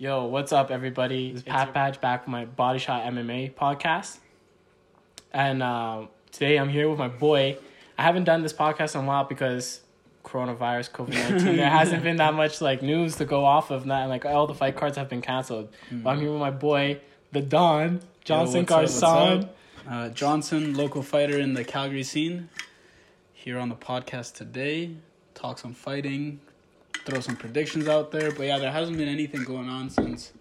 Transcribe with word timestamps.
Yo, 0.00 0.26
what's 0.26 0.52
up, 0.52 0.70
everybody? 0.70 1.30
It's 1.30 1.42
Pat 1.42 1.74
Badge 1.74 2.00
back 2.00 2.20
with 2.20 2.28
my 2.28 2.44
Body 2.44 2.78
Shot 2.78 3.02
MMA 3.02 3.54
podcast. 3.54 4.18
And 5.32 5.60
uh, 5.60 6.06
today 6.30 6.56
I'm 6.56 6.68
here 6.68 6.88
with 6.88 7.00
my 7.00 7.08
boy. 7.08 7.58
I 7.98 8.04
haven't 8.04 8.22
done 8.22 8.42
this 8.42 8.52
podcast 8.52 8.94
in 8.94 9.00
a 9.00 9.04
while 9.08 9.24
because 9.24 9.80
coronavirus, 10.24 10.92
COVID 10.92 11.30
19, 11.30 11.56
there 11.56 11.68
hasn't 11.68 12.04
been 12.04 12.18
that 12.18 12.34
much 12.34 12.60
like 12.60 12.80
news 12.80 13.16
to 13.16 13.24
go 13.24 13.44
off 13.44 13.72
of. 13.72 13.86
That, 13.86 14.02
and 14.02 14.08
like 14.08 14.24
all 14.24 14.46
the 14.46 14.54
fight 14.54 14.76
cards 14.76 14.96
have 14.96 15.08
been 15.08 15.20
canceled. 15.20 15.68
Mm. 15.90 16.04
But 16.04 16.10
I'm 16.10 16.20
here 16.20 16.30
with 16.30 16.38
my 16.38 16.52
boy, 16.52 17.00
the 17.32 17.40
Don, 17.40 18.00
Johnson 18.22 18.66
what's 18.68 19.02
up, 19.02 19.40
what's 19.40 19.44
up? 19.44 19.56
Uh, 19.90 20.08
Johnson, 20.10 20.74
local 20.74 21.02
fighter 21.02 21.40
in 21.40 21.54
the 21.54 21.64
Calgary 21.64 22.04
scene, 22.04 22.50
here 23.32 23.58
on 23.58 23.68
the 23.68 23.74
podcast 23.74 24.34
today. 24.34 24.92
Talk 25.34 25.58
some 25.58 25.74
fighting, 25.74 26.38
throw 27.08 27.20
some 27.20 27.36
predictions 27.36 27.88
out 27.88 28.10
there. 28.10 28.30
But 28.30 28.46
yeah, 28.46 28.58
there 28.58 28.70
hasn't 28.70 28.98
been 28.98 29.08
anything 29.08 29.44
going 29.44 29.68
on 29.68 29.88
since 29.88 30.32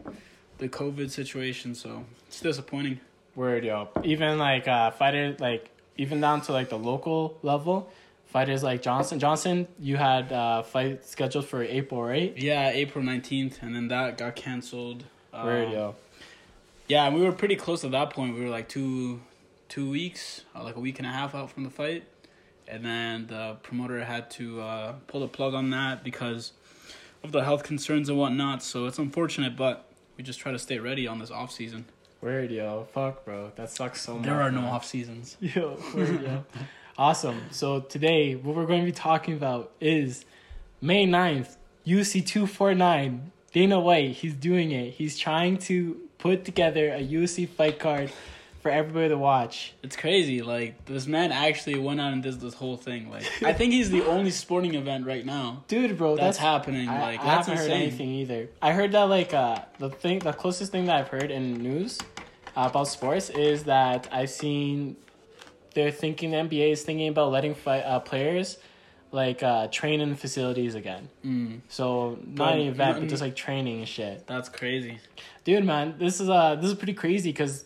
the 0.57 0.67
COVID 0.67 1.09
situation, 1.09 1.73
so 1.73 2.05
it's 2.27 2.41
disappointing. 2.41 2.99
Word, 3.35 3.63
yo. 3.63 3.89
Even 4.03 4.37
like 4.37 4.67
uh, 4.67 4.91
fighters, 4.91 5.39
like 5.39 5.69
even 5.97 6.19
down 6.19 6.41
to 6.41 6.51
like 6.51 6.69
the 6.69 6.77
local 6.77 7.37
level, 7.41 7.89
fighters 8.25 8.63
like 8.63 8.81
Johnson. 8.81 9.19
Johnson, 9.19 9.67
you 9.79 9.95
had 9.95 10.31
uh, 10.31 10.63
fight 10.63 11.05
scheduled 11.05 11.45
for 11.45 11.63
April, 11.63 12.03
right? 12.03 12.35
Yeah, 12.35 12.69
April 12.69 13.03
19th, 13.03 13.61
and 13.61 13.75
then 13.75 13.87
that 13.87 14.17
got 14.17 14.35
canceled. 14.35 15.05
Um, 15.31 15.45
Word, 15.45 15.71
yo. 15.71 15.95
Yeah, 16.87 17.09
we 17.13 17.21
were 17.21 17.31
pretty 17.31 17.55
close 17.55 17.83
at 17.83 17.91
that 17.91 18.11
point. 18.11 18.35
We 18.35 18.43
were 18.43 18.49
like 18.49 18.69
two, 18.69 19.21
two 19.69 19.89
weeks, 19.89 20.43
uh, 20.55 20.63
like 20.63 20.75
a 20.75 20.79
week 20.79 20.99
and 20.99 21.07
a 21.07 21.11
half 21.11 21.35
out 21.35 21.51
from 21.51 21.63
the 21.63 21.69
fight, 21.69 22.05
and 22.67 22.83
then 22.83 23.27
the 23.27 23.57
promoter 23.61 24.03
had 24.03 24.31
to 24.31 24.61
uh, 24.61 24.93
pull 25.07 25.21
the 25.21 25.27
plug 25.27 25.53
on 25.53 25.69
that 25.69 26.03
because 26.03 26.53
of 27.27 27.33
the 27.33 27.43
health 27.43 27.63
concerns 27.63 28.09
and 28.09 28.17
whatnot. 28.17 28.63
So 28.63 28.85
it's 28.87 28.97
unfortunate, 28.97 29.55
but 29.55 29.85
we 30.15 30.23
just 30.23 30.39
try 30.39 30.51
to 30.51 30.59
stay 30.59 30.79
ready 30.79 31.07
on 31.07 31.19
this 31.19 31.29
off 31.29 31.51
season. 31.51 31.85
Word, 32.21 32.51
yo. 32.51 32.87
Fuck, 32.93 33.25
bro. 33.25 33.51
That 33.55 33.69
sucks 33.69 34.01
so 34.01 34.15
much. 34.15 34.25
There 34.25 34.41
are 34.41 34.51
no 34.51 34.61
man. 34.61 34.71
off 34.71 34.85
seasons. 34.85 35.37
Yo, 35.41 35.77
word, 35.93 36.23
yo. 36.23 36.45
Awesome. 36.97 37.43
So 37.51 37.81
today, 37.81 38.33
what 38.33 38.55
we're 38.55 38.65
going 38.65 38.79
to 38.79 38.85
be 38.87 38.91
talking 38.91 39.35
about 39.35 39.71
is 39.79 40.25
May 40.81 41.05
9th, 41.05 41.57
UC 41.85 42.25
249. 42.25 43.31
Dana 43.53 43.79
White, 43.79 44.11
he's 44.15 44.33
doing 44.33 44.71
it. 44.71 44.95
He's 44.95 45.17
trying 45.17 45.59
to 45.59 46.01
put 46.17 46.43
together 46.43 46.91
a 46.91 47.07
UFC 47.07 47.47
fight 47.47 47.77
card 47.77 48.11
for 48.67 48.73
everybody 48.73 49.07
to 49.09 49.17
watch. 49.17 49.73
It's 49.81 49.95
crazy. 49.95 50.41
Like 50.41 50.85
this 50.85 51.07
man 51.07 51.31
actually 51.31 51.79
went 51.79 52.01
out 52.01 52.11
and 52.11 52.21
did 52.21 52.39
this 52.41 52.53
whole 52.53 52.75
thing. 52.75 53.09
Like 53.09 53.23
I 53.43 53.53
think 53.53 53.71
he's 53.71 53.89
the 53.89 54.05
only 54.05 54.31
sporting 54.31 54.75
event 54.75 55.05
right 55.05 55.25
now 55.25 55.63
Dude, 55.69 55.97
bro, 55.97 56.15
that's, 56.15 56.25
that's, 56.25 56.37
happening. 56.37 56.89
I, 56.89 56.99
like 56.99 57.19
I 57.21 57.25
that's 57.25 57.47
haven't 57.47 57.63
heard 57.63 57.71
anything 57.71 58.09
either. 58.09 58.49
I 58.61 58.73
heard 58.73 58.91
that 58.91 59.03
like 59.03 59.33
uh 59.33 59.59
the 59.79 59.89
thing 59.89 60.19
the 60.19 60.33
closest 60.33 60.71
thing 60.71 60.85
that 60.85 60.97
I've 60.97 61.07
heard 61.07 61.31
in 61.31 61.53
news 61.53 61.99
uh, 62.57 62.67
about 62.69 62.89
sports 62.89 63.29
is 63.29 63.63
that 63.63 64.09
I've 64.11 64.29
seen 64.29 64.97
they're 65.73 65.91
thinking 65.91 66.31
the 66.31 66.37
NBA 66.37 66.71
is 66.71 66.83
thinking 66.83 67.07
about 67.07 67.31
letting 67.31 67.55
fight 67.55 67.83
uh, 67.83 67.99
players 68.01 68.57
like 69.13 69.43
uh 69.43 69.67
train 69.67 70.01
in 70.01 70.15
facilities 70.15 70.75
again. 70.75 71.07
Mm, 71.25 71.61
So 71.69 72.19
not 72.25 72.55
an 72.55 72.67
event, 72.67 72.99
but 72.99 73.07
just 73.07 73.21
like 73.21 73.37
training 73.37 73.79
and 73.79 73.87
shit. 73.87 74.27
that's 74.27 74.49
crazy. 74.49 74.99
Dude, 75.45 75.63
man, 75.63 75.95
this 75.97 76.19
is 76.19 76.29
uh 76.29 76.55
this 76.55 76.69
is 76.71 76.75
pretty 76.75 76.93
crazy 76.93 77.31
because 77.31 77.63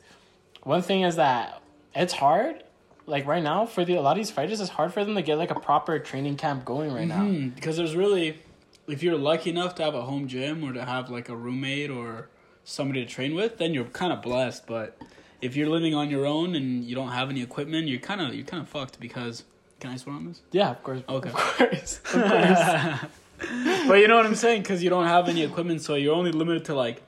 one 0.64 0.82
thing 0.82 1.02
is 1.02 1.16
that 1.16 1.62
it's 1.96 2.14
hard. 2.14 2.64
Like 3.08 3.26
right 3.26 3.44
now, 3.44 3.66
for 3.66 3.84
the 3.84 3.96
a 3.96 4.02
lot 4.02 4.12
of 4.12 4.18
these 4.18 4.32
fighters, 4.32 4.62
it's 4.62 4.70
hard 4.70 4.94
for 4.94 5.04
them 5.04 5.16
to 5.16 5.22
get 5.22 5.38
like 5.38 5.52
a 5.52 5.60
proper 5.60 5.98
training 6.00 6.38
camp 6.38 6.64
going 6.66 6.94
right 6.94 7.08
now. 7.08 7.22
Mhm, 7.24 7.56
Because 7.56 7.78
there's 7.78 7.96
really, 7.96 8.40
if 8.88 9.02
you're 9.04 9.18
lucky 9.18 9.50
enough 9.50 9.76
to 9.76 9.84
have 9.84 9.96
a 9.96 10.04
home 10.04 10.28
gym 10.28 10.64
or 10.64 10.72
to 10.74 10.86
have 10.86 11.10
like 11.10 11.28
a 11.30 11.36
roommate 11.36 11.90
or 11.90 12.30
somebody 12.64 13.04
to 13.04 13.10
train 13.12 13.34
with, 13.36 13.58
then 13.58 13.74
you're 13.74 13.86
kind 13.86 14.14
of 14.14 14.22
blessed. 14.22 14.68
But 14.68 14.98
if 15.42 15.56
you're 15.56 15.68
living 15.70 15.96
on 15.96 16.10
your 16.12 16.26
own 16.28 16.56
and 16.56 16.84
you 16.86 16.94
don't 16.96 17.10
have 17.10 17.30
any 17.30 17.42
equipment, 17.42 17.88
you're 17.88 18.00
kind 18.00 18.22
of 18.22 18.34
you're 18.36 18.46
kind 18.46 18.62
of 18.62 18.70
fucked 18.70 19.00
because. 19.00 19.44
Can 19.80 19.90
I 19.90 19.96
swear 19.98 20.16
on 20.16 20.28
this? 20.28 20.42
Yeah, 20.52 20.70
of 20.70 20.84
course. 20.84 21.02
Okay. 21.10 21.30
Of 21.30 21.36
course. 21.36 22.00
Of 22.06 22.12
course. 22.12 23.00
but 23.88 23.96
you 23.96 24.08
know 24.08 24.16
what 24.16 24.28
I'm 24.28 24.36
saying? 24.36 24.62
Because 24.62 24.84
you 24.84 24.92
don't 24.92 25.08
have 25.08 25.28
any 25.28 25.42
equipment, 25.42 25.82
so 25.82 25.96
you're 25.96 26.14
only 26.14 26.32
limited 26.32 26.66
to 26.66 26.76
like 26.76 27.02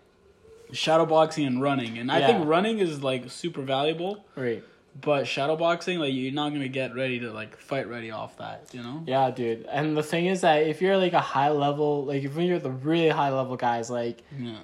shadow 0.74 1.06
boxing 1.06 1.46
and 1.46 1.62
running. 1.62 1.98
And 1.98 2.12
I 2.12 2.20
Yeah. 2.20 2.28
think 2.28 2.48
running 2.48 2.80
is 2.80 3.02
like 3.04 3.30
super 3.32 3.62
valuable, 3.62 4.26
right. 4.36 4.64
but 5.00 5.28
shadow 5.28 5.56
boxing, 5.56 6.00
like 6.00 6.14
you're 6.14 6.34
not 6.34 6.50
gonna 6.54 6.68
get 6.68 6.94
ready 6.96 7.20
to 7.20 7.32
like 7.32 7.58
fight 7.58 7.88
ready 7.88 8.12
off 8.12 8.38
that. 8.38 8.68
You 8.74 8.82
know? 8.84 9.04
Yeah, 9.08 9.32
dude. 9.32 9.66
And 9.72 9.96
the 9.98 10.04
thing 10.04 10.26
is 10.28 10.42
that 10.42 10.64
if 10.68 10.82
you're 10.82 10.98
like 10.98 11.14
a 11.14 11.20
high 11.20 11.50
level, 11.50 12.06
like 12.06 12.24
if 12.24 12.36
you're 12.36 12.60
the 12.60 12.72
really 12.72 13.10
high 13.10 13.32
level 13.32 13.56
guys 13.56 13.90
like 13.90 14.22
Yeah. 14.40 14.58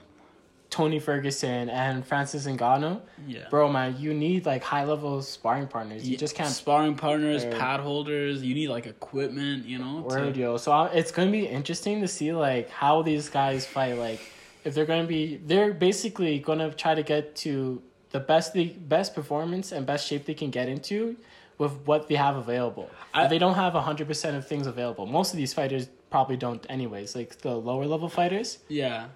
Tony 0.70 1.00
Ferguson 1.00 1.68
and 1.68 2.06
Francis 2.06 2.46
Ngannou, 2.46 3.02
Yeah. 3.28 3.40
bro, 3.50 3.72
man, 3.72 3.96
you 3.98 4.14
need 4.14 4.46
like 4.46 4.62
high 4.64 4.84
level 4.86 5.20
sparring 5.24 5.66
partners. 5.68 6.08
You 6.08 6.16
just 6.16 6.36
can't 6.36 6.52
sparring 6.52 6.94
partners, 6.94 7.44
Word. 7.44 7.56
pad 7.58 7.80
holders. 7.80 8.44
You 8.44 8.54
need 8.54 8.68
like 8.70 8.86
equipment, 8.86 9.66
you 9.66 9.80
know. 9.80 10.02
to- 10.08 10.16
Word, 10.16 10.38
yo. 10.38 10.58
So 10.58 10.72
I- 10.72 10.90
it's 10.90 11.12
gonna 11.12 11.32
be 11.32 11.48
interesting 11.48 12.02
to 12.02 12.08
see 12.08 12.34
like 12.34 12.70
how 12.70 13.02
these 13.02 13.30
guys 13.30 13.66
fight. 13.66 13.98
Like 13.98 14.20
if 14.64 14.74
they're 14.74 14.86
gonna 14.86 15.08
be, 15.08 15.38
they're 15.46 15.74
basically 15.74 16.40
gonna 16.40 16.72
try 16.74 16.96
to 16.96 17.04
get 17.04 17.36
to 17.38 17.82
the 18.12 18.20
best 18.20 18.54
the 18.54 18.66
best 18.70 19.14
performance 19.16 19.72
and 19.72 19.86
best 19.86 20.08
shape 20.08 20.26
they 20.26 20.34
can 20.34 20.50
get 20.50 20.68
into 20.68 21.16
with 21.58 21.74
what 21.86 22.08
they 22.08 22.16
have 22.16 22.36
available. 22.36 22.90
I- 23.14 23.28
they 23.28 23.38
don't 23.38 23.56
have 23.56 23.74
hundred 23.74 24.08
percent 24.08 24.36
of 24.38 24.48
things 24.48 24.68
available. 24.68 25.06
Most 25.06 25.32
of 25.34 25.38
these 25.38 25.54
fighters 25.54 25.88
probably 26.10 26.38
don't, 26.38 26.66
anyways. 26.70 27.16
Like 27.16 27.38
the 27.40 27.56
lower 27.56 27.86
level 27.86 28.10
fighters. 28.10 28.58
Yeah, 28.68 29.08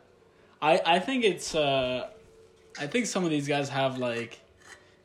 I 0.62 0.82
I 0.86 1.00
think 1.00 1.24
it's 1.24 1.56
uh, 1.56 2.10
I 2.80 2.88
think 2.88 3.06
some 3.08 3.24
of 3.24 3.30
these 3.32 3.48
guys 3.48 3.70
have 3.70 3.98
like, 3.98 4.40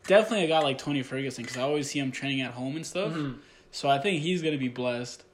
definitely 0.07 0.45
a 0.45 0.49
guy 0.49 0.61
like 0.61 0.79
Tony 0.79 1.03
Ferguson 1.03 1.45
because 1.45 1.57
I 1.59 1.63
always 1.63 1.91
see 1.91 1.99
him 1.99 2.13
training 2.13 2.41
at 2.43 2.53
home 2.53 2.77
and 2.77 2.87
stuff. 2.87 3.13
Mm-hmm. 3.13 3.39
So 3.71 3.89
I 3.89 3.99
think 3.99 4.23
he's 4.23 4.43
gonna 4.43 4.59
be 4.59 4.69
blessed. 4.69 5.25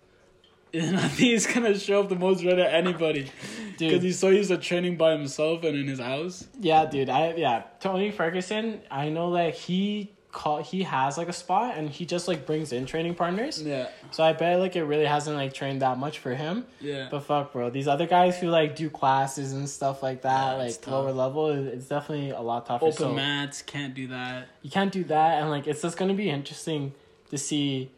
And 0.75 0.97
I 0.99 1.09
think 1.09 1.31
he's 1.31 1.47
gonna 1.47 1.79
show 1.79 2.01
up 2.01 2.09
the 2.09 2.17
most 2.17 2.45
ready 2.45 2.62
at 2.62 2.75
anybody 2.75 3.31
because 3.73 3.79
Dude. 3.79 4.03
he's 4.03 4.19
so 4.19 4.29
used 4.29 4.51
to 4.51 4.59
training 4.59 4.97
by 4.97 5.12
himself 5.12 5.62
and 5.65 5.77
in 5.77 5.87
his 5.87 6.01
house. 6.01 6.47
Yeah, 6.61 6.85
dude. 6.87 7.09
I 7.09 7.35
yeah, 7.35 7.62
Tony 7.81 8.11
Ferguson. 8.11 8.81
I 8.91 9.09
know 9.09 9.33
that 9.34 9.55
he 9.55 10.11
call 10.33 10.61
he 10.61 10.83
has 10.83 11.17
like 11.17 11.29
a 11.29 11.33
spot 11.33 11.79
and 11.79 11.89
he 11.89 12.05
just 12.05 12.27
like 12.27 12.45
brings 12.45 12.73
in 12.73 12.87
training 12.87 13.15
partners. 13.15 13.63
Yeah, 13.63 13.87
So 14.11 14.25
I 14.25 14.33
bet 14.33 14.59
like 14.59 14.75
it 14.75 14.83
really 14.83 15.05
hasn't 15.05 15.37
like 15.37 15.55
trained 15.55 15.81
that 15.83 15.97
much 15.97 16.19
for 16.19 16.34
him. 16.34 16.67
yeah. 16.81 17.07
But 17.09 17.21
fuck, 17.21 17.53
bro, 17.53 17.71
these 17.71 17.87
other 17.87 18.07
guys 18.09 18.37
who 18.39 18.49
like 18.49 18.75
do 18.75 18.91
classes 18.91 19.53
and 19.53 19.69
stuff 19.71 20.03
like 20.03 20.23
that, 20.23 20.59
Yeah, 20.59 20.65
like 20.65 20.87
lower 20.89 21.13
level, 21.13 21.51
it's 21.51 21.87
definitely 21.87 22.31
a 22.31 22.41
lot 22.41 22.67
tougher. 22.67 22.87
Open 22.87 22.97
so 22.99 23.15
mats 23.15 23.63
can't 23.63 23.95
do 23.95 24.09
that. 24.09 24.49
you 24.63 24.71
can't 24.71 24.91
do 24.93 25.05
that, 25.05 25.41
and 25.41 25.51
like 25.51 25.69
it's 25.69 25.83
just 25.83 25.97
gonna 25.97 26.15
be 26.15 26.29
interesting 26.29 26.95
to 27.31 27.39
see 27.39 27.91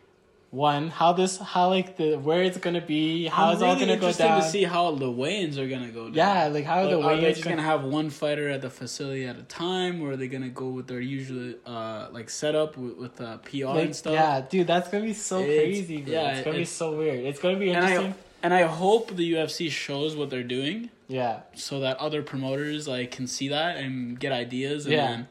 one 0.51 0.89
how 0.89 1.13
this 1.13 1.39
how 1.39 1.69
like 1.69 1.97
the 1.97 2.15
where 2.17 2.43
it's 2.43 2.57
gonna 2.59 2.81
be, 2.81 3.27
how 3.27 3.47
I'm 3.49 3.55
it's 3.55 3.63
all 3.63 3.75
gonna 3.79 3.97
go 3.97 4.13
down. 4.13 4.41
to 4.41 4.49
see 4.49 4.65
how 4.65 4.93
the 4.95 5.11
weigh-ins 5.11 5.59
are 5.59 5.69
gonna 5.69 5.89
go. 5.89 6.05
Down. 6.05 6.15
yeah, 6.15 6.47
like 6.49 6.65
how 6.65 6.83
Like, 6.83 6.91
the 6.91 7.01
are 7.03 7.17
they 7.17 7.23
weigh-ins 7.23 7.39
just 7.39 7.49
gonna 7.49 7.63
have 7.63 7.85
one 7.85 8.11
fighter 8.11 8.49
at 8.49 8.63
the 8.63 8.71
facility 8.71 9.27
at 9.27 9.37
a 9.37 9.43
time, 9.43 10.01
or 10.03 10.13
are 10.13 10.17
they 10.17 10.29
gonna 10.29 10.49
go 10.49 10.69
with 10.69 10.87
their 10.87 11.01
usual 11.01 11.55
uh 11.67 12.09
like 12.13 12.31
setup 12.31 12.77
with, 12.77 12.97
with 12.97 13.21
uh, 13.21 13.39
PR 13.39 13.67
like, 13.67 13.85
and 13.87 13.97
stuff? 13.97 14.13
yeah, 14.15 14.41
dude, 14.49 14.67
that's 14.67 14.89
gonna 14.89 15.05
be 15.05 15.13
so 15.15 15.41
It's- 15.41 15.59
crazy. 15.59 15.97
Bro. 16.03 16.13
yeah, 16.13 16.33
it's 16.37 16.45
gonna 16.45 16.59
be 16.59 16.65
so 16.65 16.97
weird. 16.97 17.25
It's 17.25 17.41
gonna 17.41 17.59
be 17.59 17.71
and 17.71 17.85
interesting. 17.85 18.13
I 18.13 18.17
and 18.45 18.55
I 18.55 18.63
hope 18.63 19.17
the 19.17 19.33
UFC 19.35 19.69
shows 19.71 20.15
what 20.15 20.31
they're 20.31 20.43
doing 20.45 20.91
yeah, 21.09 21.41
so 21.55 21.81
that 21.81 21.97
other 21.99 22.23
promoters 22.23 22.87
like 22.87 23.11
can 23.11 23.27
see 23.27 23.49
that 23.49 23.77
and 23.79 24.19
get 24.19 24.31
ideas 24.33 24.85
and 24.87 24.95
Yeah. 24.95 25.07
then 25.09 25.29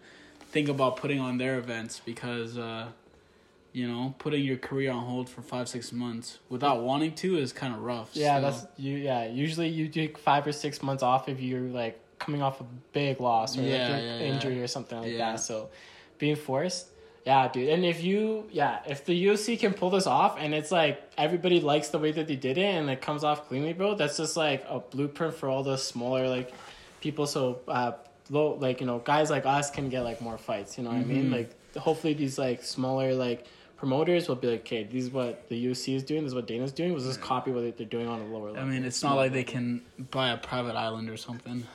think 0.52 0.68
about 0.70 0.98
putting 0.98 1.20
on 1.20 1.38
their 1.38 1.58
events 1.58 2.02
because 2.06 2.58
uh 2.58 2.88
you 3.76 3.88
know 3.88 4.14
putting 4.20 4.44
your 4.44 4.58
career 4.58 4.92
on 4.92 5.04
hold 5.06 5.28
for 5.30 5.42
five 5.42 5.68
six 5.68 5.92
months 5.92 6.40
without 6.50 6.82
wanting 6.82 7.14
to 7.16 7.38
is 7.38 7.52
kind 7.52 7.74
of 7.76 7.82
rough. 7.82 8.10
yeah, 8.14 8.36
so- 8.38 8.42
that's 8.42 8.66
you. 8.78 8.96
Yeah, 8.98 9.28
usually 9.28 9.68
you 9.70 9.88
take 9.90 10.18
five 10.18 10.48
or 10.48 10.52
six 10.54 10.82
months 10.82 11.04
off 11.04 11.28
if 11.28 11.40
you're 11.42 11.70
like 11.84 12.00
coming 12.18 12.42
off 12.42 12.62
a 12.62 12.66
big 12.94 13.20
loss 13.20 13.58
or 13.58 13.62
like 13.62 13.70
Yeah, 13.72 13.88
your 13.90 13.98
yeah, 13.98 14.18
yeah. 14.20 14.32
injury 14.34 14.62
or 14.64 14.68
something 14.68 14.98
like 15.00 15.12
Yeah. 15.12 15.32
that. 15.34 15.40
So 15.42 15.70
being 16.18 16.38
forced, 16.38 16.88
yeah, 17.26 17.50
dude. 17.50 17.68
And 17.70 17.84
if 17.84 18.02
you, 18.02 18.48
yeah, 18.52 18.80
if 18.88 19.04
the 19.04 19.16
UFC 19.26 19.60
can 19.60 19.74
pull 19.74 19.90
this 19.90 20.08
off 20.08 20.38
and 20.40 20.54
it's 20.56 20.72
like 20.72 21.02
everybody 21.18 21.60
likes 21.60 21.90
the 21.90 22.00
way 22.00 22.12
that 22.14 22.28
they 22.30 22.38
did 22.38 22.58
it 22.58 22.64
and 22.80 22.90
it 22.90 23.02
comes 23.02 23.24
off 23.26 23.48
cleanly, 23.50 23.74
bro, 23.74 23.96
that's 23.96 24.16
just 24.16 24.38
like 24.38 24.64
a 24.70 24.80
blueprint 24.80 25.34
for 25.34 25.50
all 25.50 25.64
the 25.64 25.76
smaller 25.78 26.30
like 26.30 26.54
people. 27.02 27.28
So 27.28 27.60
uh, 27.68 27.92
low, 28.30 28.54
like 28.54 28.80
you 28.80 28.88
know, 28.88 29.00
guys 29.00 29.30
like 29.30 29.46
us 29.46 29.70
can 29.70 29.90
get 29.90 30.02
like 30.04 30.22
more 30.22 30.38
fights. 30.38 30.78
You 30.78 30.86
know 30.86 30.92
what 30.92 31.00
I 31.00 31.04
mean? 31.04 31.26
Mhm. 31.30 31.34
Like 31.34 31.50
hopefully 31.78 32.14
these 32.14 32.38
like 32.40 32.64
smaller 32.64 33.14
like 33.14 33.46
promoters 33.78 34.28
will 34.28 34.36
be 34.36 34.48
like, 34.52 34.62
okay, 34.62 34.84
this 34.84 35.04
is 35.06 35.10
what 35.12 35.48
the 35.50 35.66
UFC 35.66 35.96
is 35.96 36.04
doing, 36.04 36.24
this 36.24 36.32
is 36.32 36.36
what 36.36 36.48
Dana's 36.48 36.72
doing. 36.72 36.94
Was 36.94 37.06
just 37.06 37.22
copy 37.22 37.52
what 37.52 37.78
they're 37.78 37.86
doing 37.86 38.08
on 38.08 38.22
a 38.22 38.26
lower 38.26 38.52
level. 38.52 38.62
I 38.62 38.66
mean, 38.66 38.84
it's 38.84 39.04
not 39.04 39.16
like 39.16 39.32
they 39.34 39.44
can 39.44 39.82
buy 40.12 40.30
a 40.30 40.38
private 40.38 40.76
island 40.76 41.10
or 41.10 41.18
something. 41.18 41.66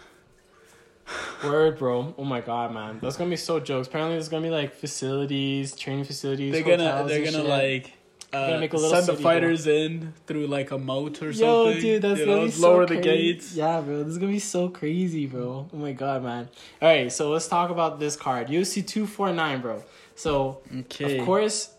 Word, 1.45 1.79
bro. 1.79 2.15
Oh 2.19 2.25
my 2.25 2.41
god, 2.41 2.73
man. 2.73 2.99
That's 3.03 3.17
gonna 3.17 3.31
be 3.31 3.37
so 3.37 3.61
jokes. 3.61 3.89
Apparently, 3.89 4.15
there's 4.15 4.29
gonna 4.29 4.43
be 4.45 4.51
like 4.51 4.75
facilities, 4.75 5.75
training 5.75 6.05
facilities. 6.05 6.53
They're 6.53 6.63
gonna 6.63 7.05
they're 7.09 7.25
gonna 7.25 7.39
shit. 7.39 7.45
like 7.47 7.93
uh, 8.33 8.47
gonna 8.47 8.61
make 8.61 8.73
a 8.73 8.77
little 8.77 8.91
send 8.91 9.07
the 9.19 9.21
fighters 9.21 9.67
in 9.67 10.13
through 10.27 10.47
like 10.47 10.71
a 10.71 10.79
moat 10.79 11.21
or 11.23 11.31
Yo, 11.31 11.33
something. 11.33 11.75
Yo, 11.77 11.81
dude, 11.81 12.03
that's 12.03 12.21
you 12.21 12.27
gonna 12.27 12.37
know, 12.39 12.45
be 12.47 12.51
so 12.53 12.61
lower 12.73 12.87
the 12.87 12.95
crazy. 12.95 13.03
gates. 13.03 13.55
Yeah, 13.55 13.81
bro, 13.81 13.99
this 14.05 14.09
is 14.13 14.19
gonna 14.19 14.33
be 14.33 14.39
so 14.39 14.69
crazy, 14.69 15.27
bro. 15.27 15.69
Oh 15.73 15.77
my 15.77 15.93
god, 15.93 16.23
man. 16.23 16.49
All 16.81 16.89
right, 16.89 17.11
so 17.11 17.31
let's 17.31 17.49
talk 17.49 17.71
about 17.71 17.99
this 17.99 18.15
card, 18.15 18.47
UFC 18.49 18.87
two 18.87 19.07
four 19.07 19.33
nine, 19.33 19.61
bro. 19.61 19.83
So 20.15 20.61
Okay. 20.81 21.19
of 21.19 21.25
course, 21.25 21.71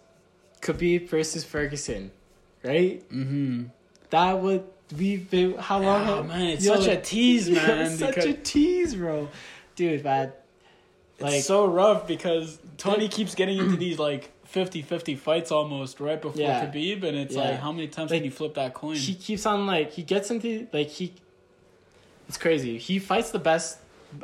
Khabib 0.61 1.09
versus 1.09 1.43
Ferguson, 1.43 2.11
right? 2.63 3.01
Mm-hmm. 3.11 3.63
That 4.11 4.39
would 4.39 4.63
be 4.95 5.17
been 5.17 5.57
how 5.57 5.79
long? 5.79 6.07
Oh 6.07 6.23
man, 6.23 6.41
it's 6.49 6.65
such 6.65 6.87
a 6.87 6.99
tease, 6.99 7.49
man. 7.49 7.89
such 7.89 8.17
a 8.17 8.33
tease, 8.33 8.95
bro. 8.95 9.29
Dude, 9.75 10.03
man. 10.03 10.33
it's 11.19 11.45
so 11.47 11.65
rough 11.65 12.07
because 12.07 12.59
Tony 12.77 13.03
Like- 13.03 13.11
keeps 13.11 13.35
getting 13.35 13.57
into 13.57 13.75
these 13.77 13.97
like 13.99 14.29
50-50 14.51 15.17
fights 15.17 15.49
almost 15.51 15.99
right 16.01 16.21
before 16.21 16.41
Yeah. 16.41 16.65
Khabib, 16.65 17.03
and 17.03 17.17
it's 17.17 17.35
Yeah. 17.35 17.51
like 17.51 17.59
how 17.59 17.71
many 17.71 17.87
times 17.87 18.11
Like, 18.11 18.19
can 18.19 18.25
you 18.25 18.31
flip 18.31 18.55
that 18.55 18.73
coin? 18.73 18.95
he 18.95 19.15
keeps 19.15 19.45
on 19.45 19.65
like 19.65 19.91
he 19.93 20.03
gets 20.03 20.29
into 20.29 20.67
like 20.73 20.89
he 20.89 21.13
it's 22.27 22.37
crazy 22.37 22.77
he 22.77 22.99
fights 22.99 23.31
the 23.31 23.39
best 23.39 23.77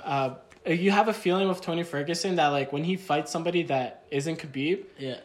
uh 0.03 0.31
you 0.65 0.91
have 0.91 1.07
a 1.07 1.13
feeling 1.13 1.47
with 1.47 1.61
tony 1.61 1.83
ferguson 1.83 2.35
that 2.35 2.47
like 2.49 2.71
when 2.73 2.83
he 2.83 2.95
fights 2.97 3.31
somebody 3.31 3.63
that 3.63 4.03
isn't 4.11 4.37
khabib 4.39 4.83
yeah. 4.99 5.15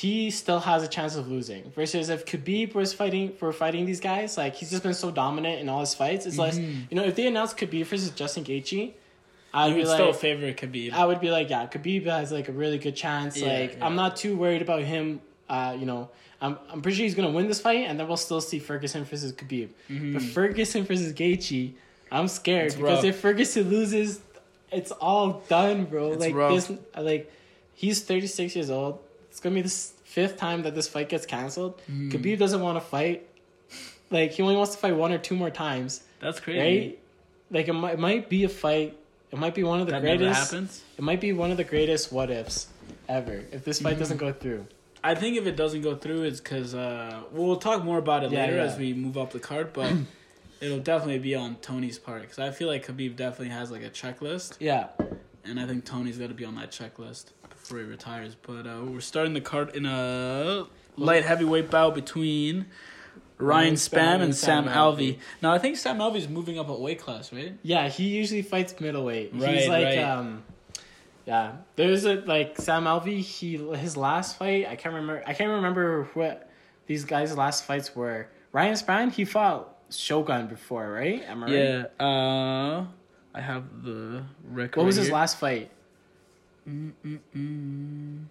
He 0.00 0.30
still 0.30 0.60
has 0.60 0.80
a 0.88 0.88
chance 0.96 1.14
of 1.16 1.24
losing 1.34 1.62
versus 1.78 2.08
if 2.08 2.20
khabib 2.30 2.74
was 2.74 2.92
fighting 3.00 3.26
for 3.38 3.52
fighting 3.52 3.84
these 3.90 4.00
guys 4.00 4.36
like 4.42 4.54
he's 4.58 4.70
just 4.70 4.82
been 4.82 4.94
so 5.04 5.10
dominant 5.10 5.56
in 5.60 5.68
all 5.68 5.80
his 5.80 5.94
fights 5.94 6.24
it's 6.26 6.38
like 6.44 6.54
Mhm. 6.54 6.82
you 6.90 6.96
know 6.96 7.04
if 7.10 7.14
they 7.16 7.26
announced 7.26 7.56
khabib 7.56 7.84
versus 7.86 8.10
justin 8.10 8.44
Gaethje, 8.44 8.92
i'd 9.54 9.70
be 9.70 9.78
would 9.78 9.88
like 9.88 9.96
still 9.96 10.12
favor 10.12 10.52
Khabib. 10.52 10.92
I 10.92 11.04
would 11.08 11.20
be 11.20 11.30
like, 11.30 11.48
yeah, 11.50 11.66
Khabib 11.66 12.04
has 12.06 12.30
like 12.38 12.48
a 12.48 12.52
really 12.62 12.78
good 12.86 12.94
chance. 13.04 13.32
Yeah, 13.40 13.48
like, 13.60 13.72
yeah. 13.76 13.86
I'm 13.86 13.96
not 13.96 14.16
too 14.22 14.36
worried 14.36 14.60
about 14.68 14.82
him. 14.82 15.20
Uh, 15.48 15.74
you 15.80 15.86
know, 15.86 16.10
I'm 16.42 16.58
I'm 16.70 16.80
pretty 16.82 16.96
sure 16.98 17.04
he's 17.08 17.14
gonna 17.14 17.30
win 17.38 17.46
this 17.48 17.60
fight, 17.66 17.82
and 17.88 17.98
then 17.98 18.06
we'll 18.08 18.18
still 18.28 18.42
see 18.50 18.58
Ferguson 18.58 19.04
versus 19.04 19.32
Khabib. 19.32 19.68
But 20.14 20.22
Ferguson 20.22 20.84
versus 20.84 21.12
Gaethje, 21.14 21.72
I'm 22.12 22.28
scared 22.28 22.58
Mm-hmm. 22.58 22.66
It's 22.66 22.76
because 22.76 23.04
rough. 23.04 23.04
if 23.14 23.20
Ferguson 23.20 23.70
loses, 23.70 24.20
it's 24.70 24.92
all 24.92 25.42
done, 25.48 25.86
bro. 25.86 26.12
It's 26.12 26.20
like 26.26 26.34
rough. 26.34 26.54
this, 26.68 26.70
like 27.10 27.32
he's 27.74 28.02
36 28.02 28.54
years 28.54 28.68
old. 28.70 28.98
It's 29.30 29.40
gonna 29.40 29.54
be 29.54 29.62
the 29.62 29.68
fifth 29.68 30.36
time 30.36 30.62
that 30.62 30.74
this 30.74 30.88
fight 30.88 31.08
gets 31.08 31.26
canceled. 31.26 31.80
Mm. 31.90 32.10
Khabib 32.12 32.38
doesn't 32.38 32.60
want 32.60 32.76
to 32.76 32.80
fight. 32.80 33.26
Like 34.10 34.32
he 34.32 34.42
only 34.42 34.56
wants 34.56 34.72
to 34.72 34.78
fight 34.78 34.96
one 34.96 35.12
or 35.12 35.18
two 35.18 35.36
more 35.36 35.50
times, 35.50 36.02
That's 36.20 36.40
crazy. 36.40 36.58
right? 36.60 36.98
Like 37.50 37.68
it 37.68 37.72
might, 37.74 37.94
it 37.94 37.98
might 37.98 38.28
be 38.28 38.44
a 38.44 38.48
fight. 38.48 38.96
It 39.30 39.38
might 39.38 39.54
be 39.54 39.62
one 39.62 39.80
of 39.80 39.86
the 39.86 39.92
That 39.92 40.00
greatest. 40.00 40.50
happens. 40.50 40.82
It 40.96 41.04
might 41.04 41.20
be 41.20 41.32
one 41.34 41.50
of 41.50 41.58
the 41.58 41.64
greatest 41.64 42.10
what 42.10 42.30
ifs 42.30 42.68
ever 43.08 43.44
if 43.52 43.64
this 43.64 43.80
fight 43.80 43.96
Mhm. 43.96 43.98
doesn't 44.00 44.16
go 44.16 44.32
through. 44.32 44.66
I 45.04 45.14
think 45.14 45.36
if 45.36 45.46
it 45.46 45.56
doesn't 45.56 45.82
go 45.82 45.94
through, 45.94 46.22
it's 46.24 46.40
because 46.40 46.74
uh, 46.74 47.20
we'll 47.30 47.56
talk 47.56 47.84
more 47.84 47.98
about 47.98 48.24
it 48.24 48.32
Yeah, 48.32 48.40
later 48.46 48.56
yeah. 48.56 48.62
as 48.64 48.78
we 48.78 48.94
move 48.94 49.16
up 49.18 49.30
the 49.32 49.38
card, 49.40 49.72
but 49.72 49.92
it'll 50.60 50.80
definitely 50.80 51.18
be 51.20 51.34
on 51.34 51.56
Tony's 51.56 51.98
part 51.98 52.22
because 52.22 52.38
I 52.38 52.50
feel 52.50 52.66
like 52.68 52.86
Khabib 52.86 53.14
definitely 53.16 53.50
has 53.54 53.70
like 53.70 53.82
a 53.82 53.90
checklist, 53.90 54.56
Yeah. 54.58 54.88
and 55.44 55.60
I 55.60 55.66
think 55.66 55.84
Tony's 55.84 56.16
got 56.18 56.28
to 56.28 56.34
be 56.34 56.44
on 56.46 56.56
that 56.56 56.70
checklist 56.72 57.26
before 57.68 57.84
he 57.84 57.84
retires. 57.84 58.34
But 58.40 58.66
uh, 58.66 58.80
we're 58.86 59.00
starting 59.00 59.34
the 59.34 59.40
card 59.40 59.76
in 59.76 59.84
a 59.84 60.66
light 60.96 61.24
heavyweight 61.24 61.70
bout 61.70 61.94
between 61.94 62.66
Ryan 63.36 63.74
Spann 63.74 64.22
and 64.22 64.34
Sam 64.34 64.64
Alvey. 64.64 65.18
Now 65.42 65.52
I 65.52 65.58
think 65.58 65.76
Sam 65.76 65.98
Alvey's 65.98 66.28
moving 66.28 66.58
up 66.58 66.68
a 66.68 66.74
weight 66.74 66.98
class, 66.98 67.32
right? 67.32 67.54
Yeah, 67.62 67.88
he 67.88 68.08
usually 68.08 68.42
fights 68.42 68.74
middleweight. 68.80 69.32
He's 69.34 69.42
Right, 69.42 69.68
like 69.68 69.84
right. 69.84 69.98
um 69.98 70.42
yeah. 71.26 71.52
There's 71.76 72.04
a 72.06 72.14
like 72.14 72.58
Sam 72.58 72.84
Alvey, 72.84 73.20
he 73.20 73.56
his 73.76 73.96
last 73.96 74.38
fight, 74.38 74.66
I 74.66 74.76
can't 74.76 74.94
remember 74.94 75.22
I 75.26 75.34
can't 75.34 75.50
remember 75.50 76.04
what 76.14 76.50
these 76.86 77.04
guys' 77.04 77.36
last 77.36 77.64
fights 77.64 77.94
were. 77.94 78.28
Ryan 78.50 78.74
Spann, 78.74 79.12
he 79.12 79.26
fought 79.26 79.76
Shogun 79.90 80.46
before, 80.46 80.90
right? 80.90 81.22
Am 81.24 81.44
I 81.44 81.46
right? 81.46 81.54
Yeah. 81.54 81.84
Uh, 82.04 82.86
I 83.34 83.40
have 83.42 83.84
the 83.84 84.24
record. 84.48 84.78
What 84.78 84.86
was 84.86 84.96
his 84.96 85.06
here. 85.08 85.14
last 85.14 85.38
fight? 85.38 85.70
Mm-mm-mm. 86.68 88.24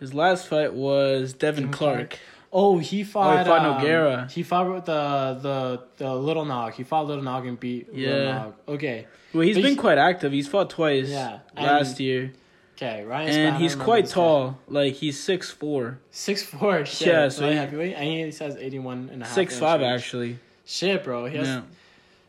His 0.00 0.14
last 0.14 0.46
fight 0.46 0.74
was 0.74 1.32
Devin 1.32 1.64
Devin 1.64 1.72
Clark. 1.72 2.18
Oh, 2.52 2.76
oh, 2.76 2.78
he 2.78 3.04
fought. 3.04 3.38
He 3.40 3.44
fought 3.44 3.60
um, 3.66 3.80
Nogueira. 3.84 4.30
He 4.30 4.42
fought 4.42 4.72
with 4.72 4.84
the 4.86 5.38
the 5.42 5.82
the 6.04 6.14
little 6.14 6.44
nog. 6.44 6.74
He 6.74 6.82
fought 6.84 7.06
little 7.06 7.22
nog 7.24 7.46
and 7.46 7.58
beat 7.58 7.92
little 7.94 8.18
Yeah. 8.24 8.32
nog. 8.32 8.54
Okay, 8.68 9.06
Well, 9.34 9.42
he's 9.42 9.56
But 9.56 9.62
been 9.62 9.70
he- 9.72 9.76
quite 9.76 9.98
active. 9.98 10.32
He's 10.32 10.48
fought 10.48 10.70
twice 10.70 11.08
Yeah, 11.08 11.40
last 11.56 11.90
and- 11.92 12.00
year. 12.00 12.32
okay. 12.76 13.04
Ryan, 13.04 13.28
And 13.28 13.56
he's 13.56 13.74
quite 13.74 14.06
tall. 14.06 14.58
Like, 14.68 14.94
he's 14.94 15.18
6'4". 15.22 15.98
Six 16.10 16.42
four. 16.44 16.86
Shit. 16.86 17.08
Yeah, 17.08 17.22
Yeah, 17.24 17.28
so 17.28 17.48
he- 17.50 17.56
heavyweight. 17.56 17.94
And 17.96 18.04
he 18.26 18.30
says 18.30 18.56
81 18.56 19.10
and 19.12 19.22
a 19.22 19.26
half. 19.26 19.34
6'5", 19.34 19.80
inches. 19.82 20.02
actually. 20.02 20.38
Shit, 20.64 21.04
bro. 21.04 21.26
He 21.26 21.36
has, 21.38 21.48
Yeah. 21.48 21.62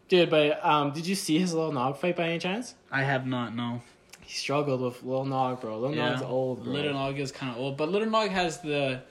Dude, 0.10 0.30
but 0.30 0.64
um, 0.66 0.92
did 0.92 1.08
you 1.08 1.16
see 1.16 1.40
his 1.40 1.54
little 1.54 1.72
nog 1.72 1.98
fight 1.98 2.16
by 2.18 2.26
any 2.30 2.40
chance? 2.40 2.76
I 2.92 3.04
have 3.04 3.26
not, 3.26 3.56
no. 3.56 3.82
He 4.22 4.34
struggled 4.36 4.82
with 4.82 5.02
Lil 5.04 5.26
Nog, 5.26 5.62
bro. 5.62 5.80
Lil 5.80 5.96
Yeah. 5.96 6.10
Nog's 6.10 6.22
old, 6.24 6.64
bro. 6.64 6.74
Little 6.74 6.94
Nog 6.94 7.18
is 7.20 7.32
kind 7.32 7.52
of 7.52 7.58
old. 7.60 7.78
But 7.78 7.90
Little 7.90 8.10
Nog 8.10 8.30
has 8.30 8.60
the 8.62 9.02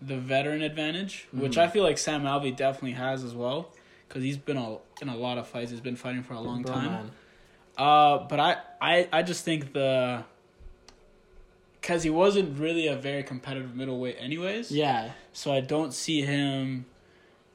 the 0.00 0.16
veteran 0.16 0.62
advantage, 0.62 1.26
which 1.32 1.52
Mm-hmm. 1.52 1.60
I 1.60 1.66
feel 1.68 1.82
like 1.82 1.98
Sam 1.98 2.22
Alvey 2.22 2.54
definitely 2.54 2.92
has 2.92 3.24
as 3.24 3.34
well. 3.34 3.70
Because 4.08 4.22
he's 4.22 4.36
been 4.36 4.56
a, 4.56 4.76
in 5.02 5.08
a 5.08 5.16
lot 5.16 5.38
of 5.38 5.46
fights. 5.48 5.70
He's 5.70 5.80
been 5.80 5.96
fighting 5.96 6.22
for 6.22 6.34
a 6.34 6.40
long 6.40 6.62
Bro, 6.62 6.74
time. 6.74 7.10
Uh, 7.76 8.18
but 8.28 8.38
I, 8.40 8.56
I, 8.80 9.08
I 9.12 9.22
just 9.22 9.44
think 9.44 9.72
the 9.72 10.24
because 11.80 12.02
he 12.02 12.10
wasn't 12.10 12.58
really 12.58 12.86
a 12.88 12.96
very 12.96 13.22
competitive 13.22 13.74
middleweight, 13.74 14.16
anyways. 14.18 14.70
Yeah, 14.70 15.12
So 15.32 15.52
I 15.52 15.60
don't 15.60 15.92
see 15.94 16.22
him 16.22 16.86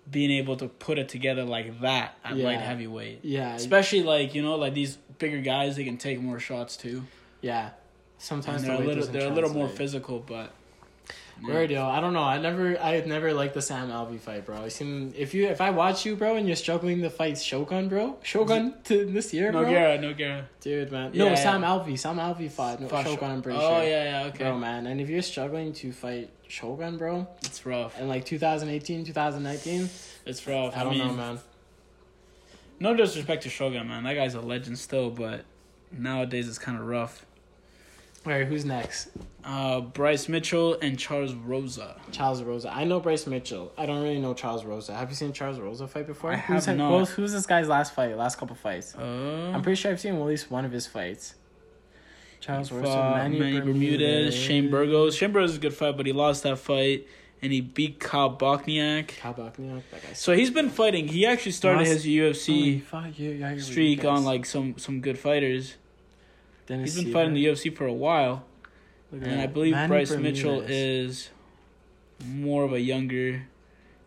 being 0.10 0.32
able 0.32 0.58
to 0.58 0.68
put 0.68 1.00
it 1.00 1.08
together 1.10 1.44
like 1.44 1.80
that 1.82 2.18
at 2.24 2.36
Yeah. 2.36 2.46
light 2.46 2.60
heavyweight. 2.60 3.20
yeah, 3.24 3.56
Especially 3.56 4.04
like 4.04 4.36
you 4.36 4.42
know, 4.42 4.56
like 4.56 4.74
these 4.74 4.98
bigger 5.18 5.40
guys, 5.42 5.76
they 5.76 5.84
can 5.86 5.98
take 5.98 6.20
more 6.22 6.40
shots 6.40 6.76
too. 6.78 7.04
yeah. 7.42 7.66
And 7.66 7.72
Sometimes 8.18 8.64
they're 8.64 8.76
a 8.76 8.78
the 8.78 8.88
weight 8.88 8.98
little, 8.98 9.12
they're 9.14 9.28
a 9.32 9.34
little 9.34 9.54
more 9.54 9.68
physical, 9.70 10.20
but. 10.20 10.52
Word, 11.42 11.72
yo. 11.72 11.86
I 11.86 12.00
don't 12.00 12.14
know. 12.14 12.22
I 12.24 12.38
never, 12.40 12.80
I 12.80 12.92
had 12.92 13.06
never 13.08 13.34
liked 13.34 13.54
the 13.54 13.62
Sam 13.62 13.90
Alvey 13.90 14.20
fight, 14.20 14.46
bro. 14.46 14.58
I 14.64 14.70
seen 14.70 15.14
if 15.18 15.34
you, 15.34 15.48
if 15.48 15.60
I 15.60 15.72
watch 15.72 16.06
you, 16.06 16.16
bro, 16.16 16.36
and 16.36 16.48
you're 16.48 16.56
struggling 16.56 17.02
to 17.02 17.10
fight 17.10 17.38
Shogun, 17.38 17.90
bro, 17.90 18.18
Shogun 18.24 18.76
to 18.86 19.06
this 19.06 19.34
year, 19.34 19.52
bro, 19.52 19.64
Nogueira, 19.66 20.00
Nogueira. 20.00 20.46
dude, 20.62 20.92
man. 20.92 21.12
Yeah, 21.14 21.24
no, 21.26 21.30
yeah. 21.32 21.36
Sam 21.36 21.62
Alvey, 21.64 21.98
Sam 22.00 22.18
Alvey 22.18 22.50
fought 22.50 22.80
no, 22.80 22.88
Shogun. 22.88 23.32
I'm 23.32 23.42
pretty 23.42 23.60
oh 23.60 23.80
sure. 23.80 23.84
yeah, 23.84 24.22
yeah, 24.22 24.28
okay. 24.28 24.44
Bro, 24.46 24.60
man, 24.60 24.88
and 24.88 25.02
if 25.02 25.10
you're 25.10 25.22
struggling 25.22 25.74
to 25.74 25.92
fight 25.92 26.30
Shogun, 26.48 26.98
bro, 26.98 27.28
It's 27.44 27.66
rough. 27.66 28.00
in 28.00 28.08
like 28.08 28.24
2018, 28.26 29.04
2019, 29.06 29.90
It's 30.26 30.48
rough. 30.48 30.78
I 30.78 30.84
don't 30.84 30.94
mean, 30.94 31.08
know, 31.08 31.14
man. 31.14 31.40
No 32.80 32.96
disrespect 32.96 33.44
to 33.44 33.50
Shogun, 33.50 33.88
man. 33.88 34.04
That 34.04 34.14
guy's 34.14 34.34
a 34.36 34.42
legend 34.42 34.78
still, 34.80 35.10
but 35.10 35.46
nowadays 35.92 36.48
it's 36.48 36.58
kind 36.60 36.78
of 36.80 36.86
rough. 36.86 37.26
Alright, 38.26 38.48
who's 38.48 38.64
next? 38.64 39.10
Uh, 39.44 39.82
Bryce 39.82 40.30
Mitchell 40.30 40.78
and 40.82 40.98
Charles 40.98 41.34
Rosa. 41.34 41.98
Charles 42.12 42.42
Rosa. 42.42 42.74
I 42.74 42.86
know 42.86 43.02
Bryce 43.02 43.28
Mitchell. 43.28 43.74
I 43.78 43.86
don't 43.86 44.02
really 44.02 44.20
know 44.20 44.34
Charles 44.34 44.64
Rosa. 44.64 44.94
Have 44.94 45.10
you 45.10 45.16
seen 45.16 45.34
Charles 45.34 45.60
Rosa 45.60 45.88
fight 45.88 46.08
before? 46.08 46.32
I 46.32 46.38
who's, 46.38 46.66
have 46.66 46.78
not. 46.78 46.98
Who's, 46.98 47.10
who's 47.10 47.34
this 47.34 47.46
guy's 47.46 47.68
last 47.68 47.94
fight? 47.94 48.16
Last 48.16 48.38
couple 48.38 48.56
fights? 48.56 48.96
Uh, 48.96 49.52
I'm 49.54 49.62
pretty 49.62 49.76
sure 49.76 49.92
I've 49.92 50.00
seen 50.00 50.16
at 50.16 50.22
least 50.22 50.50
one 50.50 50.64
of 50.64 50.72
his 50.72 50.88
fights. 50.88 51.36
Charles 52.40 52.72
Rosa, 52.72 52.88
fought 52.88 53.18
Manny, 53.18 53.40
Manny 53.40 53.60
Bermudez, 53.62 54.36
Shane 54.36 54.70
Burgos. 54.70 55.16
Shane 55.16 55.32
Burgos 55.32 55.52
is 55.52 55.58
a 55.58 55.60
good 55.60 55.74
fight, 55.74 55.96
but 55.98 56.06
he 56.06 56.12
lost 56.12 56.44
that 56.44 56.58
fight, 56.60 57.08
and 57.42 57.54
he 57.54 57.62
beat 57.62 58.00
Kyle 58.00 58.36
Bochniak. 58.36 59.18
Kyle 59.18 59.34
Bochniak, 59.34 59.82
that 59.92 60.04
guy's 60.04 60.18
So 60.18 60.34
he's 60.34 60.50
been 60.50 60.70
fighting. 60.70 61.08
He 61.08 61.26
actually 61.26 61.54
started 61.54 61.88
Lost- 61.88 62.04
his 62.04 62.06
UFC 62.06 62.82
five 62.82 63.18
year, 63.18 63.36
yeah, 63.36 63.58
streak 63.58 64.04
on 64.04 64.26
like 64.26 64.46
some 64.46 64.78
some 64.78 65.00
good 65.00 65.18
fighters. 65.18 65.76
He's 66.68 66.96
been 67.02 67.12
fighting 67.12 67.34
the 67.34 67.46
UFC 67.46 67.76
for 67.76 67.86
a 67.86 67.94
while, 67.94 68.46
and 69.12 69.42
I 69.42 69.48
believe 69.48 69.74
Bryce 69.88 70.12
Mitchell 70.12 70.62
is 70.62 71.30
more 72.26 72.64
of 72.64 72.74
a 72.74 72.80
younger. 72.80 73.44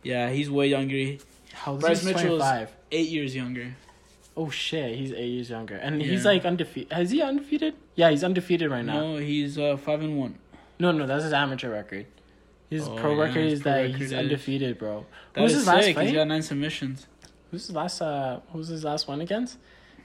Yeah, 0.02 0.30
he's 0.30 0.48
way 0.50 0.68
younger. 0.68 1.18
How 1.52 1.72
old 1.72 1.80
Bryce 1.80 1.98
is 2.02 2.06
he? 2.08 2.14
Mitchell 2.14 2.36
is- 2.36 2.42
25. 2.42 2.72
Eight 2.92 3.08
years 3.08 3.34
younger. 3.34 3.74
Oh 4.36 4.48
shit, 4.50 4.96
he's 4.96 5.12
eight 5.12 5.28
years 5.28 5.50
younger, 5.50 5.76
and 5.76 6.00
he's 6.00 6.24
like 6.24 6.44
undefeated. 6.44 6.96
Is 6.98 7.10
he 7.10 7.22
undefeated? 7.22 7.74
Yeah, 7.94 8.10
he's 8.10 8.22
undefeated 8.22 8.70
right 8.70 8.84
now. 8.84 9.00
No, 9.00 9.16
he's 9.16 9.58
uh, 9.58 9.76
five 9.78 10.02
and 10.02 10.18
one. 10.18 10.38
No, 10.78 10.92
no, 10.92 11.06
that's 11.06 11.24
his 11.24 11.32
amateur 11.32 11.70
record. 11.72 12.06
His 12.70 12.86
Oh, 12.86 12.96
pro 12.96 13.14
yeah, 13.14 13.22
record 13.22 13.44
his 13.44 13.52
is 13.54 13.62
pro 13.62 13.72
that 13.72 13.78
record 13.82 13.96
he's 13.96 14.12
is- 14.12 14.18
undefeated, 14.18 14.78
bro. 14.78 15.06
That 15.32 15.40
Who's 15.40 15.52
is 15.52 15.56
his 15.58 15.66
last 15.66 15.76
sick. 15.84 15.98
He's 15.98 16.08
fight? 16.10 16.14
got 16.14 16.26
nine 16.28 16.42
submissions. 16.42 17.06
Who's 17.50 17.66
his 17.66 17.74
last? 17.74 18.02
Uh, 18.02 18.40
who's 18.52 18.68
his 18.68 18.84
last 18.84 19.08
one 19.08 19.20
against? 19.22 19.56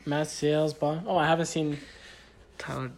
Matt 0.05 0.27
Sayles. 0.27 0.73
Oh, 0.81 1.17
I 1.17 1.27
haven't 1.27 1.45
seen 1.47 1.77
Tyler. 2.61 2.91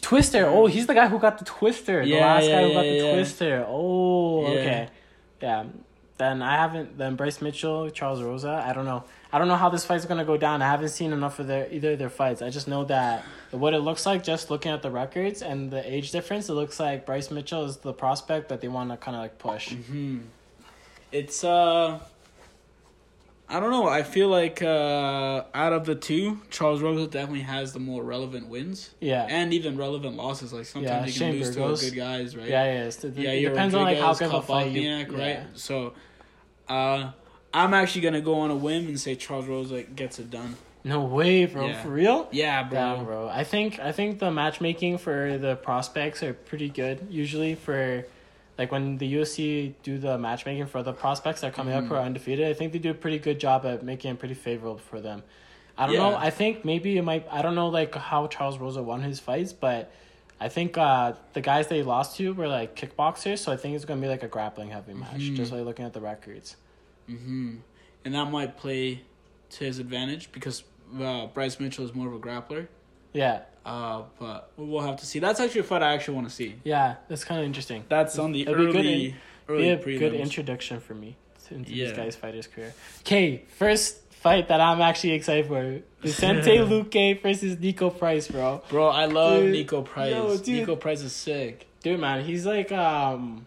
Twister. 0.00 0.46
Oh, 0.46 0.66
he's 0.66 0.86
the 0.86 0.94
guy 0.94 1.08
who 1.08 1.18
got 1.18 1.38
the 1.38 1.44
Twister. 1.44 2.02
The 2.02 2.08
Yeah, 2.10 2.26
last 2.26 2.44
yeah, 2.46 2.50
guy 2.56 2.62
who 2.62 2.68
yeah, 2.68 2.74
got 2.74 2.82
the 2.82 2.96
yeah. 3.06 3.12
Twister. 3.14 3.64
Oh, 3.68 4.42
Yeah. 4.42 4.48
okay. 4.60 4.88
Yeah. 5.42 5.64
Then 6.16 6.42
I 6.42 6.56
haven't. 6.56 6.98
Then 6.98 7.16
Bryce 7.16 7.40
Mitchell, 7.40 7.88
Charles 7.90 8.22
Rosa. 8.22 8.62
I 8.66 8.72
don't 8.74 8.84
know. 8.84 9.04
I 9.32 9.38
don't 9.38 9.48
know 9.48 9.56
how 9.56 9.70
this 9.70 9.84
fight's 9.86 10.04
gonna 10.04 10.24
go 10.24 10.36
down. 10.36 10.60
I 10.60 10.66
haven't 10.68 10.90
seen 10.90 11.12
enough 11.12 11.38
of 11.38 11.46
their 11.46 11.66
either 11.72 11.92
of 11.92 11.98
their 11.98 12.10
fights. 12.10 12.42
I 12.42 12.50
just 12.50 12.68
know 12.68 12.84
that 12.86 13.24
what 13.52 13.72
it 13.72 13.78
looks 13.78 14.04
like, 14.04 14.22
just 14.22 14.50
looking 14.50 14.70
at 14.72 14.82
the 14.82 14.90
records 14.90 15.40
and 15.40 15.70
the 15.70 15.80
age 15.90 16.10
difference, 16.12 16.48
it 16.50 16.52
looks 16.54 16.78
like 16.78 17.06
Bryce 17.06 17.30
Mitchell 17.30 17.64
is 17.64 17.78
the 17.78 17.92
prospect 17.94 18.48
that 18.50 18.60
they 18.60 18.68
want 18.68 18.90
to 18.90 18.96
kind 18.98 19.16
of 19.16 19.22
like 19.22 19.38
push. 19.38 19.72
Hmm. 19.72 20.18
It's 21.12 21.42
uh 21.42 22.00
I 23.52 23.58
don't 23.58 23.70
know. 23.70 23.88
I 23.88 24.04
feel 24.04 24.28
like 24.28 24.62
uh 24.62 25.42
out 25.52 25.72
of 25.72 25.84
the 25.84 25.96
two, 25.96 26.40
Charles 26.50 26.80
Rosa 26.80 27.06
definitely 27.08 27.40
has 27.42 27.72
the 27.72 27.80
more 27.80 28.02
relevant 28.04 28.46
wins. 28.48 28.90
Yeah. 29.00 29.26
And 29.28 29.52
even 29.52 29.76
relevant 29.76 30.16
losses. 30.16 30.52
Like 30.52 30.60
Yeah, 30.60 30.70
sometimes 30.70 31.14
you 31.14 31.20
can 31.20 31.32
Shane 31.32 31.40
lose 31.40 31.56
Burgos. 31.56 31.80
to 31.80 31.90
good 31.90 31.96
guys, 31.96 32.36
right? 32.36 32.48
Yeah, 32.48 32.64
yeah. 32.64 32.84
It's, 32.84 33.02
it, 33.04 33.16
Yeah, 33.16 33.30
it 33.32 33.48
depends 33.48 33.74
on 33.74 33.82
like 33.82 33.98
how 33.98 34.14
good 34.14 34.28
of 34.28 34.34
a 34.34 34.42
fight 34.42 34.70
you. 34.70 34.90
Right? 34.92 35.08
Yeah. 35.10 35.44
So 35.54 35.94
uh 36.68 37.10
I'm 37.52 37.74
actually 37.74 38.02
gonna 38.02 38.20
go 38.20 38.34
on 38.40 38.50
a 38.52 38.56
whim 38.56 38.86
and 38.86 39.00
say 39.00 39.16
Charles 39.16 39.46
Rosa 39.46 39.82
gets 39.82 40.20
it 40.20 40.30
done. 40.30 40.56
No 40.84 41.04
way, 41.04 41.44
bro. 41.46 41.66
Yeah. 41.66 41.82
For 41.82 41.88
real? 41.90 42.28
Yeah, 42.30 42.62
bro. 42.62 42.78
Damn, 42.78 43.04
bro. 43.04 43.28
I 43.28 43.44
think 43.44 43.80
I 43.80 43.92
think 43.92 44.20
the 44.20 44.30
matchmaking 44.30 44.98
for 44.98 45.36
the 45.36 45.56
prospects 45.56 46.22
are 46.22 46.32
pretty 46.32 46.68
good. 46.68 47.08
Usually 47.10 47.54
for 47.56 48.06
like 48.60 48.70
when 48.70 48.98
the 48.98 49.10
UFC 49.14 49.72
do 49.82 49.96
the 49.96 50.18
matchmaking 50.18 50.66
for 50.66 50.82
the 50.82 50.92
prospects 50.92 51.40
that 51.40 51.46
are 51.48 51.50
coming 51.50 51.72
up 51.72 51.84
who 51.84 51.94
are 51.94 52.02
undefeated, 52.02 52.46
I 52.46 52.52
think 52.52 52.72
they 52.74 52.78
do 52.78 52.90
a 52.90 52.94
pretty 52.94 53.18
good 53.18 53.40
job 53.40 53.64
at 53.64 53.82
making 53.82 54.10
it 54.12 54.18
pretty 54.18 54.34
favorable 54.34 54.76
for 54.76 55.00
them. 55.00 55.22
I 55.78 55.86
don't 55.86 55.96
know. 55.96 56.14
I 56.14 56.28
think 56.28 56.62
maybe 56.62 56.98
it 56.98 57.02
might. 57.02 57.26
I 57.30 57.40
don't 57.40 57.54
know 57.54 57.68
like 57.68 57.94
how 57.94 58.26
Charles 58.26 58.58
Rosa 58.58 58.82
won 58.82 59.00
his 59.02 59.18
fights, 59.18 59.54
but 59.54 59.90
I 60.38 60.48
think 60.50 60.76
uh, 60.76 61.14
the 61.32 61.40
guys 61.40 61.68
they 61.68 61.82
lost 61.82 62.18
to 62.18 62.34
were 62.34 62.48
like 62.48 62.76
kickboxers, 62.76 63.38
so 63.38 63.50
I 63.50 63.56
think 63.56 63.76
it's 63.76 63.86
gonna 63.86 64.02
be 64.02 64.08
like 64.08 64.22
a 64.22 64.28
grappling 64.28 64.68
heavy 64.70 64.92
match. 64.92 65.22
Mhm. 65.22 65.36
Just 65.36 65.52
like 65.52 65.64
looking 65.64 65.86
at 65.86 65.94
the 65.94 66.02
records. 66.02 66.56
hmm 67.06 67.56
And 68.04 68.14
that 68.14 68.30
might 68.30 68.58
play 68.58 69.00
to 69.56 69.64
his 69.64 69.78
advantage 69.78 70.30
because 70.32 70.64
uh, 71.00 71.26
Bryce 71.28 71.58
Mitchell 71.58 71.86
is 71.86 71.94
more 71.94 72.08
of 72.08 72.14
a 72.14 72.18
grappler. 72.18 72.68
Yeah, 73.14 73.40
Uh, 73.64 74.02
but 74.18 74.50
we'll 74.56 74.80
have 74.80 74.96
to 74.96 75.06
see. 75.06 75.18
That's 75.18 75.38
actually 75.40 75.60
a 75.60 75.64
fight 75.64 75.82
I 75.82 75.92
actually 75.92 76.14
want 76.14 76.28
to 76.28 76.34
see. 76.34 76.54
yeah, 76.64 76.96
that's 77.08 77.24
kind 77.24 77.40
of 77.40 77.46
interesting. 77.46 77.84
That's 77.88 78.18
on 78.18 78.32
the 78.32 78.42
It'd 78.42 78.56
be 78.56 78.64
good 78.66 78.76
early, 78.76 79.04
in- 79.06 79.14
early 79.48 79.62
be 79.62 79.68
a 79.70 79.76
prelims. 79.78 79.98
good 79.98 80.14
introduction 80.14 80.80
for 80.80 80.94
me 80.94 81.16
to, 81.48 81.54
into 81.54 81.72
Yeah. 81.72 81.88
this 81.88 81.96
guy's 81.96 82.16
fighter's 82.16 82.46
career. 82.46 82.72
Okay, 83.00 83.42
first 83.58 83.98
fight 84.12 84.48
that 84.48 84.60
I'm 84.60 84.80
actually 84.80 85.12
excited 85.12 85.46
for: 85.46 85.80
Vicente 86.02 86.56
Luque 86.58 87.20
versus 87.22 87.56
Niko 87.56 87.96
Price, 87.96 88.28
bro. 88.28 88.62
Bro, 88.70 88.88
I 88.88 89.04
love 89.04 89.42
Dude, 89.42 89.66
Niko 89.66 89.84
Price. 89.84 90.14
Niko 90.14 90.78
Price 90.80 91.02
is 91.02 91.12
sick. 91.12 91.66
Dude, 91.82 92.00
man, 92.00 92.24
he's 92.24 92.46
like 92.46 92.72
um, 92.72 93.46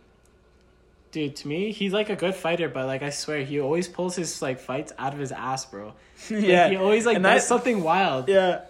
dude. 1.11 1.35
To 1.37 1.47
me, 1.47 1.71
he's 1.71 1.91
like 1.93 2.09
a 2.09 2.15
good 2.15 2.35
fighter, 2.35 2.69
but 2.69 2.85
like 2.85 3.01
I 3.03 3.09
swear, 3.09 3.43
he 3.43 3.59
always 3.59 3.87
pulls 3.87 4.15
his 4.15 4.41
like 4.41 4.59
fights 4.59 4.93
out 4.99 5.13
of 5.13 5.19
his 5.19 5.31
ass, 5.31 5.65
bro. 5.65 5.93
Like, 6.29 6.43
yeah, 6.45 6.69
he 6.69 6.75
always 6.77 7.05
like 7.05 7.15
And 7.15 7.23
does 7.23 7.41
that- 7.41 7.47
something 7.47 7.83
wild. 7.83 8.29
yeah. 8.29 8.61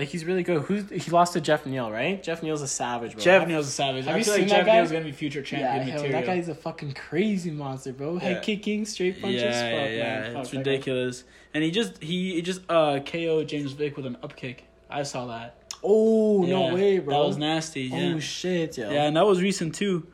Like 0.00 0.08
he's 0.08 0.24
really 0.24 0.42
good. 0.42 0.62
Who's 0.62 0.88
he 0.88 1.10
lost 1.10 1.34
to 1.34 1.42
Geoff 1.42 1.66
Neal, 1.66 1.90
right? 1.90 2.22
Geoff 2.22 2.42
Neal's 2.42 2.62
a 2.62 2.66
savage, 2.68 3.12
bro. 3.12 3.20
Geoff 3.22 3.46
Neal's 3.46 3.68
a 3.68 3.70
savage. 3.70 4.06
have 4.06 4.14
I 4.14 4.18
you 4.18 4.24
feel 4.24 4.32
seen 4.32 4.42
like 4.44 4.50
that 4.50 4.56
Jeff 4.60 4.66
guy? 4.66 4.74
Neal's 4.76 4.92
gonna 4.92 5.04
be 5.04 5.12
future 5.12 5.40
Yeah, 5.40 5.44
champion 5.44 5.82
hell, 5.88 5.94
material. 6.02 6.20
that 6.22 6.26
guy's 6.26 6.48
a 6.48 6.54
fucking 6.54 6.92
crazy 6.94 7.50
monster, 7.50 7.92
bro. 7.92 8.16
Head 8.18 8.36
Yeah. 8.36 8.40
kicking, 8.40 8.86
straight 8.86 9.20
punches. 9.20 9.42
yeah, 9.42 9.50
Fuck, 9.52 9.90
yeah, 9.90 10.02
man. 10.20 10.32
Fuck, 10.32 10.40
it's 10.42 10.50
that 10.52 10.56
guy- 10.64 10.70
ridiculous. 10.70 11.24
And 11.52 11.62
he 11.62 11.70
just 11.70 12.02
he, 12.02 12.32
he 12.36 12.40
just 12.40 12.62
uh 12.70 13.00
KO 13.00 13.44
James 13.44 13.72
Vick 13.72 13.94
with 13.98 14.06
an 14.06 14.16
up 14.22 14.34
kick. 14.36 14.64
I 14.88 15.02
saw 15.02 15.26
that. 15.26 15.56
Oh 15.84 16.46
Yeah, 16.46 16.50
no 16.70 16.74
way, 16.74 16.98
bro! 16.98 17.20
That 17.20 17.26
was 17.28 17.36
nasty. 17.36 17.82
Yeah. 17.82 18.14
Oh 18.16 18.20
shit, 18.20 18.78
yo. 18.78 18.90
yeah, 18.90 19.02
and 19.04 19.14
that 19.18 19.26
was 19.26 19.42
recent 19.42 19.74
too. 19.74 20.06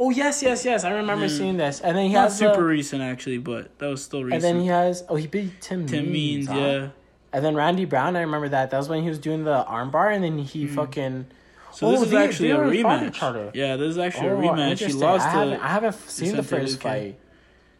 Oh 0.00 0.08
yes, 0.08 0.42
yes, 0.42 0.64
yes. 0.64 0.84
I 0.84 0.90
remember 0.92 1.26
Mm. 1.26 1.36
seeing 1.36 1.56
this. 1.58 1.80
And 1.80 1.94
then 1.94 2.06
he 2.06 2.14
Not 2.14 2.24
has 2.30 2.38
super 2.38 2.54
the- 2.54 2.62
recent 2.62 3.02
actually, 3.02 3.36
but 3.38 3.78
that 3.78 3.88
was 3.88 4.02
still 4.02 4.24
recent. 4.24 4.42
and 4.42 4.56
then 4.56 4.62
he 4.62 4.68
has. 4.68 5.04
Oh, 5.08 5.16
he 5.16 5.26
beat 5.26 5.60
Tim. 5.60 5.86
Tim 5.86 6.10
Means, 6.10 6.46
huh? 6.46 6.56
yeah. 6.56 6.88
And 7.32 7.44
then 7.44 7.54
Randy 7.54 7.84
Brown. 7.84 8.16
I 8.16 8.20
remember 8.22 8.48
that. 8.50 8.70
That 8.70 8.78
was 8.78 8.88
when 8.88 9.02
he 9.02 9.08
was 9.08 9.18
doing 9.18 9.44
the 9.44 9.64
armbar, 9.68 10.14
and 10.14 10.24
then 10.24 10.38
he 10.38 10.66
fucking. 10.66 11.26
So 11.72 11.90
this 11.90 12.00
Oh, 12.00 12.02
is 12.04 12.10
they- 12.10 12.16
actually 12.24 12.48
they 12.48 12.54
a 12.54 12.58
rematch. 12.84 13.54
Yeah, 13.54 13.76
this 13.76 13.90
is 13.90 13.98
actually 13.98 14.28
Oh, 14.30 14.38
a 14.38 14.42
rematch. 14.42 14.78
He 14.86 14.92
lost 14.94 15.26
I 15.26 15.30
haven't, 15.30 15.60
I 15.60 15.68
haven't 15.68 15.94
seen 16.08 16.34
the 16.36 16.42
first 16.42 16.80
fight. 16.80 17.18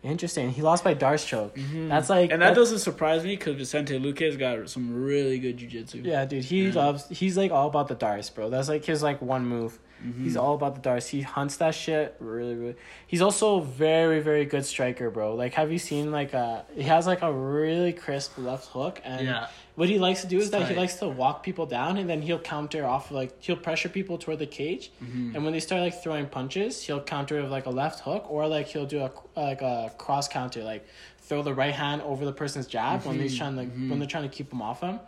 Interesting. 0.02 0.50
He 0.50 0.62
lost 0.62 0.84
by 0.84 0.94
D'Arce 0.94 1.24
choke. 1.24 1.56
That's 1.56 2.08
like. 2.08 2.26
Mm-hmm. 2.26 2.32
and 2.34 2.42
that 2.42 2.54
doesn't 2.54 2.78
surprise 2.78 3.24
me 3.24 3.34
because 3.36 3.56
Vicente 3.56 3.98
Luque 3.98 4.20
has 4.20 4.36
got 4.36 4.68
some 4.70 5.02
really 5.02 5.38
good 5.40 5.56
jiu-jitsu. 5.56 6.02
Yeah, 6.04 6.24
dude, 6.24 6.44
he 6.44 6.68
Yeah. 6.68 6.74
loves. 6.74 7.08
He's 7.08 7.36
like 7.36 7.50
all 7.50 7.66
about 7.66 7.88
the 7.88 7.94
D'Arce, 7.96 8.30
bro. 8.30 8.48
That's 8.50 8.68
like 8.68 8.84
his 8.84 9.02
like 9.02 9.20
one 9.20 9.44
move. 9.46 9.78
Mm-hmm. 10.04 10.24
He's 10.24 10.36
all 10.36 10.54
about 10.54 10.74
the 10.76 10.80
D'Arce. 10.80 11.08
He 11.08 11.22
hunts 11.22 11.56
that 11.56 11.74
shit 11.74 12.14
really, 12.20 12.54
really. 12.54 12.76
He's 13.06 13.20
also 13.20 13.60
very, 13.60 14.20
very 14.20 14.44
good 14.44 14.64
striker, 14.64 15.10
bro. 15.10 15.34
Like, 15.34 15.54
have 15.54 15.72
you 15.72 15.78
seen 15.78 16.10
like 16.12 16.34
uh 16.34 16.62
He 16.74 16.82
has 16.84 17.06
like 17.06 17.22
a 17.22 17.32
really 17.32 17.92
crisp 17.92 18.38
left 18.38 18.66
hook, 18.68 19.00
and 19.04 19.26
Yeah. 19.26 19.48
what 19.74 19.88
he 19.88 19.98
likes 19.98 20.20
to 20.20 20.26
do 20.28 20.38
is 20.38 20.44
It's 20.44 20.52
that 20.52 20.68
he 20.68 20.74
likes 20.76 20.94
to 20.96 21.08
walk 21.08 21.42
people 21.42 21.66
down, 21.66 21.98
and 21.98 22.08
then 22.08 22.22
he'll 22.22 22.38
counter 22.38 22.84
off 22.86 23.10
like 23.10 23.30
he'll 23.42 23.56
pressure 23.56 23.88
people 23.88 24.18
toward 24.18 24.38
the 24.38 24.46
cage, 24.46 24.90
Mm-hmm. 25.02 25.34
and 25.34 25.44
when 25.44 25.52
they 25.52 25.60
start 25.60 25.80
like 25.82 26.00
throwing 26.02 26.26
punches, 26.26 26.82
he'll 26.84 27.02
counter 27.02 27.42
with 27.42 27.50
like 27.50 27.66
a 27.66 27.70
left 27.82 28.00
hook, 28.00 28.24
or 28.30 28.46
like 28.46 28.66
he'll 28.68 28.86
do 28.86 29.00
a 29.00 29.10
like 29.36 29.62
a 29.62 29.90
cross 29.98 30.28
counter, 30.28 30.62
like 30.62 30.86
throw 31.28 31.42
the 31.42 31.52
right 31.54 31.74
hand 31.74 32.02
over 32.02 32.24
the 32.24 32.32
person's 32.32 32.66
jab 32.66 33.04
when 33.04 33.18
he's 33.18 33.34
Mhm, 33.34 33.38
trying 33.38 33.56
to 33.56 33.64
mhm. 33.64 33.90
when 33.90 33.98
they're 33.98 34.08
trying 34.08 34.28
to 34.30 34.34
keep 34.38 34.52
him 34.52 34.62
off 34.62 34.80
him. 34.80 35.00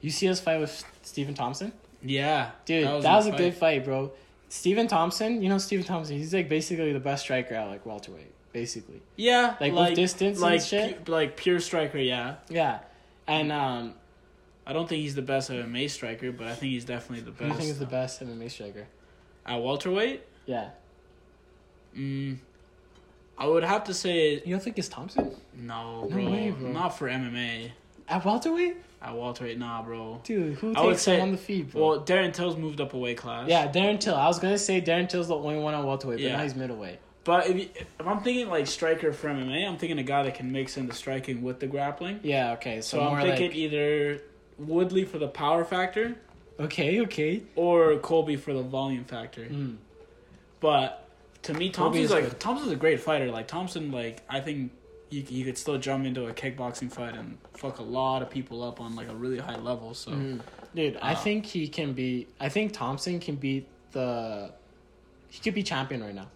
You 0.00 0.10
see 0.10 0.26
his 0.26 0.40
fight 0.40 0.60
with 0.60 0.84
Stephen 1.02 1.34
Thompson? 1.34 1.72
Yeah, 2.02 2.50
Dude, 2.66 2.84
that 3.02 3.16
was, 3.16 3.26
a 3.26 3.32
good 3.32 3.54
fight, 3.54 3.84
bro. 3.84 4.12
Stephen 4.56 4.88
Thompson, 4.88 5.42
you 5.42 5.48
know 5.48 5.58
Stephen 5.58 5.84
Thompson, 5.84 6.16
he's 6.16 6.32
like 6.32 6.48
basically 6.48 6.92
the 6.92 7.00
best 7.00 7.24
striker 7.24 7.54
at 7.54 7.66
like 7.68 7.84
welterweight, 7.84 8.32
basically. 8.52 9.02
Yeah, 9.16 9.54
Like, 9.60 9.72
with 9.74 9.94
distance 9.94 10.38
and 10.38 10.42
like 10.50 10.60
shit? 10.62 11.04
pu- 11.04 11.12
like 11.12 11.36
pure 11.36 11.60
striker. 11.60 11.98
Yeah, 11.98 12.36
Yeah. 12.48 12.78
And 13.26 13.52
um 13.52 13.94
I 14.66 14.72
don't 14.72 14.88
think 14.88 15.02
he's 15.02 15.14
the 15.14 15.22
best 15.22 15.50
MMA 15.50 15.88
striker, 15.90 16.32
but 16.32 16.46
I 16.48 16.54
think 16.54 16.72
he's 16.72 16.84
definitely 16.84 17.24
the 17.24 17.30
best. 17.32 17.42
you 17.50 17.54
think 17.54 17.68
he's 17.68 17.78
the 17.78 17.86
best 17.86 18.20
MMA 18.22 18.50
striker? 18.50 18.86
At 19.44 19.56
welterweight, 19.62 20.22
Yeah. 20.46 20.70
mm, 21.96 22.38
I 23.38 23.46
would 23.46 23.62
have 23.62 23.84
to 23.84 23.94
say 23.94 24.42
You 24.44 24.54
don't 24.54 24.62
think 24.62 24.78
it's 24.78 24.88
Thompson? 24.88 25.36
no, 25.54 26.02
No 26.02 26.08
bro. 26.08 26.30
way, 26.30 26.50
bro. 26.50 26.72
Not 26.72 26.96
for 26.98 27.08
MMA. 27.08 27.72
At 28.08 28.24
welterweight? 28.24 28.76
At 29.02 29.14
welterweight, 29.16 29.58
nah, 29.58 29.82
bro. 29.82 30.20
Dude, 30.24 30.54
who 30.54 30.72
I 30.74 30.86
takes 30.86 31.02
say- 31.02 31.16
him 31.16 31.22
on 31.22 31.32
the 31.32 31.36
feet, 31.38 31.70
bro? 31.70 31.88
Well, 31.90 32.00
Darren 32.00 32.32
Till's 32.32 32.56
moved 32.56 32.80
up 32.80 32.94
a 32.94 32.98
weight 32.98 33.18
class. 33.18 33.48
yeah, 33.48 33.70
Darren 33.70 34.00
Till. 34.00 34.14
I 34.14 34.26
was 34.26 34.38
gonna 34.38 34.58
say 34.58 34.80
Darren 34.80 35.08
Till's 35.08 35.28
the 35.28 35.36
only 35.36 35.58
one 35.58 35.74
on 35.74 35.84
welterweight, 35.86 36.16
but 36.18 36.24
Yeah. 36.24 36.36
now 36.36 36.42
he's 36.42 36.54
middleweight. 36.56 36.98
But 37.24 37.48
if, 37.48 37.56
you, 37.56 37.68
if 37.76 38.06
I'm 38.06 38.20
thinking 38.22 38.48
like 38.48 38.66
striker 38.66 39.12
for 39.12 39.28
MMA, 39.28 39.66
I'm 39.68 39.76
thinking 39.76 39.98
a 39.98 40.02
guy 40.02 40.22
that 40.22 40.34
can 40.36 40.50
mix 40.50 40.76
in 40.76 40.86
the 40.86 40.94
striking 40.94 41.42
with 41.42 41.60
the 41.60 41.66
grappling. 41.66 42.20
Yeah, 42.22 42.52
okay. 42.52 42.80
So, 42.80 42.98
So, 42.98 43.04
I'm 43.04 43.20
thinking 43.22 43.48
like 43.48 43.56
either 43.56 44.22
Woodley 44.58 45.04
for 45.04 45.18
the 45.18 45.28
power 45.28 45.64
factor 45.64 46.16
Okay, 46.58 47.00
okay. 47.02 47.42
or 47.56 47.96
Colby 47.98 48.36
for 48.36 48.54
the 48.54 48.62
volume 48.62 49.04
factor. 49.04 49.42
Mm. 49.44 49.76
But 50.60 51.08
to 51.42 51.52
me, 51.54 51.68
Thompson's 51.70 52.10
like 52.10 52.24
good. 52.24 52.40
Thompson's 52.40 52.72
a 52.72 52.76
great 52.76 53.00
fighter. 53.00 53.30
Like 53.30 53.46
Thompson, 53.48 53.90
like 53.92 54.22
I 54.28 54.40
think 54.40 54.72
you 55.10 55.24
you 55.28 55.44
could 55.44 55.56
still 55.58 55.78
jump 55.78 56.04
into 56.04 56.26
a 56.26 56.32
kickboxing 56.32 56.90
fight 56.92 57.14
and 57.14 57.38
fuck 57.54 57.78
a 57.78 57.82
lot 57.82 58.22
of 58.22 58.30
people 58.30 58.62
up 58.62 58.80
on 58.80 58.96
like 58.96 59.08
a 59.08 59.14
really 59.14 59.38
high 59.38 59.56
level. 59.56 59.94
So 59.94 60.10
Mhm. 60.12 60.40
Dude, 60.74 60.98
I 61.00 61.12
Uh, 61.12 61.16
think 61.16 61.46
he 61.46 61.68
can 61.68 61.92
be 61.94 62.26
I 62.40 62.48
think 62.48 62.72
Thompson 62.72 63.18
can 63.20 63.36
beat 63.36 63.66
the 63.92 64.52
he 65.30 65.40
could 65.40 65.54
be 65.54 65.62
champion 65.62 66.02
right 66.02 66.14
now. 66.14 66.28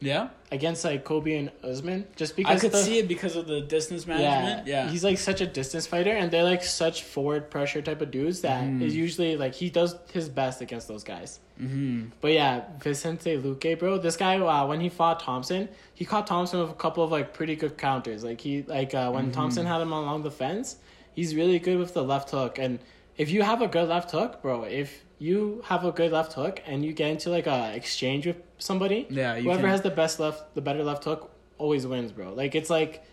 Yeah, 0.00 0.28
Against 0.52 0.84
like 0.84 1.04
Kobe 1.04 1.34
and 1.36 1.50
Usman. 1.62 2.06
Just 2.16 2.34
because 2.34 2.56
I 2.56 2.60
could 2.60 2.72
the, 2.72 2.82
see 2.82 2.98
it 2.98 3.06
because 3.06 3.36
of 3.36 3.46
the 3.46 3.60
distance 3.60 4.06
management. 4.06 4.66
Yeah, 4.66 4.84
yeah, 4.86 4.90
He's 4.90 5.04
like 5.04 5.18
such 5.18 5.40
a 5.40 5.46
distance 5.46 5.86
fighter 5.86 6.10
and 6.10 6.30
they're 6.30 6.42
like 6.42 6.64
such 6.64 7.04
forward 7.04 7.50
pressure 7.50 7.82
type 7.82 8.00
of 8.00 8.10
dudes 8.10 8.40
that 8.40 8.64
Mhm. 8.64 8.82
is 8.82 8.96
usually 8.96 9.36
like 9.36 9.54
he 9.54 9.70
does 9.70 9.94
his 10.12 10.28
best 10.28 10.60
against 10.60 10.88
those 10.88 11.04
guys. 11.04 11.38
hmm 11.58 12.06
But 12.20 12.32
yeah, 12.32 12.64
Vicente 12.82 13.36
Luque, 13.36 13.78
bro, 13.78 13.98
this 13.98 14.16
guy 14.16 14.38
uh, 14.38 14.66
when 14.66 14.80
he 14.80 14.88
fought 14.88 15.20
Thompson, 15.20 15.68
he 15.94 16.04
caught 16.04 16.26
Thompson 16.26 16.60
with 16.60 16.70
a 16.70 16.74
couple 16.74 17.04
of 17.04 17.10
like 17.12 17.32
pretty 17.34 17.54
good 17.54 17.76
counters. 17.78 18.24
Like 18.24 18.40
he 18.40 18.62
like 18.62 18.94
uh, 18.94 19.10
when 19.12 19.24
Mm-hmm. 19.26 19.32
Thompson 19.32 19.66
had 19.66 19.80
him 19.80 19.92
along 19.92 20.22
the 20.24 20.30
fence, 20.30 20.76
he's 21.14 21.34
really 21.36 21.58
good 21.60 21.78
with 21.78 21.92
the 21.94 22.02
left 22.02 22.30
hook. 22.30 22.58
And 22.58 22.78
if 23.16 23.30
you 23.30 23.42
have 23.42 23.60
a 23.62 23.68
good 23.68 23.88
left 23.88 24.10
hook, 24.10 24.40
bro, 24.42 24.64
if 24.64 25.04
you 25.20 25.62
have 25.66 25.84
a 25.84 25.92
good 25.92 26.10
left 26.10 26.32
hook 26.32 26.60
and 26.66 26.84
you 26.84 26.92
get 26.92 27.10
into 27.10 27.30
like 27.30 27.46
a 27.46 27.72
exchange 27.76 28.26
with 28.26 28.36
somebody, 28.58 29.06
yeah. 29.10 29.36
You 29.36 29.44
whoever 29.44 29.60
can, 29.60 29.70
has 29.70 29.82
the 29.82 29.90
best 29.90 30.18
left, 30.18 30.54
the 30.56 30.60
better 30.62 30.82
left 30.82 31.04
hook 31.04 31.30
always 31.58 31.86
wins, 31.86 32.10
bro. 32.10 32.32
Like 32.34 32.54
it's 32.56 32.70
like. 32.70 33.04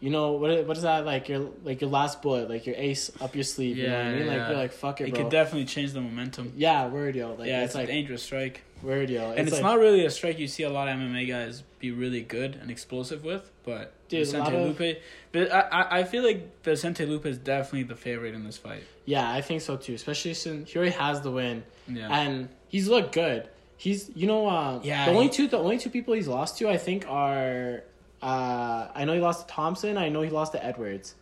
You 0.00 0.10
know 0.10 0.34
what? 0.34 0.64
What 0.64 0.76
is 0.76 0.84
that 0.84 1.04
like? 1.04 1.28
Your 1.28 1.50
like 1.64 1.80
your 1.80 1.90
last 1.90 2.22
bullet, 2.22 2.48
like 2.48 2.66
your 2.66 2.76
ace 2.78 3.10
up 3.20 3.34
your 3.34 3.42
sleeve. 3.42 3.76
Yeah, 3.76 3.84
you 3.84 3.90
know 3.90 3.96
what 3.96 4.04
I 4.04 4.10
Yeah, 4.12 4.18
mean? 4.18 4.28
Like 4.28 4.48
you're 4.48 4.56
like 4.58 4.72
fuck 4.72 5.00
it, 5.00 5.08
it 5.08 5.10
bro. 5.12 5.22
could 5.24 5.32
definitely 5.32 5.64
change 5.64 5.92
the 5.92 6.00
momentum. 6.00 6.52
yeah, 6.56 6.86
word 6.86 7.16
yo. 7.16 7.34
Like 7.34 7.48
yeah, 7.48 7.62
it's, 7.64 7.70
it's, 7.70 7.74
like 7.74 7.88
a 7.88 7.92
dangerous 7.92 8.22
strike, 8.22 8.62
word 8.80 9.10
yo. 9.10 9.32
and 9.32 9.40
it's 9.40 9.54
like, 9.54 9.62
not 9.64 9.80
really 9.80 10.04
a 10.06 10.10
strike 10.10 10.38
you 10.38 10.46
see 10.46 10.62
a 10.62 10.70
lot 10.70 10.86
of 10.86 10.94
MMA 10.94 11.26
guys 11.26 11.64
be 11.80 11.90
really 11.90 12.20
good 12.22 12.54
and 12.62 12.70
explosive 12.70 13.24
with. 13.24 13.50
But 13.64 13.92
Dude, 14.08 14.20
Vicente 14.20 14.44
lot 14.44 14.54
of- 14.54 14.78
Lupe, 14.78 14.98
but 15.32 15.50
I, 15.52 15.60
I 15.62 15.98
I 15.98 16.04
feel 16.04 16.22
like 16.22 16.62
Vicente 16.62 17.04
Luque 17.04 17.26
is 17.26 17.36
definitely 17.38 17.82
the 17.82 17.96
favorite 17.96 18.36
in 18.36 18.44
this 18.44 18.56
fight. 18.56 18.84
Yeah, 19.14 19.26
I 19.38 19.40
think 19.40 19.60
so 19.62 19.76
too. 19.76 19.94
Especially 19.94 20.34
since 20.34 20.70
he 20.70 20.78
already 20.78 20.92
has 21.04 21.20
the 21.22 21.30
win, 21.30 21.64
Yeah, 21.86 22.08
and 22.20 22.48
he's 22.68 22.88
looked 22.88 23.12
good. 23.14 23.48
He's 23.84 24.10
you 24.14 24.26
know 24.26 24.46
uh, 24.48 24.80
Yeah, 24.82 25.06
the 25.06 25.12
only 25.12 25.28
he- 25.28 25.36
two 25.36 25.46
the 25.48 25.58
only 25.58 25.78
two 25.78 25.90
people 25.96 26.12
he's 26.14 26.28
lost 26.28 26.58
to 26.58 26.68
I 26.68 26.76
think 26.76 27.06
are 27.08 27.84
uh 28.22 28.88
I 28.94 29.04
know 29.04 29.14
he 29.14 29.20
lost 29.20 29.38
to 29.48 29.54
Thompson. 29.54 29.96
I 29.96 30.08
know 30.10 30.22
he 30.22 30.30
lost 30.30 30.52
to 30.52 30.60
Edwards. 30.64 31.14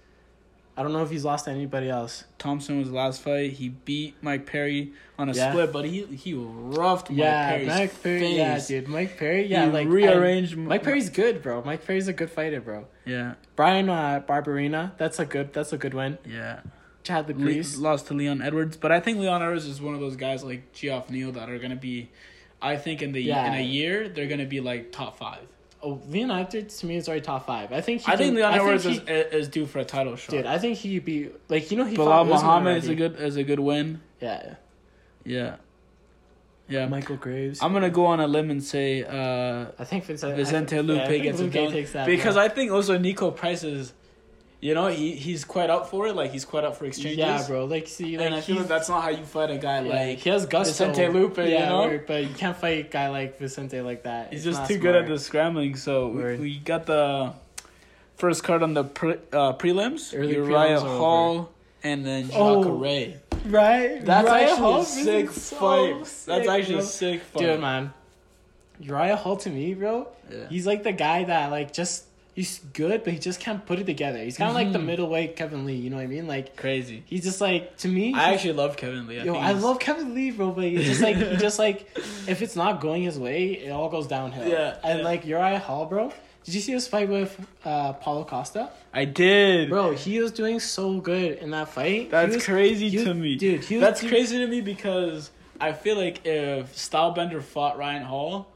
I 0.78 0.82
don't 0.82 0.92
know 0.92 1.02
if 1.02 1.10
he's 1.10 1.24
lost 1.24 1.46
to 1.46 1.50
anybody 1.52 1.88
else. 1.88 2.24
Thompson 2.38 2.78
was 2.78 2.88
the 2.90 2.96
last 2.96 3.22
fight. 3.22 3.52
He 3.52 3.70
beat 3.70 4.14
Mike 4.20 4.44
Perry 4.44 4.92
on 5.18 5.30
a 5.30 5.32
Yeah. 5.32 5.50
split, 5.50 5.72
but 5.72 5.84
he 5.86 6.04
he 6.24 6.34
roughed 6.34 7.08
Mike 7.10 7.18
yeah, 7.18 7.48
Perry's 7.50 7.68
Mike 7.68 8.02
Perry. 8.02 8.20
face. 8.20 8.36
Yeah, 8.36 8.58
dude, 8.68 8.88
Mike 8.88 9.16
Perry. 9.16 9.46
Yeah, 9.46 9.64
He 9.66 9.70
like 9.70 9.88
rearranged 9.88 10.52
I- 10.54 10.60
Mike 10.72 10.82
Perry's 10.82 11.08
good, 11.08 11.40
bro. 11.42 11.62
Mike 11.62 11.86
Perry's 11.86 12.08
a 12.08 12.12
good 12.12 12.30
fighter, 12.30 12.60
bro. 12.60 12.86
Yeah, 13.06 13.34
Bryan 13.54 13.88
uh, 13.88 14.22
Barberena. 14.28 14.92
That's 14.98 15.18
a 15.18 15.24
good. 15.24 15.52
That's 15.54 15.72
a 15.72 15.78
good 15.78 15.94
win. 15.94 16.18
yeah. 16.26 16.60
Chad 17.06 17.78
lost 17.78 18.08
to 18.08 18.14
Leon 18.14 18.42
Edwards, 18.42 18.76
but 18.76 18.90
I 18.92 19.00
think 19.00 19.18
Leon 19.18 19.42
Edwards 19.42 19.64
is 19.66 19.80
one 19.80 19.94
of 19.94 20.00
those 20.00 20.16
guys 20.16 20.42
like 20.44 20.72
Geoff 20.72 21.08
Neal 21.10 21.32
that 21.32 21.48
are 21.48 21.58
gonna 21.58 21.76
be. 21.76 22.10
I 22.60 22.76
think 22.76 23.02
in 23.02 23.12
the 23.12 23.20
Yeah. 23.22 23.46
in 23.46 23.54
a 23.54 23.62
year 23.62 24.08
they're 24.08 24.26
gonna 24.26 24.46
be 24.46 24.60
like 24.60 24.90
top 24.92 25.16
five. 25.18 25.40
Oh, 25.82 26.00
Leon 26.08 26.30
Edwards 26.30 26.78
to 26.78 26.86
me 26.86 26.96
is 26.96 27.06
already 27.06 27.20
top 27.20 27.46
five. 27.46 27.72
I 27.72 27.80
think. 27.80 28.02
He 28.02 28.10
I 28.12 28.16
think 28.16 28.34
Leon 28.34 28.48
I 28.52 28.58
think 28.58 28.62
Edwards 28.68 28.84
he- 28.84 29.12
is, 29.12 29.32
is 29.42 29.48
due 29.48 29.66
for 29.66 29.78
a 29.78 29.84
title 29.84 30.16
shot. 30.16 30.30
Dude, 30.32 30.46
I 30.46 30.58
think 30.58 30.78
he'd 30.78 31.04
be 31.04 31.30
like 31.48 31.70
you 31.70 31.76
know 31.76 31.84
he 31.84 31.96
Belal 31.96 32.26
Muhammad 32.26 32.78
is 32.78 32.88
a 32.88 32.94
good 32.94 33.16
is 33.20 33.36
a 33.36 33.44
good 33.44 33.60
win. 33.60 34.00
Yeah, 34.20 34.54
Yeah, 35.24 35.56
yeah. 36.68 36.86
Michael 36.88 37.16
Graves. 37.16 37.62
I'm 37.62 37.72
gonna 37.72 37.90
go 37.90 38.06
on 38.06 38.18
a 38.20 38.26
limb 38.26 38.50
and 38.50 38.64
say 38.64 39.04
uh, 39.04 39.66
I 39.78 39.84
think 39.84 40.04
Vicente, 40.04 40.34
Vicente 40.36 40.76
Luque 40.76 41.00
I 41.02 41.06
think 41.06 41.22
gets 41.24 41.40
it 41.40 41.50
Luque 41.52 41.92
done 41.92 42.06
because 42.06 42.34
bro. 42.34 42.42
I 42.44 42.48
think 42.48 42.72
also 42.72 42.98
Niko 42.98 43.36
Price 43.36 43.62
is, 43.62 43.92
you 44.60 44.74
know, 44.74 44.86
he 44.88 45.12
he's 45.12 45.44
quite 45.44 45.68
up 45.70 45.88
for 45.90 46.06
it. 46.08 46.14
Like 46.16 46.32
he's 46.32 46.44
quite 46.44 46.64
up 46.64 46.76
for 46.76 46.86
exchanges. 46.86 47.18
yeah, 47.18 47.46
bro. 47.46 47.64
Like 47.66 47.86
see, 47.88 48.16
like 48.16 48.26
and 48.26 48.34
I 48.34 48.40
feel 48.40 48.56
like 48.56 48.68
that's 48.68 48.88
not 48.88 49.02
how 49.02 49.10
you 49.10 49.24
fight 49.24 49.50
a 49.50 49.58
guy 49.58 49.82
yeah, 49.82 49.92
like 50.08 50.18
he 50.18 50.30
has 50.30 50.46
gusto. 50.46 50.86
Vicente 50.86 51.12
Luque, 51.12 51.48
you 51.50 51.58
know? 51.58 52.00
but 52.06 52.22
you 52.24 52.34
can't 52.34 52.56
fight 52.56 52.86
a 52.86 52.88
guy 52.88 53.08
like 53.08 53.38
Vicente 53.38 53.80
like 53.82 54.02
that. 54.04 54.32
He's 54.32 54.46
It's 54.46 54.56
just 54.56 54.68
too 54.70 54.78
good 54.78 54.94
at 54.96 55.06
the 55.06 55.18
scrambling. 55.18 55.76
So 55.76 56.08
we, 56.08 56.36
we 56.36 56.58
got 56.58 56.86
the 56.86 57.32
first 58.16 58.42
card 58.44 58.62
on 58.62 58.74
the 58.74 58.84
pre, 58.84 59.12
uh, 59.32 59.52
prelims. 59.54 60.14
Early 60.18 60.34
Uriah 60.34 60.78
prelims 60.78 60.80
Hall 60.80 61.50
and 61.82 62.04
then 62.06 62.30
Oh, 62.34 62.64
Jacare. 62.64 63.20
Right? 63.46 64.04
That's 64.04 64.26
Uriah 64.28 64.42
actually 64.44 64.58
Hall 64.58 64.80
a 64.80 64.84
sick 64.84 65.30
so 65.30 65.56
fight. 65.56 66.06
sick, 66.06 66.26
That's 66.26 66.48
actually 66.48 66.74
bro. 66.76 66.82
a 66.84 66.86
sick 66.86 67.22
fight. 67.22 67.40
Dude, 67.40 67.60
man. 67.60 67.92
Uriah 68.80 69.16
Hall 69.16 69.36
to 69.36 69.50
me, 69.50 69.74
bro, 69.74 70.08
Yeah. 70.30 70.48
he's 70.48 70.66
like 70.66 70.82
the 70.82 70.92
guy 70.92 71.24
that 71.24 71.50
like 71.50 71.72
just 71.72 72.04
he's 72.36 72.60
good, 72.74 73.02
but 73.02 73.12
he 73.14 73.18
just 73.18 73.40
can't 73.40 73.64
put 73.66 73.78
it 73.80 73.86
together. 73.86 74.18
He's 74.18 74.36
kind 74.36 74.50
of 74.50 74.54
like 74.54 74.70
the 74.72 74.78
Mhm. 74.78 74.84
middleweight 74.84 75.34
Kevin 75.36 75.64
Lee. 75.66 75.74
You 75.74 75.90
know 75.90 75.96
what 75.96 76.02
I 76.02 76.06
mean? 76.06 76.26
Like 76.28 76.54
Crazy. 76.54 77.02
he's 77.06 77.24
just 77.24 77.40
like 77.40 77.76
to 77.78 77.88
me. 77.88 78.12
I 78.14 78.34
actually 78.34 78.52
love 78.52 78.76
Kevin 78.76 79.08
Lee. 79.08 79.18
I 79.20 79.24
yo, 79.24 79.34
I 79.34 79.52
love 79.52 79.80
Kevin 79.80 80.14
Lee, 80.14 80.30
bro, 80.30 80.50
but 80.52 80.64
he's 80.64 80.84
just 80.84 81.00
like 81.00 81.16
he 81.16 81.36
just 81.48 81.58
like 81.58 81.88
if 82.28 82.42
it's 82.42 82.54
not 82.54 82.80
going 82.80 83.02
his 83.02 83.18
way, 83.18 83.52
it 83.64 83.70
all 83.70 83.88
goes 83.88 84.06
downhill. 84.06 84.46
Yeah, 84.48 84.76
and 84.84 84.98
yeah. 85.00 85.04
like 85.04 85.26
Uriah 85.26 85.58
Hall, 85.58 85.86
bro. 85.86 86.12
Did 86.44 86.54
you 86.54 86.60
see 86.60 86.70
his 86.72 86.86
fight 86.86 87.08
with 87.08 87.36
uh, 87.64 87.94
Paulo 87.94 88.22
Costa? 88.22 88.68
I 88.94 89.04
did. 89.04 89.68
Bro, 89.68 89.96
he 89.96 90.20
was 90.20 90.30
doing 90.30 90.60
so 90.60 91.00
good 91.00 91.38
in 91.38 91.50
that 91.50 91.70
fight. 91.70 92.10
That's 92.12 92.36
was- 92.36 92.44
crazy 92.44 92.94
was- 92.96 93.04
to 93.06 93.14
me. 93.14 93.34
dude. 93.34 93.64
He 93.64 93.76
was, 93.78 93.80
That's 93.82 94.00
he- 94.00 94.08
crazy 94.08 94.38
to 94.38 94.46
me 94.46 94.60
because 94.60 95.30
I 95.60 95.72
feel 95.72 95.96
like 95.96 96.20
if 96.24 96.72
Stylebender 96.76 97.42
fought 97.42 97.78
Ryan 97.78 98.04
Hall, 98.04 98.46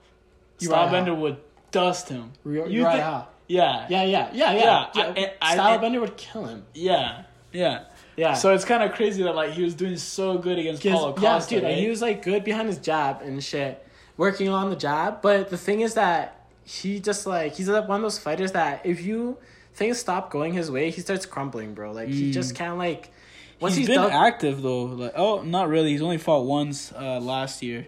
Stylebender 0.60 1.16
would 1.16 1.38
dust 1.72 2.08
him. 2.10 2.30
Uriah 2.44 3.02
Hall. 3.02 3.28
Yeah. 3.50 3.86
Yeah, 3.90 4.04
yeah, 4.04 4.30
yeah, 4.32 4.52
yeah. 4.52 4.86
Yeah, 4.94 5.12
yeah. 5.16 5.32
I- 5.42 5.52
I- 5.52 5.56
Stylebender 5.56 6.00
would 6.00 6.16
kill 6.16 6.44
him. 6.46 6.64
Yeah. 6.72 7.22
Yeah. 7.52 7.84
Yeah. 8.16 8.34
So 8.34 8.54
it's 8.54 8.64
kind 8.64 8.82
of 8.82 8.92
crazy 8.92 9.22
that 9.24 9.34
like 9.34 9.50
he 9.52 9.62
was 9.64 9.74
doing 9.74 9.96
so 9.96 10.38
good 10.38 10.58
against 10.58 10.82
Paulo 10.84 11.14
yeah, 11.18 11.32
Costa. 11.34 11.50
dude, 11.54 11.64
and 11.64 11.72
right? 11.72 11.78
he 11.82 11.88
was 11.88 12.00
like 12.00 12.22
good 12.22 12.44
behind 12.44 12.68
his 12.68 12.78
jab 12.78 13.22
and 13.22 13.42
shit, 13.42 13.84
working 14.16 14.48
on 14.48 14.70
the 14.70 14.76
jab. 14.76 15.20
But 15.20 15.50
the 15.50 15.56
thing 15.58 15.80
is 15.80 15.94
that 15.94 16.46
he 16.64 17.00
just 17.00 17.26
like 17.26 17.54
he's 17.54 17.68
like 17.68 17.88
one 17.88 17.96
of 17.96 18.02
those 18.02 18.18
fighters 18.20 18.52
that 18.52 18.86
if 18.86 19.02
you 19.02 19.36
things 19.74 19.98
stop 19.98 20.30
going 20.30 20.52
his 20.52 20.70
way, 20.70 20.90
he 20.90 21.00
starts 21.00 21.26
crumbling, 21.26 21.74
bro. 21.74 21.90
Like 21.92 22.08
he 22.08 22.30
Mm. 22.30 22.32
just 22.32 22.54
can't 22.54 22.78
like 22.78 23.10
once 23.58 23.74
he's 23.74 23.88
he's, 23.88 23.96
been 23.96 24.08
done. 24.08 24.26
active 24.26 24.62
though. 24.62 24.84
Like 24.84 25.12
oh, 25.16 25.42
not 25.42 25.68
really. 25.68 25.90
He's 25.90 26.02
only 26.02 26.18
fought 26.18 26.44
once 26.44 26.92
uh, 26.92 27.18
last 27.20 27.62
year. 27.62 27.86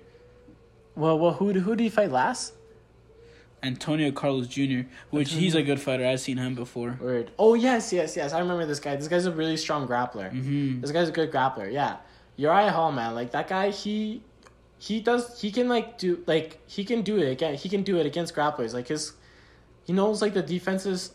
well, 0.97 1.19
well, 1.21 1.35
who 1.35 1.53
who 1.53 1.77
did 1.77 1.85
he 1.85 1.91
fight 1.91 2.11
last? 2.11 2.55
Antonio 3.63 4.11
Carlos 4.13 4.47
Jr., 4.49 4.81
which 5.11 5.33
he's 5.33 5.55
a 5.55 5.63
good 5.63 5.81
fighter. 5.81 6.05
I've 6.07 6.21
seen 6.21 6.37
him 6.39 6.55
before. 6.55 6.99
Word. 7.01 7.31
Oh 7.39 7.55
yes, 7.55 7.93
yes, 7.93 8.17
yes. 8.17 8.33
I 8.33 8.41
remember 8.41 8.67
this 8.67 8.81
guy. 8.81 8.97
This 8.97 9.09
guy's 9.09 9.27
a 9.27 9.33
really 9.33 9.57
strong 9.57 9.87
grappler. 9.87 10.31
hmm 10.31 10.81
This 10.81 10.91
guy's 10.91 11.09
a 11.09 11.13
good 11.13 11.31
grappler. 11.31 11.73
Yeah, 11.73 11.97
Uriah 12.37 12.71
Hall, 12.73 12.93
man. 12.93 13.15
Like 13.15 13.31
that 13.33 13.49
guy, 13.49 13.71
he 13.71 14.23
he 14.79 15.01
does. 15.01 15.41
He 15.41 15.51
can 15.53 15.69
like 15.69 15.99
do 15.99 16.23
like 16.27 16.59
he 16.67 16.85
can 16.85 17.03
do 17.03 17.19
it 17.19 17.31
again. 17.31 17.55
He 17.55 17.69
can 17.69 17.83
do 17.83 17.99
it 17.99 18.07
against 18.07 18.35
grapplers. 18.35 18.75
Like 18.75 18.89
his, 18.89 19.13
he 19.85 19.93
knows 19.93 20.21
like 20.21 20.35
the 20.35 20.43
defense 20.43 20.85
is, 20.87 21.15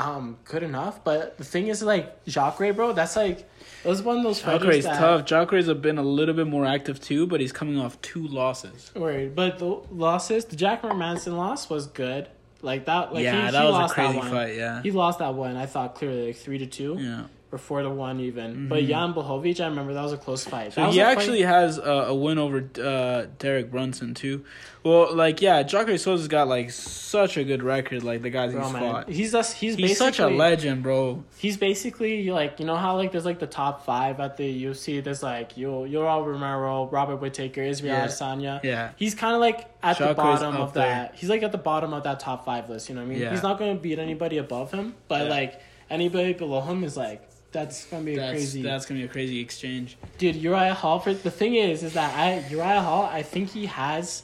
um, 0.00 0.38
good 0.44 0.62
enough. 0.62 1.04
But 1.04 1.36
the 1.36 1.44
thing 1.44 1.68
is, 1.68 1.82
like 1.82 2.24
Jacare, 2.24 2.72
bro. 2.72 2.92
That's 2.92 3.16
like 3.16 3.38
that 3.82 3.88
was 3.88 4.02
one 4.02 4.18
of 4.18 4.22
those 4.22 4.40
Jacare's 4.40 4.84
that. 4.84 4.98
tough. 4.98 5.24
Jacare's 5.26 5.66
have 5.66 5.82
been 5.82 5.98
a 5.98 6.02
little 6.02 6.34
bit 6.34 6.46
more 6.46 6.64
active 6.64 7.00
too, 7.00 7.26
but 7.26 7.40
he's 7.40 7.52
coming 7.52 7.78
off 7.78 8.00
two 8.00 8.26
losses. 8.26 8.90
Word. 8.94 9.34
But 9.36 9.58
the 9.58 9.66
losses, 9.92 10.46
the 10.46 10.56
Jack 10.56 10.82
Hermansson 10.82 11.36
loss 11.36 11.68
was 11.68 11.86
good. 11.86 12.28
Like 12.62 12.86
that. 12.86 13.12
Like 13.12 13.24
yeah, 13.24 13.46
he, 13.46 13.52
that 13.52 13.62
he 13.62 13.70
was 13.70 13.90
a 13.90 13.94
crazy 13.94 14.20
fight. 14.20 14.56
Yeah, 14.56 14.82
He 14.82 14.90
lost 14.90 15.18
that 15.18 15.34
one. 15.34 15.56
I 15.56 15.66
thought 15.66 15.94
clearly 15.94 16.28
like 16.28 16.36
three 16.36 16.58
to 16.58 16.66
two. 16.66 16.96
yeah. 16.98 17.24
Or 17.52 17.58
four 17.58 17.82
to 17.82 17.90
one 17.90 18.20
even. 18.20 18.68
But 18.68 18.84
Jan 18.84 19.12
Blachowicz, 19.12 19.60
I 19.60 19.66
remember 19.66 19.92
that 19.94 20.02
was 20.04 20.12
a 20.12 20.16
close 20.16 20.44
fight. 20.44 20.72
So 20.72 20.84
he 20.88 20.98
fight- 20.98 21.04
actually 21.04 21.42
has 21.42 21.78
a, 21.78 21.82
a 21.82 22.14
win 22.14 22.38
over 22.38 22.64
uh, 22.80 23.26
Derek 23.40 23.72
Brunson 23.72 24.14
too. 24.14 24.44
Well, 24.84 25.12
like 25.16 25.42
yeah, 25.42 25.64
Jacare 25.64 25.98
Souza's 25.98 26.28
got 26.28 26.46
like 26.46 26.70
such 26.70 27.36
a 27.36 27.42
good 27.42 27.64
record. 27.64 28.04
Like 28.04 28.22
the 28.22 28.30
guys 28.30 28.52
Bro, 28.52 28.62
he's 28.62 28.72
man. 28.72 28.82
fought. 28.82 29.08
He's 29.08 29.32
just 29.32 29.54
he's, 29.56 29.74
He's 29.74 29.82
basically 29.88 29.94
such 30.12 30.18
a 30.20 30.28
legend, 30.28 30.84
bro. 30.84 31.24
He's 31.38 31.56
basically 31.56 32.30
like 32.30 32.60
you 32.60 32.66
know 32.66 32.76
how 32.76 32.94
like 32.96 33.10
there's 33.10 33.24
like 33.24 33.40
the 33.40 33.48
top 33.48 33.84
five 33.84 34.20
at 34.20 34.36
the 34.36 34.64
UFC. 34.66 35.02
There's 35.02 35.22
like 35.24 35.56
Yo 35.56 35.84
Yoel 35.88 36.24
Romero, 36.24 36.86
Robert 36.86 37.16
Whittaker, 37.16 37.62
Israel 37.62 37.94
Yeah. 37.96 38.06
Adesanya. 38.06 38.62
Yeah. 38.62 38.90
He's 38.96 39.16
kind 39.16 39.34
of 39.34 39.40
like 39.40 39.68
at 39.82 39.98
the 39.98 40.14
bottom 40.14 40.56
of 40.56 40.74
that. 40.74 41.16
He's 41.16 41.28
like 41.28 41.42
at 41.42 41.50
the 41.50 41.58
bottom 41.58 41.92
of 41.94 42.04
that 42.04 42.20
top 42.20 42.44
five 42.44 42.70
list. 42.70 42.88
You 42.88 42.94
know 42.94 43.00
what 43.00 43.06
I 43.08 43.10
mean? 43.10 43.18
Yeah. 43.22 43.30
He's 43.32 43.42
not 43.42 43.58
going 43.58 43.74
to 43.76 43.82
beat 43.82 43.98
anybody 43.98 44.38
above 44.38 44.70
him, 44.70 44.94
but 45.08 45.24
Yeah. 45.24 45.30
like 45.30 45.60
anybody 45.90 46.32
below 46.32 46.60
him 46.60 46.84
is 46.84 46.96
like 46.96 47.28
that's 47.52 47.84
gonna 47.86 48.04
be 48.04 48.14
That's 48.16 48.30
crazy. 48.30 48.62
that's 48.62 48.86
gonna 48.86 49.00
be 49.00 49.06
a 49.06 49.08
crazy 49.08 49.40
exchange. 49.40 49.96
Dude, 50.18 50.36
Uriah 50.36 50.74
Hall. 50.74 51.00
For 51.00 51.12
the 51.14 51.30
thing 51.30 51.54
is, 51.56 51.82
is 51.82 51.94
that 51.94 52.16
I 52.16 52.46
Uriah 52.48 52.80
Hall. 52.82 53.04
I 53.04 53.22
think 53.22 53.50
he 53.50 53.66
has, 53.66 54.22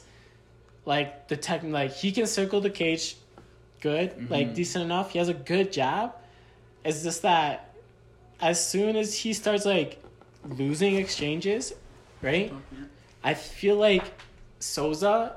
like 0.85 1.27
the 1.27 1.35
tech. 1.37 1.61
Like 1.63 1.91
he 1.91 2.11
can 2.11 2.25
circle 2.27 2.61
the 2.61 2.69
cage, 2.69 3.17
good, 3.81 4.11
Mm-hmm. 4.11 4.31
like 4.33 4.53
decent 4.55 4.85
enough. 4.85 5.11
He 5.11 5.19
has 5.19 5.29
a 5.29 5.33
good 5.33 5.71
jab. 5.73 6.13
It's 6.85 7.03
just 7.03 7.21
that, 7.23 7.73
as 8.39 8.65
soon 8.65 8.95
as 8.95 9.13
he 9.13 9.33
starts 9.33 9.65
like 9.65 10.01
losing 10.47 10.95
exchanges, 10.95 11.73
right? 12.21 12.53
I 13.23 13.33
feel 13.33 13.75
like 13.75 14.05
Souza 14.59 15.35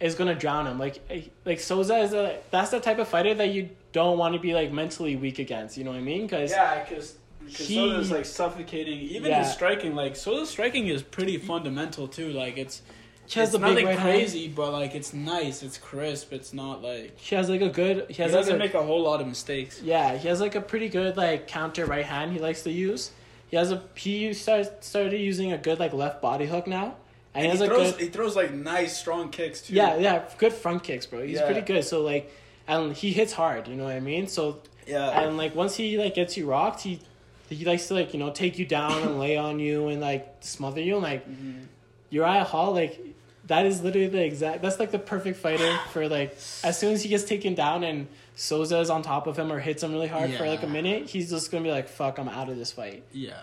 is 0.00 0.14
gonna 0.14 0.34
drown 0.34 0.66
him. 0.66 0.78
Like 0.78 1.02
like 1.44 1.60
Souza 1.60 1.98
is 1.98 2.14
a 2.14 2.38
that's 2.50 2.70
the 2.70 2.80
type 2.80 2.98
of 2.98 3.08
fighter 3.08 3.34
that 3.34 3.48
you 3.50 3.68
don't 3.92 4.18
want 4.18 4.34
to 4.34 4.40
be 4.40 4.54
like 4.54 4.72
mentally 4.72 5.16
weak 5.16 5.38
against. 5.38 5.76
You 5.76 5.84
know 5.84 5.90
what 5.90 5.98
I 5.98 6.02
mean? 6.02 6.26
Because 6.26 6.50
Yeah, 6.50 6.84
because 6.84 7.16
He- 7.46 7.74
Souza's 7.74 8.10
like 8.10 8.24
suffocating. 8.26 9.00
Even 9.00 9.30
Yeah. 9.30 9.42
his 9.44 9.52
striking, 9.52 9.94
like 9.94 10.14
Souza's 10.16 10.50
striking 10.50 10.86
is 10.88 11.02
pretty 11.02 11.36
fundamental 11.38 12.06
too. 12.06 12.30
Like 12.32 12.56
it's 12.58 12.82
he 13.26 13.38
has 13.40 13.54
it's 13.54 13.60
nothing 13.60 13.86
right 13.86 13.98
hand. 13.98 14.02
crazy, 14.18 14.48
but 14.48 14.72
like 14.72 14.94
it's 14.94 15.12
nice. 15.12 15.62
It's 15.62 15.78
crisp. 15.78 16.32
It's 16.32 16.52
not 16.52 16.82
like 16.82 17.18
He 17.18 17.34
has 17.36 17.48
like 17.48 17.60
a 17.62 17.68
good. 17.68 18.06
He 18.08 18.14
he 18.14 18.22
has 18.22 18.32
like 18.32 18.40
doesn't 18.42 18.56
a, 18.56 18.58
make 18.58 18.74
a 18.74 18.82
whole 18.82 19.02
lot 19.02 19.20
of 19.20 19.26
mistakes. 19.26 19.80
Yeah, 19.82 20.16
he 20.16 20.28
has 20.28 20.40
like 20.40 20.54
a 20.54 20.60
pretty 20.60 20.88
good 20.88 21.16
like 21.16 21.46
counter 21.48 21.86
right 21.86 22.04
hand 22.04 22.32
he 22.32 22.38
likes 22.38 22.62
to 22.64 22.70
use. 22.70 23.10
He 23.48 23.56
has 23.56 23.72
a 23.72 23.82
he 23.96 24.32
start, 24.32 24.84
started 24.84 25.18
using 25.18 25.50
a 25.52 25.58
good 25.58 25.80
like 25.80 25.92
left 25.92 26.22
body 26.22 26.46
hook 26.46 26.68
now, 26.68 26.94
and, 27.34 27.44
he 27.46 27.50
has 27.50 27.60
a 27.60 27.66
good 27.66 27.94
he 28.00 28.06
throws 28.08 28.36
like 28.36 28.52
nice 28.52 28.96
strong 28.96 29.30
kicks 29.30 29.62
too. 29.62 29.74
yeah 29.74 29.96
yeah 29.96 30.22
good 30.38 30.52
front 30.52 30.84
kicks, 30.84 31.06
bro. 31.06 31.26
He's 31.26 31.38
Yeah. 31.38 31.46
pretty 31.46 31.62
good. 31.62 31.84
So 31.84 32.02
like, 32.02 32.30
and 32.70 32.96
he 32.96 33.12
hits 33.12 33.32
hard. 33.32 33.68
You 33.68 33.76
know 33.76 33.84
what 33.84 33.94
I 33.94 34.00
mean? 34.00 34.26
So 34.28 34.60
yeah. 34.86 35.22
and 35.22 35.36
like 35.36 35.54
once 35.54 35.74
he 35.76 35.98
like 35.98 36.14
gets 36.14 36.36
you 36.36 36.46
rocked, 36.46 36.80
he 36.82 37.00
he 37.48 37.64
likes 37.64 37.88
to 37.88 37.94
like 37.94 38.12
you 38.14 38.20
know 38.20 38.30
take 38.30 38.58
you 38.58 38.66
down 38.66 39.02
and 39.02 39.18
lay 39.18 39.36
on 39.36 39.58
you 39.58 39.88
and 39.88 40.00
like 40.00 40.36
smother 40.40 40.80
you 40.80 40.94
and 40.94 41.02
like 41.02 41.28
Mm-hmm. 41.28 41.64
Uriah 42.10 42.44
Hall 42.44 42.72
like. 42.72 42.98
That 43.46 43.66
is 43.66 43.82
literally 43.82 44.06
the 44.06 44.22
exact. 44.22 44.62
That's 44.62 44.78
like 44.78 44.92
the 44.92 44.98
perfect 45.00 45.36
fighter 45.38 45.76
for 45.92 46.08
like. 46.08 46.36
As 46.62 46.78
soon 46.78 46.92
as 46.92 47.02
he 47.02 47.08
gets 47.08 47.24
taken 47.24 47.56
down 47.56 47.82
and 47.82 48.06
Souza 48.36 48.78
is 48.78 48.90
on 48.90 49.02
top 49.02 49.26
of 49.26 49.36
him 49.36 49.50
or 49.50 49.58
hits 49.58 49.82
him 49.82 49.90
really 49.92 50.06
hard 50.06 50.32
for 50.34 50.46
like 50.46 50.62
a 50.62 50.68
minute, 50.68 51.10
he's 51.10 51.30
just 51.30 51.50
gonna 51.50 51.64
be 51.64 51.70
like, 51.72 51.88
"Fuck, 51.88 52.18
I'm 52.18 52.28
out 52.28 52.48
of 52.48 52.56
this 52.56 52.70
fight." 52.70 53.02
Yeah, 53.12 53.40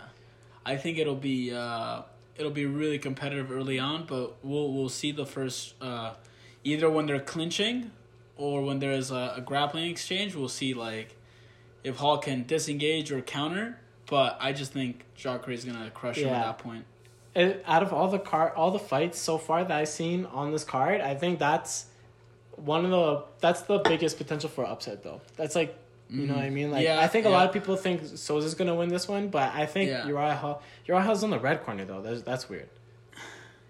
I 0.66 0.78
think 0.78 0.98
it'll 0.98 1.16
be 1.16 1.52
uh, 1.54 2.04
it'll 2.38 2.52
be 2.52 2.66
really 2.66 3.00
competitive 3.00 3.52
early 3.52 3.80
on, 3.80 4.06
but 4.06 4.38
we'll 4.46 4.72
we'll 4.72 4.88
see 4.88 5.12
the 5.12 5.26
first 5.26 5.74
uh, 5.82 6.14
either 6.64 6.90
when 6.90 7.06
they're 7.08 7.20
clinching 7.20 7.92
or 8.38 8.64
when 8.64 8.80
there's 8.80 9.12
a, 9.12 9.34
a 9.38 9.42
grappling 9.42 9.90
exchange. 9.90 10.36
We'll 10.36 10.50
see 10.50 10.74
like 10.74 11.16
if 11.84 11.98
Hall 11.98 12.18
can 12.18 12.46
disengage 12.46 13.12
or 13.12 13.22
counter. 13.22 13.80
But 14.08 14.38
I 14.40 14.54
just 14.54 14.72
think 14.72 15.04
Jacare 15.16 15.54
is 15.54 15.66
gonna 15.66 15.92
crush 15.92 16.18
him 16.18 16.30
at 16.30 16.46
that 16.46 16.58
point. 16.60 16.86
It, 17.36 17.64
out 17.68 17.84
of 17.84 17.94
all 17.94 18.08
the 18.08 18.20
car, 18.20 18.54
all 18.56 18.72
the 18.72 18.80
fights 18.80 19.20
so 19.20 19.38
far 19.38 19.64
that 19.64 19.78
I've 19.78 19.90
seen 19.90 20.26
on 20.26 20.52
this 20.52 20.64
card, 20.64 21.02
I 21.02 21.14
think 21.14 21.40
that's 21.40 21.86
one 22.56 22.86
of 22.86 22.92
the 22.92 23.24
that's 23.40 23.62
the 23.62 23.80
biggest 23.80 24.18
potential 24.18 24.50
for 24.50 24.66
upset 24.66 25.04
though. 25.04 25.22
That's 25.36 25.56
like 25.56 25.78
You 26.10 26.26
know 26.26 26.36
what 26.36 26.44
I 26.44 26.46
mm-hmm. 26.48 26.56
mean? 26.56 26.72
Like 26.72 26.84
Yeah, 26.84 27.00
I 27.00 27.08
think 27.08 27.26
a 27.26 27.30
yeah. 27.30 27.36
lot 27.36 27.48
of 27.48 27.54
people 27.54 27.76
think 27.76 28.02
Souza's 28.18 28.56
gonna 28.56 28.76
win 28.76 28.90
this 28.90 29.08
one, 29.08 29.28
but 29.28 29.54
I 29.54 29.66
think 29.66 29.90
Yeah. 29.90 30.08
Uriah 30.08 30.36
Hall 30.36 30.62
Uriah 30.86 31.04
Hall's 31.04 31.24
on 31.24 31.30
the 31.30 31.40
red 31.40 31.64
corner 31.64 31.86
though. 31.86 32.02
That's 32.02 32.22
that's 32.22 32.50
weird. 32.50 32.70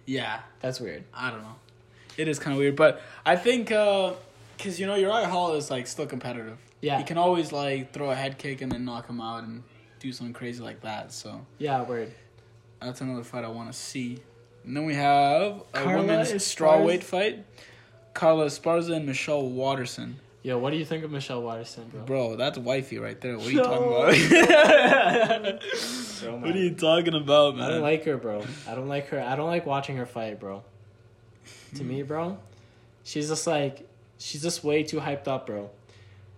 Yeah, 0.06 0.40
That's 0.62 0.80
weird. 0.80 1.04
I 1.14 1.32
don't 1.32 1.42
know. 1.42 1.56
It 2.16 2.30
is 2.30 2.40
kind 2.40 2.54
of 2.54 2.60
weird, 2.60 2.78
but 2.78 3.02
I 3.26 3.36
think 3.36 3.74
uh, 3.74 4.14
because 4.58 4.80
you 4.80 4.88
know 4.88 4.96
Uriah 4.96 5.28
Hall 5.28 5.54
is 5.54 5.70
like 5.72 5.88
still 5.88 6.08
competitive. 6.08 6.58
Yeah. 6.82 6.98
he 7.00 7.04
can 7.04 7.18
always 7.18 7.52
like 7.52 7.92
throw 7.92 8.12
a 8.12 8.16
head 8.16 8.38
kick 8.38 8.62
and 8.62 8.72
then 8.72 8.86
knock 8.86 9.08
him 9.08 9.20
out 9.20 9.44
and 9.44 9.64
do 10.00 10.12
something 10.12 10.34
crazy 10.34 10.62
like 10.62 10.82
that. 10.82 11.12
So 11.12 11.46
Yeah, 11.58 11.84
word. 11.84 12.12
that's 12.82 13.02
another 13.02 13.24
fight 13.24 13.44
I 13.44 13.48
want 13.48 13.72
to 13.72 13.78
see. 13.78 14.20
And 14.64 14.76
then 14.76 14.86
we 14.86 14.96
have 14.96 15.64
a 15.74 15.84
Carla 15.84 16.02
women's 16.02 16.32
Esparza- 16.32 16.58
strawweight 16.58 17.04
fight: 17.04 17.46
Carla 18.14 18.46
Esparza 18.48 18.96
and 18.96 19.06
Michelle 19.06 19.48
Waterson. 19.48 20.20
Yo, 20.44 20.58
what 20.58 20.72
do 20.72 20.78
you 20.78 20.86
think 20.86 21.04
of 21.04 21.12
Michelle 21.12 21.42
Waterson, 21.42 21.90
bro? 21.90 22.04
Bro, 22.04 22.36
that's 22.36 22.58
wifey 22.58 23.00
right 23.00 23.20
there. 23.20 23.38
What 23.38 23.48
are 23.48 23.52
you 23.52 23.64
talking 23.64 23.88
about? 23.88 24.14
Bro, 26.22 26.38
what 26.48 26.56
are 26.56 26.60
you 26.60 26.74
talking 26.76 27.16
about, 27.16 27.58
man? 27.58 27.66
I 27.66 27.70
don't 27.72 27.82
like 27.82 28.06
her, 28.06 28.18
bro. 28.18 28.46
I 28.68 28.76
don't 28.76 28.88
like 28.88 29.08
her. 29.08 29.20
I 29.22 29.36
don't 29.36 29.48
like 29.48 29.66
watching 29.66 29.98
her 29.98 30.06
fight, 30.06 30.40
bro. 30.40 30.64
To 31.76 31.84
hmm. 31.84 31.88
me, 31.90 32.04
bro, 32.04 32.38
she's 33.04 33.30
just 33.30 33.48
like 33.48 33.87
she's 34.18 34.42
just 34.42 34.64
way 34.64 34.84
too 34.84 35.00
hyped 35.00 35.28
up, 35.28 35.48
bro. 35.48 35.70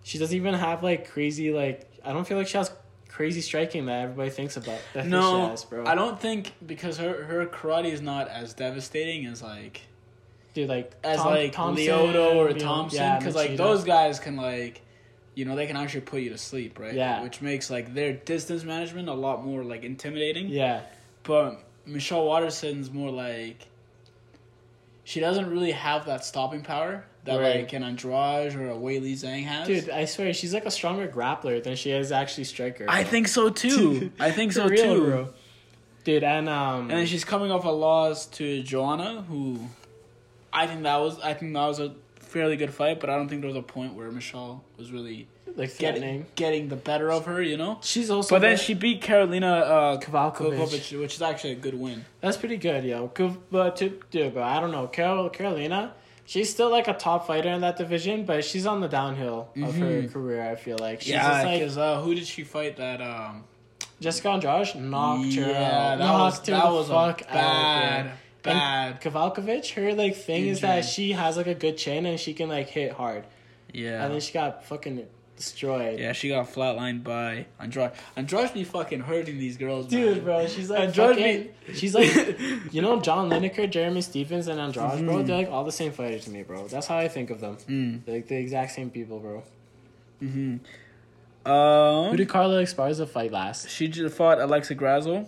She 0.04 0.18
doesn't 0.18 0.36
even 0.36 0.54
have 0.54 0.84
like 0.84 1.10
crazy 1.10 1.52
like 1.52 1.89
I 2.04 2.13
don't 2.13 2.26
feel 2.28 2.38
like 2.38 2.48
she 2.48 2.58
has 2.58 2.72
crazy 3.10 3.42
striking 3.42 3.86
that 3.88 4.04
everybody 4.04 4.30
thinks 4.30 4.56
about. 4.58 4.80
That 4.94 5.06
no, 5.08 5.50
has, 5.50 5.65
bro. 5.65 5.86
I 5.86 5.96
don't 5.96 6.20
think 6.20 6.54
because 6.65 6.98
her 6.98 7.24
her 7.26 7.46
karate 7.46 7.92
is 7.92 8.02
not 8.02 8.28
as 8.30 8.54
devastating 8.54 9.26
as 9.26 9.42
like 9.42 9.82
Dude, 10.54 10.70
like 10.70 10.94
as 11.04 11.18
Tom- 11.18 11.34
like 11.34 11.52
Thompson, 11.52 11.86
Lyoto 11.86 12.36
or 12.36 12.54
Thompson 12.54 13.00
yeah, 13.00 13.20
because 13.20 13.36
like 13.36 13.58
those 13.58 13.84
guys 13.84 14.20
can 14.20 14.36
like 14.36 14.82
you 15.36 15.46
know 15.46 15.56
they 15.56 15.68
can 15.68 15.78
actually 15.78 16.02
put 16.02 16.22
you 16.22 16.30
to 16.30 16.38
sleep 16.38 16.80
right 16.80 16.94
Yeah. 16.94 17.22
which 17.22 17.42
makes 17.42 17.70
like 17.70 17.94
their 17.94 18.13
distance 18.13 18.63
management 18.63 19.10
a 19.10 19.13
lot 19.13 19.46
more 19.46 19.63
like 19.63 19.84
intimidating 19.84 20.48
Yeah, 20.50 20.82
but 21.24 21.63
Michelle 21.86 22.26
Waterson's 22.26 22.89
more 22.92 23.12
like 23.12 23.68
she 25.04 25.20
doesn't 25.20 25.50
really 25.50 25.72
have 25.72 26.06
that 26.08 26.26
stopping 26.26 26.62
power 26.62 27.06
that 27.25 27.39
Right. 27.39 27.58
like 27.58 27.73
an 27.73 27.84
Andrade 27.84 28.55
or 28.55 28.69
a 28.71 28.75
Weili 28.75 29.13
Zhang 29.13 29.43
has 29.45 29.67
dude, 29.67 29.89
I 29.89 30.05
swear 30.05 30.34
she's 30.34 30.53
like 30.53 30.65
a 30.65 30.71
stronger 30.71 31.08
grappler 31.08 31.62
than 31.62 31.75
she 31.75 31.91
is 31.91 32.12
actually 32.12 32.45
striker. 32.45 32.86
I 32.88 33.03
think 33.03 33.27
so 33.27 33.49
too 33.49 34.12
I 34.19 34.32
think 34.32 34.53
so 34.53 34.67
real, 34.67 34.95
too 34.95 35.05
bro. 35.05 35.29
Dude, 36.05 36.23
and 36.23 36.47
um, 36.47 36.89
And 36.89 36.91
then 36.91 37.05
she's 37.05 37.25
coming 37.25 37.51
off 37.51 37.65
a 37.65 37.69
loss 37.69 38.25
to 38.27 38.63
Joanna, 38.63 39.21
who 39.23 39.60
I 40.51 40.65
think 40.67 40.84
that 40.84 40.97
was 40.97 41.19
I 41.19 41.34
think 41.34 41.53
that 41.53 41.65
was 41.65 41.79
a 41.79 41.93
fairly 42.15 42.58
good 42.58 42.73
fight, 42.73 42.99
but 42.99 43.10
I 43.10 43.15
don't 43.15 43.27
think 43.27 43.41
there 43.41 43.49
was 43.49 43.58
a 43.58 43.62
point 43.62 43.95
where 43.95 44.12
Michelle 44.12 44.63
was 44.77 44.91
really 44.91 45.27
like 45.55 45.77
getting 45.77 46.25
getting 46.36 46.69
the 46.69 46.75
better 46.75 47.12
of 47.12 47.25
her, 47.25 47.41
you 47.41 47.58
know. 47.58 47.79
She's 47.82 48.10
also. 48.10 48.36
But 48.36 48.41
then 48.41 48.58
she 48.58 48.73
beat 48.73 49.01
Carolina 49.01 49.47
uh. 49.47 49.99
Kowalkiewicz, 49.99 50.99
which 50.99 51.15
is 51.15 51.21
actually 51.21 51.53
a 51.53 51.55
good 51.55 51.73
win. 51.73 52.05
That's 52.21 52.38
pretty 52.38 52.58
good, 52.58 52.84
yo. 52.84 53.12
But 53.51 53.75
to, 53.77 53.99
dude, 54.12 54.34
but 54.36 54.43
I 54.43 54.60
don't 54.60 54.71
know. 54.71 54.88
Carol, 54.88 55.29
Carolina, 55.29 55.93
she's 56.32 56.50
still 56.56 56.70
like 56.70 56.88
a 56.88 56.94
top 56.94 57.26
fighter 57.28 57.50
in 57.50 57.62
that 57.62 57.76
division, 57.78 58.24
but 58.24 58.46
she's 58.46 58.65
on 58.65 58.82
the 58.82 58.88
downhill 58.88 59.50
of 59.63 59.76
her 59.78 60.04
Mhm. 60.04 60.13
career. 60.13 60.42
I 60.52 60.56
feel 60.56 60.78
like 60.80 61.02
she's 61.02 61.12
yeah, 61.13 61.28
just 61.28 61.46
like 61.46 61.60
because 61.60 61.78
uh, 61.78 62.00
who 62.02 62.13
did 62.13 62.28
she 62.28 62.44
fight 62.44 62.78
that? 62.78 63.02
Um, 63.02 63.44
Jessica 64.00 64.30
Andrade 64.30 64.76
knocked 64.76 65.34
her 65.36 65.44
out, 65.54 65.98
that 65.98 66.00
knocked 66.00 66.20
was 66.42 66.48
her 66.48 66.54
that 66.54 66.65
the 66.70 66.74
was 66.74 66.88
fuck 66.88 67.28
bad, 67.28 68.06
out. 68.08 68.12
bad. 68.44 69.02
Kowalkiewicz, 69.02 69.74
her 69.74 69.94
like 69.94 70.15
thing 70.15 70.48
is 70.48 70.62
that 70.62 70.86
she 70.86 71.12
has 71.13 71.36
like 71.36 71.48
a 71.48 71.56
good 71.56 71.78
chin 71.78 72.06
and 72.06 72.20
she 72.20 72.34
can 72.34 72.48
like 72.48 72.70
hit 72.70 72.94
hard, 72.94 73.26
Yeah, 73.74 74.04
and 74.06 74.13
then 74.13 74.22
she 74.22 74.32
got 74.34 74.63
fucking 74.65 75.06
destroyed. 75.39 75.99
yeah, 75.99 76.12
she 76.12 76.30
got 76.30 76.45
flatlined 76.54 77.04
by 77.04 77.47
Andrade. 77.60 77.91
Andrade 78.15 78.54
be 78.54 78.63
fucking 78.63 78.99
hurting 78.99 79.39
these 79.39 79.58
girls, 79.58 79.88
Dude, 79.88 80.17
man. 80.17 80.23
bro, 80.25 80.47
she's 80.47 80.69
like 80.69 80.82
Andrade 80.82 81.52
fucking, 81.63 81.75
she's 81.75 81.95
like, 81.95 82.12
you 82.71 82.82
know, 82.84 82.99
John 83.02 83.30
Lineker, 83.30 83.67
Jeremy 83.69 84.02
Stephens, 84.02 84.47
and 84.47 84.60
Andrade, 84.60 85.04
bro. 85.06 85.15
Mhm. 85.15 85.25
They're 85.25 85.38
like 85.38 85.49
all 85.49 85.63
the 85.63 85.71
same 85.71 85.91
fighters 85.91 86.25
to 86.25 86.30
me, 86.32 86.43
bro. 86.43 86.67
That's 86.67 86.86
how 86.88 86.97
I 86.97 87.08
think 87.08 87.30
of 87.32 87.39
them. 87.41 87.58
Mm. 87.67 88.06
They're 88.06 88.15
like 88.15 88.28
the 88.28 88.36
exact 88.38 88.71
same 88.73 88.89
people, 88.91 89.19
bro. 89.19 89.43
hmm 90.19 90.58
Um, 91.49 92.10
Who 92.12 92.17
did 92.17 92.30
Carla 92.30 92.62
Esparza 92.62 93.08
fight 93.08 93.32
last? 93.32 93.69
she 93.69 93.88
just 93.88 94.15
fought 94.15 94.39
Alexa 94.39 94.75
Grasso. 94.75 95.25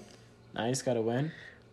Nice, 0.54 0.82
got 0.82 0.98
a 0.98 1.02
win. 1.02 1.32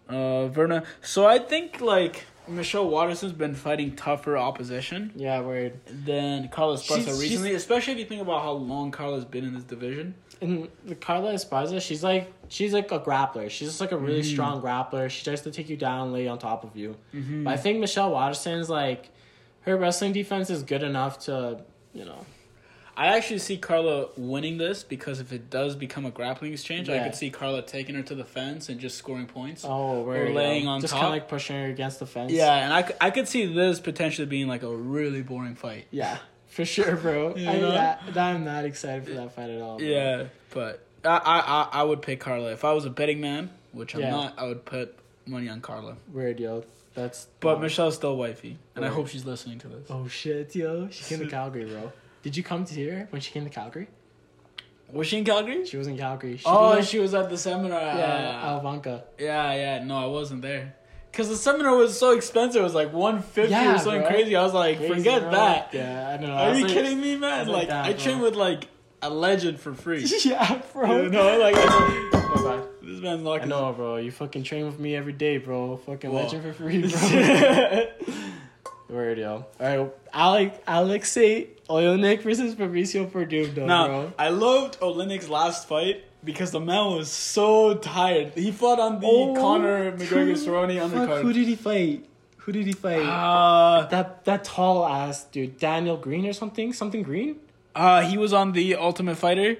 Uh, 0.09 0.46
Verna. 0.48 0.85
So 1.03 1.27
I 1.27 1.38
think 1.38 1.81
like 1.81 2.24
Michelle 2.49 2.89
Waterson's 2.89 3.33
been 3.33 3.55
fighting 3.55 3.95
tougher 3.97 4.37
opposition 4.37 5.13
Yeah, 5.17 5.41
weird. 5.41 5.79
than 6.05 6.49
Carla 6.49 6.77
Esparza 6.77 7.05
She's- 7.05 7.21
recently, 7.21 7.55
especially 7.55 7.95
if 7.95 7.99
you 7.99 8.05
think 8.07 8.23
about 8.23 8.43
how 8.43 8.53
long 8.53 8.91
Carla's 8.91 9.25
been 9.25 9.45
in 9.45 9.55
this 9.55 9.65
division. 9.65 10.15
And 10.41 10.69
the 10.85 10.95
Carla 10.95 11.33
Esparza, 11.35 11.81
she's 11.81 12.03
like 12.05 12.33
she's 12.49 12.73
like 12.73 12.91
a 12.93 13.01
grappler. 13.01 13.51
She's 13.51 13.69
just 13.69 13.81
like 13.81 13.93
a 13.93 13.97
really 13.99 14.21
Mhm. 14.23 14.33
strong 14.33 14.63
grappler. 14.63 15.11
She 15.11 15.23
tries 15.25 15.43
to 15.43 15.51
take 15.51 15.69
you 15.69 15.77
down, 15.77 16.13
lay 16.13 16.27
on 16.29 16.39
top 16.39 16.65
of 16.65 16.77
you. 16.77 16.97
Mm-hmm. 17.15 17.45
But 17.45 17.55
I 17.55 17.57
think 17.57 17.79
Michelle 17.81 18.11
Waterson's 18.11 18.71
like 18.71 19.11
her 19.63 19.77
wrestling 19.77 20.13
defense 20.13 20.49
is 20.49 20.63
good 20.63 20.83
enough 20.83 21.19
to, 21.27 21.61
you 21.93 22.05
know, 22.05 22.25
I 22.99 23.17
actually 23.17 23.39
see 23.39 23.57
Carla 23.59 24.09
winning 24.17 24.59
this 24.59 24.83
because 24.83 25.21
if 25.21 25.33
it 25.33 25.51
does 25.51 25.77
become 25.77 26.05
a 26.05 26.11
grappling 26.11 26.53
exchange, 26.53 26.89
I 26.91 26.99
could 27.05 27.15
see 27.15 27.31
Carla 27.31 27.63
taking 27.63 27.95
her 27.95 28.03
to 28.03 28.15
the 28.17 28.25
fence 28.25 28.69
and 28.69 28.81
just 28.81 28.99
scoring 28.99 29.27
points. 29.27 29.65
oh, 29.65 30.03
we're 30.03 30.31
laying 30.31 30.67
on 30.67 30.81
just 30.81 30.93
kind 30.95 31.07
of 31.07 31.13
like 31.13 31.29
pushing 31.29 31.55
her 31.55 31.67
against 31.67 32.01
the 32.01 32.07
fence. 32.07 32.33
Yeah, 32.33 32.53
and 32.57 32.73
I, 32.75 32.93
I 33.01 33.11
could 33.11 33.29
see 33.29 33.47
this 33.47 33.79
potentially 33.79 34.27
being 34.27 34.49
like 34.49 34.65
a 34.65 34.75
really 34.77 35.23
boring 35.23 35.55
fight. 35.55 35.87
yeah, 35.93 36.19
for 36.49 36.65
sure, 36.65 36.97
bro. 36.97 37.35
You 37.37 37.49
I, 37.49 37.59
know? 37.61 37.71
that, 37.71 38.17
I'm 38.17 38.45
not 38.45 38.65
excited 38.65 39.05
for 39.07 39.15
that 39.15 39.33
fight 39.33 39.51
at 39.51 39.61
all. 39.61 39.79
bro. 39.79 39.87
Yeah, 39.87 40.25
but 40.51 40.85
I, 41.05 41.21
I 41.73 41.81
I 41.81 41.83
would 41.85 42.03
pick 42.03 42.19
Carla 42.19 42.51
if 42.53 42.65
I 42.65 42.73
was 42.73 42.85
a 42.85 42.91
betting 42.91 43.21
man, 43.21 43.51
which 43.71 43.95
I'm 43.95 44.01
Yeah. 44.01 44.11
not. 44.11 44.35
I 44.37 44.45
would 44.49 44.65
put 44.65 44.99
money 45.25 45.49
on 45.49 45.61
Carla. 45.61 45.97
weird, 46.13 46.41
yo. 46.41 46.65
That's 46.95 47.29
But 47.39 47.57
um, 47.57 47.61
Michelle's 47.63 47.95
still 47.95 48.17
wifey, 48.17 48.59
and 48.75 48.85
I 48.85 48.89
hope 48.89 49.07
she's 49.07 49.25
listening 49.25 49.61
to 49.61 49.69
this. 49.69 49.87
Oh 49.89 50.09
shit, 50.09 50.57
yo! 50.57 50.89
She 50.91 51.05
came 51.05 51.21
to 51.25 51.31
Calgary, 51.31 51.67
bro. 51.67 51.93
Did 52.29 52.37
you 52.37 52.43
come 52.43 52.67
to 52.67 52.75
here 52.75 53.07
when 53.09 53.23
she 53.23 53.31
came 53.31 53.45
to 53.45 53.49
Calgary? 53.51 53.88
Was 54.93 55.07
she 55.07 55.17
in 55.17 55.25
Calgary? 55.25 55.64
She 55.64 55.79
was 55.79 55.87
in 55.87 55.97
Calgary. 55.97 56.37
She 56.37 56.45
oh, 56.45 56.79
she 56.83 56.99
was 56.99 57.14
at 57.14 57.31
the 57.31 57.38
seminar. 57.38 57.81
yeah, 57.81 58.43
uh, 58.45 58.61
Alvanka. 58.61 59.03
yeah, 59.19 59.55
yeah. 59.55 59.83
No, 59.83 59.97
I 59.97 60.05
wasn't 60.09 60.43
there. 60.43 60.75
Cause 61.11 61.31
the 61.31 61.37
seminar 61.37 61.75
was 61.75 61.99
so 61.99 62.11
expensive. 62.11 62.61
It 62.61 62.64
was 62.64 62.75
like 62.75 62.93
one 62.93 63.23
fifty 63.23 63.53
Yeah, 63.53 63.77
or 63.77 63.79
something 63.79 64.03
bro. 64.03 64.11
crazy. 64.11 64.37
I 64.37 64.43
was 64.43 64.53
like, 64.53 64.77
Crazy, 64.77 64.93
forget 64.93 65.23
bro. 65.23 65.31
that. 65.31 65.71
Yeah, 65.73 66.11
I 66.11 66.17
know. 66.23 66.33
Are 66.33 66.51
I 66.51 66.53
you 66.55 66.64
like- 66.64 66.73
kidding 66.75 67.01
me, 67.01 67.17
man? 67.17 67.38
was 67.38 67.49
like 67.49 67.57
Like, 67.61 67.69
that, 67.69 67.87
I 67.87 67.93
trained 67.95 68.21
with 68.21 68.35
like 68.37 68.69
a 69.01 69.09
legend 69.09 69.59
for 69.59 69.73
free. 69.73 70.05
yeah, 70.27 70.61
bro. 70.75 71.05
you 71.05 71.09
know, 71.09 71.38
like 71.38 71.55
Oh 71.57 72.69
this 72.83 73.01
man's 73.01 73.23
like 73.23 73.41
I 73.41 73.47
know, 73.47 73.73
bro. 73.73 73.97
You 73.97 74.11
fucking 74.11 74.43
train 74.43 74.67
with 74.67 74.79
me 74.79 74.95
every 74.95 75.14
day, 75.14 75.38
bro. 75.38 75.79
Fucking 75.79 76.11
Whoa. 76.12 76.25
legend 76.25 76.43
for 76.43 76.53
free, 76.53 76.87
bro. 76.87 77.87
Word, 78.91 79.19
yo. 79.19 79.45
All 79.61 79.67
right, 79.67 79.93
Alex, 80.14 80.59
Alexei 80.67 81.49
Oleinik 81.68 82.22
versus 82.22 82.54
Fabricio 82.54 83.11
Werdum, 83.11 83.54
though, 83.54 83.66
Now, 83.66 83.87
bro. 83.87 84.12
I 84.18 84.28
loved 84.31 84.81
Oleinik's 84.81 85.28
last 85.28 85.68
fight 85.68 86.04
because 86.24 86.50
the 86.50 86.61
man 86.61 86.96
was 86.96 87.11
so 87.11 87.74
tired. 87.74 88.33
He 88.35 88.50
fought 88.52 88.81
on 88.81 89.00
the 89.00 89.07
Oh, 89.07 89.35
Conor 89.35 89.92
McGregor. 89.92 90.33
Cerrone 90.37 90.90
Fuck, 91.07 91.22
who 91.22 91.33
did 91.33 91.46
he 91.46 91.54
fight? 91.57 92.04
Who 92.38 92.52
did 92.52 92.66
he 92.66 92.72
fight? 92.72 93.02
Uh, 93.04 93.87
that 93.88 94.24
that 94.24 94.44
tall 94.44 94.87
ass 94.87 95.24
dude, 95.24 95.59
Daniel 95.59 95.98
Green 95.98 96.26
or 96.26 96.33
something, 96.33 96.72
something 96.72 97.02
Green. 97.02 97.37
uh, 97.74 98.00
he 98.02 98.16
was 98.16 98.33
on 98.33 98.52
the 98.52 98.74
Ultimate 98.76 99.16
Fighter. 99.16 99.59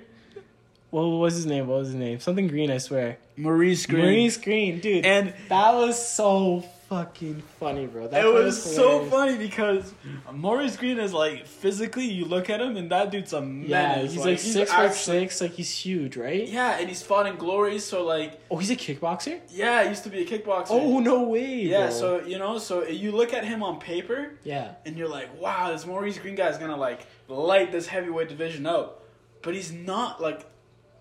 What 0.91 1.03
was 1.03 1.35
his 1.35 1.45
name? 1.45 1.67
What 1.67 1.81
was 1.81 1.89
his 1.89 1.97
name? 1.97 2.19
Something 2.19 2.49
Green, 2.49 2.71
I 2.71 2.79
swear. 2.79 3.19
Maurice 3.37 3.85
Greene. 3.85 4.01
Maurice 4.07 4.39
Greene, 4.39 4.81
dude. 4.81 5.05
And 5.05 5.35
that 5.51 5.75
was 5.75 6.01
so 6.03 6.65
fucking 6.89 7.43
funny, 7.61 7.87
bro. 7.87 8.09
That 8.09 8.25
it 8.25 8.33
was 8.33 8.61
so 8.63 9.05
funny 9.07 9.37
because 9.37 9.93
Maurice 10.33 10.77
Greene 10.77 10.99
is 10.99 11.13
like 11.13 11.47
physically, 11.47 12.05
you 12.05 12.25
look 12.25 12.49
at 12.51 12.61
him 12.61 12.77
and 12.77 12.91
that 12.91 13.11
dude's 13.11 13.33
a 13.33 13.41
Yeah, 13.67 13.99
he's 13.99 14.17
like, 14.17 14.39
six 14.39 14.71
foot 14.71 14.81
actually- 14.81 15.21
six, 15.21 15.41
like 15.41 15.53
he's 15.53 15.71
huge, 15.71 16.17
right? 16.17 16.47
Yeah, 16.49 16.79
and 16.79 16.89
he's 16.89 17.03
fought 17.03 17.27
in 17.27 17.37
Glory, 17.37 17.79
so 17.79 18.05
like, 18.05 18.41
Oh, 18.51 18.57
he's 18.57 18.71
a 18.71 18.77
kickboxer. 18.77 19.41
yeah, 19.51 19.83
he 19.83 19.91
used 19.91 20.05
to 20.05 20.11
be 20.11 20.23
a 20.23 20.27
kickboxer. 20.27 20.69
Oh 20.71 20.99
no 21.01 21.25
way. 21.25 21.57
yeah. 21.63 21.87
bro. 21.87 21.91
So 21.91 22.21
you 22.25 22.39
know, 22.39 22.59
so 22.59 22.85
you 22.87 23.13
look 23.13 23.35
at 23.35 23.45
him 23.45 23.63
on 23.63 23.79
paper, 23.79 24.33
yeah, 24.45 24.73
and 24.87 24.97
you're 24.97 25.09
like, 25.09 25.39
wow, 25.41 25.71
this 25.73 25.85
Maurice 25.87 26.19
Greene 26.19 26.35
guy 26.37 26.49
is 26.49 26.59
gonna 26.59 26.77
like 26.77 27.07
light 27.29 27.71
this 27.73 27.87
heavyweight 27.87 28.29
division 28.29 28.65
up, 28.67 29.03
but 29.43 29.55
he's 29.55 29.71
not 29.73 30.21
like, 30.23 30.47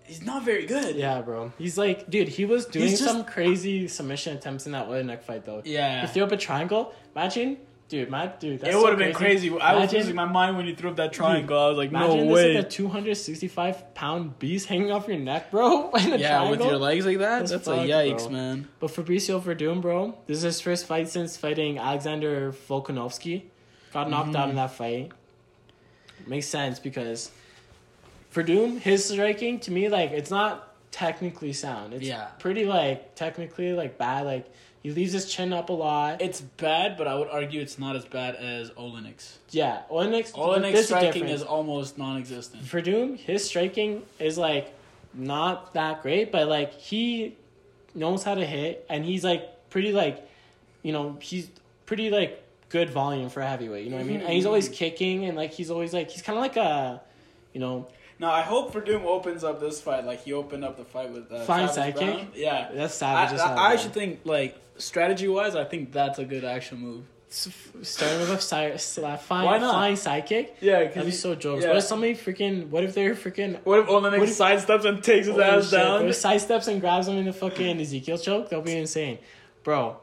he's 0.08 0.22
not 0.24 0.42
very 0.44 0.66
good. 0.66 0.96
yeah, 0.96 1.20
bro. 1.20 1.52
He's 1.58 1.78
like, 1.78 2.10
dude, 2.10 2.28
he 2.28 2.44
was 2.44 2.66
doing 2.66 2.88
just- 2.90 3.04
some 3.04 3.24
crazy 3.24 3.86
submission 3.88 4.36
attempts 4.36 4.66
in 4.66 4.72
that 4.72 4.90
neck 5.04 5.22
fight 5.22 5.44
though. 5.44 5.62
Yeah. 5.64 6.00
He 6.02 6.06
threw 6.08 6.24
up 6.24 6.32
a 6.32 6.36
triangle. 6.36 6.92
Imagine, 7.14 7.58
dude, 7.88 8.10
my 8.10 8.26
dude. 8.26 8.60
That's 8.60 8.70
it 8.70 8.72
so 8.72 8.82
would 8.82 8.90
have 8.90 8.98
been 8.98 9.12
crazy. 9.14 9.50
I 9.58 9.74
was 9.76 9.92
losing 9.92 10.14
my 10.16 10.24
mind 10.24 10.56
when 10.56 10.66
you 10.66 10.74
threw 10.74 10.90
up 10.90 10.96
that 10.96 11.12
triangle. 11.12 11.58
I 11.58 11.68
was 11.68 11.78
like, 11.78 11.90
Imagine 11.90 12.16
no 12.16 12.24
this 12.24 12.34
way. 12.34 12.54
like 12.56 12.66
a 12.66 12.68
265 12.68 13.94
pound 13.94 14.38
beast 14.38 14.66
hanging 14.66 14.90
off 14.90 15.06
your 15.08 15.18
neck, 15.18 15.50
bro. 15.50 15.90
in 15.98 16.12
a 16.12 16.16
yeah, 16.16 16.48
with 16.50 16.60
your 16.60 16.76
legs 16.78 17.04
like 17.06 17.18
that, 17.18 17.40
That's 17.46 17.52
that's, 17.52 17.68
a 17.68 17.72
yikes, 17.72 18.22
bro. 18.24 18.30
man. 18.30 18.68
But 18.80 18.90
Fabricio 18.90 19.40
Werdum, 19.42 19.80
bro, 19.82 20.16
this 20.26 20.38
is 20.38 20.42
his 20.44 20.60
first 20.60 20.86
fight 20.86 21.08
since 21.08 21.36
fighting 21.36 21.78
Alexander 21.78 22.52
Volkanovski. 22.68 23.44
Got 23.92 24.10
knocked 24.10 24.28
Mm-hmm. 24.28 24.36
out 24.36 24.50
in 24.50 24.56
that 24.56 24.72
fight. 24.72 25.12
Makes 26.26 26.46
sense 26.46 26.78
because 26.78 27.30
Werdum, 28.34 28.78
his 28.78 29.04
striking 29.04 29.58
to 29.60 29.70
me 29.70 29.88
like 29.88 30.10
it's 30.10 30.30
not 30.30 30.74
technically 30.90 31.52
sound. 31.52 31.94
It's 31.94 32.06
Yeah. 32.06 32.26
pretty 32.38 32.64
like 32.64 33.14
technically 33.14 33.72
like 33.72 33.98
bad. 33.98 34.26
Like 34.26 34.52
he 34.82 34.90
leaves 34.90 35.12
his 35.12 35.30
chin 35.30 35.52
up 35.52 35.70
a 35.70 35.72
lot. 35.72 36.22
It's 36.22 36.40
bad, 36.40 36.96
but 36.96 37.06
I 37.08 37.14
would 37.14 37.28
argue 37.28 37.60
it's 37.60 37.78
not 37.78 37.96
as 37.96 38.04
bad 38.04 38.36
as 38.36 38.70
Oleinik's. 38.70 39.38
yeah, 39.50 39.82
Oleinik's 39.90 40.32
Oleinik's 40.32 40.86
striking 40.86 41.22
difference. 41.22 41.42
is 41.42 41.42
almost 41.42 41.98
non-existent. 41.98 42.64
Werdum, 42.64 43.18
his 43.18 43.44
striking 43.44 44.02
is 44.18 44.38
like 44.38 44.72
not 45.14 45.74
that 45.74 46.02
great, 46.02 46.30
but 46.30 46.48
like 46.48 46.72
he 46.74 47.36
knows 47.94 48.22
how 48.22 48.34
to 48.34 48.46
hit, 48.46 48.86
and 48.88 49.04
he's 49.04 49.24
like 49.24 49.70
pretty 49.70 49.92
like, 49.92 50.28
you 50.82 50.92
know, 50.92 51.16
he's 51.20 51.50
pretty 51.86 52.10
like 52.10 52.42
good 52.68 52.90
volume 52.90 53.28
for 53.30 53.40
a 53.40 53.46
heavyweight. 53.48 53.84
You 53.84 53.90
know 53.90 53.96
what 53.96 54.04
I 54.04 54.08
mean? 54.08 54.20
And 54.20 54.30
he's 54.30 54.46
always 54.46 54.66
mm-hmm. 54.66 54.74
kicking, 54.74 55.24
and 55.24 55.36
like 55.36 55.52
he's 55.52 55.70
always 55.70 55.92
like 55.92 56.10
he's 56.10 56.22
kind 56.22 56.38
of 56.38 56.42
like 56.42 56.56
a, 56.56 57.00
you 57.52 57.60
know, 57.60 57.88
Now 58.20 58.32
I 58.32 58.42
hope 58.42 58.72
Werdum 58.74 59.04
opens 59.04 59.44
up 59.44 59.60
this 59.60 59.80
fight 59.80 60.04
like 60.04 60.24
he 60.24 60.32
opened 60.32 60.64
up 60.64 60.76
the 60.76 60.84
fight 60.84 61.10
with 61.12 61.30
uh, 61.30 61.44
Savage 61.46 61.70
sidekick? 61.94 61.96
Brown. 62.14 62.28
Yeah, 62.34 62.68
that's 62.74 62.94
savage. 62.94 63.38
I, 63.38 63.46
hell, 63.48 63.58
I 63.58 63.76
should 63.76 63.92
think 63.92 64.20
like 64.24 64.56
strategy 64.76 65.28
wise. 65.28 65.54
I 65.54 65.64
think 65.64 65.92
that's 65.92 66.18
a 66.18 66.24
good 66.24 66.44
action 66.44 66.78
move. 66.78 67.04
Starting 67.30 68.20
with 68.20 68.30
a 68.30 68.40
side, 68.40 68.80
side 68.80 69.20
fine, 69.20 69.44
Why 69.44 69.58
not? 69.58 69.72
flying 69.72 69.96
sidekick. 69.96 70.48
Yeah, 70.62 70.84
That'd 70.84 71.04
be 71.04 71.10
so 71.10 71.34
jokes. 71.34 71.62
yeah. 71.62 71.68
What 71.68 71.76
if 71.76 71.84
somebody 71.84 72.14
freaking? 72.14 72.68
What 72.70 72.84
if 72.84 72.94
they're 72.94 73.14
freaking? 73.14 73.58
What 73.64 73.80
if 73.80 73.86
Oleinik 73.86 74.18
What 74.18 74.28
if- 74.30 74.36
sidesteps 74.38 74.84
and 74.86 75.04
takes 75.04 75.26
his 75.26 75.38
ass 75.38 75.64
shit, 75.64 75.72
down? 75.78 76.06
If 76.08 76.16
sidesteps 76.16 76.68
and 76.68 76.80
grabs 76.80 77.06
him 77.06 77.16
in 77.18 77.26
the 77.26 77.32
fucking 77.34 77.80
Ezekiel 77.82 78.16
choke, 78.18 78.48
they'll 78.48 78.62
be 78.62 78.76
insane, 78.76 79.18
bro. 79.62 79.98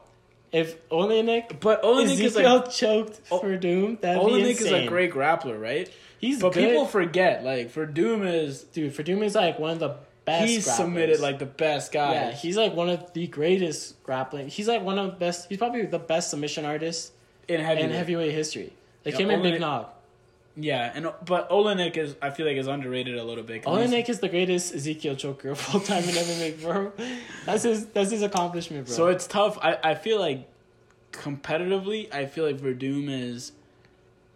If 0.52 0.88
Oleinik 0.88 1.58
But 1.60 1.82
Oleinik 1.82 2.20
is 2.20 2.36
like 2.36 2.70
choked 2.70 3.20
Werdum, 3.28 4.00
that'd 4.00 4.24
be 4.24 4.32
Oleinik 4.32 4.60
is 4.60 4.70
a 4.72 4.86
great 4.86 5.12
grappler, 5.12 5.60
right? 5.60 5.90
He's 6.18 6.40
But 6.40 6.54
good. 6.54 6.68
people 6.68 6.86
forget 6.86 7.44
like 7.44 7.72
Werdum 7.74 8.26
is 8.26 8.62
dude, 8.64 8.94
Werdum 8.94 9.22
is 9.22 9.34
like 9.34 9.58
one 9.58 9.72
of 9.72 9.78
the 9.78 9.96
best. 10.24 10.46
he's 10.48 10.66
grapplers. 10.66 10.76
submitted 10.76 11.20
like 11.20 11.38
the 11.38 11.46
best 11.46 11.92
guy. 11.92 12.12
yeah, 12.14 12.32
he's 12.32 12.56
like 12.56 12.74
one 12.74 12.88
of 12.88 13.12
the 13.12 13.26
greatest 13.26 14.02
grappling. 14.02 14.48
He's 14.48 14.66
like 14.68 14.82
one 14.82 14.98
of 14.98 15.06
the 15.06 15.12
best. 15.16 15.48
He's 15.48 15.58
probably 15.58 15.82
the 15.86 15.98
best 15.98 16.30
submission 16.30 16.64
artist 16.64 17.12
in 17.48 17.60
heavy. 17.60 17.82
in 17.82 17.90
heavyweight 17.90 18.32
history. 18.32 18.72
Like 19.04 19.14
Yeah, 19.14 19.20
him 19.20 19.30
and 19.30 19.42
Big 19.42 19.60
Nog. 19.60 19.86
Yeah, 20.58 20.90
and 20.94 21.12
but 21.26 21.50
Oleinik 21.50 21.98
is 21.98 22.16
I 22.22 22.30
feel 22.30 22.46
like 22.46 22.56
is 22.56 22.66
underrated 22.66 23.18
a 23.18 23.22
little 23.22 23.44
bit. 23.44 23.64
Oleinik 23.64 24.08
is 24.08 24.20
the 24.20 24.28
greatest 24.30 24.74
Ezekiel 24.74 25.14
choker 25.14 25.50
of 25.50 25.74
all 25.74 25.80
time 25.80 26.02
in 26.04 26.08
MMA, 26.14 26.62
bro. 26.62 26.92
That's 27.44 27.64
his. 27.64 27.84
That's 27.88 28.10
his 28.10 28.22
accomplishment, 28.22 28.86
bro. 28.86 28.94
So 28.96 29.08
it's 29.08 29.26
tough. 29.26 29.58
I, 29.60 29.76
I 29.84 29.94
feel 29.94 30.18
like 30.18 30.48
competitively, 31.12 32.12
I 32.12 32.26
feel 32.26 32.44
like 32.46 32.56
Werdum 32.58 33.08
is 33.10 33.52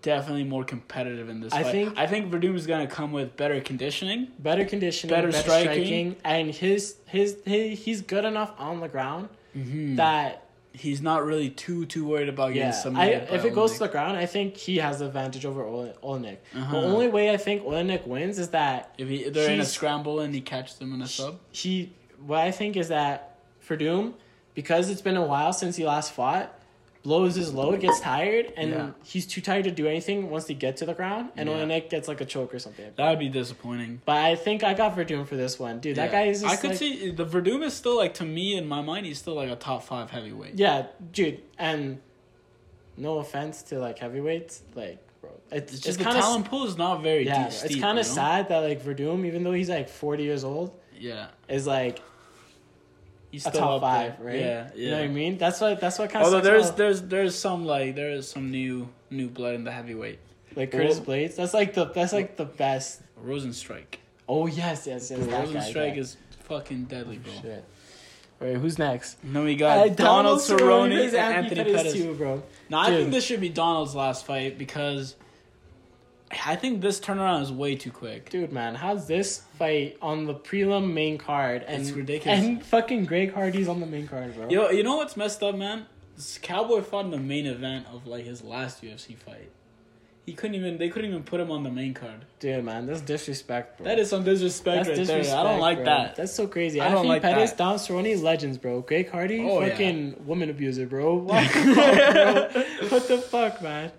definitely 0.03 0.45
more 0.45 0.65
competitive 0.65 1.29
in 1.29 1.41
this 1.41 1.53
I 1.53 1.63
fight. 1.63 1.73
think- 1.73 1.99
I 1.99 2.07
think 2.07 2.33
Werdum 2.33 2.55
is 2.55 2.67
gonna 2.67 2.87
come 2.87 3.13
with 3.13 3.37
better 3.37 3.61
conditioning. 3.61 4.29
better 4.39 4.65
conditioning, 4.65 5.15
Better 5.15 5.29
better, 5.31 5.43
striking. 5.43 5.71
striking. 6.15 6.17
and 6.25 6.51
his, 6.55 6.97
his 7.07 7.37
his 7.45 7.79
he's 7.81 8.01
good 8.03 8.25
enough 8.25 8.53
on 8.59 8.81
the 8.81 8.89
ground 8.89 9.29
that 9.55 10.45
He's 10.73 11.03
not 11.03 11.25
really 11.27 11.51
too 11.51 11.85
too 11.85 12.07
worried 12.07 12.29
about 12.29 12.55
getting 12.55 12.95
yeah. 12.95 13.01
I, 13.01 13.07
if 13.35 13.45
it 13.45 13.53
goes 13.57 13.73
to 13.73 13.79
the 13.81 13.89
ground, 13.89 14.17
I 14.17 14.25
think 14.25 14.57
he 14.57 14.77
has 14.79 15.01
the 15.01 15.07
advantage 15.07 15.45
over 15.45 15.65
Ole- 15.65 15.93
Oleinik. 16.01 16.37
Uh-huh. 16.55 16.71
The 16.81 16.87
only 16.87 17.09
way 17.09 17.31
I 17.33 17.39
think 17.39 17.65
Oleinik 17.65 18.07
wins 18.07 18.39
is 18.39 18.51
that 18.51 18.95
if 18.97 19.09
he, 19.09 19.29
they're 19.31 19.51
in 19.51 19.59
a 19.59 19.65
scramble 19.65 20.21
and 20.21 20.33
he 20.33 20.41
catches 20.41 20.77
them 20.79 20.95
in 20.95 21.03
a 21.03 21.09
sub. 21.09 21.41
he. 21.51 21.93
What 22.25 22.39
I 22.39 22.53
think 22.53 22.77
is 22.77 22.87
that 22.89 23.35
Werdum, 23.69 24.15
because 24.55 24.91
it's 24.91 25.03
been 25.03 25.17
a 25.17 25.27
while 25.27 25.53
since 25.53 25.75
he 25.75 25.85
last 25.85 26.13
fought, 26.13 26.57
blows 27.03 27.35
his 27.35 27.55
load, 27.55 27.81
gets 27.81 27.99
tired, 28.01 28.53
and 28.59 28.71
Yeah. 28.71 28.91
he's 29.05 29.27
too 29.27 29.41
tired 29.41 29.65
to 29.65 29.71
do 29.71 29.87
anything 29.87 30.29
once 30.29 30.45
they 30.45 30.55
get 30.55 30.77
to 30.79 30.85
the 30.87 30.93
ground, 30.93 31.31
and 31.37 31.49
Yeah. 31.49 31.55
Oleinik 31.57 31.89
gets 31.89 32.09
like 32.09 32.21
a 32.21 32.27
choke 32.27 32.53
or 32.55 32.59
something. 32.59 32.85
That 32.97 33.09
would 33.09 33.19
be 33.19 33.29
disappointing. 33.31 34.03
But 34.05 34.19
I 34.19 34.35
think 34.37 34.63
I 34.63 34.75
got 34.75 34.95
Werdum 34.97 35.27
for 35.27 35.35
this 35.37 35.59
one, 35.59 35.81
dude. 35.81 35.97
That 35.97 36.07
Yeah. 36.13 36.25
guy 36.25 36.29
is. 36.29 36.43
Just 36.43 36.53
I 36.53 36.57
could 36.61 36.71
like- 36.71 36.79
see 36.79 37.11
the 37.11 37.25
Werdum 37.25 37.63
is 37.63 37.73
still 37.73 37.97
like 37.97 38.13
to 38.15 38.25
me 38.25 38.55
in 38.57 38.67
my 38.67 38.83
mind. 38.83 39.07
He's 39.07 39.19
still 39.19 39.35
like 39.35 39.49
a 39.51 39.57
top 39.57 39.83
five 39.83 40.11
heavyweight. 40.11 40.57
Yeah, 40.59 40.87
dude, 41.13 41.41
and 41.59 42.01
no 42.97 43.19
offense 43.19 43.63
to 43.65 43.79
like 43.79 43.99
heavyweights, 43.99 44.63
like 44.75 44.99
bro, 45.23 45.31
it's, 45.51 45.63
It's 45.65 45.73
it's, 45.75 45.83
just 45.83 45.99
the 45.99 46.05
kind 46.05 46.19
of 46.19 46.23
talent 46.23 46.45
pool 46.47 46.67
is 46.67 46.77
not 46.77 47.03
very 47.03 47.25
yeah, 47.25 47.45
deep. 47.45 47.47
it's 47.49 47.61
kind 47.63 47.75
you 47.75 47.89
of 47.89 47.97
know? 47.97 48.03
sad 48.03 48.49
that 48.51 48.59
like 48.59 48.83
Werdum, 48.85 49.25
even 49.27 49.43
though 49.43 49.53
he's 49.53 49.71
like 49.71 49.89
forty 49.89 50.25
years 50.25 50.45
old, 50.45 50.77
Yeah, 50.99 51.29
is 51.49 51.67
like 51.67 52.03
he's 53.31 53.47
a 53.47 53.51
top 53.51 53.77
up 53.77 53.81
five, 53.83 54.19
there. 54.19 54.27
right? 54.27 54.39
Yeah, 54.41 54.71
yeah. 54.75 54.85
You 54.85 54.91
know 54.91 54.97
what 54.99 55.05
I 55.05 55.09
mean? 55.09 55.39
That's 55.39 55.61
what 55.61 55.81
that's 55.81 55.99
what 55.99 56.11
kind 56.11 56.25
of 56.25 56.33
Although 56.33 56.45
there's 56.49 56.71
there's 56.73 57.03
there's 57.03 57.37
some 57.39 57.65
like 57.65 57.95
there 57.95 58.11
is 58.11 58.29
some 58.29 58.51
new 58.51 58.89
new 59.11 59.29
blood 59.29 59.55
in 59.55 59.65
the 59.65 59.73
heavyweight. 59.73 60.19
like 60.57 60.71
Curtis 60.73 60.97
Well- 60.97 61.05
Blades. 61.07 61.37
That's 61.37 61.55
like 61.55 61.75
the 61.75 61.87
that's 61.87 62.13
like 62.13 62.37
the 62.37 62.45
best. 62.47 63.03
Rozenstruik. 63.25 63.97
Oh 64.29 64.47
yes, 64.47 64.87
yes, 64.87 65.11
yes. 65.11 65.21
that 65.21 65.31
guy, 65.31 65.45
Rozenstruik 65.45 65.95
yeah. 65.95 66.01
is 66.01 66.17
fucking 66.45 66.85
deadly, 66.85 67.19
bro. 67.19 67.33
shit. 67.43 67.65
All 68.41 68.49
right, 68.49 68.57
who's 68.57 68.79
next? 68.79 69.19
And 69.23 69.37
then 69.37 69.45
we 69.45 69.55
got 69.55 69.79
uh, 69.87 69.89
Donald 69.93 70.41
Cerrone 70.41 70.93
and 70.93 71.15
Anthony 71.15 71.75
Pettis. 71.75 71.93
too, 71.93 72.15
bro. 72.15 72.43
Now 72.71 72.81
I 72.81 72.87
think 72.87 73.11
this 73.11 73.25
should 73.25 73.41
be 73.41 73.51
Donald's 73.51 73.95
last 73.95 74.25
fight 74.25 74.57
because 74.57 75.17
I 76.47 76.55
think 76.57 76.81
this 76.81 77.01
turnaround 77.01 77.43
is 77.43 77.51
way 77.53 77.75
too 77.75 77.91
quick. 77.91 78.31
Dude, 78.31 78.53
man, 78.53 78.75
how's 78.77 79.07
this 79.09 79.43
fight 79.59 79.97
on 80.01 80.27
the 80.27 80.35
prelim 80.35 80.93
main 80.93 81.19
card 81.19 81.65
and 81.67 81.83
It's 81.83 81.91
ridiculous. 81.91 82.41
and 82.41 82.65
fucking 82.65 83.07
Greg 83.07 83.35
Hardy's 83.35 83.67
on 83.69 83.81
the 83.81 83.87
main 83.87 84.07
card, 84.07 84.35
bro? 84.37 84.49
Yo, 84.49 84.71
you 84.71 84.83
know 84.85 84.97
what's 84.97 85.17
messed 85.17 85.43
up, 85.43 85.57
man? 85.57 85.87
This 86.17 86.39
Cowboy 86.41 86.83
fought 86.83 87.07
in 87.07 87.11
the 87.11 87.19
main 87.19 87.47
event 87.47 87.87
of 87.93 88.07
like 88.07 88.25
his 88.25 88.43
last 88.45 88.83
UFC 88.83 89.17
fight. 89.17 89.51
He 90.27 90.35
couldn't 90.35 90.55
even. 90.55 90.79
They 90.79 90.89
couldn't 90.91 91.11
even 91.11 91.25
put 91.25 91.41
him 91.41 91.51
on 91.51 91.65
the 91.65 91.71
main 91.71 91.95
card. 91.95 92.25
Dude, 92.39 92.63
man, 92.65 92.87
that's 92.87 93.01
disrespect, 93.01 93.79
bro. 93.79 93.87
That 93.87 93.99
is 93.99 94.11
some 94.11 94.23
disrespect 94.23 94.87
that's 94.87 94.89
right 94.91 94.97
disrespect. 94.99 95.27
there. 95.29 95.37
I 95.39 95.43
don't 95.43 95.59
like 95.61 95.79
bro. 95.79 95.87
that. 95.87 96.15
That's 96.17 96.33
so 96.33 96.47
crazy. 96.47 96.81
I 96.81 96.89
I 96.89 96.91
don't 96.93 97.09
like 97.09 97.23
Pettis, 97.23 97.51
that. 97.53 97.59
Don 97.59 97.77
Cerrone, 97.79 98.23
legends, 98.23 98.57
bro. 98.59 98.83
Greg 98.83 99.11
Hardy, 99.11 99.41
Oh, 99.41 99.61
yeah. 99.63 99.71
fucking 99.71 100.27
woman 100.27 100.51
abuser, 100.51 100.87
bro. 100.87 101.15
What 101.27 101.43
the 101.53 101.59
fuck, 101.75 102.53
bro? 102.53 102.89
What 102.91 103.09
the 103.09 103.19
fuck, 103.19 103.63
man? 103.63 103.91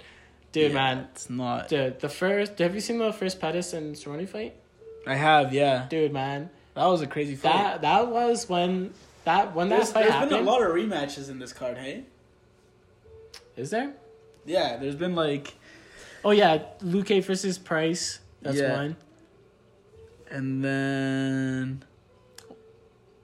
Dude, 0.51 0.71
Yeah, 0.71 0.77
man. 0.77 1.07
it's 1.13 1.29
not. 1.29 1.69
Dude, 1.69 1.99
the 1.99 2.09
first. 2.09 2.59
Have 2.59 2.75
you 2.75 2.81
seen 2.81 2.97
the 2.97 3.13
first 3.13 3.39
Pettis 3.39 3.73
and 3.73 3.95
Cerrone 3.95 4.27
fight? 4.27 4.55
I 5.07 5.15
have, 5.15 5.53
yeah. 5.53 5.87
Dude, 5.89 6.11
man, 6.13 6.49
That 6.75 6.85
was 6.85 7.01
a 7.01 7.07
crazy 7.07 7.35
fight. 7.35 7.53
that 7.53 7.81
that 7.81 8.07
was 8.09 8.47
when 8.49 8.93
that 9.23 9.55
when 9.55 9.69
that 9.69 9.77
there's 9.77 9.91
fight 9.91 10.01
there's 10.03 10.13
happened. 10.13 10.31
been 10.31 10.39
a 10.47 10.49
lot 10.49 10.61
of 10.61 10.71
rematches 10.71 11.29
in 11.29 11.39
this 11.39 11.53
card, 11.53 11.77
hey? 11.77 12.03
Is 13.55 13.69
there? 13.69 13.93
Yeah, 14.45 14.77
there's 14.77 14.95
been 14.95 15.15
like, 15.15 15.53
Oh 16.23 16.31
yeah, 16.31 16.63
Luke 16.81 17.07
versus 17.07 17.57
Price. 17.57 18.19
That's 18.41 18.57
Yeah. 18.57 18.75
one. 18.75 18.95
and 20.29 20.63
then, 20.63 21.83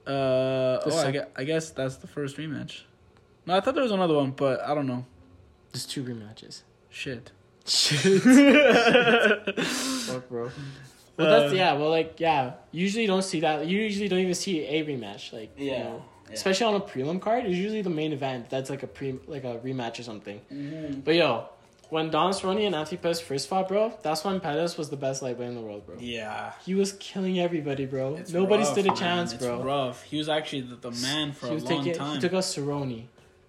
uh, 0.06 0.10
The 0.10 0.80
oh, 0.86 0.98
I 1.06 1.10
guess, 1.10 1.26
I 1.36 1.44
guess 1.44 1.70
that's 1.70 1.96
the 1.96 2.06
first 2.06 2.36
rematch. 2.36 2.82
No, 3.46 3.56
I 3.56 3.60
thought 3.60 3.74
there 3.74 3.82
was 3.82 3.92
another 3.92 4.14
one, 4.14 4.30
but 4.32 4.60
I 4.62 4.74
don't 4.74 4.86
know. 4.86 5.06
There's 5.72 5.86
two 5.86 6.02
rematches. 6.04 6.62
Shit. 6.90 7.30
Shit. 7.66 8.00
Fuck, 9.64 10.28
bro. 10.28 10.50
Well, 11.16 11.40
that's 11.40 11.52
Uh, 11.52 11.56
yeah. 11.56 11.72
Well, 11.74 11.90
like 11.90 12.18
yeah. 12.18 12.52
Usually 12.72 13.02
you 13.02 13.08
don't 13.08 13.22
see 13.22 13.40
that. 13.40 13.66
You 13.66 13.78
usually 13.80 14.08
don't 14.08 14.20
even 14.20 14.34
see 14.34 14.64
a 14.64 14.84
rematch. 14.84 15.32
Like 15.32 15.52
you 15.58 15.70
Yeah. 15.72 15.82
know, 15.84 16.02
Yeah. 16.28 16.34
especially 16.34 16.66
on 16.66 16.74
a 16.76 16.80
prelim 16.80 17.20
card. 17.20 17.44
It's 17.46 17.56
usually 17.56 17.82
the 17.82 17.90
main 17.90 18.12
event. 18.12 18.48
That's 18.50 18.70
like 18.70 18.82
a 18.82 18.86
pre 18.86 19.18
like 19.26 19.44
a 19.44 19.58
rematch 19.58 19.98
or 19.98 20.02
something. 20.04 20.40
Mm-hmm. 20.52 21.00
But 21.00 21.14
yo, 21.16 21.48
when 21.90 22.10
Don 22.10 22.32
Cerrone 22.32 22.64
and 22.66 22.74
Anthony 22.74 22.98
Pettis 22.98 23.20
first 23.20 23.48
fought, 23.48 23.66
bro, 23.68 23.92
that's 24.02 24.24
when 24.24 24.38
Pettis 24.40 24.76
was 24.78 24.88
the 24.90 24.96
best 24.96 25.20
lightweight 25.22 25.48
in 25.48 25.54
the 25.56 25.60
world, 25.60 25.84
bro. 25.86 25.96
Yeah. 25.98 26.52
He 26.64 26.74
was 26.74 26.92
killing 26.94 27.38
everybody, 27.40 27.84
bro. 27.86 28.14
It's 28.14 28.32
Nobody 28.32 28.62
rough, 28.62 28.72
stood 28.72 28.84
a 28.86 28.88
man. 28.88 28.96
chance, 28.96 29.32
It's 29.32 29.44
bro. 29.44 29.62
rough. 29.62 30.02
He 30.04 30.18
was 30.18 30.28
actually 30.28 30.62
the, 30.62 30.76
the 30.76 30.90
man 31.02 31.32
for 31.32 31.46
he 31.46 31.52
a 31.52 31.54
was 31.56 31.64
long 31.64 31.82
taking. 31.84 31.98
time. 31.98 32.14
He 32.14 32.20
took 32.20 32.32
out 32.34 32.44
Cerrone, 32.44 33.06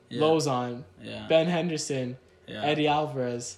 yeah. 0.10 0.22
Lauzon, 0.22 0.84
yeah. 1.04 1.28
Ben 1.28 1.48
Henderson, 1.48 2.18
yeah. 2.50 2.64
Eddie 2.64 2.88
Alvarez, 2.88 3.58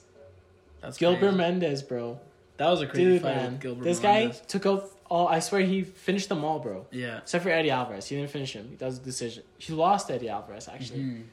That's 0.81 0.97
Gilbert 0.97 1.19
crazy. 1.19 1.37
Mendez, 1.37 1.83
bro. 1.83 2.19
That 2.57 2.69
was 2.69 2.81
a 2.81 2.87
crazy 2.87 3.05
Dude, 3.05 3.21
fight 3.21 3.35
man, 3.35 3.51
with 3.53 3.61
Gilbert 3.61 3.83
this 3.83 4.01
Melendez. 4.03 4.39
guy 4.39 4.45
took 4.47 4.65
out 4.67 4.89
all. 5.09 5.27
I 5.27 5.39
swear 5.39 5.61
he 5.61 5.83
finished 5.83 6.29
them 6.29 6.43
all, 6.43 6.59
bro. 6.59 6.85
Yeah. 6.91 7.17
Except 7.19 7.43
for 7.43 7.49
Eddie 7.49 7.71
Alvarez, 7.71 8.07
he 8.07 8.15
didn't 8.17 8.29
finish 8.31 8.53
him. 8.53 8.75
That 8.77 8.85
was 8.87 8.97
a 8.99 9.01
decision. 9.01 9.43
He 9.57 9.73
lost 9.73 10.11
Eddie 10.11 10.29
Alvarez 10.29 10.67
actually. 10.67 10.99
Mhm. 10.99 11.23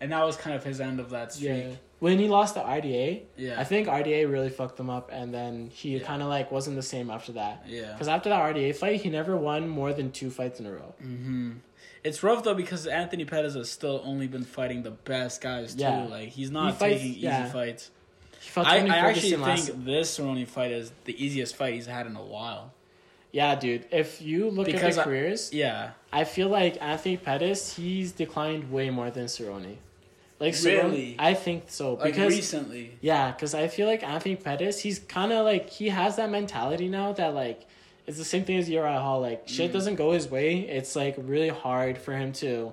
And 0.00 0.12
that 0.12 0.22
was 0.24 0.36
kind 0.36 0.54
of 0.54 0.62
his 0.64 0.80
end 0.80 1.00
of 1.00 1.10
that 1.10 1.32
streak. 1.32 1.48
Yeah. 1.64 1.70
When 2.04 2.18
he 2.18 2.28
lost 2.28 2.54
to 2.54 2.60
RDA, 2.60 3.22
Yeah. 3.36 3.58
I 3.58 3.64
think 3.64 3.88
RDA 3.88 4.26
really 4.30 4.50
fucked 4.50 4.78
him 4.78 4.90
up, 4.90 5.08
and 5.12 5.32
then 5.32 5.70
he 5.72 5.96
Yeah. 5.96 6.04
kind 6.04 6.20
of 6.22 6.28
like 6.28 6.52
wasn't 6.52 6.76
the 6.76 6.82
same 6.94 7.08
after 7.10 7.32
that. 7.32 7.64
Yeah. 7.66 7.92
Because 7.92 8.08
after 8.08 8.28
that 8.28 8.40
RDA 8.42 8.72
fight, 8.74 9.00
he 9.00 9.08
never 9.08 9.36
won 9.36 9.68
more 9.68 9.92
than 9.94 10.10
two 10.12 10.30
fights 10.30 10.60
in 10.60 10.66
a 10.66 10.72
row. 10.72 10.94
hmm 11.00 11.52
It's 12.02 12.22
rough 12.22 12.44
though 12.44 12.54
because 12.54 12.86
Anthony 12.86 13.24
Pettis 13.24 13.54
has 13.54 13.70
still 13.70 14.02
only 14.04 14.26
been 14.26 14.44
fighting 14.44 14.82
the 14.82 14.90
best 14.90 15.40
guys 15.40 15.74
too. 15.74 15.80
Yeah. 15.84 16.04
Like 16.04 16.28
he's 16.28 16.50
not 16.50 16.72
He 16.74 16.78
fights- 16.78 16.94
taking 17.00 17.10
easy 17.12 17.20
yeah. 17.20 17.50
fights. 17.50 17.90
He 18.40 18.50
fought 18.50 18.66
I, 18.66 18.76
I 18.76 18.96
actually 18.98 19.30
Ferguson 19.30 19.40
last. 19.40 19.66
think 19.68 19.84
this 19.86 20.18
Cerrone 20.18 20.46
fight 20.46 20.72
is 20.72 20.92
the 21.06 21.14
easiest 21.24 21.56
fight 21.56 21.72
he's 21.72 21.86
had 21.86 22.06
in 22.06 22.14
a 22.16 22.22
while. 22.22 22.72
Yeah, 23.32 23.54
dude. 23.54 23.86
If 23.90 24.20
you 24.20 24.50
look 24.50 24.66
Because 24.66 24.82
at 24.82 24.86
I- 24.92 24.96
the 24.96 25.02
careers, 25.04 25.50
Yeah. 25.54 25.92
I 26.12 26.24
feel 26.24 26.48
like 26.48 26.76
Anthony 26.82 27.16
Pettis 27.16 27.76
he's 27.76 28.12
declined 28.12 28.70
way 28.70 28.90
more 28.90 29.10
than 29.10 29.24
Cerrone. 29.24 29.76
Like 30.40 30.54
Really? 30.64 31.16
I 31.18 31.34
think 31.34 31.64
so 31.68 31.94
Like 31.94 32.04
because 32.12 32.32
recently. 32.34 32.98
yeah, 33.00 33.30
because 33.30 33.54
I 33.54 33.68
feel 33.68 33.86
like 33.86 34.02
Anthony 34.02 34.36
Pettis, 34.36 34.80
he's 34.80 34.98
kind 34.98 35.32
of 35.32 35.44
like 35.44 35.70
he 35.70 35.88
has 35.90 36.16
that 36.16 36.28
mentality 36.30 36.88
now 36.88 37.12
that 37.12 37.34
like 37.34 37.66
it's 38.06 38.18
the 38.18 38.24
same 38.24 38.44
thing 38.44 38.58
as 38.58 38.68
Uriah 38.68 39.00
Hall. 39.00 39.20
Like 39.20 39.44
shit 39.48 39.70
Mm. 39.70 39.74
doesn't 39.74 39.94
go 39.94 40.10
his 40.12 40.28
way. 40.28 40.58
It's 40.60 40.94
like 40.96 41.14
really 41.18 41.48
hard 41.48 41.96
for 41.98 42.12
him 42.16 42.32
to. 42.34 42.72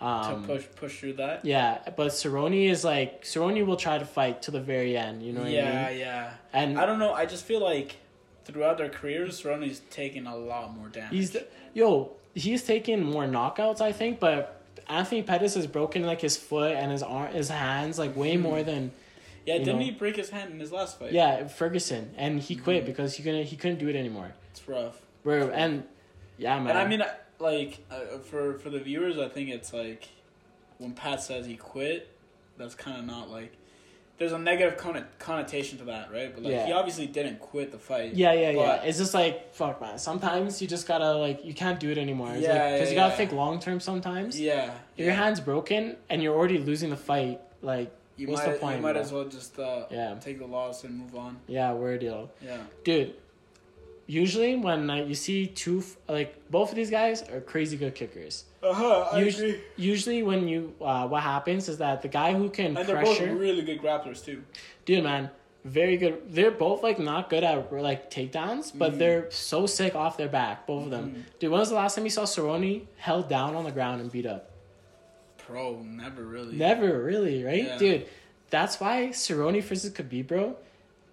Um, 0.00 0.42
to 0.42 0.46
push 0.46 0.64
push 0.76 1.00
through 1.00 1.14
that. 1.14 1.44
Yeah, 1.44 1.78
but 1.96 2.12
Cerrone 2.12 2.70
is 2.70 2.84
like 2.84 3.24
Cerrone 3.24 3.66
will 3.66 3.76
try 3.76 3.98
to 3.98 4.04
fight 4.04 4.42
to 4.42 4.52
the 4.52 4.60
very 4.60 4.96
end. 4.96 5.22
You 5.24 5.32
know 5.32 5.40
what 5.42 5.50
yeah, 5.50 5.86
I 5.86 5.90
mean? 5.90 5.98
yeah. 5.98 6.30
And 6.52 6.78
I 6.78 6.86
don't 6.86 7.00
know. 7.00 7.12
I 7.12 7.26
just 7.26 7.44
feel 7.44 7.60
like 7.60 7.96
throughout 8.44 8.78
their 8.78 8.88
careers, 8.90 9.42
Cerrone's 9.42 9.80
taking 9.90 10.26
a 10.28 10.36
lot 10.36 10.72
more 10.76 10.86
damage. 10.88 11.10
he's 11.12 11.30
the, 11.32 11.46
yo, 11.74 12.12
he's 12.34 12.62
taking 12.62 13.02
more 13.02 13.24
knockouts, 13.24 13.80
I 13.80 13.90
think, 13.90 14.20
but 14.20 14.57
Anthony 14.88 15.22
Pettis 15.22 15.54
has 15.54 15.66
broken 15.66 16.02
like 16.04 16.20
his 16.20 16.36
foot 16.36 16.72
and 16.74 16.90
his 16.90 17.02
arm, 17.02 17.32
his 17.32 17.48
hands, 17.48 17.98
like 17.98 18.16
way 18.16 18.36
Mhm. 18.36 18.40
more 18.40 18.62
than 18.62 18.92
yeah, 19.46 19.58
didn't 19.58 19.78
know. 19.78 19.84
he 19.84 19.90
break 19.90 20.16
his 20.16 20.30
hand 20.30 20.52
in 20.52 20.60
his 20.60 20.72
last 20.72 20.98
fight? 20.98 21.12
yeah 21.12 21.46
Ferguson, 21.46 22.14
and 22.16 22.40
he 22.40 22.56
quit 22.56 22.82
Mhm. 22.82 22.86
because 22.86 23.14
he 23.16 23.22
couldn't 23.22 23.44
he 23.46 23.56
couldn't 23.56 23.78
do 23.78 23.88
it 23.88 23.96
anymore. 23.96 24.32
it's 24.50 24.66
rough. 24.68 25.00
Bro, 25.22 25.50
and 25.50 25.84
yeah, 26.38 26.58
man. 26.58 26.70
And 26.70 26.78
I 26.78 26.86
mean, 26.86 27.02
like 27.38 27.78
uh, 27.90 28.18
for 28.18 28.58
for 28.58 28.70
the 28.70 28.78
viewers, 28.80 29.18
I 29.18 29.28
think 29.28 29.50
it's 29.50 29.72
like 29.72 30.08
when 30.78 30.92
Pat 30.92 31.20
says 31.22 31.46
he 31.46 31.56
quit, 31.56 32.08
that's 32.56 32.74
kind 32.74 32.98
of 32.98 33.04
not 33.04 33.30
like. 33.30 33.52
There's 34.18 34.32
a 34.32 34.38
negative 34.38 34.76
connotation 35.18 35.78
to 35.78 35.84
that, 35.84 36.10
right? 36.12 36.34
But 36.34 36.42
like 36.42 36.52
Yeah. 36.52 36.66
he 36.66 36.72
obviously 36.72 37.06
didn't 37.06 37.38
quit 37.38 37.70
the 37.70 37.78
fight. 37.78 38.14
yeah, 38.14 38.32
yeah, 38.32 38.50
yeah. 38.50 38.82
It's 38.82 38.98
just 38.98 39.14
like 39.14 39.54
fuck, 39.54 39.80
man. 39.80 39.98
Sometimes 39.98 40.60
you 40.60 40.66
just 40.66 40.88
gotta 40.88 41.12
like 41.12 41.44
you 41.44 41.54
can't 41.54 41.78
do 41.78 41.90
it 41.90 41.98
anymore. 41.98 42.32
It's 42.32 42.42
Yeah, 42.42 42.48
like, 42.52 42.72
because 42.74 42.80
yeah, 42.80 42.90
you 42.90 42.94
gotta 42.96 43.12
yeah. 43.12 43.16
think 43.16 43.32
long 43.32 43.60
term. 43.60 43.78
Sometimes 43.80 44.40
Yeah. 44.40 44.72
if 44.96 45.04
your 45.04 45.14
hand's 45.14 45.40
broken 45.40 45.96
and 46.10 46.22
you're 46.22 46.34
already 46.36 46.58
losing 46.58 46.90
the 46.90 46.96
fight. 46.96 47.40
Like 47.62 47.90
You 48.16 48.28
what's 48.28 48.44
might 48.46 48.52
the 48.54 48.58
point, 48.58 48.76
you 48.76 48.82
might 48.82 48.92
bro? 48.92 49.00
as 49.02 49.12
well 49.12 49.24
just 49.24 49.58
uh, 49.58 49.86
Yeah. 49.90 50.14
take 50.20 50.38
the 50.38 50.46
loss 50.46 50.84
and 50.84 50.96
move 50.98 51.14
on. 51.16 51.38
yeah, 51.46 51.72
word 51.72 52.00
deal. 52.00 52.30
Yeah. 52.44 52.58
dude 52.84 53.14
usually 54.08 54.56
when 54.56 54.88
uh, 54.90 54.94
you 54.96 55.14
see 55.14 55.46
two 55.46 55.84
like 56.08 56.50
both 56.50 56.70
of 56.70 56.76
these 56.76 56.90
guys 56.90 57.22
are 57.28 57.40
crazy 57.40 57.76
good 57.76 57.94
kickers 57.94 58.44
Uh 58.62 58.72
huh. 58.72 59.16
usually, 59.18 59.60
usually 59.76 60.22
when 60.22 60.48
you 60.48 60.74
uh, 60.80 61.06
what 61.06 61.22
happens 61.22 61.68
is 61.68 61.76
that 61.78 62.02
the 62.02 62.08
guy 62.08 62.32
who 62.32 62.48
can 62.48 62.76
And 62.76 62.88
they're 62.88 63.02
both 63.04 63.18
pressure 63.18 63.36
really 63.36 63.62
good 63.62 63.80
grapplers 63.80 64.24
too. 64.24 64.42
dude 64.86 65.04
man 65.04 65.30
very 65.64 65.96
good 65.98 66.22
they're 66.36 66.50
both 66.66 66.82
like 66.82 66.98
not 66.98 67.28
good 67.28 67.44
at 67.44 67.70
like 67.90 68.10
takedowns 68.10 68.72
but 68.76 68.92
Mhm. 68.94 68.98
they're 68.98 69.30
so 69.30 69.66
sick 69.66 69.94
off 69.94 70.16
their 70.16 70.28
back 70.40 70.66
both 70.66 70.84
of 70.86 70.90
them 70.90 71.06
Mhm. 71.10 71.38
dude 71.38 71.50
when 71.50 71.60
was 71.60 71.68
the 71.68 71.74
last 71.82 71.94
time 71.96 72.04
you 72.04 72.10
saw 72.18 72.24
Cerrone 72.24 72.86
held 72.96 73.28
down 73.28 73.54
on 73.54 73.64
the 73.64 73.72
ground 73.78 74.00
and 74.00 74.10
beat 74.10 74.24
up 74.26 74.50
Pro, 75.36 75.80
never 75.82 76.22
really. 76.24 76.56
never 76.56 77.02
really 77.02 77.42
right 77.44 77.64
Yeah. 77.64 77.78
dude 77.78 78.06
that's 78.50 78.80
why 78.80 79.08
Cerrone 79.12 79.62
versus 79.62 79.90
Khabib 79.92 80.26
bro 80.28 80.56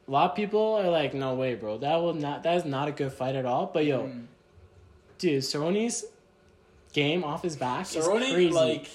a 0.07 0.11
lot 0.11 0.29
of 0.31 0.35
people 0.35 0.75
are 0.75 0.89
like 0.89 1.13
no 1.13 1.33
way 1.35 1.55
bro 1.55 1.77
that 1.77 1.95
will 1.97 2.13
not 2.13 2.43
that 2.43 2.57
is 2.57 2.65
not 2.65 2.87
a 2.87 2.91
good 2.91 3.11
fight 3.11 3.35
at 3.35 3.45
all 3.45 3.65
but 3.73 3.85
yo 3.85 4.03
Mm. 4.03 4.25
Dude, 5.17 5.41
Cerrone's 5.43 6.03
game 6.93 7.23
off 7.23 7.41
his 7.41 7.55
back 7.55 7.93
is 7.95 8.05
crazy. 8.07 8.49
like 8.51 8.89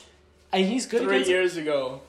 and 0.52 0.66
he's 0.66 0.84
good 0.86 1.02
three 1.02 1.16
against 1.16 1.30
years 1.30 1.56
ago, 1.56 2.02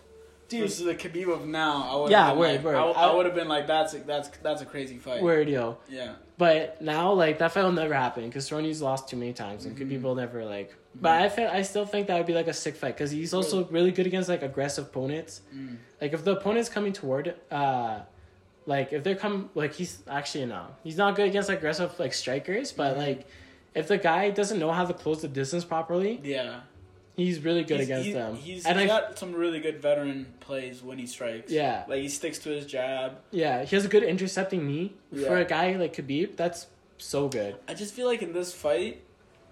dude. 0.49 0.61
versus 0.61 0.85
the 0.85 0.95
Khabib 0.95 1.31
of 1.31 1.47
now, 1.47 1.87
I 1.89 1.95
would 1.95 2.11
Yeah, 2.11 2.33
word, 2.33 2.55
like, 2.55 2.63
word. 2.63 2.75
I, 2.75 2.81
I- 2.91 3.13
would 3.15 3.25
have 3.25 3.35
been 3.35 3.47
like, 3.47 3.67
that's 3.67 3.93
that's 3.93 4.29
that's 4.39 4.61
a 4.61 4.65
crazy 4.65 4.97
fight. 4.97 5.21
Word 5.23 5.47
yo. 5.47 5.77
Yeah. 5.89 6.15
But 6.37 6.81
now, 6.81 7.13
like 7.13 7.37
that 7.39 7.51
fight 7.53 7.63
will 7.63 7.71
never 7.71 7.93
happen 7.93 8.25
because 8.25 8.49
Cerrone's 8.49 8.81
lost 8.81 9.07
too 9.07 9.15
many 9.15 9.31
times, 9.31 9.63
and 9.65 9.77
Mhm. 9.77 9.89
Khabib 9.91 10.01
will 10.01 10.15
never 10.15 10.43
like. 10.43 10.75
But 10.93 11.21
I 11.21 11.29
feel, 11.29 11.47
I 11.47 11.61
still 11.61 11.85
think 11.85 12.07
that 12.07 12.17
would 12.17 12.25
be 12.25 12.33
like 12.33 12.47
a 12.49 12.53
sick 12.53 12.75
fight 12.75 12.95
because 12.97 13.11
he's 13.11 13.33
also 13.33 13.63
really 13.67 13.91
good 13.91 14.07
against 14.07 14.27
like 14.27 14.41
aggressive 14.41 14.85
opponents. 14.87 15.41
Mm. 15.55 15.77
Like 16.01 16.11
if 16.13 16.25
the 16.25 16.31
opponent's 16.35 16.67
coming 16.67 16.91
toward, 16.91 17.35
uh, 17.49 17.99
like 18.71 18.93
if 18.93 19.03
they're 19.03 19.15
come 19.25 19.49
like 19.55 19.73
he's 19.73 19.93
actually 20.07 20.45
no, 20.45 20.67
he's 20.83 20.97
not 20.97 21.15
good 21.15 21.27
against 21.27 21.49
aggressive 21.49 21.91
like 21.99 22.13
strikers. 22.13 22.71
But 22.71 22.95
Mhm. 22.95 22.97
like 23.05 23.27
if 23.75 23.87
the 23.87 23.97
guy 23.97 24.29
doesn't 24.31 24.59
know 24.59 24.71
how 24.71 24.85
to 24.85 24.93
close 24.93 25.21
the 25.21 25.27
distance 25.27 25.63
properly, 25.65 26.19
Yeah. 26.23 26.61
he's 27.15 27.39
really 27.47 27.63
good 27.63 27.79
He's- 27.81 27.87
against 27.89 28.07
he- 28.07 28.13
them. 28.13 28.35
He's, 28.35 28.65
and 28.65 28.79
he's 28.79 28.89
I, 28.89 28.99
got 28.99 29.19
some 29.19 29.33
really 29.33 29.59
good 29.59 29.81
veteran 29.81 30.25
plays 30.39 30.81
when 30.81 30.97
he 30.97 31.05
strikes. 31.05 31.51
yeah, 31.51 31.83
Like 31.87 32.01
he 32.01 32.09
sticks 32.09 32.39
to 32.39 32.49
his 32.49 32.65
jab. 32.65 33.17
Yeah, 33.31 33.63
he 33.63 33.75
has 33.75 33.85
a 33.85 33.89
good 33.89 34.03
intercepting 34.03 34.65
knee 34.67 34.93
for 35.25 35.37
a 35.37 35.45
guy 35.45 35.75
like 35.75 35.95
Khabib. 35.95 36.35
That's 36.37 36.67
so 36.97 37.27
good. 37.27 37.55
I 37.67 37.73
just 37.73 37.93
feel 37.93 38.07
like 38.07 38.21
in 38.21 38.33
this 38.33 38.53
fight, 38.53 39.01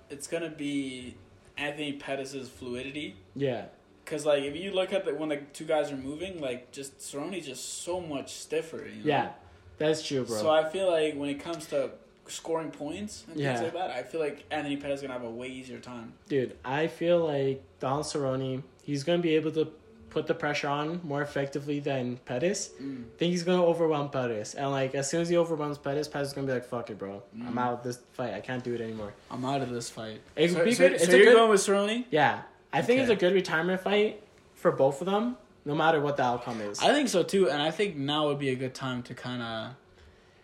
it's 0.10 0.28
gonna 0.28 0.50
be 0.50 1.16
Anthony 1.58 1.94
Pettis' 1.94 2.48
fluidity. 2.48 3.16
Yeah, 3.36 3.66
Cause 4.10 4.26
like 4.26 4.42
if 4.44 4.56
you 4.56 4.72
look 4.72 4.92
at 4.92 5.06
the 5.06 5.14
when 5.14 5.30
the 5.30 5.38
two 5.54 5.66
guys 5.66 5.92
are 5.92 5.96
moving, 5.98 6.42
like 6.42 6.72
just 6.72 6.98
Cerrone's 7.00 7.46
just 7.46 7.84
so 7.84 8.00
much 8.02 8.34
stiffer. 8.34 8.78
You 8.78 9.04
know? 9.04 9.06
yeah, 9.06 9.30
that's 9.78 10.02
true, 10.06 10.24
bro. 10.26 10.36
So 10.38 10.50
I 10.50 10.68
feel 10.68 10.90
like 10.90 11.14
when 11.16 11.30
it 11.30 11.40
comes 11.40 11.68
to 11.68 11.92
scoring 12.28 12.72
points 12.72 13.24
and 13.30 13.40
Yeah. 13.40 13.54
things 13.56 13.66
like 13.66 13.74
that, 13.74 13.92
I 13.92 14.02
feel 14.04 14.20
like 14.20 14.44
Anthony 14.50 14.78
Pettis 14.78 14.98
is 14.98 15.02
gonna 15.04 15.14
have 15.14 15.24
a 15.24 15.30
way 15.30 15.48
easier 15.48 15.80
time. 15.80 16.14
Dude, 16.28 16.56
I 16.66 16.88
feel 16.88 17.20
like 17.26 17.62
Don 17.80 18.02
Cerrone, 18.04 18.64
he's 18.84 19.04
gonna 19.04 19.22
be 19.22 19.36
able 19.36 19.52
to 19.52 19.72
put 20.10 20.26
the 20.26 20.34
pressure 20.34 20.68
on 20.68 21.00
more 21.04 21.22
effectively 21.22 21.80
than 21.80 22.18
Pettis. 22.26 22.72
Mm. 22.82 23.04
I 23.04 23.18
think 23.20 23.30
he's 23.32 23.44
gonna 23.44 23.64
overwhelm 23.64 24.10
Pettis, 24.10 24.56
and 24.56 24.72
like 24.72 24.96
as 24.96 25.08
soon 25.08 25.22
as 25.22 25.30
he 25.30 25.38
overwhelms 25.38 25.78
Pettis, 25.78 26.08
Pettis 26.08 26.30
is 26.30 26.34
gonna 26.34 26.48
be 26.48 26.54
like, 26.54 26.66
"Fuck 26.66 26.90
it, 26.90 26.98
bro, 26.98 27.22
I'm 27.36 27.54
Mm. 27.54 27.60
out 27.60 27.74
of 27.74 27.84
this 27.84 28.00
fight. 28.14 28.34
I 28.34 28.40
can't 28.42 28.64
do 28.64 28.74
it 28.74 28.82
anymore." 28.82 29.14
I'm 29.30 29.46
out 29.46 29.62
of 29.62 29.70
this 29.70 29.88
fight. 29.92 30.22
It 30.36 30.50
so, 30.50 30.64
be 30.66 30.74
so- 30.74 30.90
good. 30.90 30.98
so 31.00 31.04
It's 31.04 31.14
a 31.14 31.18
you're 31.18 31.26
good. 31.28 31.36
going 31.36 31.50
with 31.52 31.62
Cerrone? 31.62 32.06
yeah, 32.10 32.42
I 32.72 32.82
think 32.82 33.02
it's 33.02 33.10
a 33.10 33.16
good 33.16 33.34
retirement 33.34 33.82
fight 33.82 34.22
for 34.54 34.72
both 34.72 35.02
of 35.02 35.08
them, 35.08 35.38
no 35.66 35.74
matter 35.76 36.00
what 36.00 36.18
the 36.18 36.24
outcome 36.24 36.62
is. 36.62 36.80
I 36.80 36.94
think 36.94 37.10
so 37.10 37.24
too, 37.24 37.50
and 37.50 37.62
I 37.62 37.72
think 37.72 37.96
now 37.96 38.28
would 38.28 38.40
be 38.40 38.50
a 38.50 38.56
good 38.56 38.74
time 38.74 39.04
to 39.04 39.14
kind 39.14 39.42
of. 39.42 39.76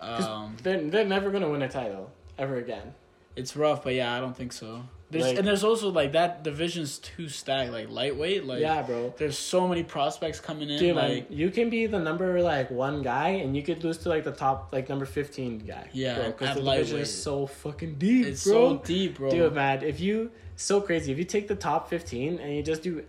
Um, 0.01 0.57
they're 0.61 0.81
they're 0.81 1.05
never 1.05 1.31
gonna 1.31 1.49
win 1.49 1.61
a 1.61 1.69
title 1.69 2.11
ever 2.37 2.57
again. 2.57 2.93
it's 3.35 3.55
rough, 3.55 3.83
but 3.83 3.93
yeah, 3.93 4.15
I 4.15 4.19
don't 4.19 4.35
think 4.35 4.53
so. 4.53 4.83
There's 5.15 5.27
Like- 5.27 5.37
and 5.39 5.47
there's 5.47 5.63
also 5.63 5.89
like 5.91 6.11
that 6.11 6.43
division's 6.43 6.99
too 6.99 7.29
stacked, 7.29 7.71
like 7.71 7.89
lightweight. 7.89 8.45
Like 8.45 8.59
yeah, 8.61 8.81
bro. 8.81 9.13
there's 9.17 9.37
so 9.37 9.67
many 9.67 9.83
prospects 9.83 10.39
coming 10.39 10.69
in. 10.69 10.77
Dude, 10.79 10.95
like 10.95 11.29
man, 11.29 11.37
you 11.39 11.49
can 11.51 11.69
be 11.69 11.85
the 11.85 11.99
number 11.99 12.41
like 12.41 12.69
one 12.69 13.01
guy, 13.01 13.29
and 13.29 13.55
you 13.55 13.63
could 13.63 13.83
lose 13.83 13.97
to 13.99 14.09
like 14.09 14.23
the 14.23 14.31
top 14.31 14.69
like 14.73 14.89
number 14.89 15.05
fifteen 15.05 15.59
guy. 15.59 15.89
Yeah, 15.93 16.27
because 16.27 16.55
the 16.55 16.61
division 16.61 16.99
is 16.99 17.23
so 17.23 17.47
fucking 17.47 17.95
deep, 17.95 18.25
it's 18.27 18.43
bro. 18.43 18.77
so 18.77 18.83
deep, 18.83 19.17
bro. 19.17 19.29
Dude, 19.29 19.53
man, 19.53 19.83
if 19.83 19.99
you 19.99 20.31
so 20.57 20.81
crazy, 20.81 21.11
if 21.11 21.17
you 21.17 21.23
take 21.25 21.47
the 21.47 21.55
top 21.55 21.89
fifteen 21.89 22.39
and 22.39 22.53
you 22.55 22.61
just 22.63 22.81
do 22.83 23.03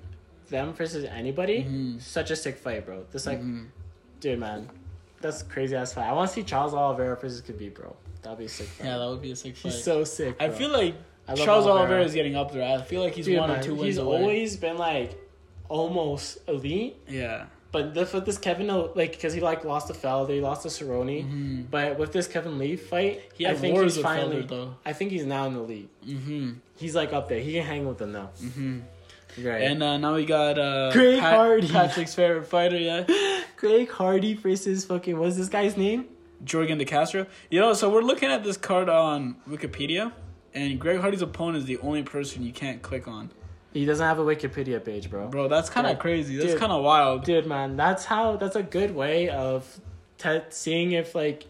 them 0.49 0.73
versus 0.75 1.05
anybody, 1.05 1.65
Mhm. 1.65 2.01
such 2.01 2.31
a 2.31 2.37
sick 2.37 2.57
fight, 2.57 2.87
bro. 2.87 3.05
Just 3.13 3.27
like, 3.27 3.41
Mhm. 3.43 3.67
dude, 4.21 4.39
man, 4.39 4.69
that's 5.21 5.43
crazy 5.43 5.75
ass 5.75 5.93
fight. 5.95 6.07
I 6.09 6.13
want 6.13 6.29
to 6.29 6.35
see 6.35 6.43
Charles 6.45 6.73
Oliveira 6.73 7.17
versus 7.17 7.43
Khabib, 7.43 7.75
bro. 7.75 7.97
That'd 8.23 8.39
be 8.39 8.45
a 8.45 8.49
sick 8.49 8.67
fight. 8.69 8.87
Yeah, 8.87 8.99
that 8.99 9.09
would 9.09 9.23
be 9.23 9.31
a 9.33 9.37
sick 9.37 9.57
fight. 9.57 9.73
He's 9.73 9.83
so 9.85 10.03
sick. 10.05 10.37
I 10.41 10.49
feel 10.51 10.71
like 10.71 10.95
Charles 11.35 11.67
Oliveira. 11.67 11.79
Oliveira 11.81 12.05
is 12.05 12.15
getting 12.15 12.37
up 12.37 12.53
there. 12.53 12.79
I 12.79 12.83
feel 12.83 13.03
like 13.03 13.15
he's 13.15 13.25
Dude, 13.27 13.39
one 13.39 13.51
man, 13.51 13.59
or 13.59 13.63
two 13.63 13.75
wins 13.75 13.87
he's 13.87 13.99
away. 13.99 14.17
always 14.21 14.57
been 14.57 14.79
like 14.79 15.19
almost 15.69 16.39
elite. 16.49 16.97
yeah. 17.09 17.47
But 17.73 17.93
this, 17.93 18.13
with 18.15 18.25
this 18.25 18.39
Kevin, 18.39 18.69
like, 18.95 19.11
because 19.13 19.35
he 19.35 19.41
like 19.41 19.63
lost 19.65 19.89
to 19.89 19.93
Felder, 19.93 20.31
he 20.31 20.41
lost 20.41 20.63
to 20.63 20.69
Cerrone. 20.69 21.23
hmm 21.29 21.63
But 21.71 21.99
with 21.99 22.11
this 22.13 22.27
Kevin 22.27 22.59
Lee 22.59 22.77
fight, 22.77 23.21
He 23.35 23.47
I 23.47 23.55
think 23.55 23.79
he's 23.79 23.99
finally. 23.99 24.45
Felder, 24.45 24.49
though. 24.49 24.75
I 24.87 24.95
think 24.95 25.11
he's 25.11 25.27
now 25.27 25.47
in 25.47 25.55
the 25.55 25.61
league. 25.61 25.89
Mm-hmm. 26.07 26.53
He's 26.77 26.95
like 26.95 27.13
up 27.13 27.29
there. 27.29 27.41
He 27.41 27.53
can 27.55 27.67
hang 27.67 27.87
with 27.87 27.99
them 27.99 28.13
now. 28.13 28.31
Mm-hmm. 28.41 28.81
Right. 29.47 29.63
And 29.63 29.83
uh, 29.83 29.99
now 29.99 30.15
we 30.15 30.25
got 30.25 30.59
uh, 30.59 30.91
Greg 30.93 31.19
Hardy. 31.19 31.69
Patrick's 31.69 32.15
favorite 32.15 32.47
fighter, 32.47 32.79
yeah, 32.79 33.05
Craig 33.57 33.91
Hardy 33.91 34.33
versus 34.33 34.87
fucking 34.87 35.19
what's 35.19 35.37
this 35.37 35.51
guy's 35.51 35.77
name? 35.77 36.07
Yorgan 36.47 36.79
De 36.79 36.87
Castro. 36.87 37.27
You 37.51 37.61
know, 37.61 37.75
so 37.75 37.91
we're 37.91 38.01
looking 38.03 38.31
at 38.31 38.43
this 38.45 38.57
card 38.57 38.89
on 38.89 39.37
Wikipedia, 39.47 40.13
and 40.55 40.79
Greg 40.81 41.01
Hardy's 41.01 41.23
opponent 41.23 41.59
is 41.59 41.65
the 41.65 41.79
only 41.79 42.03
person 42.03 42.43
you 42.43 42.53
can't 42.53 42.83
click 42.83 43.07
on. 43.09 43.31
He 43.73 43.85
doesn't 43.85 44.05
have 44.07 44.19
a 44.19 44.25
Wikipedia 44.25 44.83
page, 44.83 45.11
bro. 45.11 45.29
Bro, 45.29 45.49
that's 45.49 45.69
kind 45.69 45.87
of 45.87 45.99
crazy. 45.99 46.37
That's 46.39 46.59
kind 46.59 46.73
of 46.73 46.83
wild. 46.83 47.25
Dude, 47.25 47.47
man, 47.47 47.77
that's 47.77 48.05
how. 48.07 48.37
That's 48.37 48.57
a 48.57 48.63
good 48.63 48.95
way 48.95 49.29
of 49.29 49.81
te- 50.19 50.41
seeing 50.51 50.93
if 50.93 51.15
like 51.15 51.45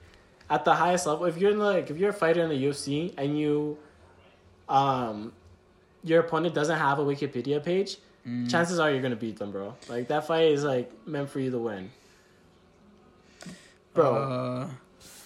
at 0.51 0.65
the 0.65 0.75
highest 0.75 1.07
level, 1.07 1.27
if 1.27 1.39
you're 1.39 1.53
in 1.53 1.59
the, 1.59 1.65
like 1.65 1.91
if 1.91 1.99
you're 1.99 2.11
a 2.11 2.15
fighter 2.15 2.43
in 2.43 2.49
the 2.49 2.65
UFC 2.65 3.15
and 3.17 3.39
you, 3.39 3.79
um, 4.69 5.33
your 6.03 6.21
opponent 6.21 6.55
doesn't 6.55 6.79
have 6.79 6.99
a 6.99 7.05
Wikipedia 7.05 7.63
page, 7.63 7.99
Mm. 8.27 8.51
chances 8.51 8.81
are 8.81 8.91
you're 8.91 9.03
gonna 9.03 9.15
beat 9.15 9.39
them, 9.39 9.53
bro. 9.53 9.77
Like 9.89 10.09
that 10.09 10.27
fight 10.27 10.47
is 10.51 10.65
like 10.65 10.91
meant 11.07 11.31
for 11.31 11.39
you 11.39 11.53
to 11.53 11.59
win. 11.59 11.91
Bro, 13.95 14.15
Uh, 14.15 14.69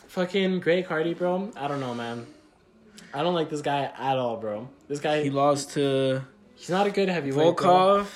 fucking 0.09 0.61
Greg 0.61 0.84
Hardy, 0.86 1.14
bro. 1.14 1.51
I 1.57 1.66
don't 1.66 1.80
know, 1.80 1.95
man. 1.95 2.26
I 3.12 3.22
don't 3.22 3.34
like 3.34 3.50
this 3.50 3.61
guy 3.62 3.90
at 3.98 4.18
all, 4.18 4.36
bro. 4.36 4.68
This 4.88 5.00
guy, 5.00 5.22
he 5.22 5.30
lost 5.30 5.72
to 5.72 6.22
he's 6.54 6.70
not 6.70 6.86
a 6.86 6.90
good 6.90 7.08
heavyweight. 7.08 7.56
bro. 7.56 8.04
Volkov 8.04 8.06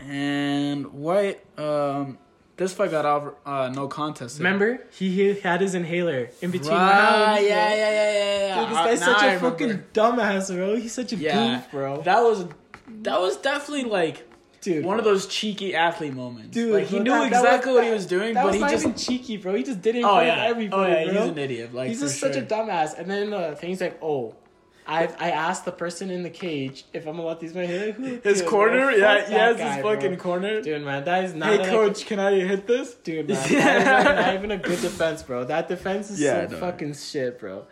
and 0.00 0.86
White. 0.92 1.40
Um, 1.58 2.18
this 2.56 2.72
fight 2.72 2.90
got 2.90 3.04
out 3.04 3.38
uh, 3.44 3.68
no 3.74 3.86
contest. 3.88 4.38
Remember, 4.38 4.86
he, 4.92 5.10
he 5.10 5.40
had 5.40 5.60
his 5.60 5.74
inhaler 5.74 6.30
in 6.40 6.50
between 6.50 6.72
Right, 6.72 6.90
rounds. 7.34 7.42
yeah, 7.42 7.48
yeah, 7.48 7.74
yeah, 7.74 8.12
yeah, 8.12 8.46
yeah. 8.46 8.60
Dude, 8.60 8.68
this 8.70 8.78
Uh, 8.78 8.84
guy's 8.84 9.00
now 9.00 9.06
such 9.06 9.22
I 9.22 9.26
a 9.26 9.36
remember. 9.36 9.50
fucking 9.50 9.84
dumbass, 9.92 10.54
bro. 10.54 10.76
He's 10.76 10.92
such 10.94 11.12
a 11.12 11.16
Yeah. 11.16 11.56
goof, 11.56 11.70
bro. 11.70 12.00
That 12.02 12.22
was 12.22 12.46
that 13.02 13.20
was 13.20 13.36
definitely 13.38 13.84
like 13.90 14.25
Dude, 14.74 14.84
one 14.84 14.98
of 14.98 15.04
those 15.04 15.26
cheeky 15.26 15.74
athlete 15.74 16.12
moments. 16.14 16.50
Dude, 16.50 16.72
like 16.74 16.86
he 16.86 16.98
knew 16.98 17.10
that- 17.10 17.30
that 17.30 17.38
exactly 17.42 17.72
was- 17.72 17.76
what 17.78 17.84
he 17.86 17.92
was 17.92 18.06
doing, 18.06 18.34
that 18.34 18.42
but 18.42 18.46
was 18.48 18.54
he 18.56 18.60
not 18.60 18.70
just 18.70 18.84
even 18.84 18.96
cheeky, 18.96 19.36
bro. 19.38 19.54
He 19.54 19.62
just 19.62 19.80
did 19.80 19.96
it 19.96 20.04
oh 20.04 20.08
front 20.14 20.26
yeah, 20.26 20.44
everybody, 20.44 20.92
oh 20.92 20.96
yeah, 20.98 21.04
bro. 21.12 21.20
he's 21.22 21.30
an 21.32 21.38
idiot. 21.38 21.74
Like 21.74 21.88
he's 21.88 21.98
for 22.00 22.06
just 22.06 22.20
such 22.20 22.30
a 22.32 22.34
sure. 22.34 22.42
dumbass. 22.42 22.98
And 22.98 23.10
then 23.10 23.32
uh, 23.32 23.54
things 23.54 23.80
like, 23.80 23.98
oh, 24.02 24.34
I 24.88 25.08
I 25.18 25.30
asked 25.32 25.64
the 25.64 25.72
person 25.72 26.10
in 26.10 26.22
the 26.22 26.30
cage 26.30 26.84
if 26.92 27.06
I'm 27.06 27.16
gonna 27.16 27.26
let 27.26 27.40
these 27.40 27.54
men 27.54 27.68
hit. 27.68 27.94
Who, 27.94 28.20
His 28.22 28.40
dude, 28.40 28.48
corner, 28.48 28.86
bro, 28.86 28.90
yeah, 28.96 29.20
has 29.28 29.56
guy, 29.56 29.74
his 29.74 29.82
bro. 29.82 29.94
fucking 29.94 30.16
corner. 30.18 30.60
Dude, 30.62 30.82
man, 30.82 31.04
that 31.04 31.24
is 31.24 31.34
not. 31.34 31.48
hey 31.48 31.58
like- 31.58 31.68
coach, 31.70 32.06
can 32.06 32.18
I 32.20 32.32
hit 32.38 32.66
this? 32.68 32.94
Dude, 32.94 33.28
man, 33.30 33.38
Yeah. 33.50 33.64
that 33.82 34.00
is 34.00 34.04
like 34.06 34.16
not 34.26 34.34
even 34.34 34.50
a 34.52 34.56
good 34.58 34.80
defense, 34.88 35.22
bro. 35.22 35.44
That 35.44 35.68
defense 35.68 36.10
is 36.10 36.20
Yeah, 36.20 36.46
so 36.46 36.52
no. 36.54 36.60
fucking 36.60 36.94
shit, 36.94 37.38
bro. 37.40 37.66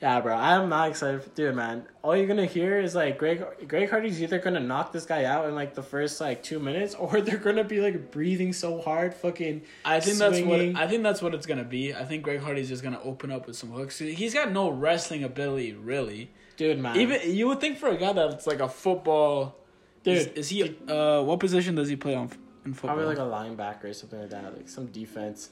Yeah, 0.00 0.18
bro. 0.20 0.34
I'm 0.34 0.70
not 0.70 0.88
excited. 0.88 1.22
For, 1.22 1.28
dude, 1.30 1.54
man. 1.54 1.84
All 2.02 2.16
you're 2.16 2.26
gonna 2.26 2.46
hear 2.46 2.80
is 2.80 2.94
like 2.94 3.18
Greg. 3.18 3.44
Greg 3.68 3.90
Hardy's 3.90 4.22
either 4.22 4.38
gonna 4.38 4.60
knock 4.60 4.92
this 4.92 5.04
guy 5.04 5.24
out 5.24 5.46
in 5.46 5.54
like 5.54 5.74
the 5.74 5.82
first 5.82 6.20
like 6.22 6.42
two 6.42 6.58
minutes, 6.58 6.94
or 6.94 7.20
they're 7.20 7.36
gonna 7.36 7.64
be 7.64 7.80
like 7.80 8.10
breathing 8.10 8.54
so 8.54 8.80
hard, 8.80 9.12
fucking. 9.12 9.60
I 9.84 10.00
think 10.00 10.16
that's 10.16 10.40
what 10.40 10.60
I 10.60 10.86
think 10.86 11.02
that's 11.02 11.20
what 11.20 11.34
it's 11.34 11.44
gonna 11.46 11.64
be. 11.64 11.94
I 11.94 12.04
think 12.06 12.22
Greg 12.22 12.40
Hardy's 12.40 12.70
just 12.70 12.82
gonna 12.82 13.00
open 13.04 13.30
up 13.30 13.46
with 13.46 13.56
some 13.56 13.70
hooks. 13.70 13.98
He's 13.98 14.32
got 14.32 14.52
no 14.52 14.70
wrestling 14.70 15.22
ability, 15.22 15.74
really. 15.74 16.30
Dude, 16.56 16.78
man. 16.78 16.96
Even 16.96 17.20
you 17.34 17.48
would 17.48 17.60
think 17.60 17.76
for 17.76 17.88
a 17.88 17.96
guy 17.98 18.14
that's 18.14 18.46
like 18.46 18.60
a 18.60 18.68
football, 18.68 19.56
dude, 20.02 20.16
is, 20.16 20.26
is 20.28 20.48
he? 20.48 20.76
Uh, 20.88 21.22
what 21.22 21.40
position 21.40 21.74
does 21.74 21.88
he 21.90 21.96
play 21.96 22.14
on 22.14 22.30
in 22.64 22.72
football? 22.72 22.96
probably 22.96 23.04
like 23.04 23.18
a 23.18 23.20
linebacker 23.20 23.84
or 23.84 23.92
something 23.92 24.20
like 24.20 24.30
that, 24.30 24.56
like 24.56 24.68
some 24.68 24.86
defense. 24.86 25.50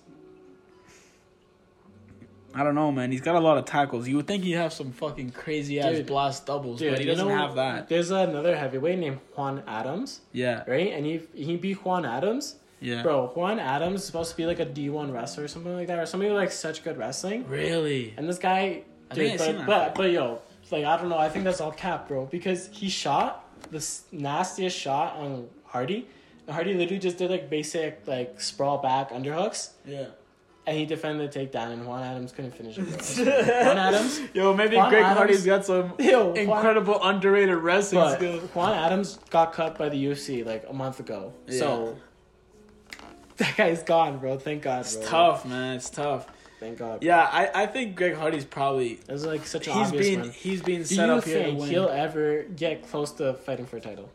I 2.54 2.64
don't 2.64 2.74
know, 2.74 2.90
man. 2.90 3.12
He's 3.12 3.20
got 3.20 3.34
a 3.36 3.40
lot 3.40 3.58
of 3.58 3.66
tackles. 3.66 4.08
You 4.08 4.16
would 4.16 4.26
think 4.26 4.42
he'd 4.44 4.52
have 4.52 4.72
some 4.72 4.90
fucking 4.92 5.30
crazy 5.32 5.78
ass 5.80 5.96
Dude. 5.96 6.06
blast 6.06 6.46
doubles, 6.46 6.78
Dude, 6.78 6.92
but 6.92 6.98
he 7.00 7.04
doesn't 7.06 7.28
know, 7.28 7.36
have 7.36 7.54
that. 7.56 7.88
There's 7.88 8.10
another 8.10 8.56
heavyweight 8.56 8.98
named 8.98 9.18
Juan 9.36 9.62
Adams, 9.66 10.20
Yeah, 10.32 10.64
right? 10.66 10.92
And 10.92 11.04
he 11.04 11.20
he 11.34 11.56
beat 11.56 11.84
Juan 11.84 12.04
Adams. 12.06 12.56
yeah. 12.80 13.02
Bro, 13.02 13.28
Juan 13.34 13.58
Adams 13.58 14.00
is 14.00 14.06
supposed 14.06 14.30
to 14.30 14.36
be 14.36 14.46
like 14.46 14.60
a 14.60 14.66
D1 14.66 15.12
wrestler 15.12 15.44
or 15.44 15.48
something 15.48 15.74
like 15.74 15.86
that, 15.88 15.98
or 15.98 16.06
somebody 16.06 16.30
with 16.30 16.40
like 16.40 16.50
such 16.52 16.82
good 16.82 16.96
wrestling. 16.96 17.46
Really? 17.48 18.14
And 18.16 18.28
this 18.28 18.38
guy, 18.38 18.82
I 19.10 19.14
dude, 19.14 19.28
think 19.28 19.40
I 19.40 19.44
seen 19.46 19.56
but, 19.58 19.66
that 19.66 19.94
but 19.94 20.02
but 20.02 20.10
yo, 20.10 20.40
like 20.70 20.84
I 20.84 20.96
don't 20.96 21.10
know. 21.10 21.18
I 21.18 21.28
think 21.28 21.44
that's 21.44 21.60
all 21.60 21.72
cap, 21.72 22.08
bro, 22.08 22.24
because 22.26 22.68
he 22.72 22.88
shot 22.88 23.44
the 23.70 23.86
nastiest 24.10 24.76
shot 24.76 25.16
on 25.16 25.48
Hardy. 25.64 26.08
Hardy 26.48 26.72
literally 26.72 26.98
just 26.98 27.18
did 27.18 27.30
like 27.30 27.50
basic 27.50 28.00
like 28.06 28.40
sprawl 28.40 28.78
back 28.78 29.10
underhooks, 29.10 29.70
Yeah. 29.84 30.06
And 30.68 30.76
he 30.78 30.84
defended 30.86 31.32
the 31.32 31.38
takedown, 31.40 31.72
and 31.72 31.86
Juan 31.86 32.02
Adams 32.02 32.30
couldn't 32.32 32.52
finish 32.52 32.76
it. 32.78 32.82
Bro. 32.84 33.24
Juan 33.66 33.78
Adams, 33.78 34.20
Yo, 34.34 34.54
maybe 34.54 34.76
Juan 34.76 34.90
Greg 34.90 35.02
Adams- 35.02 35.16
Hardy's 35.18 35.44
got 35.46 35.64
some 35.64 35.92
yo, 35.98 36.26
Juan, 36.28 36.36
incredible 36.36 37.02
underrated 37.02 37.56
wrestling 37.56 38.02
but 38.04 38.16
skills. 38.16 38.42
Juan 38.54 38.74
Adams 38.74 39.18
got 39.30 39.52
cut 39.52 39.76
by 39.78 39.88
the 39.88 40.04
UFC 40.06 40.44
like 40.44 40.64
a 40.68 40.72
month 40.72 41.00
ago, 41.00 41.32
so 41.50 41.96
that 43.38 43.56
guy's 43.56 43.82
gone, 43.82 44.18
bro. 44.18 44.38
Thank 44.38 44.62
God, 44.62 44.80
It's 44.80 44.96
bro. 44.96 45.06
tough, 45.06 45.44
man. 45.46 45.76
It's 45.76 45.90
tough. 45.90 46.26
Thank 46.60 46.78
God. 46.78 47.04
Yeah, 47.04 47.20
I, 47.22 47.62
I 47.62 47.66
think 47.66 47.94
Greg 47.94 48.16
Hardy's 48.16 48.44
probably 48.44 48.94
It 48.94 49.08
was 49.12 49.24
like 49.24 49.46
such 49.46 49.68
an 49.68 49.74
he's 49.74 49.86
obvious 49.86 50.06
being 50.06 50.20
one. 50.20 50.30
he's 50.30 50.60
being 50.60 50.80
Do 50.80 50.84
set 50.86 51.06
you 51.06 51.12
up 51.14 51.24
here 51.24 51.38
to 51.38 51.44
think 51.44 51.60
win. 51.60 51.70
he'll 51.70 51.88
ever 51.88 52.42
get 52.42 52.88
close 52.90 53.12
to 53.12 53.34
fighting 53.34 53.64
for 53.64 53.76
a 53.76 53.80
title? 53.80 54.10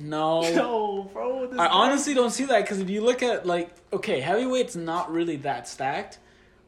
No. 0.00 0.40
No, 0.54 1.10
bro. 1.12 1.46
This 1.46 1.58
I 1.58 1.66
guy- 1.66 1.72
honestly 1.72 2.14
don't 2.14 2.30
see 2.30 2.44
that 2.46 2.62
because 2.62 2.80
if 2.80 2.90
you 2.90 3.00
look 3.02 3.22
at 3.22 3.46
like 3.46 3.70
okay, 3.92 4.20
heavyweight's 4.20 4.76
not 4.76 5.10
really 5.12 5.36
that 5.36 5.68
stacked, 5.68 6.18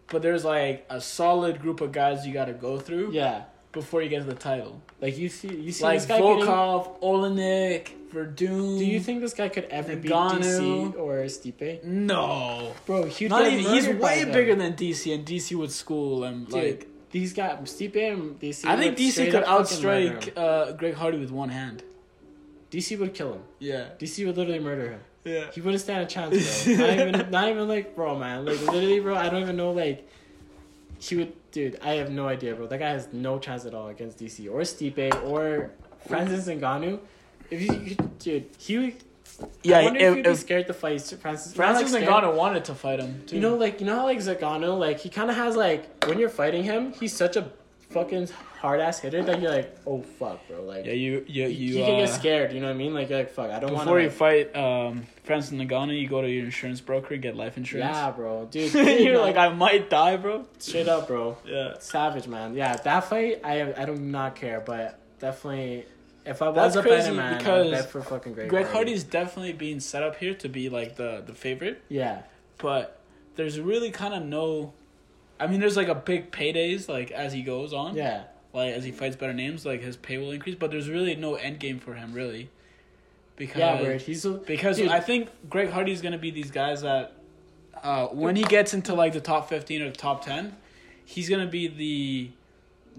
but 0.09 0.22
there's 0.22 0.45
like 0.45 0.87
a 0.91 1.01
solid 1.01 1.61
group 1.61 1.80
of 1.80 1.93
guys 1.93 2.26
you 2.26 2.33
got 2.33 2.47
to 2.47 2.53
go 2.53 2.78
through 2.78 3.12
yeah, 3.12 3.45
before 3.72 4.03
you 4.03 4.09
get 4.09 4.18
to 4.20 4.24
the 4.24 4.35
title. 4.35 4.83
like 5.01 5.16
you 5.18 5.28
see, 5.28 5.49
you 5.55 5.72
see 5.72 5.85
Like 5.85 6.01
this 6.01 6.07
guy 6.07 6.18
getting. 6.18 6.45
Volkov, 6.45 7.01
Oleinik, 7.01 7.89
Werdum. 8.12 8.78
Do 8.78 8.85
you 8.85 9.01
think 9.01 9.20
this 9.20 9.35
guy 9.35 9.49
could 9.49 9.64
ever 9.64 9.97
beat 9.97 10.12
DC 10.12 10.95
or 10.99 11.14
Stipe? 11.24 11.83
No. 11.85 12.72
Bro, 12.87 13.05
he'd 13.05 13.30
Not 13.30 13.47
even, 13.47 13.72
he's 13.72 13.89
way 13.89 14.24
them. 14.24 14.33
bigger 14.33 14.55
than 14.55 14.74
DC, 14.74 15.14
and 15.14 15.24
DC 15.26 15.55
would 15.57 15.72
school 15.72 16.24
him. 16.24 16.45
Dude, 16.45 16.53
Like 16.55 16.89
these 17.11 17.33
guys, 17.33 17.59
Stipe 17.62 17.97
and 18.12 18.39
DC. 18.39 18.64
I 18.66 18.76
think 18.76 18.97
DC 18.97 19.30
could 19.30 19.45
up 19.45 19.66
fucking 19.68 19.85
murder 19.85 20.11
outstrike 20.18 20.37
uh, 20.37 20.72
Greg 20.72 20.95
Hardy 20.95 21.18
with 21.18 21.30
one 21.30 21.49
hand. 21.49 21.83
DC 22.73 22.99
would 22.99 23.12
kill 23.14 23.35
him. 23.35 23.43
Yeah. 23.59 23.91
DC 23.99 24.25
would 24.27 24.37
literally 24.37 24.59
murder 24.59 24.93
him. 24.93 25.01
Yeah. 25.25 25.51
He 25.53 25.61
wouldn't 25.61 25.81
stand 25.83 26.03
a 26.03 26.07
chance, 26.07 26.64
bro. 26.64 26.75
not 26.77 26.91
even, 26.99 27.31
not 27.31 27.49
even 27.49 27.68
like, 27.68 27.95
bro, 27.95 28.18
man. 28.18 28.45
Like 28.45 28.61
literally, 28.62 28.99
bro. 29.01 29.14
I 29.14 29.29
don't 29.29 29.43
even 29.43 29.57
know, 29.57 29.70
like. 29.73 30.09
He 30.99 31.16
would, 31.16 31.33
dude. 31.51 31.79
I 31.83 31.95
have 31.95 32.11
no 32.11 32.29
idea, 32.29 32.55
bro. 32.55 32.66
That 32.68 32.79
guy 32.79 32.91
has 32.91 33.09
no 33.12 33.39
chance 33.39 33.66
at 33.66 33.75
all 33.75 33.89
against 33.89 34.18
DC 34.18 34.49
or 34.51 34.61
Stipe 34.61 35.25
or 35.29 35.73
Francis 36.07 36.47
Ngannou. 36.47 37.01
If 37.51 37.61
you, 37.61 37.97
dude, 38.20 38.47
he. 38.59 38.79
would- 38.79 39.05
Yeah, 39.64 39.79
I 39.81 39.85
wonder 39.85 39.99
if, 40.01 40.11
if, 40.11 40.16
he'd 40.16 40.31
be 40.31 40.35
scared 40.37 40.66
to 40.68 40.75
fight 40.75 41.01
Francis. 41.20 41.55
Francis 41.55 41.93
like, 41.93 42.05
Ngannou 42.05 42.37
wanted 42.37 42.64
to 42.66 42.75
fight 42.75 43.01
him, 43.01 43.23
too. 43.27 43.35
You 43.37 43.43
know, 43.43 43.57
like 43.57 43.81
you 43.81 43.87
know 43.87 43.97
how 43.97 44.05
like 44.05 44.18
Zagano, 44.18 44.79
like 44.79 45.01
he 45.01 45.09
kind 45.09 45.29
of 45.29 45.37
has 45.37 45.57
like 45.57 46.05
when 46.07 46.18
you're 46.20 46.29
fighting 46.29 46.62
him, 46.62 46.93
he's 46.93 47.14
such 47.16 47.35
a 47.37 47.51
fucking 47.93 48.28
hard 48.61 48.80
ass 48.80 49.01
hitter 49.01 49.22
that 49.22 49.40
you're 49.40 49.51
like, 49.51 49.76
oh 49.86 50.03
fuck, 50.03 50.47
bro. 50.49 50.62
Like 50.64 50.84
yeah, 50.86 50.93
you 50.93 51.24
you 51.28 51.45
you, 51.45 51.49
you. 51.49 51.78
you 51.78 51.84
can 51.84 51.95
uh, 51.95 51.99
get 51.99 52.09
scared. 52.11 52.53
You 52.53 52.61
know 52.61 52.66
what 52.66 52.74
I 52.74 52.78
mean? 52.78 52.95
Like 52.95 53.09
you're 53.11 53.18
like 53.18 53.30
fuck, 53.30 53.51
I 53.51 53.59
don't 53.61 53.72
want 53.72 53.84
Before 53.84 53.99
to. 53.99 54.05
you 54.05 54.11
fight 54.11 54.57
um, 54.57 55.07
Francis 55.24 55.53
Ngannou, 55.53 56.01
you 56.01 56.09
go 56.09 56.20
to 56.22 56.28
your 56.30 56.45
insurance 56.45 56.80
broker 56.80 57.14
and 57.14 57.22
get 57.22 57.36
life 57.36 57.57
insurance. 57.57 57.95
yeah, 57.95 58.11
bro, 58.11 58.47
dude. 58.51 58.72
You're 58.74 59.14
man, 59.14 59.20
like, 59.22 59.36
I 59.36 59.49
might 59.51 59.90
die, 59.90 60.16
bro. 60.16 60.47
straight 60.59 60.88
up, 60.88 61.07
bro. 61.09 61.36
Yeah. 61.47 61.74
Savage 61.80 62.26
man. 62.28 62.55
Yeah, 62.55 62.76
that 62.76 63.05
fight, 63.05 63.40
I 63.45 63.72
I 63.76 63.84
do 63.84 63.95
not 63.97 64.36
care, 64.36 64.61
but 64.61 64.99
definitely. 65.18 65.86
If 66.24 66.40
I 66.40 66.51
was 66.51 66.55
That's 66.55 66.76
a 66.76 66.82
crazy 66.82 67.11
man, 67.11 67.36
because 67.38 67.84
for 67.86 68.01
fucking 68.01 68.34
Greg, 68.34 68.49
Greg 68.49 68.66
Hardy. 68.66 68.76
Hardy's 68.93 69.03
definitely 69.03 69.55
being 69.55 69.80
set 69.80 70.05
up 70.05 70.14
here 70.16 70.34
to 70.34 70.49
be 70.49 70.68
like 70.68 70.95
the 70.95 71.20
the 71.26 71.34
favorite, 71.34 71.82
Yeah, 71.88 72.22
but 72.59 73.01
there's 73.34 73.59
really 73.59 73.90
kind 73.90 74.14
of 74.14 74.22
no. 74.24 74.72
I 75.43 75.49
mean, 75.49 75.59
there's 75.59 75.76
like 75.76 75.88
a 75.88 75.95
big 75.95 76.30
paydays 76.30 76.88
like 76.88 77.11
as 77.11 77.32
he 77.32 77.43
goes 77.43 77.72
on, 77.72 77.97
yeah, 77.97 78.24
like 78.53 78.74
as 78.74 78.84
he 78.84 78.93
fights 78.93 79.16
better 79.16 79.32
names, 79.32 79.66
like 79.66 79.80
his 79.80 79.97
pay 79.97 80.16
will 80.16 80.30
increase. 80.30 80.55
But 80.55 80.70
there's 80.70 80.88
really 80.88 81.16
no 81.16 81.34
end 81.34 81.59
game 81.59 81.80
for 81.80 81.95
him, 81.95 82.12
really, 82.12 82.49
because 83.34 83.59
yeah. 83.59 83.82
Where 83.82 83.97
he's 83.97 84.24
a, 84.24 84.34
because 84.34 84.76
Dude. 84.76 84.88
I 84.88 85.01
think 85.01 85.30
Greg 85.51 85.70
Hardy's 85.70 86.01
gonna 86.01 86.16
be 86.16 86.30
these 86.30 86.53
guys 86.53 86.82
that 86.82 87.14
uh, 87.82 88.07
when 88.07 88.36
he 88.36 88.45
gets 88.45 88.72
into 88.72 88.95
like 88.95 89.14
the 89.14 89.20
top 89.20 89.49
fifteen 89.49 89.82
or 89.82 89.90
the 89.90 89.97
top 89.97 90.24
ten, 90.24 90.57
he's 91.05 91.28
gonna 91.28 91.49
be 91.49 91.66
the 91.66 92.30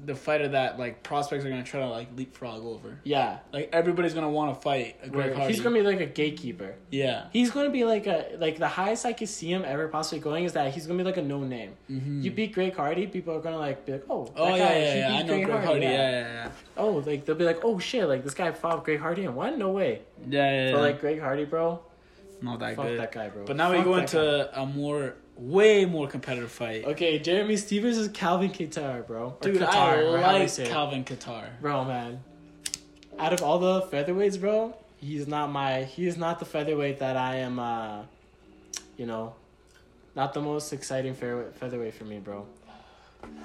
the 0.05 0.15
fighter 0.15 0.49
that 0.49 0.77
like 0.79 1.01
prospects 1.03 1.45
are 1.45 1.49
gonna 1.49 1.63
try 1.63 1.79
to 1.79 1.87
like 1.87 2.09
leapfrog 2.17 2.63
over. 2.65 2.99
yeah. 3.03 3.39
Like 3.53 3.69
everybody's 3.71 4.13
gonna 4.13 4.29
want 4.29 4.53
to 4.53 4.59
fight 4.61 4.97
a 5.01 5.07
Greg 5.07 5.27
Where 5.29 5.35
Hardy. 5.37 5.53
he's 5.53 5.61
gonna 5.63 5.75
be 5.75 5.81
like 5.81 6.01
a 6.01 6.05
gatekeeper. 6.05 6.75
yeah. 6.91 7.27
He's 7.31 7.51
gonna 7.51 7.69
be 7.69 7.85
like 7.85 8.05
a 8.07 8.35
like 8.37 8.57
the 8.59 8.67
highest 8.67 9.05
I 9.05 9.13
could 9.13 9.29
see 9.29 9.51
him 9.51 9.63
ever 9.65 9.87
possibly 9.87 10.19
going 10.19 10.43
is 10.45 10.53
that 10.53 10.73
he's 10.73 10.87
gonna 10.87 10.97
be 10.97 11.03
like 11.05 11.17
a 11.17 11.21
no 11.21 11.39
name. 11.43 11.73
You 11.87 12.31
beat 12.31 12.53
Greg 12.53 12.75
Hardy, 12.75 13.07
people 13.07 13.35
are 13.35 13.39
gonna 13.39 13.57
like 13.59 13.85
be 13.85 13.93
like, 13.93 14.05
oh, 14.09 14.25
that 14.25 14.33
Mm-hmm. 14.33 14.41
Oh 14.41 14.49
guy, 14.49 14.57
yeah, 14.57 14.93
yeah, 14.95 14.95
yeah. 15.13 15.17
I 15.19 15.23
know 15.23 15.45
Greg 15.45 15.63
Hardy. 15.63 15.81
Yeah, 15.85 15.91
yeah, 15.91 16.19
yeah. 16.33 16.49
Oh, 16.75 16.91
like 17.05 17.23
they'll 17.25 17.35
be 17.35 17.45
like, 17.45 17.59
oh 17.63 17.79
shit, 17.79 18.07
like 18.07 18.23
this 18.23 18.33
guy 18.33 18.51
fought 18.51 18.83
Greg 18.83 18.99
Hardy 18.99 19.25
and 19.25 19.35
won? 19.35 19.57
No 19.57 19.71
way. 19.71 20.01
Yeah, 20.27 20.51
yeah, 20.51 20.69
yeah. 20.71 20.77
Like 20.77 20.99
Greg 20.99 21.19
Hardy, 21.21 21.45
bro, 21.45 21.79
not 22.41 22.59
that 22.59 22.75
fuck 22.75 22.87
good. 22.87 22.99
that 22.99 23.11
guy, 23.11 23.29
bro. 23.29 23.45
But 23.45 23.55
now 23.55 23.71
we 23.71 23.81
go 23.83 23.95
into 23.95 24.59
a 24.59 24.65
more, 24.65 25.15
way 25.51 25.85
more 25.85 26.07
competitive 26.07 26.51
fight. 26.51 26.85
Okay, 26.85 27.19
Jeremy 27.19 27.57
Stephens 27.57 27.97
is 27.97 28.07
Calvin 28.09 28.49
Kattar, 28.51 29.05
bro. 29.05 29.35
Dude, 29.41 29.57
Kattar, 29.57 29.67
I 29.73 29.95
or 30.01 30.17
how 30.19 30.31
do 30.33 30.37
you 30.39 30.43
like? 30.45 30.65
Calvin 30.65 31.03
Kattar. 31.03 31.59
Bro, 31.61 31.85
man. 31.85 32.23
Out 33.19 33.33
of 33.33 33.41
all 33.43 33.59
the 33.59 33.81
featherweights, 33.83 34.39
bro, 34.39 34.75
he's 34.97 35.27
not 35.27 35.51
my 35.51 35.83
he's 35.83 36.17
not 36.17 36.39
the 36.39 36.45
featherweight 36.45 36.99
that 36.99 37.15
I 37.17 37.37
am. 37.37 37.59
uh 37.59 38.03
You 38.97 39.05
know, 39.05 39.35
not 40.15 40.33
the 40.33 40.41
most 40.41 40.73
exciting 40.73 41.13
featherweight 41.13 41.93
for 41.93 42.05
me, 42.05 42.19
bro. 42.19 42.47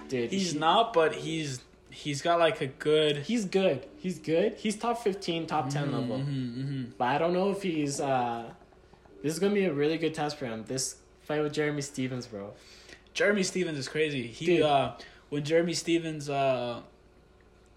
Dude, 0.09 0.31
He's 0.31 0.53
he- 0.53 0.59
not, 0.59 0.93
but 0.93 1.15
he's 1.15 1.61
he's 1.91 2.23
got 2.23 2.39
like 2.39 2.61
a 2.61 2.67
good. 2.67 3.17
He's 3.19 3.45
good. 3.45 3.87
He's 3.99 4.19
good. 4.19 4.55
He's 4.55 4.77
top 4.77 5.03
fifteen, 5.03 5.47
top 5.47 5.69
10 5.71 5.93
level. 5.93 6.19
hmm 6.19 6.85
But 6.99 7.07
I 7.09 7.19
don't 7.19 7.33
know 7.33 7.51
if 7.51 7.63
he's. 7.63 8.01
uh 8.01 8.45
This 9.23 9.33
is 9.35 9.39
gonna 9.39 9.55
be 9.55 9.65
a 9.65 9.73
really 9.73 9.99
good 9.99 10.15
test 10.15 10.37
for 10.39 10.47
him. 10.47 10.65
This 10.67 10.97
fight 11.29 11.43
with 11.43 11.53
Jeremy 11.53 11.83
Stephens, 11.83 12.27
bro. 12.27 12.55
Jeremy 13.13 13.43
Stephens 13.43 13.79
is 13.79 13.87
crazy. 13.89 14.27
He 14.27 14.47
Dude. 14.47 14.63
uh 14.63 14.95
when 15.29 15.45
Jeremy 15.45 15.75
Stephens 15.75 16.29
uh 16.31 16.81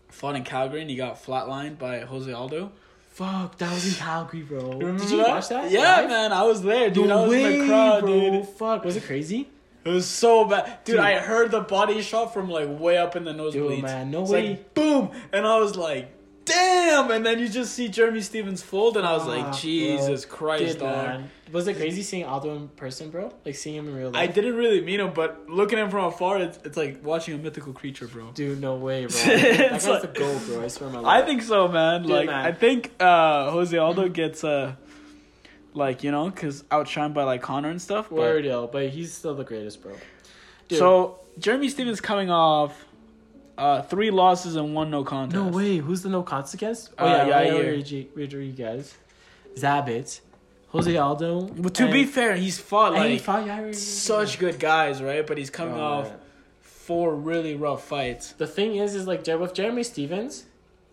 fought 0.09 0.35
in 0.35 0.43
Calgary 0.43 0.81
and 0.81 0.89
he 0.89 0.95
got 0.95 1.21
flatlined 1.23 1.77
by 1.77 1.99
Jose 1.99 2.31
Aldo. 2.31 2.71
Fuck, 3.09 3.57
that 3.57 3.73
was 3.73 3.87
in 3.87 3.93
Calgary, 3.95 4.41
bro. 4.41 4.79
Did 4.79 5.09
you 5.09 5.17
watch 5.19 5.49
that? 5.49 5.69
Yeah, 5.69 5.97
live? 5.97 6.09
man, 6.09 6.31
I 6.31 6.43
was 6.43 6.61
there, 6.61 6.89
dude. 6.89 7.09
No 7.09 7.19
I 7.19 7.21
was 7.23 7.29
way, 7.31 7.53
in 7.53 7.59
the 7.59 7.67
crowd, 7.67 8.01
bro. 8.01 8.19
dude. 8.19 8.47
Fuck, 8.47 8.85
was 8.85 8.95
it 8.95 9.03
crazy? 9.03 9.49
It 9.83 9.89
was 9.89 10.07
so 10.07 10.45
bad, 10.45 10.79
dude. 10.85 10.95
Dude. 10.95 11.03
I 11.03 11.19
heard 11.19 11.51
the 11.51 11.59
body 11.59 12.01
shot 12.01 12.33
from 12.33 12.49
like 12.49 12.69
way 12.79 12.97
up 12.97 13.15
in 13.17 13.25
the 13.25 13.33
nosebleeds. 13.33 13.51
Dude, 13.51 13.81
man, 13.83 14.11
no 14.11 14.23
way. 14.23 14.49
like 14.51 14.73
boom, 14.73 15.11
and 15.33 15.45
I 15.45 15.59
was 15.59 15.75
like, 15.75 16.09
damn, 16.45 17.11
and 17.11 17.25
then 17.25 17.39
you 17.39 17.47
just 17.49 17.73
see 17.73 17.87
Jeremy 17.87 18.21
Stephens 18.21 18.61
fold, 18.61 18.97
and 18.97 19.05
I 19.05 19.13
was 19.13 19.23
Ah, 19.23 19.27
like, 19.27 19.43
bro. 19.45 19.53
Jesus 19.53 20.25
Christ, 20.25 20.73
Dude, 20.73 20.79
dog. 20.79 21.05
man. 21.07 21.31
Was 21.51 21.67
it 21.67 21.75
crazy 21.75 22.01
seeing 22.01 22.23
Aldo 22.23 22.55
in 22.55 22.67
person, 22.69 23.09
bro? 23.09 23.33
Like 23.45 23.55
seeing 23.55 23.75
him 23.75 23.89
in 23.89 23.95
real 23.95 24.09
life. 24.11 24.21
I 24.29 24.31
didn't 24.31 24.55
really 24.55 24.79
meet 24.81 24.99
him, 25.01 25.11
but 25.13 25.49
looking 25.49 25.77
at 25.79 25.83
him 25.85 25.91
from 25.91 26.05
afar, 26.05 26.39
it's, 26.39 26.57
it's 26.63 26.77
like 26.77 27.03
watching 27.03 27.33
a 27.35 27.37
mythical 27.37 27.73
creature, 27.73 28.07
bro. 28.07 28.31
Dude, 28.33 28.61
no 28.61 28.75
way, 28.75 29.05
bro. 29.05 29.09
that 29.19 29.73
It's 29.73 29.85
guy's 29.85 29.87
like- 29.87 30.01
the 30.13 30.19
goat, 30.19 30.41
bro. 30.45 30.63
I 30.63 30.67
swear 30.69 30.89
my 30.89 30.99
life. 30.99 31.23
I 31.23 31.25
think 31.25 31.41
so, 31.41 31.67
man. 31.67 32.03
Dude, 32.03 32.11
like, 32.11 32.27
man. 32.27 32.45
I 32.45 32.51
think 32.53 32.91
uh, 33.01 33.51
Jose 33.51 33.77
Aldo 33.77 34.07
gets 34.21 34.43
uh, 34.45 34.75
like 35.73 36.03
you 36.03 36.11
know, 36.11 36.29
because 36.29 36.63
outshined 36.63 37.13
by 37.13 37.23
like 37.25 37.41
Conor 37.41 37.69
and 37.69 37.81
stuff. 37.81 38.07
But, 38.09 38.43
yo, 38.45 38.67
but 38.67 38.87
he's 38.89 39.13
still 39.13 39.35
the 39.35 39.43
greatest, 39.43 39.81
bro. 39.81 39.91
Dude. 40.69 40.79
so 40.79 41.19
Jeremy 41.37 41.67
Stephens 41.67 41.99
coming 41.99 42.29
off 42.31 42.85
uh, 43.57 43.81
three 43.83 44.11
losses 44.11 44.55
and 44.55 44.73
one 44.73 44.89
no 44.91 45.03
contest. 45.03 45.35
No 45.35 45.47
way. 45.49 45.77
Who's 45.77 46.01
the 46.01 46.09
no 46.09 46.23
contest 46.23 46.53
against? 46.55 46.91
Oh 46.97 47.05
Uh, 47.05 47.25
yeah, 47.25 47.43
Yair. 47.43 47.83
Yair 47.83 48.07
Rodriguez, 48.15 48.95
Zabit, 49.55 50.21
Jose 50.69 50.95
Aldo. 50.97 51.47
But 51.47 51.73
to 51.75 51.83
and- 51.83 51.93
be 51.93 52.05
fair, 52.05 52.35
he's 52.35 52.57
fought 52.59 52.95
and 52.95 53.05
he 53.05 53.13
like 53.13 53.21
fought 53.21 53.45
Yair 53.47 53.73
such 53.75 54.39
good 54.39 54.59
guys, 54.59 55.01
right? 55.01 55.25
But 55.25 55.37
he's 55.37 55.49
coming 55.49 55.75
Oh, 55.75 55.81
off 55.83 56.09
man. 56.09 56.17
four 56.61 57.15
really 57.15 57.55
rough 57.55 57.83
fights. 57.87 58.33
The 58.33 58.47
thing 58.47 58.75
is, 58.75 58.95
is 58.95 59.07
like 59.07 59.25
with 59.27 59.53
Jeremy 59.53 59.83
Stephens. 59.83 60.45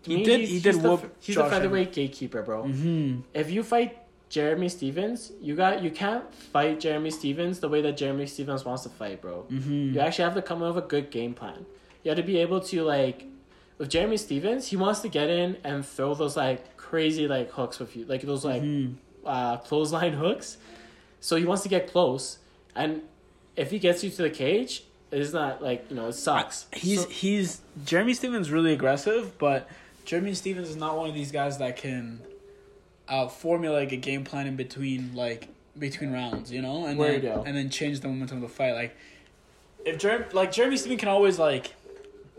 He 0.03 0.17
me, 0.17 0.23
did- 0.23 0.39
he's- 0.39 0.49
he 0.49 0.53
he's 0.55 0.63
did 0.63 0.75
the, 0.81 0.89
whoop 0.89 1.15
He's 1.19 1.35
Josh 1.35 1.45
the 1.45 1.55
featherweight 1.55 1.91
gatekeeper, 1.93 2.41
bro. 2.41 2.63
Mm-hmm. 2.63 3.21
If 3.33 3.51
you 3.51 3.63
fight 3.63 3.97
Jeremy 4.29 4.69
Stephens, 4.69 5.31
you 5.41 5.55
got 5.55 5.81
you 5.81 5.89
can't 5.91 6.23
fight 6.33 6.79
Jeremy 6.79 7.09
Stephens 7.09 7.59
the 7.59 7.67
way 7.67 7.81
that 7.81 7.97
Jeremy 7.97 8.27
Stephens 8.27 8.63
wants 8.63 8.83
to 8.83 8.89
fight, 8.89 9.21
bro. 9.21 9.45
Mm-hmm. 9.49 9.93
You 9.95 9.99
actually 9.99 10.23
have 10.25 10.35
to 10.35 10.41
come 10.41 10.61
up 10.61 10.75
with 10.75 10.85
a 10.85 10.87
good 10.87 11.09
game 11.09 11.33
plan. 11.33 11.65
You 12.03 12.09
have 12.11 12.17
to 12.17 12.23
be 12.23 12.37
able 12.37 12.61
to 12.61 12.83
like 12.83 13.25
with 13.77 13.89
Jeremy 13.89 14.17
Stephens, 14.17 14.67
he 14.67 14.75
wants 14.77 14.99
to 15.01 15.09
get 15.09 15.29
in 15.29 15.57
and 15.63 15.85
throw 15.85 16.13
those 16.13 16.35
like 16.37 16.75
crazy 16.77 17.27
like 17.27 17.51
hooks 17.51 17.79
with 17.79 17.95
you, 17.95 18.05
like 18.05 18.21
those 18.21 18.43
like 18.45 18.61
Mm-hmm. 18.61 18.93
uh, 19.25 19.57
clothesline 19.57 20.13
hooks. 20.13 20.57
So 21.21 21.35
he 21.35 21.45
wants 21.45 21.63
to 21.63 21.69
get 21.69 21.91
close, 21.91 22.37
and 22.75 23.01
if 23.57 23.71
he 23.71 23.79
gets 23.79 24.03
you 24.03 24.09
to 24.11 24.21
the 24.23 24.29
cage, 24.29 24.83
it's 25.11 25.33
not 25.33 25.61
like 25.61 25.85
you 25.89 25.95
know 25.95 26.07
it 26.07 26.13
sucks. 26.13 26.65
He's 26.73 27.03
So- 27.03 27.09
he's 27.09 27.61
Jeremy 27.85 28.13
Stephens 28.13 28.49
really 28.51 28.71
aggressive, 28.73 29.37
but 29.37 29.67
Jeremy 30.05 30.33
Stephens 30.33 30.69
is 30.69 30.75
not 30.77 30.97
one 30.97 31.09
of 31.09 31.15
these 31.15 31.31
guys 31.31 31.57
that 31.59 31.75
can 31.77 32.21
uh, 33.09 33.27
formulate 33.27 33.91
a 33.91 33.97
game 33.97 34.23
plan 34.23 34.47
in 34.47 34.55
between 34.55 35.13
like 35.13 35.49
between 35.77 36.11
rounds, 36.11 36.51
you 36.51 36.61
know, 36.61 36.85
and 36.85 36.99
then 36.99 37.25
and 37.45 37.55
then 37.57 37.69
change 37.69 37.99
the 37.99 38.07
momentum 38.07 38.37
of 38.37 38.49
the 38.49 38.55
fight. 38.55 38.73
Like 38.73 38.95
if 39.85 39.97
Jer- 39.97 40.27
like 40.33 40.51
Jeremy 40.51 40.77
Stephens 40.77 40.99
can 40.99 41.09
always 41.09 41.37
like 41.39 41.73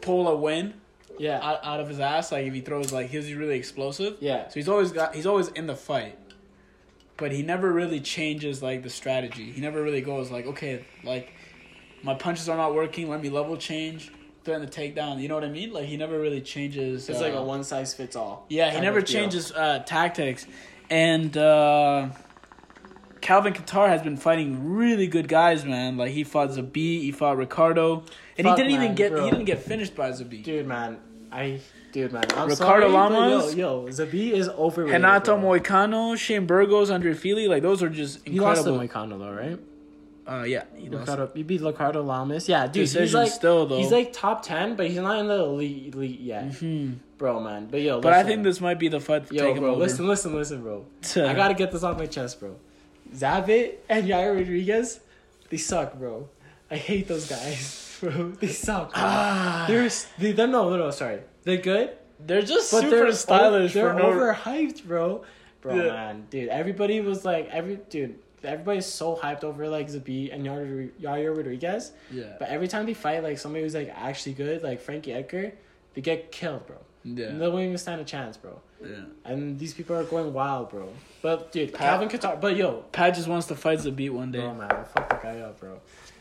pull 0.00 0.28
a 0.28 0.36
win 0.36 0.74
yeah, 1.18 1.38
out, 1.42 1.60
out 1.64 1.80
of 1.80 1.88
his 1.88 2.00
ass, 2.00 2.32
like 2.32 2.46
if 2.46 2.54
he 2.54 2.62
throws 2.62 2.92
like 2.92 3.10
he's 3.10 3.32
really 3.34 3.56
explosive. 3.56 4.16
yeah. 4.20 4.48
So 4.48 4.54
he's 4.54 4.68
always 4.68 4.90
got 4.90 5.14
he's 5.14 5.26
always 5.26 5.48
in 5.48 5.66
the 5.66 5.76
fight. 5.76 6.18
But 7.18 7.32
he 7.32 7.42
never 7.42 7.70
really 7.70 8.00
changes 8.00 8.62
like 8.62 8.82
the 8.82 8.88
strategy. 8.88 9.52
He 9.52 9.60
never 9.60 9.82
really 9.82 10.00
goes 10.00 10.30
like, 10.30 10.46
okay, 10.46 10.86
like 11.04 11.34
my 12.02 12.14
punches 12.14 12.48
are 12.48 12.56
not 12.56 12.74
working, 12.74 13.10
let 13.10 13.20
me 13.20 13.28
level 13.28 13.58
change, 13.58 14.10
threaten 14.44 14.64
the 14.64 14.72
takedown. 14.72 15.20
You 15.20 15.28
know 15.28 15.34
what 15.34 15.44
I 15.44 15.50
mean? 15.50 15.74
Like 15.74 15.84
he 15.84 15.98
never 15.98 16.18
really 16.18 16.40
changes 16.40 17.06
It's 17.10 17.20
like 17.20 17.34
uh, 17.34 17.38
a 17.38 17.44
one 17.44 17.64
size 17.64 17.92
fits 17.92 18.16
all. 18.16 18.46
Yeah, 18.48 18.70
he 18.70 18.80
never 18.80 19.02
changes 19.02 19.52
uh, 19.52 19.80
tactics. 19.80 20.46
And 20.88 21.36
uh 21.36 22.08
Calvin 23.20 23.52
Kattar 23.52 23.88
has 23.88 24.02
been 24.02 24.16
fighting 24.16 24.74
really 24.74 25.06
good 25.06 25.28
guys, 25.28 25.64
man. 25.64 25.96
Like 25.96 26.12
he 26.12 26.24
fought 26.24 26.50
Zabit, 26.50 27.02
he 27.02 27.12
fought 27.12 27.36
Ricardo, 27.36 28.04
and 28.40 28.48
Fuck, 28.48 28.58
he 28.58 28.64
didn't 28.64 28.82
even 28.82 28.94
get 28.94 29.12
bro. 29.12 29.24
he 29.24 29.30
didn't 29.30 29.44
get 29.46 29.62
finished 29.62 29.94
by 29.94 30.10
Zabit. 30.10 30.42
Dude, 30.44 30.66
man, 30.66 30.98
I, 31.32 31.60
dude, 31.92 32.12
man, 32.12 32.24
I'm 32.36 32.48
Ricardo 32.48 32.54
sorry, 32.54 32.88
Lamas? 32.88 33.54
yo, 33.54 33.84
yo, 33.84 33.88
Zabi 33.88 34.32
is 34.32 34.48
overrated. 34.48 34.94
Renato 34.94 35.36
bro. 35.38 35.58
Moicano, 35.60 36.16
Shane 36.16 36.46
Burgos, 36.46 36.90
Andre 36.90 37.14
Fili, 37.14 37.46
like 37.48 37.62
those 37.62 37.82
are 37.82 37.88
just 37.88 38.18
incredible. 38.26 38.32
He 38.32 38.40
lost 38.40 38.64
to 38.64 38.74
incredible. 38.80 39.16
Moicano 39.16 39.18
though, 39.18 39.40
right? 39.40 39.58
uh, 40.26 40.42
yeah, 40.44 40.64
he 40.76 40.88
lost. 40.88 41.08
Ricardo, 41.08 41.32
he 41.34 41.42
beat 41.42 41.60
Ricardo 41.60 42.02
Lamas. 42.02 42.48
Yeah, 42.48 42.66
dude, 42.66 42.88
he's 42.88 43.14
like 43.14 43.30
still 43.32 43.66
though. 43.66 43.78
he's 43.78 43.90
like 43.92 44.12
top 44.12 44.42
ten, 44.44 44.76
but 44.76 44.86
he's 44.88 44.98
not 44.98 45.18
in 45.18 45.26
the 45.28 45.42
elite 45.42 45.94
elite 45.94 46.20
yet, 46.20 46.54
Hmm. 46.54 46.92
bro, 47.18 47.40
man. 47.40 47.66
But 47.70 47.80
yo, 47.82 48.00
But 48.00 48.12
I 48.12 48.22
think 48.22 48.42
this 48.44 48.60
might 48.60 48.78
be 48.78 48.88
the 48.88 49.00
fight 49.00 49.26
to 49.28 49.34
yo, 49.34 49.44
take 49.46 49.56
him 49.56 49.62
bro, 49.62 49.72
over. 49.72 49.80
listen, 49.80 50.06
listen, 50.08 50.34
listen, 50.34 50.62
bro. 50.62 50.84
I 51.16 51.34
gotta 51.34 51.54
get 51.54 51.72
this 51.72 51.82
off 51.82 51.98
my 51.98 52.06
chest, 52.06 52.38
bro. 52.40 52.54
Zabit 53.14 53.74
and 53.88 54.06
Yair 54.06 54.36
Rodriguez, 54.36 55.00
they 55.48 55.56
suck, 55.56 55.94
bro. 55.98 56.28
I 56.70 56.76
hate 56.76 57.08
those 57.08 57.28
guys, 57.28 57.79
bro. 58.00 58.30
They 58.32 58.48
suck. 58.48 58.92
Ah, 58.94 59.64
they're 59.68 59.88
they, 60.18 60.32
they're 60.32 60.46
no, 60.46 60.70
no, 60.70 60.76
no, 60.76 60.90
sorry. 60.90 61.20
They're 61.44 61.56
good, 61.58 61.96
they're 62.18 62.42
just 62.42 62.70
but 62.72 62.80
super 62.82 62.90
they're 62.96 63.12
stylish 63.12 63.72
They're 63.74 63.94
no. 63.94 64.04
overhyped, 64.10 64.84
bro. 64.84 65.24
Bro, 65.60 65.74
Yeah. 65.76 65.92
man, 65.92 66.26
dude. 66.30 66.48
Everybody 66.48 67.00
was 67.00 67.24
like, 67.24 67.48
every 67.50 67.76
dude. 67.90 68.18
Everybody's 68.42 68.86
so 68.86 69.16
hyped 69.16 69.44
over 69.44 69.68
like 69.68 69.88
Zabit 69.88 70.32
and 70.34 70.46
Yair 70.46 70.90
Yair 70.98 71.36
Rodriguez, 71.36 71.92
yeah, 72.10 72.36
but 72.38 72.48
every 72.48 72.68
time 72.68 72.86
they 72.86 72.94
fight 72.94 73.22
like 73.22 73.36
somebody 73.38 73.62
who's 73.64 73.74
like 73.74 73.92
actually 73.94 74.32
good, 74.32 74.62
like 74.62 74.80
Frankie 74.80 75.12
Edgar, 75.12 75.52
they 75.92 76.00
get 76.00 76.32
killed, 76.32 76.66
bro. 76.66 76.76
yeah, 77.04 77.32
They 77.32 77.38
don't 77.38 77.60
even 77.60 77.76
stand 77.76 78.00
a 78.00 78.04
chance, 78.04 78.38
bro. 78.38 78.58
yeah. 78.82 79.04
And 79.26 79.58
these 79.58 79.74
people 79.74 79.94
are 79.94 80.04
going 80.04 80.32
wild, 80.32 80.70
bro. 80.70 80.88
But 81.20 81.52
dude, 81.52 81.72
Pat- 81.74 81.80
Calvin 81.82 82.08
Kattar. 82.08 82.40
But 82.40 82.56
yo, 82.56 82.84
Pat 82.92 83.14
just 83.14 83.28
wants 83.28 83.46
to 83.48 83.54
fight 83.56 83.80
Zabit 83.80 84.08
one 84.10 84.32
day. 84.32 84.40
bro, 84.40 84.54
man, 84.54 84.70
fuck 84.94 85.10
the 85.10 85.16
guy 85.22 85.40
up, 85.40 85.60
bro. 85.60 85.78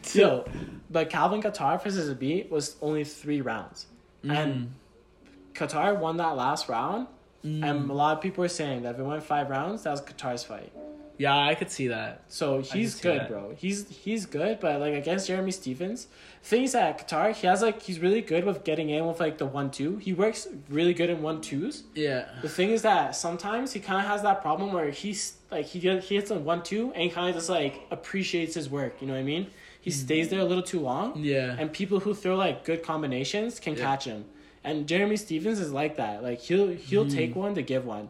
Yo, 0.15 0.45
but 0.89 1.09
Calvin 1.09 1.41
Kattar 1.41 1.81
versus 1.81 2.13
Zabit 2.13 2.49
was 2.49 2.75
only 2.81 3.03
three 3.03 3.41
rounds, 3.41 3.87
Mm. 4.23 4.35
and 4.37 4.73
Kattar 5.53 5.97
won 5.97 6.17
that 6.17 6.35
last 6.35 6.67
round. 6.69 7.07
Mm. 7.45 7.63
And 7.63 7.89
a 7.89 7.93
lot 7.93 8.17
of 8.17 8.21
people 8.21 8.41
were 8.41 8.49
saying 8.49 8.81
that 8.83 8.95
if 8.95 8.99
it 8.99 9.03
went 9.03 9.23
five 9.23 9.49
rounds, 9.49 9.83
that 9.83 9.91
was 9.91 10.01
Kattar's 10.01 10.43
fight. 10.43 10.71
Yeah, 11.19 11.37
I 11.37 11.53
could 11.53 11.69
see 11.69 11.89
that. 11.89 12.21
So 12.29 12.61
he's 12.61 12.99
good, 12.99 13.19
that. 13.19 13.29
bro. 13.29 13.53
He's 13.57 13.87
he's 13.89 14.25
good, 14.25 14.59
but 14.59 14.79
like 14.79 14.93
against 14.95 15.27
Jeremy 15.27 15.51
Stephens, 15.51 16.07
things 16.41 16.71
that 16.71 17.07
Kattar 17.07 17.35
he 17.35 17.45
has 17.45 17.61
like 17.61 17.81
he's 17.81 17.99
really 17.99 18.21
good 18.21 18.45
with 18.45 18.63
getting 18.63 18.89
in 18.89 19.05
with 19.05 19.19
like 19.19 19.37
the 19.37 19.45
one 19.45 19.69
two. 19.69 19.97
He 19.97 20.13
works 20.13 20.47
really 20.69 20.93
good 20.93 21.09
in 21.09 21.21
one 21.21 21.41
twos. 21.41 21.83
Yeah, 21.93 22.25
The 22.41 22.49
thing 22.49 22.69
is 22.71 22.81
that 22.83 23.15
sometimes 23.15 23.73
he 23.73 23.79
kind 23.81 23.99
of 24.03 24.09
has 24.09 24.21
that 24.23 24.41
problem 24.41 24.71
where 24.73 24.89
he's 24.91 25.35
like 25.51 25.65
he 25.65 25.79
get, 25.79 26.03
he 26.05 26.15
hits 26.15 26.31
a 26.31 26.35
one 26.39 26.63
two 26.63 26.93
and 26.93 27.03
he 27.03 27.09
kind 27.09 27.27
of 27.29 27.35
just 27.35 27.49
like 27.49 27.85
appreciates 27.91 28.55
his 28.55 28.69
work. 28.69 29.01
You 29.01 29.07
know 29.07 29.13
what 29.13 29.19
I 29.19 29.23
mean? 29.23 29.47
He 29.81 29.91
stays 29.91 30.29
there 30.29 30.39
a 30.39 30.45
little 30.45 30.63
too 30.63 30.79
long, 30.81 31.13
yeah. 31.17 31.55
and 31.59 31.71
people 31.71 31.99
who 32.01 32.13
throw 32.13 32.35
like 32.35 32.65
good 32.65 32.81
combinations 32.83 33.59
can 33.59 33.75
Yeah. 33.75 33.81
catch 33.83 34.05
him. 34.05 34.25
And 34.63 34.87
Jeremy 34.87 35.15
Stephens 35.17 35.59
is 35.59 35.71
like 35.71 35.95
that. 35.97 36.21
Like 36.23 36.39
he'll 36.39 36.67
he'll 36.69 37.09
take 37.09 37.35
one 37.35 37.55
to 37.55 37.61
give 37.61 37.85
one, 37.85 38.09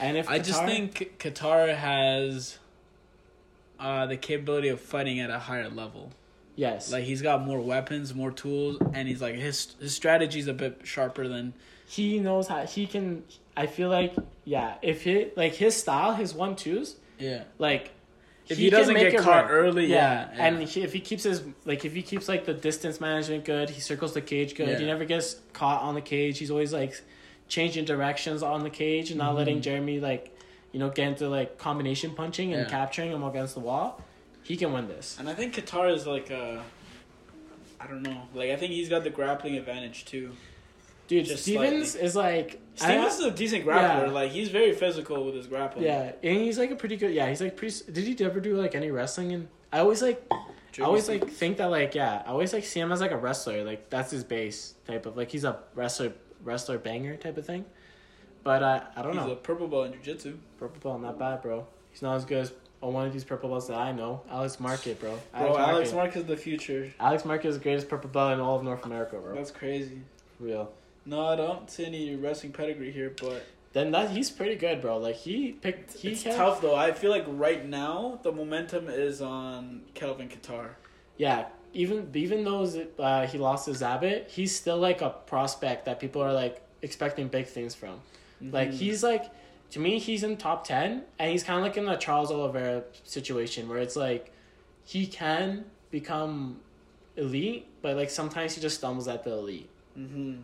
and 0.00 0.16
if 0.16 0.28
I 0.28 0.38
just 0.38 0.64
think 0.64 1.18
Kattar 1.18 1.74
has 1.74 2.58
uh, 3.78 4.06
the 4.06 4.16
capability 4.16 4.68
of 4.68 4.80
fighting 4.80 5.20
at 5.20 5.30
a 5.30 5.38
higher 5.38 5.68
level. 5.68 6.12
yes, 6.54 6.90
Like 6.92 7.04
he's 7.04 7.22
got 7.22 7.44
more 7.44 7.60
weapons, 7.60 8.14
more 8.14 8.30
tools, 8.30 8.78
and 8.94 9.08
he's 9.08 9.20
like 9.20 9.34
his 9.34 9.74
his 9.80 9.94
strategy's 9.94 10.48
a 10.48 10.54
bit 10.54 10.80
sharper 10.84 11.28
than 11.28 11.52
he 11.86 12.18
knows 12.18 12.48
how 12.48 12.64
he 12.66 12.86
can. 12.86 13.24
I 13.56 13.66
feel 13.66 13.88
like 13.88 14.14
yeah, 14.44 14.74
if 14.82 15.04
he 15.04 15.30
like 15.36 15.54
his 15.54 15.76
style, 15.76 16.14
his 16.14 16.34
one 16.34 16.56
twos, 16.56 16.96
yeah. 17.18 17.44
like 17.58 17.92
If 18.48 18.58
he 18.58 18.70
doesn't 18.70 18.94
get 18.94 19.18
caught 19.18 19.50
early, 19.50 19.86
yeah, 19.86 20.28
yeah. 20.34 20.46
and 20.46 20.62
he, 20.62 20.82
if 20.82 20.92
he 20.92 21.00
keeps 21.00 21.22
his 21.22 21.42
like 21.64 21.84
if 21.84 21.94
he 21.94 22.02
keeps 22.02 22.28
like 22.28 22.44
the 22.44 22.54
distance 22.54 23.00
management 23.00 23.44
good, 23.44 23.70
he 23.70 23.80
circles 23.80 24.14
the 24.14 24.20
cage 24.20 24.54
good. 24.54 24.68
Yeah. 24.68 24.78
He 24.78 24.84
never 24.86 25.04
gets 25.04 25.36
caught 25.52 25.82
on 25.82 25.94
the 25.94 26.00
cage. 26.02 26.38
He's 26.38 26.50
always 26.50 26.72
like 26.72 27.00
changing 27.48 27.84
directions 27.84 28.42
on 28.42 28.62
the 28.62 28.70
cage 28.70 29.10
and 29.10 29.18
not 29.18 29.28
Mm-hmm. 29.28 29.38
letting 29.38 29.60
Jeremy 29.62 30.00
like 30.00 30.36
you 30.72 30.80
know 30.80 30.90
get 30.90 31.08
into 31.08 31.28
like 31.28 31.58
combination 31.58 32.12
punching 32.14 32.52
and 32.52 32.62
Yeah. 32.64 32.68
capturing 32.68 33.10
him 33.12 33.22
against 33.22 33.54
the 33.54 33.60
wall. 33.60 34.02
He 34.42 34.56
can 34.56 34.72
win 34.72 34.88
this. 34.88 35.16
And 35.18 35.28
I 35.28 35.34
think 35.34 35.54
Kattar 35.54 35.92
is 35.94 36.06
like 36.06 36.30
uh 36.30 36.58
I 37.80 37.86
don't 37.86 38.02
know. 38.02 38.22
Like 38.34 38.50
I 38.50 38.56
think 38.56 38.72
he's 38.72 38.88
got 38.88 39.04
the 39.04 39.10
grappling 39.10 39.56
advantage 39.56 40.04
too. 40.06 40.32
Dude, 41.08 41.24
Just 41.26 41.44
Stephens 41.44 41.94
is 41.94 42.16
like 42.16 42.60
I- 42.80 42.84
Stephens 42.86 43.14
is 43.20 43.24
a 43.26 43.30
decent 43.30 43.64
grappler. 43.64 44.06
Yeah. 44.06 44.10
Like 44.10 44.30
he's 44.32 44.48
very 44.48 44.72
physical 44.72 45.24
with 45.24 45.34
his 45.34 45.46
grappling. 45.46 45.84
Yeah, 45.84 46.12
and 46.22 46.38
he's 46.38 46.58
like 46.58 46.70
a 46.72 46.76
pretty 46.76 46.96
good. 46.96 47.14
Yeah, 47.14 47.28
he's 47.28 47.40
like 47.40 47.56
pretty. 47.56 47.92
Did 47.92 48.04
he 48.18 48.24
ever 48.24 48.40
do 48.40 48.56
like 48.56 48.74
any 48.74 48.90
wrestling? 48.90 49.32
And 49.32 49.48
I 49.72 49.78
always 49.80 50.02
like, 50.02 50.20
I 50.32 50.82
always 50.82 51.08
like 51.08 51.28
think 51.30 51.58
that 51.58 51.66
like 51.70 51.94
yeah, 51.94 52.22
I 52.26 52.30
always 52.30 52.52
like 52.52 52.64
see 52.64 52.80
him 52.80 52.90
as 52.90 53.00
like 53.00 53.12
a 53.12 53.16
wrestler. 53.16 53.62
Like 53.62 53.88
that's 53.88 54.10
his 54.10 54.24
base 54.24 54.74
type 54.86 55.06
of 55.06 55.16
like 55.16 55.30
he's 55.30 55.44
a 55.44 55.60
wrestler, 55.74 56.12
wrestler 56.46 56.78
banger 56.78 57.16
type 57.16 57.36
of 57.36 57.44
thing. 57.44 57.64
But 58.42 58.62
uh, 58.62 58.80
I 58.96 59.02
don't 59.02 59.12
he's 59.12 59.20
know. 59.20 59.28
He's 59.28 59.32
a 59.32 59.36
purple 59.36 59.68
belt 59.68 59.86
in 59.86 59.92
jiu-jitsu. 59.94 60.38
Purple 60.58 60.80
belt, 60.80 61.02
not 61.02 61.18
bad, 61.18 61.42
bro. 61.42 61.66
He's 61.90 62.00
not 62.02 62.14
as 62.16 62.24
good 62.24 62.38
as 62.38 62.52
one 62.80 63.06
of 63.06 63.12
these 63.12 63.24
purple 63.24 63.48
belts 63.50 63.66
that 63.66 63.76
I 63.78 63.90
know. 63.90 64.22
Alex 64.30 64.60
Market, 64.60 65.00
bro. 65.00 65.18
Bro, 65.36 65.58
Alex 65.58 65.92
Mark 65.92 66.16
is 66.16 66.24
the 66.24 66.36
future. 66.36 66.92
Alex 67.00 67.24
Market 67.24 67.48
is 67.48 67.58
the 67.58 67.62
greatest 67.62 67.88
purple 67.88 68.08
belt 68.08 68.32
in 68.32 68.40
all 68.40 68.56
of 68.56 68.62
North 68.62 68.84
America, 68.86 69.16
bro. 69.16 69.34
That's 69.34 69.50
crazy. 69.50 70.00
Real. 70.38 70.70
No, 71.04 71.26
I 71.26 71.36
don't 71.36 71.68
see 71.70 71.86
any 71.86 72.14
wrestling 72.14 72.52
pedigree 72.52 72.92
here, 72.92 73.12
but 73.20 73.44
Then 73.72 73.90
that 73.92 74.10
he's 74.10 74.30
pretty 74.30 74.54
good, 74.56 74.80
bro. 74.80 74.98
Like 74.98 75.16
he 75.16 75.52
picked. 75.52 75.94
He 75.94 76.10
it's 76.12 76.22
kept- 76.22 76.36
tough 76.36 76.60
though. 76.60 76.76
I 76.76 76.92
feel 76.92 77.10
like 77.10 77.24
right 77.26 77.66
now 77.66 78.20
the 78.22 78.30
momentum 78.32 78.88
is 78.88 79.20
on 79.20 79.82
Kelvin 79.94 80.28
Kattar. 80.28 80.70
Yeah, 81.16 81.46
even 81.72 82.10
even 82.14 82.44
though 82.44 82.64
uh, 82.98 83.26
he 83.26 83.38
lost 83.38 83.66
his 83.66 83.82
Zabit, 83.82 84.28
he's 84.28 84.54
still 84.54 84.78
like 84.78 85.00
a 85.02 85.10
prospect 85.10 85.84
that 85.86 86.00
people 86.00 86.22
are 86.22 86.32
like 86.32 86.62
expecting 86.82 87.28
big 87.28 87.46
things 87.46 87.74
from. 87.74 88.00
Mm-hmm. 88.42 88.54
Like 88.54 88.72
he's 88.72 89.02
like 89.02 89.30
to 89.70 89.80
me, 89.80 89.98
he's 89.98 90.22
in 90.22 90.36
top 90.36 90.66
ten, 90.66 91.02
and 91.18 91.30
he's 91.30 91.42
kind 91.42 91.58
of 91.58 91.64
like 91.64 91.76
in 91.76 91.86
the 91.86 91.96
Charles 91.96 92.30
Oliveira 92.30 92.84
situation 93.04 93.68
where 93.68 93.78
it's 93.78 93.96
like 93.96 94.32
he 94.84 95.06
can 95.06 95.64
become 95.90 96.60
elite, 97.16 97.66
but 97.82 97.96
like 97.96 98.10
sometimes 98.10 98.54
he 98.54 98.60
just 98.60 98.78
stumbles 98.78 99.08
at 99.08 99.24
the 99.24 99.32
elite. 99.32 99.68
Mm-hmm. 99.98 100.36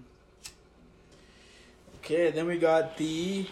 Okay, 1.98 2.30
then 2.30 2.46
we 2.46 2.58
got 2.58 2.96
the 2.96 3.46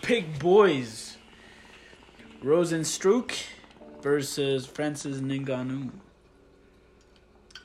Pig 0.00 0.38
Boys. 0.38 1.18
Rozenstruik 2.42 3.44
versus 4.02 4.66
Francis 4.66 5.18
Ngannou. 5.18 5.90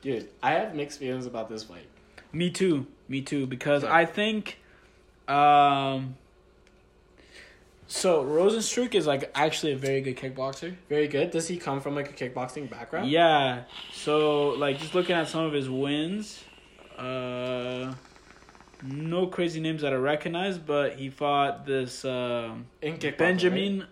Dude, 0.02 0.28
I 0.42 0.52
have 0.52 0.74
mixed 0.74 0.98
feelings 0.98 1.26
about 1.26 1.48
this 1.48 1.64
fight. 1.64 1.86
Me 2.32 2.50
too. 2.50 2.86
Me 3.08 3.20
too. 3.22 3.46
Because 3.46 3.84
Okay. 3.84 3.92
I 3.92 4.04
think, 4.06 4.58
um, 5.28 6.16
so 7.86 8.24
Rozenstruik 8.24 8.94
is 8.94 9.06
like 9.06 9.30
actually 9.34 9.72
a 9.72 9.76
very 9.76 10.00
good 10.00 10.16
kickboxer. 10.16 10.74
Very 10.88 11.08
good. 11.08 11.30
Does 11.32 11.48
he 11.48 11.56
come 11.56 11.80
from 11.80 11.94
like 11.96 12.08
a 12.08 12.12
kickboxing 12.12 12.70
background? 12.70 13.10
Yeah. 13.10 13.64
So 13.92 14.50
like 14.50 14.78
just 14.78 14.94
looking 14.94 15.16
at 15.16 15.28
some 15.28 15.44
of 15.44 15.52
his 15.52 15.68
wins, 15.68 16.42
uh, 16.96 17.92
no 18.82 19.26
crazy 19.26 19.60
names 19.60 19.82
that 19.82 19.92
I 19.92 19.96
recognize, 19.96 20.56
but 20.56 20.94
he 20.94 21.10
fought 21.10 21.66
this 21.66 22.04
um 22.04 22.66
In 22.80 22.96
kickboxing. 22.96 23.18
Benjamin 23.18 23.86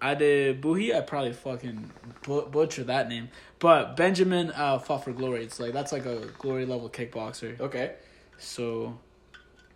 Adegbuyi. 0.00 0.94
I 0.96 1.00
probably 1.02 1.32
fucking 1.32 1.90
bu- 2.22 2.46
butcher 2.46 2.84
that 2.84 3.08
name, 3.08 3.28
but 3.58 3.96
Benjamin 3.96 4.50
uh, 4.52 4.78
fought 4.78 5.04
for 5.04 5.12
glory. 5.12 5.44
It's 5.44 5.58
like 5.60 5.72
that's 5.72 5.92
like 5.92 6.06
a 6.06 6.26
glory 6.38 6.66
level 6.66 6.88
kickboxer. 6.88 7.58
Okay. 7.60 7.94
So 8.38 8.98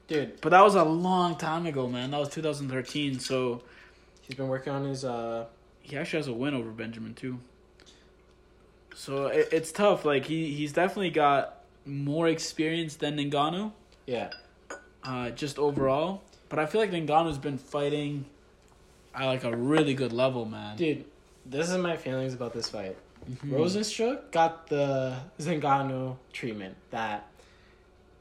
Dude, 0.08 0.40
But 0.40 0.50
that 0.50 0.62
was 0.62 0.74
a 0.74 0.84
long 0.84 1.36
time 1.36 1.66
ago, 1.66 1.88
man. 1.88 2.10
That 2.10 2.20
was 2.20 2.28
2013. 2.30 3.18
So 3.18 3.62
he's 4.20 4.36
been 4.36 4.48
working 4.48 4.72
on 4.72 4.84
his 4.84 5.04
uh 5.04 5.46
he 5.80 5.96
actually 5.96 6.18
has 6.18 6.28
a 6.28 6.32
win 6.32 6.54
over 6.54 6.70
Benjamin 6.70 7.14
too. 7.14 7.38
So 8.94 9.26
it, 9.26 9.48
it's 9.52 9.72
tough. 9.72 10.04
Like 10.04 10.26
he 10.26 10.52
he's 10.52 10.72
definitely 10.72 11.10
got 11.10 11.64
more 11.84 12.28
experience 12.28 12.96
than 12.96 13.16
Ngannou, 13.16 13.72
yeah. 14.06 14.30
uh, 15.02 15.30
just 15.30 15.58
overall. 15.58 16.22
But 16.48 16.58
I 16.58 16.66
feel 16.66 16.80
like 16.80 16.90
Ngannou's 16.90 17.38
been 17.38 17.58
fighting 17.58 18.26
at 19.14 19.24
like 19.26 19.44
a 19.44 19.56
really 19.56 19.94
good 19.94 20.12
level, 20.12 20.44
man. 20.44 20.76
Dude, 20.76 21.04
this 21.46 21.70
is 21.70 21.78
my 21.78 21.96
feelings 21.96 22.34
about 22.34 22.52
this 22.52 22.68
fight. 22.68 22.96
Mhm. 23.30 23.50
Rozenstruik 23.50 24.30
got 24.30 24.66
the 24.68 25.16
Zingano 25.38 26.16
treatment 26.32 26.74
that 26.90 27.28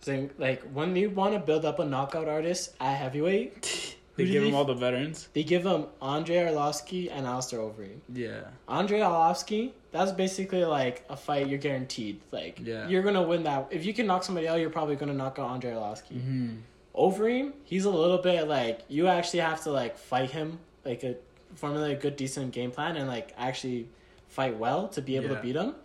Zing 0.04 0.32
like 0.38 0.64
when 0.74 0.96
you 0.96 1.10
want 1.10 1.34
to 1.34 1.40
build 1.40 1.64
up 1.66 1.80
a 1.80 1.86
knockout 1.86 2.28
artist 2.28 2.74
at 2.80 2.96
heavyweight, 2.96 3.96
they 4.16 4.26
give 4.26 4.44
him 4.44 4.56
all 4.56 4.66
the 4.66 4.74
veterans. 4.74 5.28
they 5.34 5.44
give 5.44 5.64
him 5.66 5.86
Andre 6.02 6.38
Arlovski 6.38 7.10
and 7.12 7.26
Alistair 7.28 7.60
Overeem. 7.60 8.00
Yeah. 8.14 8.42
Andre 8.68 9.00
Arlovski, 9.00 9.72
that's 9.92 10.12
basically 10.12 10.66
like 10.66 11.06
a 11.10 11.16
fight 11.16 11.48
you're 11.48 11.60
guaranteed. 11.60 12.20
Like 12.32 12.60
Yeah. 12.64 12.88
you're 12.88 13.04
gonna 13.04 13.22
win 13.22 13.44
that. 13.44 13.68
If 13.70 13.86
you 13.86 13.94
can 13.94 14.08
knock 14.08 14.24
somebody 14.24 14.48
out, 14.48 14.60
you're 14.60 14.72
probably 14.72 14.96
gonna 14.96 15.14
knock 15.14 15.38
out 15.38 15.50
Andre 15.50 15.72
Arlovski. 15.72 16.14
Mm-hmm. 16.18 16.50
Overeem, 16.96 17.54
he's 17.64 17.86
a 17.86 17.90
little 17.92 18.18
bit 18.18 18.48
like 18.48 18.82
you 18.90 19.08
actually 19.08 19.40
have 19.40 19.62
to 19.64 19.72
like 19.72 19.98
fight 19.98 20.32
him, 20.32 20.60
like 20.84 21.04
a 21.04 21.16
formulate 21.56 21.98
a 21.98 22.02
good 22.02 22.16
decent 22.16 22.52
game 22.54 22.72
plan 22.72 22.96
and 22.98 23.08
like 23.08 23.34
actually 23.38 23.88
fight 24.32 24.58
well 24.58 24.88
to 24.90 25.02
be 25.02 25.16
able 25.18 25.30
Yeah. 25.30 25.36
to 25.36 25.42
beat 25.42 25.56
him. 25.56 25.76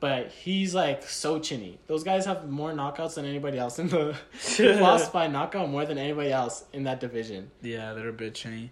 But 0.00 0.28
he's 0.30 0.74
like 0.74 1.02
so 1.02 1.40
chinny. 1.40 1.78
Those 1.88 2.04
guys 2.04 2.24
have 2.26 2.48
more 2.48 2.72
knockouts 2.72 3.14
than 3.16 3.24
anybody 3.24 3.58
else 3.58 3.78
in 3.80 3.88
the 3.88 4.16
lost 4.80 5.12
by 5.12 5.26
knockout 5.26 5.68
more 5.68 5.84
than 5.84 5.98
anybody 5.98 6.30
else 6.32 6.64
in 6.72 6.84
that 6.84 7.00
division. 7.00 7.50
Yeah, 7.62 7.94
they're 7.94 8.08
a 8.08 8.12
bit 8.12 8.34
chinny. 8.34 8.70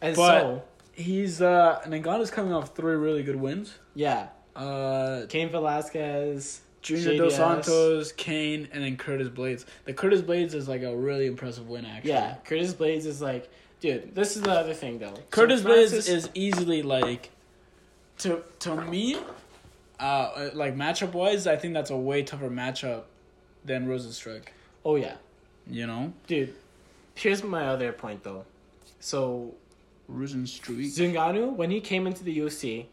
And 0.00 0.16
But- 0.16 0.40
so 0.40 0.62
He's 0.94 1.40
uh 1.40 1.80
Ngannou's 1.86 2.30
coming 2.32 2.52
off 2.52 2.74
three 2.74 2.96
really 2.96 3.22
good 3.22 3.36
wins. 3.36 3.74
yeah, 3.94 4.28
Uh 4.56 5.26
Cain 5.28 5.48
Velasquez, 5.50 6.62
Junior 6.82 7.16
Dos 7.18 7.36
Santos, 7.36 8.10
Cain, 8.12 8.68
and 8.72 8.82
then 8.82 8.96
Curtis 8.96 9.28
Blaydes. 9.28 9.64
The 9.84 9.92
Curtis 9.92 10.22
Blaydes 10.22 10.54
is 10.54 10.66
like 10.68 10.82
a 10.82 10.96
really 10.96 11.26
impressive 11.26 11.68
win, 11.68 11.84
actually. 11.84 12.10
Yeah, 12.10 12.36
Curtis 12.44 12.74
Blaydes 12.74 13.04
is 13.06 13.20
like, 13.20 13.48
dude. 13.80 14.12
This 14.14 14.34
is 14.36 14.42
the 14.42 14.50
other 14.50 14.74
thing 14.74 14.98
though. 14.98 15.14
So 15.14 15.22
Curtis 15.30 15.60
Blaydes 15.60 15.90
Francis- 15.90 16.08
is 16.08 16.30
easily 16.34 16.82
like, 16.82 17.30
to 18.18 18.42
to 18.60 18.76
me, 18.76 19.16
uh, 20.00 20.50
like 20.54 20.76
matchup 20.76 21.12
wise, 21.12 21.46
I 21.46 21.56
think 21.56 21.74
that's 21.74 21.90
a 21.90 21.96
way 21.96 22.22
tougher 22.22 22.50
matchup 22.50 23.02
than 23.64 23.86
Rozenstruik. 23.86 24.44
Oh 24.84 24.96
yeah, 24.96 25.16
You 25.66 25.86
know, 25.86 26.12
dude. 26.26 26.54
Here's 27.14 27.42
my 27.42 27.66
other 27.66 27.92
point 27.92 28.22
though. 28.22 28.44
So 29.00 29.54
Rozenstruik. 30.10 30.86
Zingano, 30.86 31.52
when 31.54 31.70
he 31.70 31.80
came 31.80 32.06
into 32.06 32.24
the 32.24 32.38
UFC, 32.38 32.86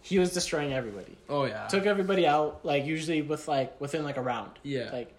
he 0.00 0.18
was 0.18 0.32
destroying 0.32 0.72
everybody. 0.72 1.16
Oh 1.28 1.44
yeah, 1.44 1.66
Took 1.66 1.86
everybody 1.86 2.26
out, 2.26 2.60
like 2.64 2.84
usually 2.86 3.22
with 3.22 3.46
like 3.48 3.78
within 3.80 4.04
like 4.04 4.16
a 4.16 4.22
round. 4.22 4.52
yeah, 4.62 4.90
Like, 4.92 5.12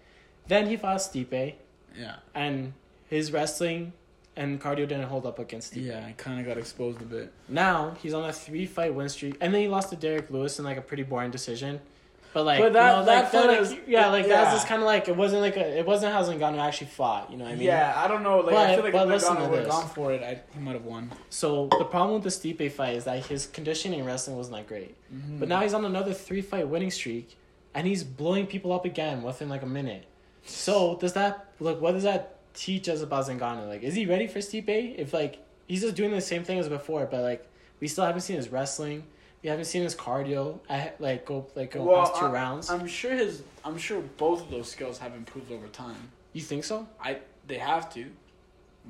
then 0.48 0.66
he 0.66 0.76
fought 0.76 0.98
Stipe, 0.98 1.54
yeah, 1.96 2.16
and 2.34 2.72
his 3.08 3.30
wrestling 3.32 3.92
and 4.40 4.60
cardio 4.60 4.86
didn't 4.88 5.04
hold 5.14 5.26
up 5.26 5.38
against 5.38 5.74
Stipe. 5.74 5.86
yeah. 5.86 6.06
I 6.08 6.12
kind 6.16 6.40
of 6.40 6.46
got 6.46 6.56
exposed 6.58 7.00
a 7.02 7.04
bit. 7.04 7.32
Now 7.48 7.96
he's 8.02 8.14
on 8.14 8.24
a 8.28 8.32
three 8.32 8.66
fight 8.66 8.94
win 8.94 9.08
streak, 9.08 9.36
and 9.40 9.52
then 9.52 9.60
he 9.62 9.68
lost 9.68 9.90
to 9.90 9.96
Derrick 9.96 10.30
Lewis 10.30 10.58
in 10.58 10.64
like 10.64 10.78
a 10.78 10.82
pretty 10.90 11.02
boring 11.04 11.30
decision. 11.30 11.80
But 12.32 12.44
like, 12.44 12.60
But 12.60 12.72
that- 12.74 12.90
you 12.90 12.96
know, 13.00 13.04
that 13.06 13.22
like, 13.24 13.32
fight 13.32 13.46
like, 13.48 13.60
is- 13.60 13.76
yeah, 13.88 14.06
like 14.06 14.22
that 14.24 14.30
yeah. 14.30 14.44
was 14.44 14.54
just 14.54 14.68
kind 14.68 14.80
of 14.80 14.86
like 14.86 15.08
it 15.08 15.16
wasn't 15.16 15.42
like 15.42 15.56
a, 15.56 15.78
it 15.80 15.84
wasn't 15.84 16.12
how 16.14 16.22
Zingano 16.22 16.60
actually 16.60 16.86
fought. 16.86 17.28
You 17.30 17.36
know 17.38 17.44
what 17.44 17.54
I 17.54 17.56
mean? 17.56 17.64
yeah, 17.64 17.92
I 17.96 18.06
don't 18.06 18.22
know. 18.22 18.36
Like 18.38 18.54
But- 18.54 18.70
I 18.70 18.74
feel 18.76 18.84
like 18.84 18.92
but 18.92 19.02
if 19.02 19.08
listen 19.14 19.34
to 19.36 19.42
Ngannou 19.42 19.50
would 19.50 19.60
this. 19.64 19.68
gone 19.68 19.88
for 19.88 20.12
it, 20.12 20.22
I, 20.22 20.40
he 20.54 20.60
might 20.60 20.74
have 20.74 20.84
won. 20.84 21.10
So 21.28 21.68
the 21.78 21.84
problem 21.84 22.22
with 22.22 22.22
the 22.22 22.30
Stipe 22.54 22.70
fight 22.72 22.94
is 22.94 23.04
that 23.04 23.26
his 23.26 23.46
conditioning 23.46 24.04
wrestling 24.04 24.36
wasn't 24.36 24.56
that 24.58 24.68
great. 24.68 24.94
Mm-hmm. 25.12 25.38
But 25.40 25.48
now 25.48 25.60
he's 25.60 25.74
on 25.74 25.84
another 25.84 26.14
three 26.14 26.40
fight 26.40 26.68
winning 26.68 26.92
streak, 26.92 27.36
and 27.74 27.84
he's 27.86 28.04
blowing 28.04 28.46
people 28.46 28.72
up 28.72 28.84
again 28.84 29.22
within 29.24 29.48
like 29.48 29.62
a 29.62 29.72
minute. 29.80 30.04
So 30.44 30.96
does 31.00 31.12
that 31.14 31.48
look? 31.58 31.80
What 31.80 31.92
does 31.92 32.04
that 32.04 32.36
teach 32.60 32.88
us 32.88 33.00
about 33.02 33.26
Zingano? 33.26 33.66
Like, 33.66 33.82
is 33.82 33.94
he 33.94 34.04
ready 34.06 34.26
for 34.26 34.40
Stipe? 34.40 34.98
If 34.98 35.12
like 35.14 35.38
he's 35.66 35.80
just 35.82 35.96
doing 35.96 36.10
the 36.10 36.20
same 36.20 36.44
thing 36.44 36.58
as 36.58 36.68
before, 36.68 37.06
but 37.06 37.22
like 37.22 37.46
we 37.80 37.88
still 37.88 38.04
haven't 38.04 38.20
seen 38.22 38.36
his 38.36 38.48
wrestling. 38.50 39.04
We 39.42 39.48
haven't 39.48 39.64
seen 39.64 39.82
his 39.82 39.94
cardio. 39.94 40.58
I 40.68 40.92
like 40.98 41.24
go 41.24 41.46
like 41.54 41.72
go 41.72 41.82
Well, 41.84 42.02
past 42.06 42.20
two 42.20 42.26
I- 42.26 42.30
rounds. 42.32 42.70
I'm 42.70 42.86
sure 42.86 43.12
his. 43.12 43.42
I'm 43.64 43.78
sure 43.78 44.00
both 44.18 44.42
of 44.42 44.50
those 44.50 44.70
skills 44.70 44.98
have 44.98 45.14
improved 45.14 45.50
over 45.50 45.66
time. 45.68 46.10
you 46.34 46.42
think 46.42 46.64
so? 46.64 46.86
I 47.02 47.18
they 47.46 47.58
have 47.58 47.92
to, 47.94 48.06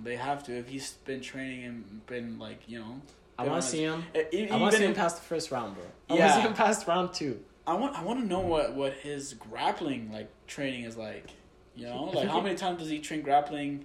they 0.03 0.17
have 0.17 0.43
to. 0.47 0.53
If 0.59 0.69
he's 0.69 0.93
been 1.05 1.21
training 1.21 1.65
and 1.65 2.07
been 2.07 2.39
like 2.41 2.61
you 2.67 2.81
know, 2.81 3.01
I 3.39 3.47
want 3.47 3.63
to 3.63 3.69
see 3.69 3.83
him. 3.83 4.05
I 4.15 4.57
want 4.57 4.73
to 4.73 4.79
see 4.79 4.85
him 4.85 4.95
past 4.95 5.17
the 5.17 5.23
first 5.23 5.51
round, 5.53 5.77
bro. 5.77 5.85
I 6.09 6.15
want 6.15 6.31
to 6.33 6.35
see 6.35 6.41
him 6.49 6.55
past 6.55 6.87
round 6.89 7.13
two. 7.15 7.39
I 7.67 7.75
want 7.75 7.97
I 7.97 8.03
want 8.03 8.19
to 8.21 8.27
know 8.27 8.41
what 8.41 8.75
what 8.75 8.95
his 8.95 9.35
grappling 9.35 10.11
like 10.13 10.29
training 10.49 10.83
is 10.85 10.97
like. 10.97 11.27
You 11.77 11.87
know, 11.87 12.05
like 12.15 12.29
how 12.29 12.41
many 12.41 12.57
times 12.57 12.81
does 12.81 12.89
he 12.91 12.99
train 12.99 13.23
grappling? 13.23 13.85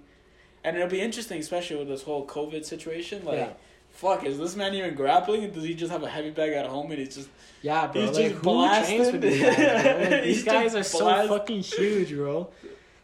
And 0.64 0.76
it'll 0.76 0.88
be 0.88 1.00
interesting, 1.00 1.38
especially 1.40 1.76
with 1.76 1.88
this 1.88 2.02
whole 2.02 2.26
COVID 2.26 2.64
situation. 2.64 3.24
Like, 3.24 3.36
Yeah. 3.38 3.48
fuck, 3.90 4.24
is 4.24 4.38
this 4.38 4.56
man 4.56 4.74
even 4.74 4.94
grappling? 4.94 5.50
Does 5.52 5.62
he 5.64 5.74
just 5.74 5.92
have 5.92 6.02
a 6.02 6.08
heavy 6.08 6.30
bag 6.30 6.52
at 6.52 6.66
home 6.66 6.90
and 6.90 6.98
he's 6.98 7.14
just 7.14 7.28
Yeah, 7.62 7.86
bro. 7.86 8.02
He's 8.02 8.10
like, 8.16 8.24
just 8.24 8.34
who 8.36 8.42
blasted. 8.42 8.96
trains 8.96 9.12
with 9.12 9.22
these 9.22 9.40
guys? 9.42 9.56
Bro? 9.82 10.10
Like, 10.10 10.22
these 10.24 10.44
guys 10.44 10.74
are 10.74 10.82
so 10.82 11.28
fucking 11.28 11.60
huge, 11.60 12.14
bro. 12.14 12.48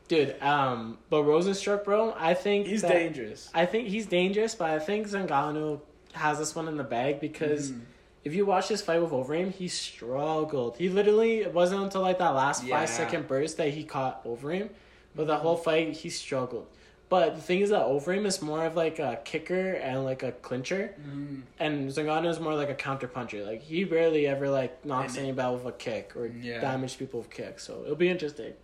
Dude, 0.08 0.42
um, 0.42 0.98
but 1.08 1.22
Rozenstruik, 1.22 1.84
bro, 1.84 2.14
I 2.18 2.34
think 2.34 2.66
he's 2.66 2.82
that- 2.82 2.90
dangerous? 2.92 3.48
I 3.54 3.64
think 3.66 3.88
he's 3.88 4.06
dangerous, 4.06 4.54
but 4.54 4.68
I 4.70 4.78
think 4.80 5.06
Zangano 5.08 5.80
has 6.12 6.38
this 6.38 6.54
one 6.54 6.68
in 6.68 6.76
the 6.76 6.84
bag 6.84 7.20
because 7.20 7.70
Mhm. 7.72 7.80
If 8.24 8.34
you 8.34 8.46
watch 8.46 8.68
his 8.68 8.80
fight 8.82 9.02
with 9.02 9.10
Overeem, 9.10 9.52
he 9.52 9.66
struggled. 9.68 10.76
He 10.76 10.88
literally 10.88 11.40
it 11.40 11.52
wasn't 11.52 11.82
until 11.82 12.02
like 12.02 12.18
that 12.18 12.30
last 12.30 12.64
Yeah. 12.64 12.78
five 12.78 12.88
second 12.88 13.26
burst 13.26 13.56
that 13.56 13.70
he 13.70 13.82
caught 13.84 14.24
Overeem, 14.24 14.70
but 15.16 15.26
the 15.26 15.36
whole 15.36 15.56
fight 15.56 15.92
he 15.96 16.08
struggled. 16.10 16.66
But 17.08 17.34
the 17.34 17.42
thing 17.42 17.60
is 17.60 17.70
that 17.70 17.82
Overeem 17.82 18.24
is 18.24 18.40
more 18.40 18.64
of 18.64 18.74
like 18.76 18.98
a 18.98 19.20
kicker 19.24 19.72
and 19.72 20.04
like 20.04 20.22
a 20.22 20.32
clincher, 20.32 20.94
Mhm. 20.98 21.42
and 21.58 21.90
Zangano 21.90 22.28
is 22.30 22.38
more 22.40 22.54
like 22.54 22.70
a 22.70 22.74
counter 22.74 23.08
puncher. 23.08 23.44
Like 23.44 23.60
he 23.62 23.84
rarely 23.84 24.26
ever 24.26 24.48
like 24.48 24.84
knocks 24.84 25.16
And- 25.16 25.24
anybody 25.26 25.54
with 25.56 25.66
a 25.66 25.72
kick 25.72 26.16
or 26.16 26.26
Yeah. 26.28 26.60
damage 26.60 26.98
people 26.98 27.20
with 27.20 27.28
kicks. 27.30 27.64
So 27.64 27.82
it'll 27.84 27.96
be 27.96 28.08
interesting. 28.08 28.54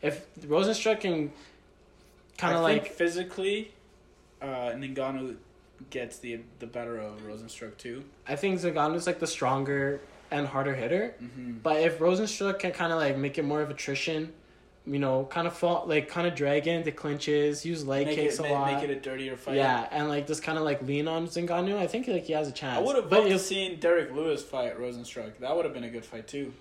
If 0.00 0.26
Rozenstruik 0.40 1.00
can 1.00 1.32
kind 2.38 2.56
of 2.56 2.64
think 2.64 2.84
like 2.84 2.92
physically, 2.92 3.72
uh, 4.40 4.70
Ngannou 4.74 5.36
gets 5.90 6.18
the 6.18 6.40
the 6.58 6.66
better 6.66 6.98
of 6.98 7.20
Rozenstruik 7.26 7.76
too. 7.76 8.04
I 8.26 8.36
think 8.36 8.60
Zagano's 8.60 9.06
like 9.06 9.18
the 9.18 9.26
stronger 9.26 10.00
and 10.30 10.46
harder 10.46 10.74
hitter. 10.74 11.14
Mm-hmm. 11.22 11.58
But 11.62 11.80
if 11.82 11.98
Rozenstruik 11.98 12.58
can 12.58 12.72
kind 12.72 12.92
of 12.92 12.98
like 12.98 13.16
make 13.16 13.38
it 13.38 13.42
more 13.44 13.60
of 13.62 13.70
attrition, 13.70 14.32
you 14.86 14.98
know, 14.98 15.26
kind 15.30 15.46
of 15.46 15.52
fall 15.54 15.84
like 15.86 16.08
kind 16.08 16.26
of 16.26 16.34
drag 16.34 16.66
in 16.66 16.82
the 16.84 16.92
clinches, 16.92 17.64
use 17.64 17.86
leg 17.86 18.06
Make 18.06 18.16
kicks 18.16 18.38
it, 18.38 18.46
a 18.46 18.48
ma- 18.48 18.54
lot. 18.60 18.72
make 18.72 18.82
it 18.82 18.90
a 18.90 19.00
dirtier 19.00 19.36
fight. 19.36 19.56
yeah, 19.56 19.86
and 19.90 20.08
like 20.08 20.26
just 20.26 20.42
kind 20.42 20.58
of 20.58 20.64
like 20.64 20.82
lean 20.82 21.06
on 21.08 21.26
Zingano. 21.28 21.76
I 21.76 21.86
think 21.86 22.08
like 22.08 22.24
he 22.24 22.32
has 22.32 22.48
a 22.48 22.52
chance. 22.52 22.78
I 22.78 22.80
would 22.80 22.96
have 22.96 23.10
but 23.10 23.26
if, 23.26 23.40
seen 23.40 23.78
Derrick 23.78 24.12
Lewis 24.12 24.42
fight 24.42 24.78
Rozenstruik. 24.78 25.38
That 25.40 25.54
would 25.54 25.64
have 25.64 25.74
been 25.74 25.84
a 25.84 25.90
good 25.90 26.04
fight 26.04 26.26
too. 26.26 26.52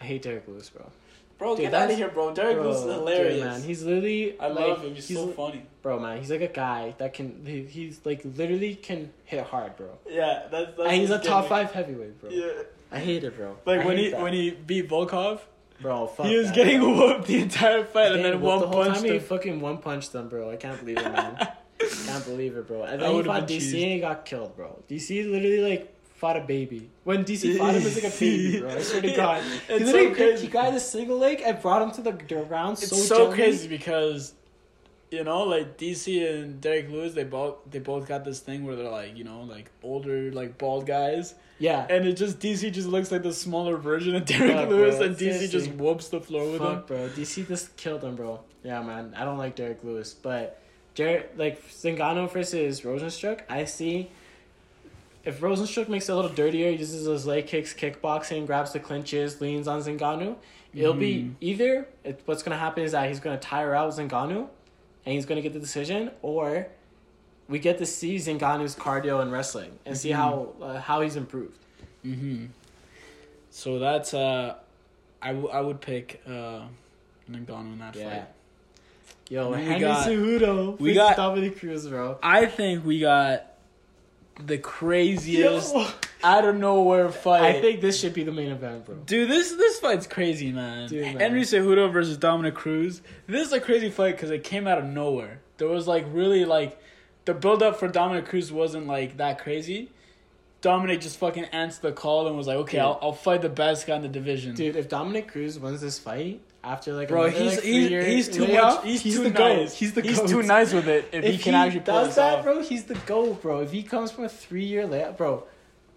I 0.00 0.04
hate 0.04 0.22
Derrick 0.22 0.46
Lewis, 0.46 0.68
bro. 0.70 0.90
Bro, 1.38 1.56
Dude, 1.56 1.66
get 1.66 1.74
out 1.74 1.90
of 1.90 1.96
here, 1.96 2.08
bro. 2.08 2.32
Derrick 2.32 2.56
Bro, 2.56 2.70
is 2.70 2.80
dude, 2.80 2.92
hilarious. 2.92 3.44
man. 3.44 3.62
He's 3.62 3.82
literally. 3.84 4.40
I 4.40 4.46
like, 4.48 4.58
love 4.68 4.82
him. 4.84 4.94
He's, 4.94 5.06
so 5.14 5.28
funny. 5.28 5.66
Bro, 5.82 6.00
man, 6.00 6.18
he's 6.18 6.30
like 6.30 6.40
a 6.40 6.48
guy 6.48 6.94
that 6.96 7.12
can. 7.12 7.44
He, 7.44 7.64
he's 7.64 8.00
like 8.04 8.22
literally 8.24 8.74
can 8.74 9.12
hit 9.24 9.44
hard, 9.44 9.76
bro. 9.76 9.98
Yeah, 10.08 10.44
that's. 10.50 10.76
that's 10.76 10.78
And 10.80 10.92
he's 10.92 11.10
a 11.10 11.18
top 11.18 11.48
gimmick. 11.48 11.48
five 11.48 11.72
heavyweight, 11.72 12.20
bro. 12.20 12.30
Yeah. 12.30 12.62
I 12.90 12.98
hate 13.00 13.24
it, 13.24 13.36
bro. 13.36 13.56
Like 13.66 13.80
I 13.80 13.84
when 13.86 13.98
he 13.98 14.10
that. 14.10 14.20
when 14.22 14.32
he 14.32 14.50
beat 14.50 14.88
Volkov, 14.88 15.40
bro, 15.80 16.06
fuck 16.06 16.26
he 16.26 16.36
was 16.36 16.46
that, 16.48 16.54
getting 16.54 16.80
bro. 16.80 16.94
whooped 16.96 17.26
the 17.26 17.40
entire 17.42 17.84
fight, 17.84 18.12
and 18.12 18.24
then 18.24 18.40
one 18.40 18.60
the 18.60 18.68
whole 18.68 18.84
punch 18.84 19.00
time 19.00 19.12
he 19.12 19.18
fucking 19.18 19.60
one 19.60 19.78
punched 19.78 20.12
them, 20.12 20.28
bro. 20.28 20.50
I 20.50 20.56
can't 20.56 20.78
believe 20.78 20.98
it, 20.98 21.12
man. 21.12 21.36
can't 22.06 22.24
believe 22.24 22.56
it, 22.56 22.66
bro. 22.66 22.84
And 22.84 23.02
I 23.02 23.08
then 23.08 23.16
he 23.16 23.22
fought 23.24 23.48
DC 23.48 23.56
cheesed. 23.56 23.82
and 23.82 23.92
he 23.92 24.00
got 24.00 24.24
killed, 24.24 24.56
bro. 24.56 24.82
DC 24.88 25.30
literally 25.30 25.60
like 25.60 25.95
fought 26.26 26.36
a 26.36 26.44
baby. 26.44 26.90
When 27.04 27.24
DC 27.24 27.56
fought 27.56 27.74
him, 27.74 27.84
was 27.84 28.02
like 28.02 28.12
a 28.12 28.18
baby, 28.18 28.60
bro. 28.60 28.70
I 28.70 28.80
swear 28.80 29.02
to 29.02 29.16
God. 29.16 29.42
He 29.42 29.74
It's 29.74 29.90
so 29.90 30.14
crazy. 30.14 30.46
He 30.46 30.52
got 30.52 30.72
his 30.72 30.84
single 30.84 31.18
leg 31.18 31.42
and 31.44 31.60
brought 31.62 31.82
him 31.82 31.90
to 31.92 32.02
the 32.02 32.12
ground 32.12 32.78
It's 32.78 33.06
so, 33.06 33.32
crazy 33.32 33.68
because, 33.68 34.34
you 35.10 35.22
know, 35.22 35.44
like 35.44 35.78
DC 35.78 36.28
and 36.28 36.60
Derrick 36.60 36.90
Lewis, 36.90 37.14
they 37.14 37.24
both 37.24 37.56
they 37.70 37.78
both 37.78 38.08
got 38.08 38.24
this 38.24 38.40
thing 38.40 38.64
where 38.64 38.74
they're 38.76 38.90
like, 38.90 39.16
you 39.16 39.24
know, 39.24 39.42
like 39.42 39.70
older, 39.82 40.32
like 40.32 40.58
bald 40.58 40.86
guys, 40.86 41.34
Yeah. 41.58 41.86
and 41.88 42.06
it 42.06 42.14
just 42.14 42.40
DC 42.40 42.72
just 42.72 42.88
looks 42.88 43.12
like 43.12 43.22
the 43.22 43.32
smaller 43.32 43.76
version 43.76 44.16
of 44.16 44.24
Derrick 44.32 44.68
Lewis, 44.68 44.96
bro, 44.96 45.06
and 45.06 45.16
DC 45.16 45.50
just 45.50 45.70
whoops 45.72 46.08
the 46.08 46.20
floor 46.20 46.50
with 46.50 46.60
him. 46.60 46.82
Bro. 46.86 47.10
DC 47.10 47.46
just 47.46 47.76
killed 47.76 48.02
him, 48.02 48.16
bro. 48.16 48.40
Yeah, 48.64 48.82
man. 48.82 49.14
I 49.16 49.24
don't 49.24 49.38
like 49.38 49.54
Derrick 49.54 49.84
Lewis, 49.84 50.12
but 50.12 50.60
Derrick, 50.96 51.34
like 51.36 51.64
Zingano 51.68 52.28
versus 52.30 52.80
Rozenstruik, 52.80 53.42
I 53.48 53.64
see. 53.66 54.10
If 55.26 55.40
Rozenstruik 55.40 55.88
makes 55.88 56.08
it 56.08 56.12
a 56.12 56.14
little 56.16 56.30
dirtier, 56.30 56.70
uses 56.70 57.04
those 57.04 57.26
leg 57.26 57.46
kicks, 57.48 57.74
kickboxing, 57.74 58.46
grabs 58.46 58.72
the 58.72 58.78
clinches, 58.80 59.40
leans 59.40 59.66
on 59.68 59.80
Zingano, 59.82 60.36
it'll 60.72 60.94
be 60.94 61.14
Mhm. 61.24 61.34
either 61.40 61.88
it, 62.04 62.20
what's 62.26 62.42
gonna 62.44 62.56
happen 62.56 62.84
is 62.84 62.92
that 62.92 63.08
he's 63.08 63.18
gonna 63.20 63.38
tire 63.38 63.74
out 63.74 63.90
Zingano, 63.92 64.48
and 65.04 65.14
he's 65.14 65.26
gonna 65.26 65.40
get 65.42 65.52
the 65.52 65.58
decision, 65.58 66.12
or 66.22 66.68
we 67.48 67.58
get 67.58 67.78
to 67.78 67.86
see 67.86 68.16
Zingano's 68.16 68.76
cardio 68.76 69.20
and 69.20 69.32
wrestling 69.32 69.78
and 69.84 69.96
see 69.98 70.10
Mhm. 70.10 70.14
how 70.14 70.48
uh, 70.62 70.80
how 70.80 71.00
he's 71.00 71.16
improved. 71.16 71.58
Mm-hmm. 72.04 72.46
So 73.50 73.78
that's 73.80 74.14
uh, 74.14 74.54
I, 75.20 75.28
w- 75.32 75.48
I 75.48 75.60
would 75.60 75.80
pick 75.80 76.22
uh, 76.26 76.62
Ngannou 77.28 77.72
in 77.72 77.78
that 77.80 77.96
Yeah. 77.96 78.10
fight. 78.10 78.28
Yo, 79.28 79.50
We 79.50 79.56
Henry 79.64 79.80
got- 79.80 80.06
Cejudo 80.06 80.78
we 80.78 80.94
got- 80.94 81.16
Dominick 81.16 81.58
Cruz, 81.58 81.88
bro. 81.88 82.16
I 82.22 82.46
think 82.46 82.84
we 82.84 83.00
got 83.00 83.44
the 84.38 84.58
craziest 84.58 85.74
Yo. 85.74 85.88
out 86.22 86.44
of 86.44 86.56
nowhere 86.56 87.10
fight. 87.10 87.42
I 87.42 87.60
think 87.60 87.80
this 87.80 87.98
should 87.98 88.14
be 88.14 88.24
the 88.24 88.32
main 88.32 88.50
event, 88.50 88.86
bro. 88.86 88.96
Dude, 88.96 89.30
this 89.30 89.50
this 89.52 89.78
fight's 89.78 90.06
crazy, 90.06 90.52
man. 90.52 90.88
Dude, 90.88 91.02
man. 91.02 91.20
Henry 91.20 91.42
Cejudo 91.42 91.92
versus 91.92 92.16
Dominick 92.16 92.54
Cruz. 92.54 93.02
This 93.26 93.46
is 93.46 93.52
a 93.52 93.60
crazy 93.60 93.90
fight 93.90 94.12
because 94.12 94.30
it 94.30 94.44
came 94.44 94.66
out 94.66 94.78
of 94.78 94.84
nowhere. 94.84 95.40
There 95.58 95.68
was 95.68 95.86
like 95.86 96.04
really 96.10 96.44
like 96.44 96.80
the 97.24 97.34
build 97.34 97.62
up 97.62 97.78
for 97.78 97.88
Dominick 97.88 98.26
Cruz 98.26 98.52
wasn't 98.52 98.86
like 98.86 99.16
that 99.16 99.38
crazy. 99.38 99.90
Dominick 100.60 101.00
just 101.00 101.18
fucking 101.18 101.44
answered 101.46 101.82
the 101.82 101.92
call 101.92 102.26
and 102.26 102.36
was 102.36 102.46
like, 102.46 102.56
"Okay, 102.56 102.78
I'll, 102.78 102.98
I'll 103.00 103.12
fight 103.12 103.42
the 103.42 103.48
best 103.48 103.86
guy 103.86 103.96
in 103.96 104.02
the 104.02 104.08
division." 104.08 104.54
Dude, 104.54 104.76
if 104.76 104.88
Dominick 104.88 105.28
Cruz 105.28 105.58
wins 105.58 105.80
this 105.80 105.98
fight 105.98 106.40
after 106.66 106.92
like 106.92 107.08
Bro, 107.08 107.24
another, 107.26 107.38
he's 107.44 107.54
like, 107.54 107.64
he's, 107.64 108.26
he's 108.26 108.28
too 108.36 108.44
layoff, 108.44 108.84
much. 108.84 109.00
He's, 109.00 109.02
too 109.02 109.22
the 109.22 109.30
nice. 109.30 109.38
GOAT. 109.38 109.72
He's 109.72 109.92
the 109.94 110.02
he's 110.02 110.18
GOAT. 110.18 110.28
too 110.28 110.42
nice 110.42 110.72
with 110.72 110.88
it. 110.88 111.08
If, 111.12 111.24
he 111.24 111.38
can 111.38 111.54
actually 111.54 111.80
pull 111.80 111.94
does 112.04 112.16
that, 112.16 112.38
off. 112.38 112.44
bro, 112.44 112.60
he's 112.60 112.84
the 112.84 112.94
GOAT, 113.06 113.40
bro. 113.40 113.60
If 113.60 113.70
he 113.70 113.82
comes 113.84 114.10
from 114.10 114.24
a 114.24 114.28
three 114.28 114.64
year 114.64 114.86
layoff, 114.86 115.16
bro. 115.16 115.44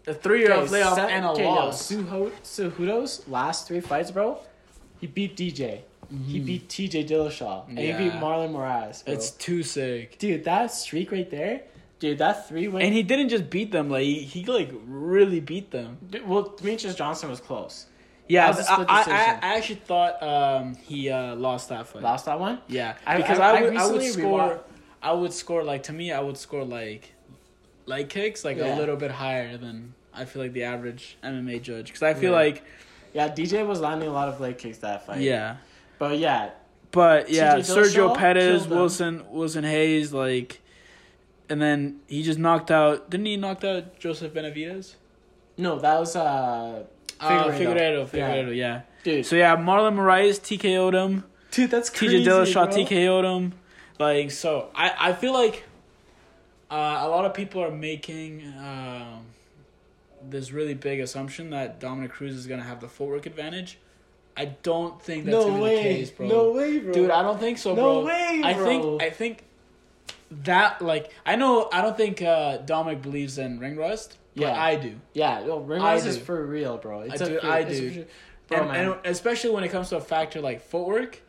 A 0.07 0.13
three 0.13 0.41
year 0.41 0.53
okay, 0.53 0.71
layoff 0.71 0.95
set- 0.95 1.09
and 1.09 1.25
a 1.25 1.29
okay, 1.31 1.43
yo, 1.43 1.49
loss. 1.49 1.91
Suho- 1.91 2.31
Cejudo's 2.43 3.27
last 3.27 3.67
three 3.67 3.79
fights, 3.79 4.11
bro, 4.11 4.37
he 5.01 5.07
beat 5.07 5.35
DJ. 5.35 5.81
He 6.27 6.39
Mhm. 6.39 6.45
beat 6.45 6.69
TJ 6.69 7.03
Dillashaw. 7.07 7.67
And 7.69 7.77
he 7.77 7.91
beat 7.91 8.13
Marlon 8.13 8.51
Moraes, 8.51 9.05
bro. 9.05 9.13
It's 9.13 9.29
too 9.31 9.61
sick. 9.61 10.17
Dude, 10.17 10.43
that 10.45 10.71
streak 10.71 11.11
right 11.11 11.29
there, 11.29 11.61
dude, 11.99 12.17
that 12.17 12.47
three 12.47 12.67
win. 12.67 12.81
And 12.81 12.93
he 12.95 13.03
didn't 13.03 13.29
just 13.29 13.49
beat 13.51 13.71
them; 13.71 13.89
like 13.91 14.03
he, 14.03 14.19
he 14.21 14.43
like 14.45 14.71
really 14.87 15.39
beat 15.39 15.69
them. 15.69 15.97
Dude, 16.09 16.27
well, 16.27 16.45
Demetrious 16.45 16.95
Johnson 16.95 17.29
was 17.29 17.39
close. 17.39 17.85
Yeah, 18.29 18.51
That 18.51 18.57
was 18.57 18.67
a 18.67 18.71
I, 18.71 18.83
I, 18.83 19.39
I. 19.41 19.57
Actually 19.57 19.75
thought 19.75 20.21
um, 20.23 20.75
he 20.75 21.09
uh, 21.09 21.35
lost 21.35 21.69
that 21.69 21.87
fight. 21.87 22.03
Lost 22.03 22.25
that 22.25 22.39
one? 22.39 22.59
Yeah, 22.67 22.95
I- 23.05 23.17
because 23.17 23.39
I- 23.39 23.57
I, 23.57 23.61
would 23.63 23.75
I 23.75 23.87
would 23.91 24.03
score 24.03 24.59
I 25.01 25.11
would 25.13 25.33
score 25.33 25.63
like 25.63 25.83
to 25.83 25.93
me 25.93 26.11
I 26.11 26.19
would 26.19 26.37
score 26.37 26.63
like 26.63 27.13
leg 27.87 28.07
kicks 28.09 28.45
like 28.45 28.57
Yeah. 28.57 28.75
a 28.75 28.77
little 28.77 28.95
bit 28.97 29.09
higher 29.11 29.57
than 29.57 29.93
I 30.13 30.25
feel 30.25 30.41
like 30.43 30.53
the 30.53 30.63
average 30.63 31.17
MMA 31.23 31.61
judge 31.61 31.87
because 31.87 32.03
I 32.03 32.13
feel 32.13 32.31
Yeah. 32.31 32.37
like 32.37 32.63
Yeah, 33.13 33.29
DJ 33.29 33.65
was 33.65 33.79
landing 33.81 34.09
a 34.09 34.13
lot 34.13 34.27
of 34.29 34.39
leg 34.39 34.57
kicks 34.59 34.77
that 34.79 35.05
fight. 35.07 35.21
yeah, 35.21 35.57
But 35.97 36.19
yeah, 36.19 36.51
but 36.91 37.29
yeah, 37.31 37.55
Sergio 37.57 38.15
Pettis. 38.15 38.67
Wilson 38.67 39.23
Wilson 39.31 39.63
Reis 39.63 40.13
like, 40.13 40.61
and 41.49 41.59
then 41.59 42.01
he 42.07 42.21
just 42.21 42.37
knocked 42.37 42.69
out 42.69 43.09
didn't 43.09 43.25
he 43.25 43.37
knocked 43.37 43.63
out 43.63 43.97
Joseph 43.97 44.33
Benavidez? 44.33 44.95
no, 45.57 45.79
that 45.79 45.99
was 45.99 46.15
uh, 46.15 46.83
Uh, 47.19 47.49
Figueiredo. 47.51 47.57
Figueredo, 47.57 48.13
Yeah. 48.13 48.29
Figueiredo, 48.33 48.55
yeah. 48.55 48.81
dude. 49.03 49.25
So 49.25 49.35
yeah, 49.35 49.55
Marlon 49.57 49.95
Moraes 49.95 50.39
TKO'd 50.39 50.93
him. 50.93 51.23
dude, 51.51 51.71
that's 51.71 51.89
TJ 51.89 52.23
Dillashaw 52.25 52.67
TKO'd 52.71 53.25
him. 53.25 53.53
Like 53.99 54.31
so, 54.31 54.69
I 54.75 54.93
I 55.09 55.13
feel 55.13 55.33
like 55.33 55.63
uh, 56.71 56.99
a 57.01 57.07
lot 57.09 57.25
of 57.25 57.33
people 57.33 57.61
are 57.63 57.71
making 57.71 58.45
um, 58.59 59.25
this 60.29 60.51
really 60.51 60.73
big 60.75 60.99
assumption 60.99 61.49
that 61.49 61.79
Dominick 61.79 62.11
Cruz 62.11 62.35
is 62.35 62.47
gonna 62.47 62.63
have 62.63 62.79
the 62.79 62.87
footwork 62.87 63.25
advantage. 63.25 63.77
I 64.37 64.45
don't 64.63 65.01
think 65.01 65.25
that's 65.25 65.35
No 65.35 65.45
gonna 65.47 65.55
be 65.55 65.61
way, 65.61 65.75
the 65.77 65.83
case, 65.83 66.11
bro. 66.11 66.27
no 66.27 66.51
way, 66.53 66.79
bro. 66.79 66.93
Dude, 66.93 67.09
I 67.11 67.21
don't 67.23 67.39
think 67.39 67.57
so, 67.57 67.75
bro. 67.75 68.01
No 68.01 68.05
way, 68.05 68.39
bro. 68.41 68.49
I 68.49 68.53
think 68.53 69.01
I 69.03 69.09
think 69.09 69.43
that 70.31 70.81
like 70.81 71.11
I 71.25 71.35
know 71.35 71.67
I 71.73 71.81
don't 71.81 71.97
think 71.97 72.21
uh, 72.21 72.57
Dominick 72.57 73.01
believes 73.01 73.37
in 73.37 73.59
ring 73.59 73.75
rust, 73.75 74.17
Yeah. 74.35 74.61
I 74.61 74.75
do. 74.75 74.95
yeah, 75.13 75.45
yo, 75.45 75.59
ring 75.59 75.81
I 75.81 75.93
rust 75.95 76.05
is 76.07 76.17
for 76.17 76.45
real, 76.45 76.77
bro. 76.77 77.01
It's 77.01 77.21
I 77.21 77.25
a 77.25 77.29
do- 77.29 77.39
for- 77.39 77.47
I 77.47 77.63
do. 77.63 78.05
Bro, 78.47 78.69
and, 78.69 78.89
and 78.93 79.05
especially 79.05 79.51
when 79.51 79.63
it 79.63 79.69
comes 79.69 79.89
to 79.89 79.97
a 79.97 80.01
factor 80.01 80.41
like 80.41 80.61
footwork, 80.61 81.21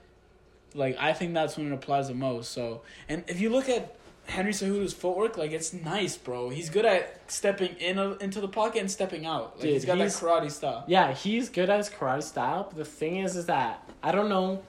like 0.74 0.96
I 0.98 1.12
think 1.12 1.34
that's 1.34 1.56
when 1.56 1.70
it 1.70 1.74
applies 1.74 2.08
the 2.08 2.14
most. 2.14 2.52
So, 2.52 2.82
and 3.08 3.24
if 3.26 3.40
you 3.40 3.50
look 3.50 3.68
at 3.68 3.96
Henry 4.26 4.52
Cejudo's 4.52 4.94
footwork, 4.94 5.36
like 5.36 5.50
it's 5.50 5.72
nice, 5.72 6.16
bro. 6.16 6.48
He's 6.50 6.70
good 6.70 6.84
at 6.86 7.20
stepping 7.30 7.74
in 7.76 7.98
a, 7.98 8.12
into 8.18 8.40
the 8.40 8.48
pocket 8.48 8.80
and 8.80 8.90
stepping 8.90 9.26
out. 9.26 9.54
Like 9.56 9.62
Dude, 9.64 9.72
he's 9.72 9.84
got 9.84 9.98
he's- 9.98 10.18
that 10.20 10.26
karate 10.26 10.50
style. 10.50 10.84
yeah, 10.86 11.12
he's 11.12 11.48
good 11.48 11.68
at 11.68 11.78
his 11.78 11.90
karate 11.90 12.22
style. 12.22 12.64
But 12.70 12.76
the 12.78 12.84
thing 12.84 13.16
is, 13.16 13.36
is 13.36 13.46
that 13.46 13.86
I 14.02 14.12
don't 14.12 14.28
know, 14.28 14.62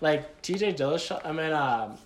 like 0.00 0.42
TJ 0.42 0.76
Dillashaw. 0.76 1.24
I 1.24 1.32
mean, 1.32 1.52
um, 1.52 1.96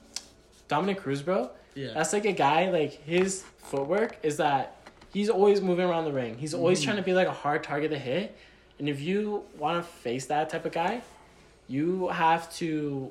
Dominick 0.69 0.99
Cruz, 0.99 1.21
bro. 1.23 1.51
Yeah. 1.75 1.93
That's 1.95 2.13
like 2.13 2.25
a 2.25 2.33
guy. 2.33 2.71
Like 2.71 2.93
his 3.05 3.43
footwork 3.59 4.17
is 4.23 4.37
that 4.39 4.77
he's 5.15 5.31
always 5.31 5.63
moving 5.63 5.87
around 5.87 6.05
the 6.05 6.13
ring. 6.13 6.37
He's 6.37 6.53
always 6.53 6.81
Mhm. 6.81 6.85
trying 6.85 6.97
to 6.97 7.03
be 7.03 7.15
like 7.15 7.29
a 7.29 7.33
hard 7.33 7.65
target 7.65 7.91
to 7.93 7.99
hit. 7.99 8.37
And 8.79 8.89
if 8.89 9.01
you 9.01 9.45
want 9.57 9.83
to 9.83 9.89
face 9.91 10.27
that 10.27 10.51
type 10.51 10.67
of 10.67 10.73
guy, 10.73 11.01
you 11.69 12.09
have 12.09 12.53
to 12.57 13.11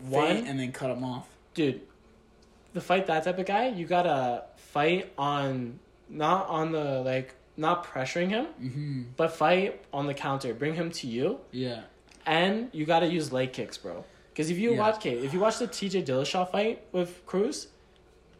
one 0.00 0.36
one 0.36 0.46
and 0.46 0.58
then 0.60 0.72
cut 0.72 0.90
him 0.90 1.04
off. 1.04 1.26
dude, 1.54 1.80
to 2.74 2.80
fight 2.80 3.06
that 3.06 3.24
type 3.24 3.38
of 3.38 3.46
guy, 3.46 3.68
you 3.68 3.84
gotta 3.86 4.44
fight 4.56 5.10
on 5.18 5.78
not 6.08 6.46
on 6.48 6.70
the 6.72 7.00
like 7.02 7.34
not 7.56 7.84
pressuring 7.84 8.28
him, 8.28 8.46
Mm-hmm. 8.62 9.02
but 9.16 9.32
fight 9.32 9.80
on 9.92 10.06
the 10.06 10.14
counter. 10.14 10.54
Bring 10.54 10.74
him 10.74 10.90
to 10.92 11.06
you, 11.08 11.40
Yeah. 11.50 11.82
and 12.26 12.68
you 12.72 12.84
gotta 12.86 13.06
use 13.06 13.32
leg 13.32 13.52
kicks, 13.52 13.76
bro. 13.76 14.04
Because 14.30 14.50
if 14.50 14.58
you 14.58 14.72
Yeah. 14.74 14.78
watch, 14.78 14.96
okay, 14.96 15.18
if 15.18 15.32
you 15.34 15.40
watch 15.40 15.58
the 15.58 15.66
T.J. 15.66 16.02
Dillashaw 16.04 16.48
fight 16.48 16.84
with 16.92 17.26
Cruz, 17.26 17.66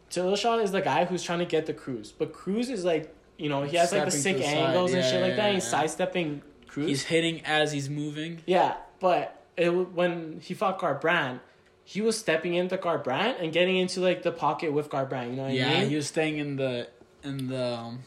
Dillashaw 0.09 0.63
is 0.63 0.71
the 0.71 0.81
guy 0.81 1.05
who's 1.05 1.23
trying 1.23 1.39
to 1.39 1.45
get 1.45 1.65
the 1.65 1.73
Cruz, 1.73 2.11
but 2.11 2.33
Cruz 2.33 2.69
is 2.69 2.83
like, 2.85 3.13
you 3.37 3.49
know, 3.49 3.63
he 3.63 3.77
has 3.77 3.91
like 3.91 4.05
the 4.05 4.11
sick 4.11 4.37
the 4.37 4.45
angles 4.45 4.93
and 4.93 5.03
Yeah, 5.03 5.11
shit 5.11 5.21
like 5.21 5.35
that. 5.35 5.53
He's 5.53 5.67
sidestepping 5.67 6.41
Cruz. 6.67 6.87
He's 6.87 7.03
hitting 7.03 7.41
as 7.45 7.71
he's 7.71 7.89
moving. 7.89 8.41
Yeah, 8.45 8.75
but 8.99 9.43
it, 9.57 9.69
when 9.69 10.39
he 10.41 10.53
fought 10.53 10.79
Garbrandt, 10.79 11.39
he 11.83 12.01
was 12.01 12.17
stepping 12.17 12.53
into 12.53 12.77
Garbrandt 12.77 13.41
and 13.41 13.51
getting 13.51 13.77
into 13.77 14.01
like 14.01 14.21
the 14.23 14.31
pocket 14.31 14.71
with 14.73 14.89
Garbrandt. 14.89 15.31
You 15.31 15.35
know 15.37 15.43
what 15.43 15.53
yeah, 15.53 15.69
I 15.69 15.79
mean? 15.81 15.89
he 15.89 15.95
was 15.95 16.07
staying 16.07 16.37
in 16.37 16.55
the 16.55 16.87
in 17.23 17.47
the 17.47 17.75
um, 17.77 17.99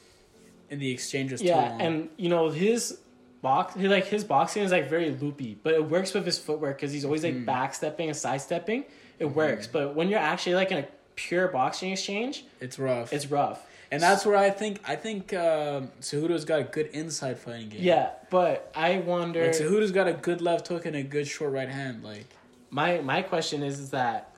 in 0.70 0.78
the 0.78 0.90
exchanges 0.90 1.40
too 1.40 1.46
yeah, 1.48 1.76
and 1.80 2.08
you 2.16 2.28
know 2.28 2.50
his 2.50 2.98
box, 3.42 3.74
he 3.74 3.88
like 3.88 4.06
his 4.06 4.22
boxing 4.24 4.62
is 4.62 4.70
like 4.70 4.88
very 4.88 5.10
loopy, 5.10 5.58
but 5.62 5.74
it 5.74 5.84
works 5.90 6.14
with 6.14 6.24
his 6.24 6.38
footwork 6.38 6.76
because 6.76 6.92
he's 6.92 7.04
always 7.04 7.24
like 7.24 7.34
Mhm. 7.34 7.44
backstepping 7.44 8.06
and 8.06 8.16
sidestepping. 8.16 8.84
It 9.18 9.26
works, 9.26 9.66
but 9.66 9.94
when 9.94 10.08
you're 10.08 10.18
actually 10.20 10.54
like 10.54 10.70
in 10.72 10.78
a 10.78 10.86
pure 11.16 11.48
boxing 11.48 11.92
exchange, 11.92 12.44
it's 12.60 12.78
rough. 12.78 13.12
it's 13.12 13.26
rough. 13.26 13.66
and 13.90 14.02
that's 14.02 14.24
where 14.24 14.36
I 14.36 14.50
think 14.50 14.80
I 14.86 14.96
think 14.96 15.32
um 15.34 15.90
Cejudo's 16.00 16.44
got 16.44 16.60
a 16.60 16.64
good 16.64 16.86
inside 16.86 17.38
fighting 17.38 17.68
game. 17.68 17.82
Yeah, 17.82 18.10
but 18.30 18.70
I 18.74 18.98
wonder. 18.98 19.44
Like 19.46 19.54
Cejudo's 19.54 19.92
got 19.92 20.08
a 20.08 20.14
good 20.14 20.40
left 20.40 20.68
hook 20.68 20.86
and 20.86 20.96
a 20.96 21.02
good 21.02 21.26
short 21.26 21.52
right 21.52 21.68
hand. 21.68 22.02
Like 22.02 22.26
my 22.70 23.00
my 23.00 23.22
question 23.22 23.62
is 23.62 23.78
is 23.78 23.90
that 23.90 24.34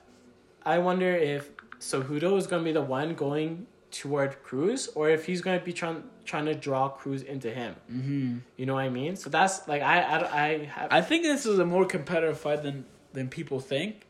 I 0.65 0.79
wonder 0.79 1.13
if 1.15 1.49
Cejudo 1.79 2.37
is 2.37 2.47
going 2.47 2.63
to 2.63 2.65
be 2.65 2.71
the 2.73 2.81
one 2.81 3.13
going 3.15 3.67
toward 3.91 4.41
Cruz 4.43 4.87
or 4.95 5.09
if 5.09 5.25
he's 5.25 5.41
going 5.41 5.57
to 5.57 5.63
be 5.63 5.71
trying 5.71 6.03
trying 6.25 6.45
to 6.45 6.55
draw 6.55 6.89
Cruz 6.89 7.21
into 7.21 7.49
him. 7.51 7.75
Mm-hmm. 7.91 8.37
You 8.57 8.65
know 8.65 8.73
what 8.73 8.83
I 8.83 8.89
mean? 8.89 9.15
So 9.15 9.29
that's 9.29 9.67
like 9.67 9.81
I 9.81 10.01
I 10.01 10.43
I 10.43 10.65
have, 10.65 10.87
I 10.91 11.01
think 11.01 11.23
this 11.23 11.45
is 11.45 11.59
a 11.59 11.65
more 11.65 11.85
competitive 11.85 12.37
fight 12.39 12.63
than 12.63 12.85
than 13.13 13.29
people 13.29 13.59
think, 13.61 14.04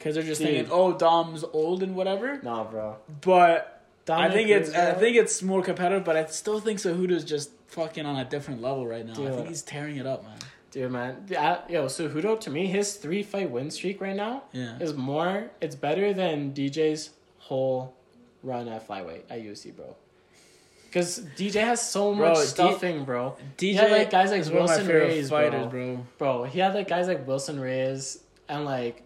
because 0.00 0.14
they're 0.14 0.24
just 0.24 0.40
Dude. 0.40 0.48
thinking, 0.50 0.72
oh, 0.72 0.92
Dom's 0.94 1.44
old 1.52 1.82
and 1.84 1.94
whatever. 1.94 2.40
nah, 2.42 2.64
bro. 2.64 2.96
But 3.20 3.84
Dominic 4.06 4.30
I 4.30 4.34
think 4.34 4.48
Cruz, 4.48 4.68
it's 4.68 4.76
I 4.76 4.92
think 4.94 5.16
it's 5.16 5.42
more 5.42 5.62
competitive, 5.62 6.04
but 6.04 6.16
I 6.16 6.24
still 6.26 6.58
think 6.58 6.78
Cejudo's 6.80 7.22
just 7.24 7.50
fucking 7.68 8.04
on 8.06 8.16
a 8.16 8.24
different 8.24 8.62
level 8.62 8.86
right 8.86 9.04
now. 9.06 9.12
I 9.12 9.30
think 9.30 9.48
he's 9.48 9.62
tearing 9.62 9.96
it 9.98 10.06
up, 10.06 10.24
man. 10.24 10.38
Dude, 10.72 10.90
man, 10.90 11.26
I, 11.36 11.58
yo, 11.68 11.86
Cejudo 11.86 12.38
to 12.40 12.50
me, 12.50 12.66
his 12.66 12.94
three 12.94 13.22
fight 13.22 13.50
win 13.50 13.70
streak 13.70 14.00
right 14.00 14.16
now 14.16 14.44
Yeah. 14.52 14.78
is 14.78 14.94
more. 14.94 15.50
It's 15.60 15.74
better 15.76 16.12
than 16.14 16.52
DJ's 16.54 17.10
whole 17.38 17.94
run 18.42 18.68
at 18.68 18.86
flyweight 18.88 19.22
at 19.28 19.40
UFC, 19.42 19.74
bro. 19.76 19.96
Because 20.86 21.20
DJ 21.36 21.54
has 21.64 21.88
so 21.88 22.14
Bro, 22.14 22.30
much 22.30 22.38
D- 22.38 22.44
stuffing, 22.46 23.04
bro. 23.04 23.36
DJ 23.56 23.74
Yeah, 23.74 23.82
like, 23.86 24.10
guys 24.10 24.30
like 24.32 24.40
is 24.40 24.48
one 24.50 24.62
of 24.62 24.66
my 24.66 24.70
Wilson 24.76 24.86
favorite 24.86 25.06
Reis, 25.08 25.30
fighters, 25.30 25.66
bro. 25.66 25.96
bro. 25.96 26.06
Bro, 26.18 26.44
he 26.44 26.58
had 26.58 26.74
like 26.74 26.88
guys 26.88 27.06
like 27.06 27.26
Wilson 27.28 27.60
Reis 27.60 28.18
and 28.48 28.64
like 28.64 29.02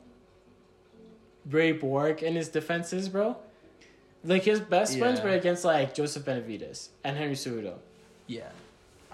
Ray 1.50 1.72
Borg 1.72 2.22
in 2.22 2.34
his 2.34 2.48
defenses, 2.48 3.08
bro. 3.08 3.36
Like 4.24 4.44
his 4.44 4.60
best 4.60 4.98
wins 4.98 5.18
Yeah. 5.18 5.24
were 5.24 5.30
against 5.30 5.64
like 5.64 5.94
Joseph 5.94 6.24
Benavidez 6.24 6.88
and 7.04 7.16
Henry 7.16 7.34
Cejudo. 7.34 7.74
Yeah. 8.26 8.48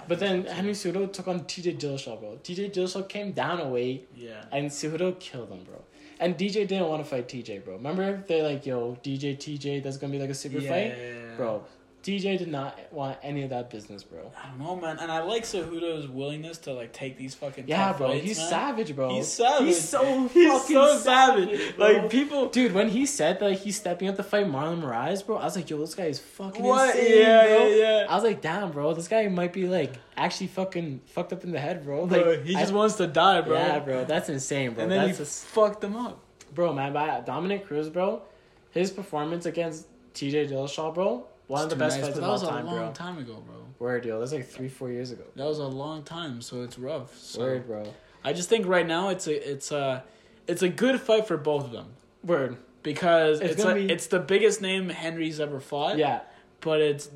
But 0.08 0.18
then 0.20 0.44
Henry 0.44 0.72
Cejudo 0.72 1.12
took 1.12 1.28
on 1.28 1.40
TJ 1.40 1.78
Dillashaw, 1.78 2.18
bro. 2.20 2.38
TJ 2.42 2.70
Dillashaw 2.72 3.08
came 3.08 3.32
down 3.32 3.60
a 3.60 3.68
weight 3.68 4.08
Yeah. 4.16 4.44
and 4.52 4.70
Cejudo 4.70 5.18
killed 5.18 5.50
him, 5.50 5.64
bro. 5.64 5.82
And 6.20 6.36
DJ 6.36 6.66
didn't 6.66 6.86
want 6.88 7.02
to 7.02 7.08
fight 7.10 7.28
TJ, 7.28 7.64
bro. 7.64 7.74
Remember 7.76 8.22
they're 8.28 8.42
like, 8.42 8.64
yo, 8.66 8.96
DJ 9.02 9.36
TJ, 9.36 9.82
that's 9.82 9.96
gonna 9.96 10.12
be 10.12 10.18
like 10.18 10.30
a 10.30 10.34
super 10.34 10.60
fight, 10.60 10.94
bro. 11.36 11.64
DJ 12.02 12.38
did 12.38 12.48
not 12.48 12.78
want 12.92 13.18
any 13.22 13.42
of 13.42 13.50
that 13.50 13.68
business, 13.68 14.02
bro. 14.02 14.32
I 14.42 14.48
don't 14.48 14.58
know, 14.58 14.74
man. 14.76 14.98
And 14.98 15.12
I 15.12 15.20
like 15.22 15.42
Cejudo's 15.44 16.08
willingness 16.08 16.56
to 16.58 16.72
like 16.72 16.92
take 16.94 17.18
these 17.18 17.34
fucking 17.34 17.64
Yeah, 17.66 17.92
bro. 17.92 18.08
fights, 18.08 18.24
he's 18.24 18.38
man. 18.38 18.48
savage, 18.48 18.96
bro. 18.96 19.10
He's 19.10 19.28
savage. 19.28 19.66
He's 19.66 19.88
so 19.88 20.28
He's 20.28 20.50
fucking 20.50 20.76
so 20.76 20.98
savage. 20.98 21.48
savage. 21.58 21.78
Like 21.78 22.08
people. 22.10 22.48
Dude, 22.48 22.72
when 22.72 22.88
he 22.88 23.04
said 23.04 23.38
that 23.40 23.52
he's 23.58 23.76
stepping 23.76 24.08
up 24.08 24.16
to 24.16 24.22
fight 24.22 24.46
Marlon 24.46 24.80
Moraes, 24.82 25.24
bro, 25.26 25.36
I 25.36 25.44
was 25.44 25.56
like, 25.56 25.68
yo, 25.68 25.78
this 25.78 25.94
guy 25.94 26.04
is 26.06 26.18
fucking 26.18 26.64
What? 26.64 26.94
insane, 26.96 27.18
Yeah, 27.18 27.46
bro. 27.46 27.66
yeah, 27.66 27.76
yeah. 27.76 28.06
I 28.08 28.14
was 28.14 28.24
like, 28.24 28.40
damn, 28.40 28.70
bro, 28.70 28.94
this 28.94 29.06
guy 29.08 29.28
might 29.28 29.52
be 29.52 29.66
like 29.66 29.92
actually 30.16 30.46
fucking 30.46 31.02
fucked 31.06 31.34
up 31.34 31.44
in 31.44 31.52
the 31.52 31.60
head, 31.60 31.84
bro. 31.84 32.04
Like, 32.04 32.22
Bro, 32.22 32.42
he 32.44 32.54
just 32.54 32.72
I- 32.72 32.76
wants 32.76 32.94
to 32.96 33.06
die, 33.08 33.42
bro. 33.42 33.56
Yeah, 33.58 33.78
bro, 33.80 34.04
that's 34.06 34.28
insane, 34.30 34.72
bro. 34.72 34.84
And 34.84 34.92
then 34.92 35.06
that's 35.06 35.18
he 35.18 35.22
a 35.22 35.26
s- 35.26 35.44
fucked 35.44 35.84
him 35.84 35.96
up. 35.96 36.18
bro, 36.54 36.72
man. 36.72 36.92
by 36.94 37.20
Dominick 37.20 37.66
Cruz, 37.66 37.90
bro, 37.90 38.22
his 38.70 38.90
performance 38.90 39.44
against 39.46 39.86
TJ 40.14 40.48
Dillashaw, 40.50 40.94
bro, 40.94 41.26
one 41.50 41.64
of 41.64 41.70
the 41.70 41.76
best 41.76 41.96
nice, 41.96 42.06
fights 42.06 42.16
of 42.16 42.22
that 42.22 42.26
all 42.26 42.32
was 42.34 42.42
time, 42.42 42.64
a 42.66 42.70
long 42.70 42.78
bro. 42.78 42.92
time 42.92 43.18
ago, 43.18 43.42
bro. 43.46 43.56
Word, 43.80 44.04
yo, 44.04 44.20
that's 44.20 44.32
like 44.32 44.46
three, 44.46 44.68
four 44.68 44.90
years 44.90 45.10
ago. 45.10 45.24
That 45.34 45.46
was 45.46 45.58
a 45.58 45.64
long 45.66 46.04
time, 46.04 46.40
so 46.42 46.62
it's 46.62 46.78
rough. 46.78 47.16
So 47.18 47.40
Word, 47.40 47.66
bro. 47.66 47.92
I 48.24 48.32
just 48.32 48.48
think 48.48 48.66
right 48.66 48.86
now 48.86 49.08
it's 49.08 49.26
a 49.26 49.50
it's 49.50 49.72
a 49.72 50.04
it's 50.46 50.62
a 50.62 50.68
good 50.68 51.00
fight 51.00 51.26
for 51.26 51.36
both 51.36 51.64
of 51.64 51.72
them 51.72 51.86
Word. 52.24 52.56
because 52.82 53.40
It's 53.40 53.54
it's 53.54 53.64
be- 53.64 53.90
it's 53.92 54.06
the 54.06 54.20
biggest 54.20 54.60
name 54.62 54.88
Henry's 54.90 55.40
ever 55.40 55.58
fought. 55.60 55.98
Yeah, 55.98 56.20
but 56.60 56.80
it's 56.80 57.10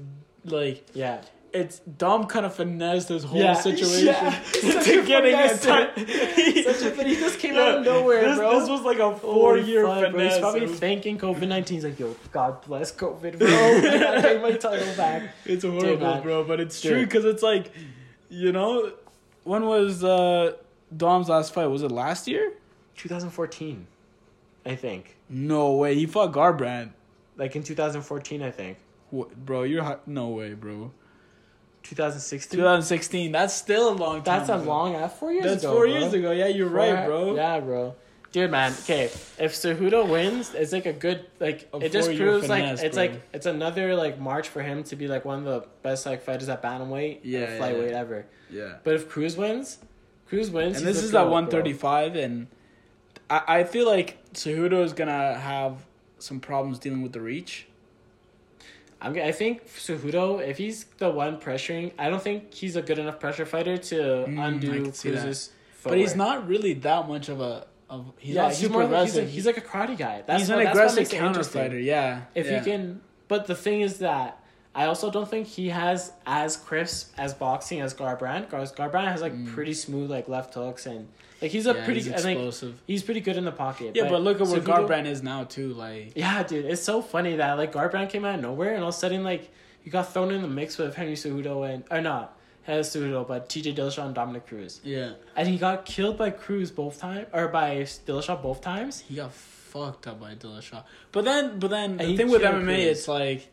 like 0.44 0.84
yeah. 0.94 1.20
It's 1.54 1.78
Dom 1.80 2.26
kind 2.26 2.44
of 2.44 2.54
finessed 2.54 3.08
this 3.08 3.24
whole 3.24 3.38
Yeah, 3.38 3.54
situation 3.68 4.06
yeah. 4.06 4.42
A 4.42 5.06
getting 5.06 5.34
a 5.34 5.48
finesse, 5.48 5.62
time. 5.64 5.88
Such 5.96 6.82
a 6.82 6.90
fin- 6.90 7.06
he 7.06 7.14
just 7.14 7.38
came 7.38 7.54
out 7.56 7.78
of 7.78 7.84
nowhere, 7.92 8.22
this, 8.24 8.38
bro. 8.38 8.58
This 8.60 8.68
was 8.68 8.82
like 8.82 8.98
a 8.98 9.10
Holy 9.14 9.18
four 9.20 9.56
year 9.58 9.86
fuck, 9.86 10.00
bro. 10.00 10.10
finesse. 10.10 10.32
He's 10.34 10.40
probably 10.40 10.60
was- 10.66 10.78
thanking 10.80 11.16
COVID 11.18 11.48
nineteen. 11.48 11.76
He's 11.76 11.84
like, 11.84 11.98
yo, 11.98 12.14
God 12.32 12.60
bless 12.66 12.92
COVID, 12.92 13.38
bro. 13.38 13.48
I 13.48 13.98
gotta 13.98 14.22
take 14.22 14.42
my 14.42 14.52
title 14.52 14.94
back. 14.96 15.30
It's 15.46 15.64
horrible, 15.64 16.20
bro, 16.22 16.44
but 16.44 16.60
it's 16.60 16.80
Dude. 16.80 16.92
true 16.92 17.04
because 17.04 17.24
it's 17.24 17.42
like, 17.42 17.70
you 18.28 18.50
know, 18.52 18.92
when 19.44 19.64
was 19.64 20.02
uh, 20.04 20.52
Dom's 20.96 21.28
last 21.28 21.54
fight? 21.54 21.66
Was 21.66 21.82
it 21.82 21.90
last 21.92 22.26
year? 22.28 22.52
2014, 22.96 23.86
I 24.66 24.76
think. 24.76 25.16
No 25.28 25.72
way. 25.72 25.94
He 25.94 26.06
fought 26.06 26.32
Garbrandt. 26.32 26.90
Like 27.36 27.56
in 27.56 27.62
2014, 27.62 28.42
I 28.42 28.50
think. 28.50 28.78
What, 29.10 29.34
bro, 29.44 29.62
you're 29.64 29.82
hi- 29.84 29.96
no 30.06 30.28
way, 30.28 30.54
bro. 30.54 30.92
2016. 31.84 32.58
2016. 32.58 33.32
That's 33.32 33.54
still 33.54 33.90
a 33.90 33.94
long 33.94 34.22
time. 34.22 34.38
That's 34.38 34.48
a 34.50 34.54
ago. 34.54 34.64
long 34.64 34.94
ass 34.96 35.16
four 35.18 35.32
years 35.32 35.44
That's 35.44 35.62
ago. 35.64 35.72
four 35.72 35.86
bro. 35.86 35.92
years 35.98 36.12
ago. 36.12 36.30
Yeah, 36.32 36.48
you're 36.48 36.68
right, 36.68 37.06
bro. 37.06 37.34
Yeah, 37.36 37.60
bro. 37.60 37.94
Dude, 38.32 38.50
man. 38.50 38.72
Okay, 38.82 39.04
if 39.04 39.52
Cejudo 39.54 40.08
wins, 40.08 40.54
it's 40.54 40.72
like 40.72 40.86
a 40.86 40.92
good 40.92 41.24
like. 41.38 41.68
A 41.72 41.78
it 41.78 41.92
just 41.92 42.08
proves 42.16 42.46
finesse, 42.48 42.78
like 42.78 42.84
it's 42.86 42.96
bro. 42.96 43.04
like 43.04 43.22
it's 43.32 43.46
another 43.46 43.94
like 43.94 44.18
march 44.18 44.48
for 44.48 44.60
him 44.60 44.82
to 44.84 44.96
be 44.96 45.06
like 45.06 45.24
one 45.24 45.38
of 45.38 45.44
the 45.44 45.68
best 45.82 46.04
like 46.04 46.22
fighters 46.22 46.48
at 46.48 46.60
bantamweight, 46.60 47.20
Yeah, 47.22 47.58
flyweight 47.58 47.90
yeah. 47.90 48.00
ever. 48.00 48.26
Yeah. 48.50 48.72
But 48.82 48.94
if 48.94 49.08
Cruz 49.08 49.36
wins, 49.36 49.78
Cruz 50.26 50.50
wins. 50.50 50.78
And 50.78 50.86
this 50.86 51.02
is 51.02 51.14
at 51.14 51.22
bro. 51.24 51.30
135, 51.30 52.16
and 52.16 52.48
I, 53.30 53.42
I 53.46 53.64
feel 53.64 53.86
like 53.86 54.18
Cejudo 54.32 54.82
is 54.84 54.92
gonna 54.94 55.34
have 55.38 55.84
some 56.18 56.40
problems 56.40 56.80
dealing 56.80 57.02
with 57.02 57.12
the 57.12 57.20
reach. 57.20 57.68
I'm, 59.00 59.16
I 59.18 59.32
think 59.32 59.66
Cejudo, 59.66 60.46
if 60.46 60.56
he's 60.58 60.84
the 60.98 61.10
one 61.10 61.38
pressuring, 61.38 61.92
I 61.98 62.08
don't 62.10 62.22
think 62.22 62.52
he's 62.54 62.76
a 62.76 62.82
good 62.82 62.98
enough 62.98 63.20
pressure 63.20 63.46
fighter 63.46 63.76
to 63.76 63.94
Mm, 63.94 64.46
undo. 64.46 64.92
Cruz's. 64.92 65.50
But 65.82 65.98
he's 65.98 66.16
not 66.16 66.48
really 66.48 66.72
that 66.74 67.08
much 67.08 67.28
of 67.28 67.40
a 67.40 67.66
of 67.90 68.12
he's 68.18 68.34
yeah, 68.34 68.42
not 68.42 68.54
he's 68.54 68.70
more 68.70 68.86
like, 68.86 69.04
he's, 69.04 69.16
a, 69.18 69.24
he's 69.24 69.46
like 69.46 69.58
a 69.58 69.60
karate 69.60 69.96
guy. 69.98 70.22
That's 70.26 70.42
he's 70.42 70.50
what, 70.50 70.60
an 70.60 70.68
aggressive 70.68 71.10
counter 71.10 71.44
fighter. 71.44 71.78
Yeah. 71.78 72.22
If 72.34 72.46
yeah. 72.46 72.60
he 72.60 72.64
can, 72.64 73.02
but 73.28 73.46
the 73.46 73.54
thing 73.54 73.82
is 73.82 73.98
that 73.98 74.40
I 74.74 74.86
also 74.86 75.10
don't 75.10 75.28
think 75.28 75.46
he 75.46 75.68
has 75.68 76.12
as 76.26 76.56
crisp 76.56 77.12
as 77.18 77.34
boxing 77.34 77.80
as 77.80 77.94
Garbrandt. 77.94 78.48
Gar- 78.50 78.62
Garbrandt 78.62 79.08
has 79.12 79.20
like 79.20 79.46
pretty 79.48 79.74
smooth 79.74 80.10
like 80.10 80.28
left 80.28 80.54
hooks 80.54 80.86
and 80.86 81.08
like 81.42 81.50
he's 81.50 81.66
a. 81.66 81.74
Yeah, 81.74 81.84
pretty. 81.84 82.00
he's 82.00 82.08
explosive. 82.08 82.80
he's 82.86 83.02
pretty 83.02 83.20
good 83.20 83.36
in 83.36 83.44
the 83.44 83.52
pocket. 83.52 83.92
Yeah, 83.94 84.08
but 84.08 84.22
look 84.22 84.40
at 84.40 84.46
where 84.46 84.60
Cejudo- 84.60 84.88
Garbrandt 84.88 85.06
is 85.06 85.22
now 85.22 85.44
too. 85.44 85.74
Like 85.74 86.12
Yeah, 86.14 86.42
dude, 86.42 86.64
it's 86.64 86.82
so 86.82 87.02
funny 87.02 87.36
that 87.36 87.54
like 87.58 87.72
Garbrandt 87.72 88.10
came 88.10 88.24
out 88.24 88.36
of 88.36 88.40
nowhere 88.42 88.74
and 88.74 88.82
all 88.82 88.90
of 88.90 88.94
a 88.94 88.98
sudden 88.98 89.22
like 89.24 89.50
you 89.84 89.90
got 89.92 90.12
thrown 90.12 90.30
in 90.30 90.42
the 90.42 90.48
mix 90.48 90.78
with 90.78 90.94
Henry 90.94 91.14
Cejudo 91.14 91.68
and 91.68 91.84
or 91.90 92.00
not 92.00 92.36
Henry 92.62 92.82
Cejudo, 92.82 93.26
but 93.28 93.48
T.J. 93.50 93.74
Dillashaw 93.74 94.06
and 94.06 94.14
Dominick 94.14 94.46
Cruz, 94.46 94.80
yeah, 94.82 95.12
and 95.36 95.46
he 95.46 95.58
got 95.58 95.84
killed 95.84 96.16
by 96.16 96.30
Cruz 96.30 96.70
both 96.70 96.98
times 96.98 97.26
or 97.32 97.48
by 97.48 97.76
Dillashaw 98.06 98.40
both 98.40 98.62
times. 98.62 99.00
he 99.00 99.16
got 99.16 99.32
fucked 99.32 100.06
up 100.06 100.20
by 100.20 100.34
Dillashaw. 100.34 100.82
But 101.12 101.24
then, 101.26 101.58
but 101.58 101.68
then 101.68 101.96
the 101.98 102.16
thing 102.16 102.30
with 102.30 102.40
MMA, 102.42 102.64
Cruz. 102.64 102.86
it's 102.86 103.08
like, 103.08 103.52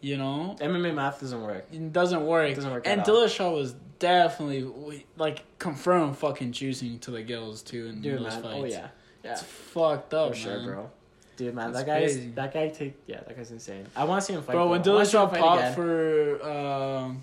you 0.00 0.16
know, 0.18 0.54
MMA 0.60 0.94
math 0.94 1.20
doesn't 1.20 1.42
work. 1.42 1.66
it 1.72 1.92
doesn't 1.92 2.24
work. 2.24 2.50
It 2.50 2.54
Doesn't 2.54 2.70
work 2.70 2.86
and. 2.86 3.00
Dillashaw 3.00 3.52
was 3.52 3.74
definitely 3.98 5.06
like 5.16 5.42
confirmed 5.58 6.16
fucking 6.18 6.52
juicing 6.52 7.00
to 7.00 7.10
the 7.10 7.22
gills 7.22 7.62
too 7.62 7.86
in 7.86 8.00
Dude, 8.02 8.18
those 8.20 8.32
man, 8.34 8.42
fights. 8.42 8.54
oh 8.56 8.64
yeah, 8.64 8.88
yeah. 9.24 9.32
It's 9.32 9.42
fucked 9.42 10.14
up, 10.14 10.30
For 10.30 10.36
sure, 10.36 10.56
man. 10.58 10.66
bro. 10.66 10.90
Dude, 11.36 11.54
man, 11.54 11.72
That's 11.72 11.84
that 11.84 11.92
guy 11.92 11.98
crazy. 12.00 12.28
that 12.36 12.54
guy 12.54 12.68
take 12.68 12.94
yeah, 13.06 13.20
that 13.26 13.36
guy's 13.36 13.50
insane. 13.50 13.86
I 13.96 14.04
want 14.04 14.20
to 14.20 14.26
see 14.26 14.32
him 14.34 14.42
fight. 14.42 14.52
Bro, 14.52 14.64
though. 14.66 14.70
when 14.70 14.82
I 14.88 14.92
wanna 14.92 15.06
see 15.06 15.18
him 15.18 15.26
Dillashaw 15.28 15.38
popped 15.38 15.74
for 15.74 16.48
um 16.48 17.22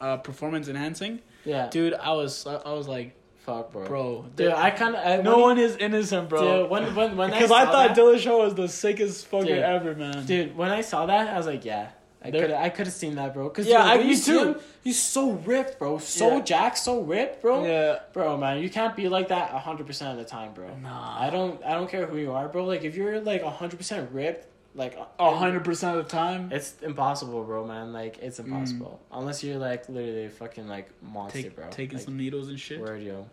uh, 0.00 0.16
performance 0.18 0.68
enhancing, 0.68 1.20
yeah, 1.44 1.68
dude, 1.68 1.94
I 1.94 2.12
was 2.12 2.46
I 2.46 2.72
was 2.72 2.86
like, 2.88 3.14
fuck, 3.38 3.72
bro. 3.72 3.86
bro, 3.86 4.22
dude, 4.22 4.36
there- 4.36 4.56
I 4.56 4.70
kind 4.70 4.94
of 4.94 5.24
no 5.24 5.38
one 5.38 5.58
is 5.58 5.76
innocent, 5.76 6.28
bro. 6.28 6.62
Dude, 6.62 6.70
when 6.70 6.94
when 6.94 7.16
when 7.16 7.30
Because 7.30 7.50
I, 7.50 7.62
I, 7.62 7.64
thought 7.66 7.88
that, 7.94 7.96
Dillashaw 7.98 8.38
was 8.38 8.54
the 8.54 8.68
sickest 8.68 9.30
fucker 9.30 9.46
Dude. 9.46 9.58
ever, 9.58 9.94
man. 9.96 10.24
dude, 10.26 10.56
when 10.56 10.70
I 10.70 10.80
saw 10.82 11.06
that, 11.06 11.28
I 11.28 11.36
was 11.36 11.46
like, 11.46 11.64
yeah, 11.64 11.90
I 12.22 12.30
could 12.30 12.50
I 12.50 12.68
could 12.68 12.86
have 12.86 12.94
seen 12.94 13.14
that, 13.14 13.32
bro. 13.32 13.48
Cause 13.48 13.66
Yeah, 13.66 13.82
dude, 13.94 14.02
I- 14.04 14.08
you 14.08 14.16
too. 14.16 14.38
him, 14.52 14.56
he's 14.84 14.98
so 14.98 15.30
ripped, 15.30 15.78
bro. 15.78 15.98
So 15.98 16.36
Yeah. 16.36 16.42
jacked, 16.42 16.78
so 16.78 17.00
ripped, 17.00 17.40
bro. 17.40 17.64
Yeah. 17.64 18.00
Bro, 18.12 18.36
man, 18.36 18.62
you 18.62 18.68
can't 18.68 18.94
be 18.94 19.08
like 19.08 19.28
that 19.28 19.50
hundred 19.50 19.86
percent 19.86 20.10
of 20.12 20.24
the 20.24 20.30
time, 20.30 20.52
bro. 20.52 20.68
Nah. 20.76 21.18
I 21.18 21.30
don't 21.30 21.64
I 21.64 21.72
don't 21.74 21.88
care 21.90 22.04
who 22.06 22.18
you 22.18 22.32
are, 22.32 22.46
bro. 22.48 22.64
Like 22.66 22.84
if 22.84 22.94
you're 22.94 23.20
like 23.20 23.42
hundred 23.42 23.78
percent 23.78 24.10
ripped, 24.12 24.46
like 24.74 24.98
A 25.18 25.34
hundred 25.34 25.64
percent 25.64 25.96
of 25.96 26.04
the 26.04 26.10
time. 26.10 26.50
It's 26.52 26.74
impossible, 26.82 27.42
bro, 27.44 27.66
man. 27.66 27.92
Like 27.94 28.18
it's 28.20 28.38
impossible 28.38 29.00
unless 29.10 29.42
you're 29.42 29.58
like 29.58 29.88
literally 29.88 30.26
a 30.26 30.30
fucking 30.30 30.68
like 30.68 30.90
monster, 31.02 31.38
Mm. 31.38 31.42
Take, 31.42 31.56
bro. 31.56 31.68
taking 31.70 31.96
like, 31.98 32.04
some 32.04 32.16
needles 32.18 32.48
and 32.50 32.60
shit. 32.60 32.80
word, 32.80 33.02
yo. 33.02 33.26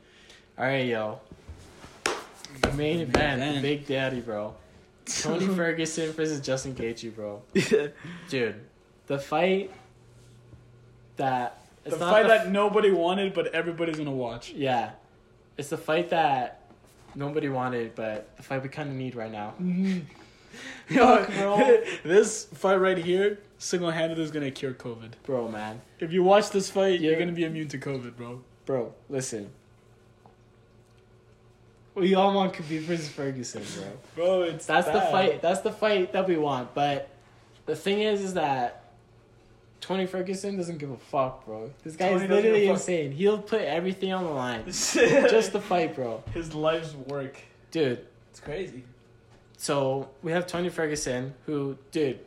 All 0.57 0.65
right, 0.65 0.85
yo. 0.85 1.19
The 2.61 2.71
main 2.73 3.01
event, 3.01 3.41
event. 3.41 3.61
Big 3.61 3.85
Daddy, 3.85 4.21
bro. 4.21 4.55
Tony 5.05 5.45
Ferguson 5.55 6.11
versus 6.13 6.39
Justin 6.41 6.73
Gaethje, 6.73 7.13
bro. 7.13 7.41
Dude, 8.29 8.55
the 9.07 9.17
fight 9.17 9.71
that 11.17 11.57
the 11.83 11.91
it's 11.91 11.99
not 11.99 12.11
fight 12.11 12.23
the 12.23 12.29
that 12.29 12.51
nobody 12.51 12.91
wanted, 12.91 13.33
but 13.33 13.47
everybody's 13.53 13.97
gonna 13.97 14.11
watch. 14.11 14.51
yeah, 14.51 14.91
it's 15.57 15.69
the 15.69 15.77
fight 15.77 16.09
that 16.11 16.61
nobody 17.15 17.49
wanted, 17.49 17.95
but 17.95 18.35
the 18.37 18.43
fight 18.43 18.61
we 18.61 18.69
kind 18.69 18.89
of 18.89 18.95
need 18.95 19.15
right 19.15 19.31
now. 19.31 19.53
Mm-hmm. 19.61 19.99
Fuck, 20.95 21.27
bro. 21.33 21.81
this 22.03 22.45
fight 22.45 22.75
right 22.77 22.97
here, 22.97 23.39
single 23.57 23.91
handedly 23.91 24.23
is 24.23 24.31
gonna 24.31 24.51
cure 24.51 24.73
COVID. 24.73 25.11
Bro, 25.23 25.49
man, 25.49 25.81
If 25.99 26.11
you 26.11 26.23
watch 26.23 26.49
this 26.49 26.69
fight, 26.69 26.99
you're 26.99 27.13
Yeah. 27.13 27.19
gonna 27.19 27.31
be 27.31 27.43
immune 27.45 27.67
to 27.69 27.77
COVID, 27.77 28.15
bro. 28.15 28.41
bro, 28.65 28.93
listen. 29.09 29.49
We 31.95 32.13
all 32.13 32.33
want 32.35 32.53
Khabib 32.53 32.81
versus 32.81 33.09
Ferguson, 33.09 33.63
bro. 33.75 33.91
Bro, 34.15 34.41
it's 34.43 34.65
That's 34.67 34.85
the 34.87 35.01
fight. 35.01 35.41
That's 35.41 35.61
the 35.61 35.71
fight 35.71 36.13
that 36.13 36.27
we 36.27 36.37
want. 36.37 36.73
But 36.75 37.09
The 37.65 37.75
thing 37.75 37.99
is, 38.01 38.21
is 38.21 38.33
that 38.35 38.83
Tony 39.81 40.05
Ferguson 40.05 40.57
doesn't 40.57 40.77
give 40.79 40.89
a 40.91 40.97
fuck, 40.97 41.45
bro. 41.45 41.71
This 41.83 41.95
guy 41.95 42.09
Tony 42.09 42.23
is 42.25 42.29
literally 42.29 42.59
give 42.61 42.69
a 42.69 42.73
fuck. 42.73 42.81
insane. 42.81 43.11
He'll 43.11 43.37
put 43.39 43.61
everything 43.61 44.11
on 44.11 44.23
the 44.23 44.31
line 44.31 44.63
Just 44.65 44.93
just 44.95 45.51
to 45.53 45.59
fight, 45.61 45.95
bro. 45.95 46.23
his 46.33 46.53
life's 46.55 46.93
work. 46.93 47.37
Dude, 47.71 48.05
It's 48.31 48.39
crazy. 48.39 48.83
so 49.57 50.09
we 50.23 50.31
have 50.31 50.47
Tony 50.47 50.69
Ferguson, 50.69 51.33
who, 51.45 51.77
dude, 51.91 52.19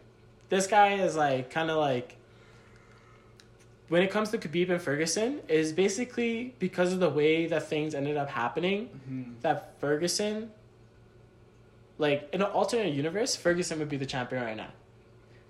this 0.48 0.66
guy 0.66 0.94
is 0.94 1.16
like 1.16 1.51
kind 1.51 1.70
of 1.70 1.78
like. 1.78 2.16
When 3.88 4.03
it 4.03 4.11
comes 4.12 4.30
to 4.30 4.38
Khabib 4.38 4.70
and 4.70 4.80
Ferguson, 4.80 5.40
is 5.48 5.72
basically 5.72 6.55
because 6.61 6.92
of 6.92 7.01
the 7.01 7.11
way 7.11 7.46
that 7.46 7.68
things 7.68 7.92
ended 7.94 8.16
up 8.16 8.30
happening 8.30 8.88
Mm-hmm. 9.11 9.32
that 9.40 9.74
Ferguson, 9.80 10.51
like 11.98 12.28
in 12.32 12.40
an 12.40 12.48
alternate 12.48 12.94
universe, 12.94 13.34
Ferguson 13.34 13.80
would 13.80 13.88
be 13.88 13.96
the 13.96 14.07
champion 14.07 14.44
right 14.44 14.57
now 14.57 14.70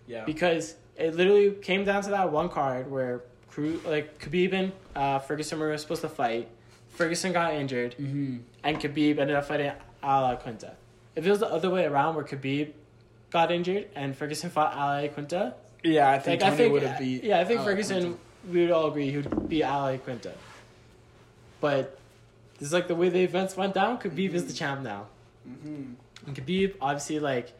Yeah. 0.06 0.24
because 0.24 0.74
it 1.00 1.14
literally 1.14 1.50
came 1.52 1.84
down 1.84 2.02
to 2.02 2.10
that 2.10 2.30
one 2.30 2.48
card 2.48 2.90
where 2.90 3.22
Cru- 3.48 3.80
like 3.84 4.18
Khabib 4.20 4.52
and 4.52 4.72
uh, 4.94 5.18
Ferguson 5.18 5.58
were 5.58 5.76
supposed 5.78 6.02
to 6.02 6.08
fight. 6.08 6.48
Ferguson 6.90 7.32
got 7.32 7.54
injured, 7.54 7.92
mm-hmm. 7.98 8.38
and 8.62 8.78
Khabib 8.78 9.18
ended 9.18 9.34
up 9.36 9.46
fighting 9.46 9.72
Al 10.02 10.36
Iaquinta. 10.36 10.72
If 11.16 11.26
it 11.26 11.30
was 11.30 11.40
the 11.40 11.50
other 11.50 11.70
way 11.70 11.84
around, 11.84 12.14
where 12.14 12.24
Khabib 12.24 12.72
got 13.30 13.50
injured 13.50 13.88
and 13.94 14.16
Ferguson 14.16 14.50
fought 14.50 14.74
Al 14.76 15.02
Iaquinta, 15.08 15.54
Yeah, 15.82 16.10
I 16.10 16.18
think 16.18 16.42
like 16.42 16.46
I 16.46 16.50
Tony 16.50 16.56
think 16.56 16.72
would 16.74 16.82
have 16.82 16.98
beat. 16.98 17.24
yeah, 17.24 17.40
I 17.40 17.44
think 17.44 17.62
Ferguson 17.62 18.18
we 18.48 18.62
would 18.62 18.70
all 18.70 18.88
agree 18.88 19.10
he 19.10 19.16
would 19.16 19.48
beat 19.48 19.62
Al 19.62 19.84
Iaquinta. 19.86 20.32
But 21.60 21.98
this 22.58 22.68
is 22.68 22.72
like 22.72 22.88
the 22.88 22.94
way 22.94 23.08
the 23.08 23.22
events 23.22 23.56
went 23.56 23.74
down. 23.74 23.98
Khabib 23.98 24.32
is 24.34 24.46
the 24.46 24.52
champ 24.52 24.82
now. 24.82 25.06
Mm-hmm. 25.48 25.94
And 26.26 26.36
Khabib, 26.36 26.74
obviously, 26.80 27.18
like, 27.18 27.52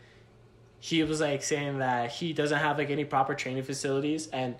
he 0.80 1.02
was 1.04 1.20
like 1.20 1.42
saying 1.42 1.78
that 1.78 2.10
he 2.10 2.32
doesn't 2.32 2.58
have 2.58 2.78
like 2.78 2.90
any 2.90 3.04
proper 3.04 3.34
training 3.34 3.62
facilities, 3.62 4.26
and 4.28 4.56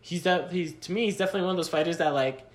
he's 0.00 0.22
that 0.24 0.52
he's 0.52 0.74
to 0.74 0.92
me 0.92 1.06
he's 1.06 1.16
definitely 1.16 1.42
one 1.42 1.50
of 1.50 1.56
those 1.56 1.68
fighters 1.68 1.96
that 1.98 2.14
like 2.14 2.46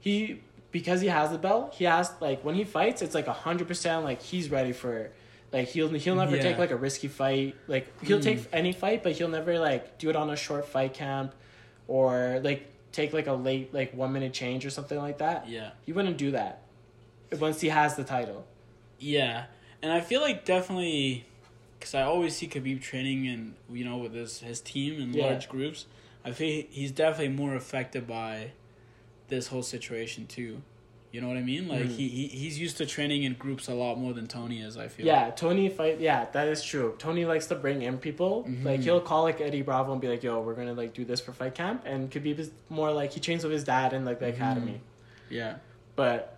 he 0.00 0.40
because 0.70 1.00
he 1.00 1.08
has 1.08 1.30
the 1.30 1.38
belt, 1.38 1.74
he 1.74 1.84
has 1.84 2.12
like 2.20 2.44
when 2.44 2.54
he 2.54 2.64
fights, 2.64 3.02
it's 3.02 3.14
like 3.14 3.26
a 3.26 3.32
hundred 3.32 3.68
percent 3.68 4.04
like 4.04 4.22
he's 4.22 4.50
ready 4.50 4.72
for. 4.72 5.10
Like 5.50 5.68
he'll 5.68 5.88
he'll 5.88 6.14
never 6.14 6.36
Yeah. 6.36 6.42
take 6.42 6.58
like 6.58 6.70
a 6.72 6.76
risky 6.76 7.08
fight. 7.08 7.56
Like 7.68 7.86
he'll 8.04 8.18
Mm. 8.18 8.22
take 8.22 8.48
any 8.52 8.72
fight, 8.72 9.02
but 9.02 9.12
he'll 9.12 9.28
never 9.30 9.58
like 9.58 9.96
do 9.96 10.10
it 10.10 10.16
on 10.16 10.28
a 10.28 10.36
short 10.36 10.66
fight 10.68 10.92
camp, 10.92 11.34
or 11.86 12.38
like 12.44 12.70
take 12.92 13.14
like 13.14 13.26
a 13.28 13.32
late 13.32 13.72
like 13.72 13.94
one 13.94 14.12
minute 14.12 14.34
change 14.34 14.66
or 14.66 14.70
something 14.70 14.98
like 14.98 15.18
that. 15.18 15.48
Yeah. 15.48 15.70
He 15.86 15.92
wouldn't 15.92 16.18
do 16.18 16.32
that 16.32 16.60
once 17.38 17.62
he 17.62 17.68
has 17.70 17.96
the 17.96 18.04
title. 18.04 18.44
Yeah, 18.98 19.44
and 19.80 19.90
I 19.90 20.02
feel 20.02 20.20
like 20.20 20.44
definitely 20.44 21.24
because 21.78 21.94
I 21.94 22.02
always 22.02 22.36
see 22.36 22.48
Khabib 22.48 22.80
training 22.82 23.26
and 23.28 23.54
you 23.70 23.84
know 23.84 23.96
with 23.98 24.14
his 24.14 24.40
his 24.40 24.60
team 24.60 25.00
in 25.00 25.12
Yeah. 25.12 25.26
large 25.26 25.48
groups. 25.48 25.86
I 26.24 26.32
feel 26.32 26.64
he's 26.70 26.90
definitely 26.90 27.34
more 27.34 27.54
affected 27.54 28.06
by 28.06 28.52
this 29.28 29.48
whole 29.48 29.62
situation 29.62 30.26
too. 30.26 30.62
You 31.10 31.22
know 31.22 31.28
what 31.28 31.38
I 31.38 31.42
mean? 31.42 31.68
Like 31.68 31.84
Mhm. 31.86 31.96
he, 31.96 32.08
he 32.08 32.26
he's 32.28 32.58
used 32.58 32.76
to 32.78 32.86
training 32.86 33.22
in 33.22 33.32
groups 33.34 33.66
a 33.68 33.72
lot 33.74 33.98
more 33.98 34.12
than 34.12 34.26
Tony 34.26 34.60
is. 34.60 34.76
I 34.76 34.88
feel. 34.88 35.06
Yeah, 35.06 35.30
Tony 35.30 35.68
fight. 35.70 36.00
Yeah, 36.00 36.26
that 36.32 36.48
is 36.48 36.62
true. 36.62 36.94
Tony 36.98 37.24
likes 37.24 37.46
to 37.46 37.54
bring 37.54 37.80
in 37.82 37.96
people. 37.98 38.44
Mhm. 38.46 38.64
Like 38.64 38.80
he'll 38.80 39.00
call 39.00 39.22
like 39.22 39.40
Eddie 39.40 39.62
Bravo 39.62 39.92
and 39.92 40.00
be 40.02 40.08
like, 40.08 40.22
"Yo, 40.22 40.40
we're 40.40 40.54
gonna 40.54 40.74
like 40.74 40.92
do 40.92 41.04
this 41.06 41.20
for 41.20 41.32
fight 41.32 41.54
camp." 41.54 41.82
And 41.86 42.10
Khabib 42.10 42.38
is 42.38 42.50
more 42.68 42.92
like 42.92 43.12
he 43.12 43.20
trains 43.20 43.42
with 43.42 43.52
his 43.52 43.64
dad 43.64 43.92
in 43.94 44.04
like 44.04 44.18
the 44.20 44.26
Mhm. 44.26 44.34
academy. 44.34 44.80
Yeah. 45.30 45.56
But 45.96 46.37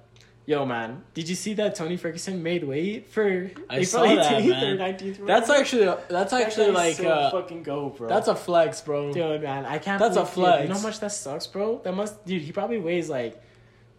yo, 0.50 0.66
man, 0.66 1.02
did 1.14 1.28
you 1.28 1.34
see 1.36 1.54
that 1.54 1.74
Tony 1.76 1.96
Ferguson 1.96 2.42
made 2.42 2.64
weight 2.64 3.06
for 3.08 3.50
I 3.70 3.74
April 3.76 3.84
saw 3.86 4.02
that, 4.02 4.32
18th 4.42 4.48
man. 4.50 4.64
or 4.64 4.76
nineteenth? 4.76 5.26
That's 5.26 5.48
actually 5.50 5.84
that's 6.08 6.32
actually 6.32 6.70
like 6.72 6.96
so 6.96 7.08
uh, 7.08 7.30
fucking 7.30 7.62
go, 7.62 7.90
bro. 7.90 8.08
that's 8.08 8.28
a 8.28 8.34
flex, 8.34 8.80
bro. 8.80 9.12
dude, 9.12 9.42
man. 9.42 9.64
I 9.64 9.78
can't. 9.78 10.00
That's 10.00 10.16
a 10.16 10.26
flex. 10.26 10.58
dude, 10.58 10.68
You 10.68 10.74
know 10.74 10.80
how 10.80 10.86
much 10.86 11.00
that 11.00 11.12
sucks, 11.12 11.46
bro? 11.46 11.80
That 11.84 11.94
must, 11.94 12.24
dude. 12.26 12.42
He 12.42 12.52
probably 12.52 12.78
weighs 12.78 13.08
like, 13.08 13.40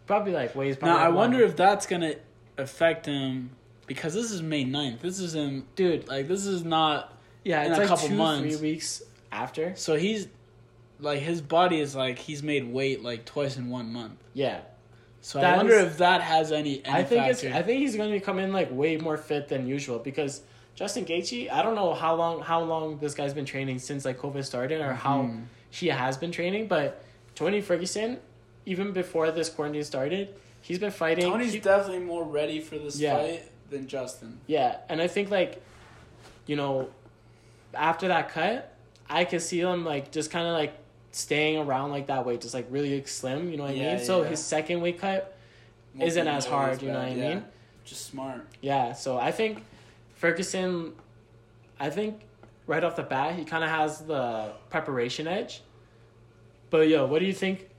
probably 0.08 0.34
like 0.34 0.54
weighs. 0.56 0.76
Now 0.76 0.88
Probably 0.88 1.02
I 1.04 1.08
like 1.08 1.16
wonder 1.16 1.38
one- 1.38 1.50
if 1.50 1.56
that's 1.56 1.86
gonna 1.86 2.16
affect 2.58 3.06
him 3.06 3.52
because 3.88 4.14
this 4.14 4.32
is 4.32 4.42
May 4.42 4.66
9th. 4.66 5.00
This 5.00 5.20
is 5.20 5.34
him. 5.36 5.66
dude. 5.76 6.08
Like 6.08 6.28
this 6.28 6.46
is 6.46 6.64
not. 6.66 7.18
Yeah, 7.44 7.64
in 7.64 7.72
it's 7.72 7.78
a 7.78 7.82
like 7.82 7.90
couple 7.90 8.08
two, 8.10 8.16
months. 8.16 8.58
three 8.58 8.72
weeks 8.72 9.02
after. 9.32 9.74
So 9.76 9.96
he's 9.96 10.28
like 11.00 11.20
his 11.20 11.42
body 11.42 11.80
is 11.80 11.96
like 11.96 12.20
he's 12.20 12.44
made 12.44 12.72
weight 12.72 13.02
like 13.02 13.26
twice 13.26 13.56
in 13.58 13.70
one 13.70 13.92
month. 13.94 14.20
Yeah. 14.34 14.62
So 15.22 15.40
That 15.40 15.54
I 15.54 15.58
wonder 15.58 15.74
is- 15.76 15.92
if 15.92 15.98
that 16.00 16.22
has 16.22 16.52
any, 16.52 16.84
any 16.84 16.96
I 17.00 17.04
think 17.04 17.28
it's. 17.28 17.44
I 17.44 17.62
think 17.62 17.80
he's 17.80 17.96
going 17.96 18.12
to 18.12 18.20
come 18.20 18.40
in 18.40 18.52
like 18.52 18.70
way 18.72 18.98
more 18.98 19.18
fit 19.18 19.48
than 19.48 19.68
usual 19.68 20.00
because 20.00 20.42
Justin 20.76 21.06
Gaethje. 21.06 21.52
I 21.52 21.62
don't 21.62 21.76
know 21.76 21.94
how 21.94 22.16
long 22.16 22.42
how 22.42 22.62
long 22.62 22.98
this 22.98 23.14
guy's 23.14 23.34
been 23.34 23.46
training 23.46 23.80
since 23.80 24.04
like 24.04 24.18
COVID 24.20 24.44
started 24.44 24.82
or 24.82 24.94
how 24.94 25.22
Mhm. 25.24 25.44
he 25.70 25.88
has 25.90 26.18
been 26.18 26.32
training, 26.32 26.68
but 26.68 27.04
Tony 27.36 27.62
Ferguson, 27.62 28.18
even 28.66 28.94
before 28.94 29.30
this 29.32 29.48
quarantine 29.50 29.84
started, 29.84 30.34
he's 30.62 30.80
been 30.80 30.92
fighting. 30.92 31.30
Tony's 31.30 31.54
he- 31.54 31.60
definitely 31.60 32.00
more 32.04 32.24
ready 32.24 32.60
for 32.60 32.80
this 32.80 33.00
Yeah. 33.00 33.16
fight 33.18 33.44
than 33.70 33.88
Justin. 33.88 34.40
yeah, 34.48 34.78
and 34.90 35.00
I 35.02 35.08
think 35.08 35.30
like, 35.30 35.62
you 36.48 36.56
know, 36.56 36.90
after 37.76 38.08
that 38.08 38.30
cut, 38.30 38.74
I 39.08 39.24
could 39.26 39.42
see 39.42 39.60
him 39.60 39.86
like 39.86 40.12
just 40.12 40.32
kind 40.32 40.48
of 40.48 40.54
like 40.54 40.74
staying 41.12 41.58
around 41.58 41.92
like 41.92 42.08
that 42.08 42.26
weight, 42.26 42.42
just 42.42 42.54
like 42.54 42.68
really 42.70 43.04
slim. 43.06 43.50
You 43.52 43.58
know 43.58 43.64
what 43.64 43.74
I 43.74 43.76
Yeah, 43.76 43.96
mean? 43.98 44.06
So 44.06 44.24
yeah. 44.24 44.30
his 44.30 44.44
second 44.44 44.82
weight 44.82 45.00
cut 45.00 45.38
isn't 46.00 46.28
as 46.28 46.46
hard. 46.46 46.82
You 46.82 46.90
know 46.90 47.00
what 47.00 47.10
I 47.10 47.16
mean? 47.16 47.46
Just 47.84 48.06
smart. 48.08 48.48
Yeah, 48.62 48.94
so 48.94 49.18
I 49.18 49.32
think 49.32 49.64
Ferguson, 50.16 50.94
I 51.80 51.90
think 51.90 52.22
right 52.68 52.84
off 52.84 52.96
the 52.96 53.04
bat, 53.04 53.36
he 53.36 53.44
kind 53.44 53.64
of 53.64 53.70
has 53.70 54.02
the 54.02 54.54
preparation 54.70 55.28
edge. 55.28 55.62
But 56.70 56.88
yo, 56.88 57.06
what 57.06 57.20
do 57.20 57.26
you 57.26 57.34
think 57.34 57.70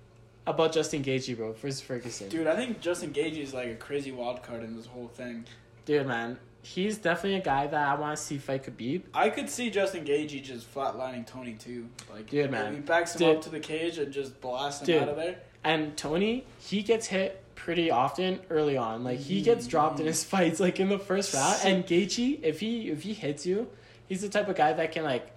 about 0.47 0.73
Justin 0.73 1.03
Gaethje, 1.03 1.37
bro, 1.37 1.53
versus 1.53 1.81
Ferguson? 1.81 2.29
Dude, 2.29 2.47
I 2.47 2.57
think 2.57 2.81
Justin 2.81 3.13
Gaethje 3.13 3.39
is 3.39 3.55
like 3.55 3.69
a 3.69 3.75
crazy 3.77 4.13
wild 4.13 4.43
card 4.43 4.63
in 4.63 4.77
this 4.77 4.87
whole 4.87 5.09
thing. 5.09 5.45
Dude, 5.87 6.07
man, 6.07 6.39
he's 6.63 6.99
definitely 6.99 7.39
a 7.39 7.43
guy 7.45 7.67
that 7.67 7.89
I 7.89 7.95
want 7.95 8.17
to 8.17 8.23
see 8.23 8.39
fight 8.39 8.65
Khabib. 8.65 9.03
I 9.13 9.31
could 9.31 9.51
see 9.51 9.69
Justin 9.71 10.05
Gaethje 10.05 10.43
just 10.43 10.73
flatlining 10.73 11.27
Tony 11.27 11.55
too. 11.55 11.89
Like, 12.13 12.31
Dude, 12.31 12.51
man. 12.51 12.75
he 12.75 12.81
backs 12.81 13.15
him 13.15 13.19
Dude. 13.27 13.37
up 13.37 13.43
to 13.43 13.51
the 13.51 13.61
cage 13.61 13.99
and 13.99 14.13
just 14.13 14.41
blasts 14.41 14.81
him 14.81 14.87
Dude. 14.87 15.03
out 15.03 15.09
of 15.09 15.17
there. 15.17 15.37
And 15.65 15.97
Tony, 15.97 16.45
he 16.59 16.83
gets 16.83 17.07
hit 17.07 17.43
pretty 17.55 17.91
often 17.91 18.41
early 18.51 18.77
on. 18.77 19.05
Like 19.05 19.19
he 19.19 19.37
mm-hmm. 19.37 19.45
gets 19.45 19.67
dropped 19.67 20.01
in 20.01 20.07
his 20.07 20.25
fights, 20.33 20.61
like 20.61 20.81
in 20.81 20.89
the 20.89 20.99
first 20.99 21.35
round. 21.35 21.61
And 21.65 21.85
Gaethje, 21.87 22.41
if 22.43 22.61
he 22.61 22.89
if 22.91 23.03
he 23.03 23.13
hits 23.13 23.47
you, 23.47 23.69
he's 24.09 24.23
the 24.23 24.29
type 24.29 24.49
of 24.49 24.57
guy 24.57 24.73
that 24.73 24.93
can 24.93 25.05
like 25.05 25.31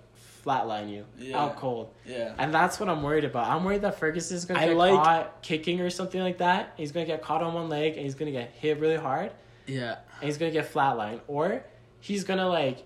flatline 0.46 0.92
you 0.92 1.06
Yeah. 1.18 1.42
out 1.42 1.58
cold. 1.58 1.90
Yeah. 2.06 2.34
And 2.38 2.54
that's 2.54 2.80
what 2.80 2.88
I'm 2.90 3.02
worried 3.02 3.24
about. 3.24 3.48
I'm 3.48 3.64
worried 3.64 3.82
that 3.82 4.00
Ferguson's 4.00 4.46
gonna 4.46 4.60
I 4.60 4.68
get 4.68 4.78
like- 4.78 4.94
caught 4.94 5.42
kicking 5.42 5.82
or 5.82 5.90
something 5.90 6.22
like 6.22 6.38
that. 6.38 6.74
He's 6.78 6.92
gonna 6.92 7.06
get 7.06 7.22
caught 7.22 7.42
on 7.42 7.54
one 7.54 7.70
leg 7.70 7.94
and 7.94 8.02
he's 8.02 8.16
gonna 8.16 8.32
get 8.32 8.52
hit 8.52 8.80
really 8.80 8.96
hard 8.98 9.32
Yeah. 9.68 9.98
And 10.22 10.24
he's 10.28 10.38
gonna 10.38 10.52
get 10.52 10.72
flatlined. 10.72 11.22
Or 11.28 11.64
he's 12.00 12.24
gonna 12.24 12.48
like 12.48 12.84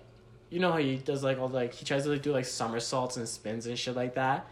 you 0.50 0.58
know 0.58 0.72
how 0.72 0.78
he 0.78 0.96
does 0.96 1.22
like 1.22 1.38
all 1.38 1.48
like 1.48 1.74
he 1.74 1.84
tries 1.84 2.02
to 2.04 2.08
like 2.10 2.22
do 2.22 2.32
like 2.32 2.44
somersaults 2.44 3.16
and 3.16 3.28
spins 3.28 3.66
and 3.66 3.78
shit 3.78 3.94
like 3.96 4.14
that. 4.14 4.46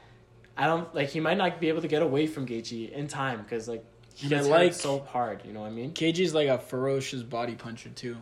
I 0.57 0.67
don't 0.67 0.93
like 0.95 1.09
he 1.11 1.21
might 1.21 1.37
not 1.39 1.61
be 1.61 1.69
able 1.69 1.83
to 1.83 1.89
get 1.89 2.03
away 2.03 2.27
from 2.27 2.47
Gaethje 2.47 2.91
in 2.93 3.09
time 3.09 3.43
because 3.43 3.69
like 3.69 3.85
he 4.15 4.25
And 4.27 4.31
gets 4.31 4.49
like- 4.49 4.73
so 4.75 5.01
hard. 5.01 5.43
You 5.45 5.53
know 5.53 5.61
what 5.61 5.67
I 5.69 5.71
mean, 5.71 5.93
is 6.01 6.35
like 6.35 6.49
a 6.49 6.59
ferocious 6.59 7.23
body 7.23 7.55
puncher 7.55 7.91
too. 7.91 8.17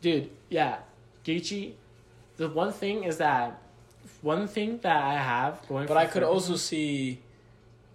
dude? 0.00 0.30
Yeah, 0.48 0.78
Gaethje. 1.24 1.74
The 2.36 2.48
one 2.48 2.72
thing 2.72 3.04
is 3.04 3.18
that 3.18 3.60
one 4.20 4.48
thing 4.48 4.78
that 4.82 5.02
I 5.02 5.14
have 5.14 5.60
going. 5.68 5.86
But 5.86 5.96
I 5.96 6.06
could 6.06 6.22
also 6.24 6.56
see 6.56 7.20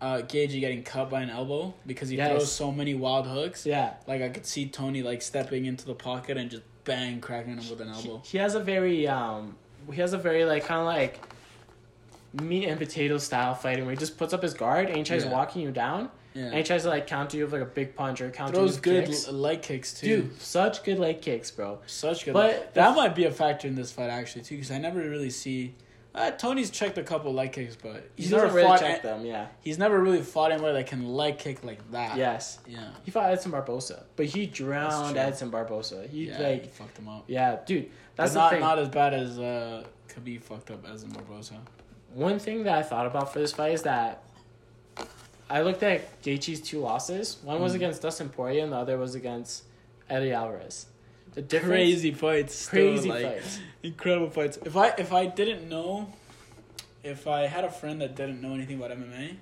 uh, 0.02 0.18
Gaethje 0.18 0.60
getting 0.60 0.84
cut 0.84 1.10
by 1.10 1.22
an 1.22 1.30
elbow 1.30 1.74
because 1.86 2.10
he 2.10 2.18
Yes. 2.18 2.30
throws 2.32 2.52
so 2.52 2.72
many 2.72 2.94
wild 2.94 3.28
hooks. 3.28 3.66
yeah. 3.66 3.94
Like 4.08 4.22
I 4.22 4.30
could 4.30 4.46
see 4.46 4.68
Tony 4.68 5.02
like 5.04 5.22
stepping 5.22 5.66
into 5.66 5.86
the 5.86 5.96
pocket 5.96 6.38
and 6.38 6.50
just 6.52 6.64
bang 6.84 7.20
cracking 7.20 7.58
him 7.58 7.70
with 7.70 7.82
an 7.82 7.90
elbow. 7.90 8.22
He 8.26 8.38
has 8.38 8.56
a 8.56 8.60
very 8.60 9.08
um 9.08 9.56
he 9.92 10.00
has 10.02 10.14
a 10.14 10.18
very 10.18 10.46
like 10.46 10.66
kind 10.66 10.80
of 10.82 10.86
like 10.86 11.20
meat 12.34 12.66
and 12.68 12.80
potato 12.80 13.18
style 13.18 13.56
fighting 13.56 13.86
where 13.86 13.92
he 13.94 13.98
just 13.98 14.18
puts 14.18 14.34
up 14.34 14.42
his 14.44 14.54
guard 14.54 14.88
and 14.88 14.98
he 14.98 15.04
tries 15.04 15.24
Yeah. 15.26 15.32
walking 15.32 15.62
you 15.64 15.72
down 15.72 16.10
Yeah. 16.36 16.46
and 16.46 16.54
he 16.56 16.64
tries 16.64 16.84
to 16.84 16.90
like 16.90 17.08
counter 17.08 17.38
you 17.38 17.44
with 17.46 17.54
like 17.54 17.62
a 17.62 17.66
big 17.66 17.96
punch 17.96 18.22
or 18.22 18.30
counter 18.30 18.54
you 18.54 18.60
Throws 18.60 18.74
with 18.76 18.84
good 18.84 19.06
kicks. 19.06 19.28
l- 19.28 19.34
leg 19.34 19.62
kicks 19.62 19.94
too. 20.00 20.08
Dude, 20.24 20.42
such 20.42 20.84
good 20.84 21.00
leg 21.00 21.22
kicks, 21.22 21.50
bro. 21.50 21.80
Such 21.88 22.26
good. 22.26 22.34
But 22.34 22.74
that 22.76 22.96
might 22.96 23.16
be 23.16 23.26
a 23.26 23.32
factor 23.32 23.68
in 23.68 23.76
this 23.76 23.92
fight 23.92 24.10
actually 24.10 24.44
too, 24.44 24.56
because 24.58 24.70
I 24.72 24.78
never 24.78 25.00
really 25.00 25.30
see. 25.32 25.74
Uh, 26.18 26.32
Tony's 26.32 26.70
checked 26.72 26.98
a 26.98 27.04
couple 27.04 27.32
leg 27.34 27.52
kicks, 27.54 27.76
but 27.76 28.10
He 28.16 28.24
he's 28.24 28.32
doesn't 28.32 28.48
never 28.48 28.56
really 28.58 28.68
fought. 28.68 28.80
check 28.80 29.04
a- 29.04 29.08
them, 29.08 29.26
yeah. 29.26 29.48
he's 29.62 29.78
never 29.78 30.00
really 30.02 30.22
fought 30.22 30.52
anybody 30.52 30.74
that 30.74 30.88
can 30.88 31.08
leg 31.08 31.38
kick 31.38 31.64
like 31.64 31.92
that. 31.92 32.18
Yes. 32.18 32.58
Yeah. 32.68 32.90
He 33.04 33.12
fought 33.12 33.30
Edson 33.32 33.52
Barbosa, 33.52 34.04
but 34.16 34.26
he 34.26 34.48
drowned. 34.48 35.16
Edson 35.16 35.52
Barbosa. 35.52 36.10
He 36.10 36.28
yeah. 36.30 36.38
he 36.38 36.44
like 36.44 36.74
fucked 36.74 36.98
him 36.98 37.08
up. 37.08 37.26
yeah, 37.28 37.58
dude. 37.66 37.90
That's 38.16 38.34
not 38.34 38.52
thing. 38.52 38.62
not 38.62 38.80
as 38.80 38.90
bad 38.90 39.14
as 39.14 39.38
uh, 39.38 39.84
Khabib 40.10 40.42
fucked 40.42 40.72
up 40.72 40.84
in 40.86 40.92
Barbosa. 41.12 41.58
One 42.14 42.40
thing 42.40 42.64
that 42.64 42.78
I 42.80 42.82
thought 42.84 43.06
about 43.06 43.32
for 43.32 43.38
this 43.40 43.54
fight 43.54 43.74
is 43.74 43.84
that 43.84 44.24
I 45.50 45.62
looked 45.62 45.84
at 45.84 46.22
Gaethje's 46.24 46.62
two 46.62 46.80
losses. 46.80 47.38
One 47.44 47.62
was 47.62 47.74
Mm. 47.74 47.76
against 47.76 48.02
Dustin 48.02 48.30
Poirier, 48.30 48.64
and 48.64 48.74
the 48.74 48.78
other 48.78 48.98
was 48.98 49.14
against 49.16 49.64
Eddie 50.10 50.32
Alvarez. 50.34 50.88
The 51.38 51.44
difference, 51.44 51.72
Crazy 51.72 52.12
fights. 52.14 52.56
still, 52.56 52.94
crazy 52.94 53.10
like, 53.10 53.24
fights. 53.24 53.60
Incredible 53.84 54.32
fights. 54.32 54.58
If 54.66 54.76
I 54.76 54.88
if 54.98 55.14
I 55.14 55.28
didn't 55.28 55.70
know 55.70 56.12
if 57.04 57.28
I 57.28 57.46
had 57.46 57.64
a 57.64 57.70
friend 57.70 58.02
that 58.02 58.16
didn't 58.16 58.42
know 58.42 58.56
anything 58.56 58.78
about 58.78 58.90
MMA, 58.90 59.36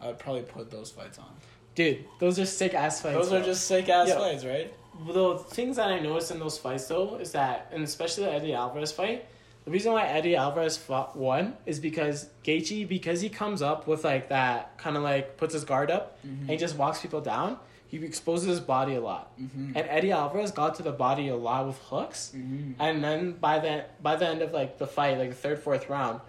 I 0.00 0.06
would 0.06 0.20
probably 0.20 0.42
put 0.42 0.70
those 0.70 0.92
fights 0.92 1.18
on. 1.18 1.34
Dude, 1.74 2.04
those 2.20 2.38
are 2.38 2.46
sick 2.46 2.72
ass 2.72 3.02
fights. 3.02 3.16
Those 3.16 3.32
are 3.32 3.42
just 3.42 3.66
sick 3.66 3.88
ass 3.88 4.10
Yo. 4.10 4.18
fights, 4.20 4.44
right? 4.44 4.72
the 5.08 5.38
things 5.48 5.74
that 5.74 5.88
I 5.88 5.98
noticed 5.98 6.30
in 6.30 6.38
those 6.38 6.56
fights 6.56 6.86
though 6.86 7.16
is 7.16 7.32
that, 7.32 7.68
and 7.72 7.82
especially 7.82 8.26
the 8.26 8.32
Eddie 8.32 8.54
Alvarez 8.54 8.92
fight, 8.92 9.26
the 9.64 9.72
reason 9.72 9.92
why 9.92 10.06
Eddie 10.06 10.36
Alvarez 10.36 10.76
fought, 10.76 11.16
won 11.16 11.56
is 11.66 11.80
because 11.80 12.28
Gaethje, 12.44 12.86
because 12.86 13.20
he 13.20 13.28
comes 13.28 13.60
up 13.60 13.88
with 13.88 14.04
like 14.04 14.28
that 14.28 14.78
kind 14.78 14.96
of 14.96 15.02
like 15.02 15.36
puts 15.36 15.52
his 15.52 15.64
guard 15.64 15.90
up 15.90 16.18
mm-hmm. 16.24 16.42
and 16.42 16.50
he 16.50 16.56
just 16.56 16.76
walks 16.76 17.00
people 17.00 17.20
down. 17.20 17.58
He 18.00 18.04
exposes 18.04 18.48
his 18.48 18.60
body 18.60 18.94
a 18.94 19.00
lot, 19.00 19.24
Mm-hmm. 19.40 19.76
and 19.76 19.86
Eddie 19.88 20.12
Alvarez 20.12 20.50
got 20.50 20.74
to 20.76 20.82
the 20.82 20.92
body 20.92 21.28
a 21.28 21.36
lot 21.36 21.66
with 21.66 21.78
hooks. 21.78 22.32
Mm-hmm. 22.34 22.72
And 22.80 23.02
then 23.04 23.32
by 23.32 23.58
the 23.60 23.84
by 24.02 24.16
the 24.16 24.26
end 24.28 24.42
of 24.42 24.52
like 24.52 24.78
the 24.78 24.86
fight, 24.86 25.18
like 25.18 25.30
the 25.30 25.36
third 25.36 25.58
fourth 25.60 25.88
round, 25.88 26.20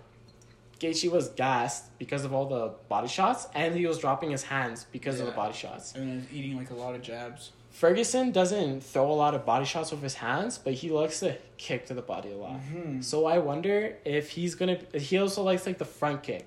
Gaethje 0.79 1.09
was 1.09 1.29
gassed 1.29 1.97
because 1.97 2.25
of 2.25 2.33
all 2.33 2.47
the 2.47 2.73
body 2.89 3.07
shots, 3.07 3.47
and 3.55 3.75
he 3.75 3.85
was 3.87 3.97
dropping 3.97 4.31
his 4.31 4.43
hands 4.43 4.85
because 4.91 5.19
of 5.19 5.25
the 5.25 5.31
body 5.31 5.53
shots. 5.53 5.93
And 5.95 6.07
then 6.09 6.27
eating 6.31 6.57
like 6.57 6.69
a 6.69 6.75
lot 6.75 6.95
of 6.95 7.01
jabs. 7.01 7.51
Ferguson 7.71 8.31
doesn't 8.31 8.81
throw 8.83 9.11
a 9.11 9.13
lot 9.25 9.33
of 9.35 9.45
body 9.45 9.65
shots 9.65 9.91
with 9.91 10.01
his 10.01 10.13
hands, 10.15 10.57
but 10.57 10.73
he 10.73 10.89
likes 10.89 11.19
to 11.19 11.35
kick 11.57 11.85
to 11.87 11.93
the 11.93 12.01
body 12.01 12.31
a 12.31 12.37
lot. 12.37 12.59
Mm-hmm. 12.61 13.01
So 13.01 13.25
I 13.25 13.37
wonder 13.39 13.97
if 14.05 14.29
he's 14.31 14.55
gonna. 14.55 14.77
He 14.93 15.17
also 15.17 15.43
likes 15.43 15.65
like 15.65 15.77
the 15.77 15.85
front 15.85 16.23
kick, 16.23 16.45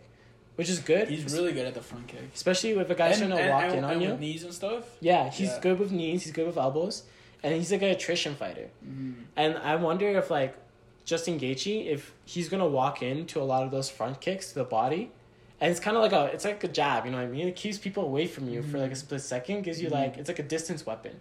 which 0.59 0.69
is 0.69 0.81
good. 0.81 1.07
He's 1.09 1.33
really 1.33 1.53
good 1.53 1.69
at 1.69 1.75
the 1.75 1.81
front 1.81 2.09
kick. 2.09 2.19
especially 2.35 2.75
with 2.75 2.91
a 2.91 2.95
guy 2.97 3.15
trying 3.15 3.31
to 3.31 3.49
walk 3.49 3.73
in 3.73 3.85
on 3.85 3.93
and 3.93 4.03
you. 4.03 4.09
with 4.11 4.19
knees 4.19 4.43
and 4.43 4.53
stuff. 4.53 4.85
Yeah, 5.01 5.31
he's 5.31 5.51
Yeah. 5.51 5.61
good 5.61 5.79
with 5.79 5.93
knees. 5.93 6.25
He's 6.25 6.33
good 6.33 6.49
with 6.49 6.57
elbows, 6.57 7.05
and 7.45 7.55
he's 7.55 7.71
like 7.71 7.83
an 7.83 7.91
attrition 7.91 8.35
fighter. 8.35 8.69
Mm-hmm. 8.85 9.13
And 9.37 9.57
I 9.59 9.77
wonder 9.77 10.09
if 10.19 10.31
like 10.33 10.57
Justin 11.05 11.39
Gaethje, 11.39 11.87
if 11.87 12.13
he's 12.25 12.49
gonna 12.49 12.67
walk 12.67 13.03
into 13.03 13.41
a 13.41 13.45
lot 13.53 13.63
of 13.63 13.71
those 13.71 13.89
front 13.89 14.21
kicks 14.21 14.49
to 14.49 14.57
the 14.57 14.65
body, 14.65 15.13
and 15.61 15.71
it's 15.71 15.79
kind 15.79 15.97
of 15.97 16.03
like 16.03 16.13
a 16.13 16.25
it's 16.35 16.45
like 16.45 16.63
a 16.65 16.69
jab, 16.69 17.05
you 17.05 17.13
know 17.13 17.19
what 17.19 17.29
I 17.29 17.31
mean? 17.31 17.47
It 17.47 17.55
keeps 17.55 17.79
people 17.79 18.03
away 18.03 18.27
from 18.27 18.49
you 18.49 18.61
for 18.65 18.79
like 18.81 18.91
a 18.91 18.97
split 18.97 19.21
second, 19.21 19.63
gives 19.63 19.81
you 19.81 19.89
Mhm. 19.91 19.93
like 20.01 20.17
it's 20.19 20.29
like 20.29 20.41
a 20.41 20.49
distance 20.57 20.85
weapon. 20.85 21.21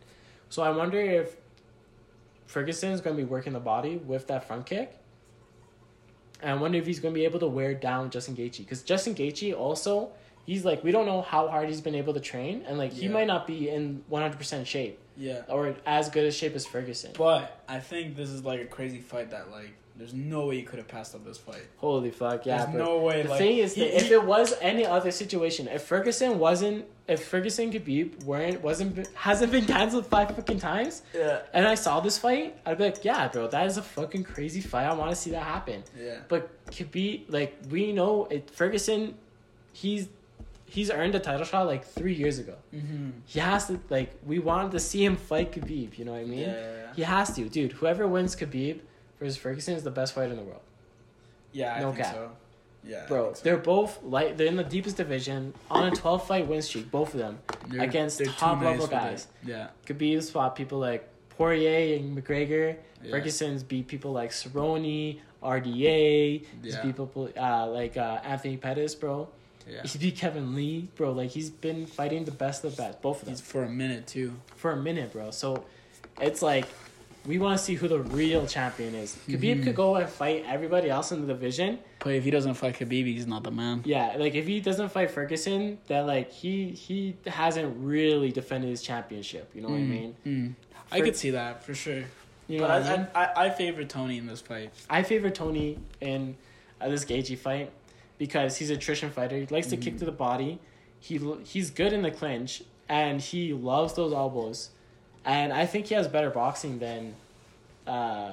So 0.50 0.64
I 0.64 0.72
wonder 0.72 1.00
if 1.00 1.36
Ferguson's 2.48 3.02
gonna 3.02 3.16
be 3.16 3.24
working 3.24 3.54
the 3.54 3.60
body 3.60 3.98
with 3.98 4.26
that 4.28 4.48
front 4.48 4.66
kick. 4.66 4.98
And 6.42 6.52
I 6.52 6.56
wonder 6.56 6.78
if 6.78 6.86
he's 6.86 7.00
gonna 7.00 7.14
be 7.16 7.26
able 7.26 7.40
to 7.40 7.48
wear 7.48 7.74
down 7.74 8.10
Justin 8.10 8.36
Gaethje 8.36 8.60
because 8.60 8.84
Justin 8.84 9.16
Gaethje 9.16 9.58
also 9.58 10.10
he's 10.46 10.64
like 10.64 10.84
we 10.84 10.92
don't 10.92 11.06
know 11.06 11.22
how 11.22 11.48
hard 11.48 11.68
he's 11.68 11.82
been 11.82 11.96
able 11.96 12.14
to 12.14 12.20
train 12.20 12.64
and 12.68 12.78
like 12.78 12.94
he 12.94 13.08
might 13.08 13.28
not 13.28 13.46
be 13.48 13.70
in 13.70 14.04
one 14.08 14.22
hundred 14.22 14.38
percent 14.38 14.68
shape 14.68 14.98
Yeah. 15.18 15.42
or 15.50 15.76
as 15.86 16.10
good 16.10 16.26
a 16.26 16.32
shape 16.32 16.56
as 16.56 16.66
Ferguson. 16.66 17.12
But 17.18 17.64
I 17.68 17.80
think 17.80 18.16
this 18.16 18.30
is 18.30 18.44
like 18.44 18.62
a 18.62 18.66
crazy 18.66 19.00
fight 19.00 19.32
that 19.32 19.52
like 19.52 19.74
there's 19.98 20.14
no 20.14 20.48
way 20.48 20.58
you 20.58 20.64
could 20.64 20.80
have 20.80 20.88
passed 20.88 21.16
up 21.16 21.26
this 21.26 21.38
fight. 21.38 21.64
Holy 21.78 22.12
fuck, 22.12 22.46
yeah. 22.46 22.66
there's 22.66 22.76
no 22.76 23.00
way. 23.00 23.24
the 23.24 23.30
like, 23.30 23.38
thing 23.40 23.58
is, 23.58 23.74
he- 23.76 23.82
that 23.82 23.98
if 23.98 24.12
it 24.12 24.24
was 24.24 24.54
any 24.62 24.86
other 24.86 25.12
situation, 25.12 25.68
if 25.68 25.84
Ferguson 25.84 26.40
wasn't, 26.40 26.86
if 27.08 27.26
Ferguson 27.26 27.72
Khabib 27.72 28.24
weren't, 28.24 28.62
wasn't, 28.62 29.08
hasn't 29.16 29.52
been 29.52 29.66
canceled 29.66 30.06
five 30.06 30.36
fucking 30.36 30.60
times, 30.60 31.02
yeah, 31.16 31.40
and 31.54 31.68
I 31.68 31.76
saw 31.76 32.00
this 32.00 32.18
fight, 32.18 32.58
I'd 32.66 32.78
be 32.78 32.84
like, 32.86 33.04
yeah, 33.04 33.28
bro, 33.28 33.48
that 33.48 33.66
is 33.66 33.78
a 33.78 33.82
fucking 33.82 34.24
crazy 34.26 34.62
fight. 34.62 34.86
I 34.86 34.94
want 34.94 35.10
to 35.12 35.16
see 35.16 35.32
that 35.32 35.44
happen. 35.44 35.84
yeah, 36.00 36.20
But 36.28 36.50
Khabib, 36.68 37.26
like 37.30 37.58
we 37.70 37.92
know, 37.94 38.26
it 38.26 38.50
Ferguson, 38.50 39.16
he's 39.74 40.10
he's 40.70 40.92
earned 40.92 41.16
a 41.16 41.20
title 41.20 41.46
shot 41.46 41.66
like 41.66 41.86
three 41.86 42.14
years 42.14 42.40
ago. 42.40 42.56
mm-hmm. 42.76 43.12
He 43.26 43.40
has 43.40 43.68
to 43.68 43.80
like 43.90 44.12
we 44.26 44.40
wanted 44.40 44.72
to 44.72 44.80
see 44.80 45.04
him 45.06 45.16
fight 45.16 45.52
Khabib. 45.54 45.98
You 45.98 46.06
know 46.06 46.12
what 46.12 46.18
I 46.20 46.24
yeah, 46.24 46.28
mean? 46.30 46.40
yeah, 46.40 46.52
yeah. 46.62 46.94
He 46.96 47.02
has 47.04 47.34
to, 47.36 47.48
dude. 47.48 47.72
Whoever 47.74 48.06
wins 48.08 48.36
Khabib 48.36 48.80
versus 49.20 49.38
Ferguson 49.38 49.76
is 49.76 49.84
the 49.84 49.92
best 49.92 50.14
fighter 50.14 50.32
in 50.32 50.38
the 50.38 50.44
world. 50.44 50.62
Yeah, 51.52 51.74
I 51.76 51.80
No 51.82 51.92
think 51.92 52.06
cap. 52.06 52.16
so. 52.16 52.32
Yeah, 52.84 53.06
Bro, 53.08 53.34
so. 53.34 53.42
they're 53.44 53.58
both 53.58 54.02
like 54.04 54.38
they're 54.38 54.48
in 54.48 54.56
the 54.56 54.64
deepest 54.64 54.96
division 54.98 55.54
on 55.70 55.92
a 55.92 55.96
12 55.96 56.26
fight 56.28 56.48
win 56.48 56.62
streak, 56.62 56.90
both 56.90 57.14
of 57.14 57.20
them. 57.20 57.40
They're- 57.68 57.82
against 57.82 58.18
they're 58.20 58.28
top 58.28 58.62
level 58.62 58.88
guys. 58.88 59.28
Yeah, 59.44 59.70
Khabib's 59.86 60.30
fought 60.30 60.56
people 60.56 60.80
like 60.80 61.08
Poirier 61.30 61.98
and 61.98 62.18
McGregor. 62.18 62.78
yeah. 63.04 63.12
Ferguson's 63.12 63.64
beat 63.64 63.88
people 63.88 64.12
like 64.14 64.32
Cerrone, 64.32 65.20
RDA. 65.44 66.46
He's 66.64 66.74
Yeah. 66.76 66.82
beat 66.84 66.96
people 66.96 67.30
uh, 67.38 67.68
like 67.68 67.98
uh, 67.98 68.20
Anthony 68.24 68.58
Pettis, 68.58 68.96
bro. 68.96 69.28
yeah. 69.70 69.84
He 69.84 69.98
beat 70.00 70.16
Kevin 70.16 70.56
Lee, 70.56 70.88
bro. 70.96 71.12
Like 71.12 71.32
he's 71.32 71.50
been 71.50 71.86
fighting 71.88 72.24
the 72.26 72.32
best 72.32 72.64
of 72.64 72.76
the 72.76 72.82
best, 72.84 73.02
both 73.02 73.20
of 73.20 73.26
them, 73.26 73.34
He's 73.34 73.42
for 73.42 73.64
a 73.64 73.70
minute 73.70 74.08
too. 74.08 74.34
for 74.56 74.72
a 74.72 74.78
minute, 74.78 75.12
bro. 75.12 75.32
So 75.32 75.66
it's 76.22 76.42
like 76.42 76.66
we 77.28 77.38
want 77.38 77.58
to 77.60 77.64
see 77.64 77.76
who 77.76 77.88
the 77.88 78.00
real 78.00 78.48
champion 78.48 78.96
is. 78.96 79.18
Khabib 79.28 79.58
Mhm. 79.60 79.64
could 79.66 79.76
go 79.76 79.96
and 79.96 80.10
fight 80.10 80.46
everybody 80.48 80.90
else 80.90 81.12
in 81.12 81.22
the 81.22 81.28
division, 81.28 81.80
But 82.00 82.14
if 82.14 82.24
he 82.24 82.32
doesn't 82.32 82.54
fight 82.54 82.76
Khabib, 82.80 83.06
he's 83.06 83.28
not 83.28 83.44
the 83.44 83.52
man. 83.52 83.82
Yeah, 83.86 84.16
like 84.18 84.34
if 84.36 84.48
he 84.48 84.62
doesn't 84.62 84.90
fight 84.90 85.12
Ferguson, 85.12 85.78
then 85.88 86.08
like 86.08 86.32
he 86.32 86.70
he 86.72 87.16
hasn't 87.26 87.76
really 87.80 88.32
defended 88.32 88.70
his 88.70 88.82
championship. 88.82 89.52
You 89.54 89.62
know 89.62 89.70
what 89.70 89.78
I 89.78 89.84
mean? 89.84 90.16
Mm. 90.26 90.54
I 90.92 91.00
For- 91.00 91.06
could 91.06 91.16
see 91.18 91.32
that 91.32 91.64
for 91.64 91.76
sure. 91.76 92.04
You 92.48 92.60
know 92.60 92.68
but 92.68 92.82
what 92.82 92.92
I 92.92 92.98
mean? 92.98 93.08
I, 93.14 93.24
I, 93.26 93.46
I 93.46 93.50
favor 93.50 93.84
Tony 93.84 94.18
in 94.18 94.26
this 94.26 94.40
fight. 94.40 94.72
I 94.90 95.04
favor 95.04 95.30
Tony 95.30 95.80
in 96.00 96.38
uh, 96.80 96.88
this 96.88 97.04
Gaethje 97.04 97.38
fight 97.38 97.72
because 98.18 98.56
he's 98.56 98.70
a 98.72 98.76
attrition 98.76 99.10
fighter. 99.12 99.36
He 99.38 99.46
likes 99.48 99.68
to 99.68 99.76
Mm-hmm. 99.76 99.84
kick 99.84 99.98
to 99.98 100.06
the 100.06 100.14
body. 100.14 100.60
He 101.02 101.20
he's 101.44 101.70
good 101.72 101.92
in 101.92 102.04
the 102.04 102.12
clinch 102.12 102.64
and 102.88 103.20
he 103.20 103.52
loves 103.54 103.94
those 103.96 104.14
elbows. 104.14 104.70
And 105.28 105.52
I 105.54 105.66
think 105.68 105.88
he 105.88 105.94
has 105.96 106.08
better 106.08 106.30
boxing 106.32 106.80
than 106.80 107.14
uh 107.86 108.32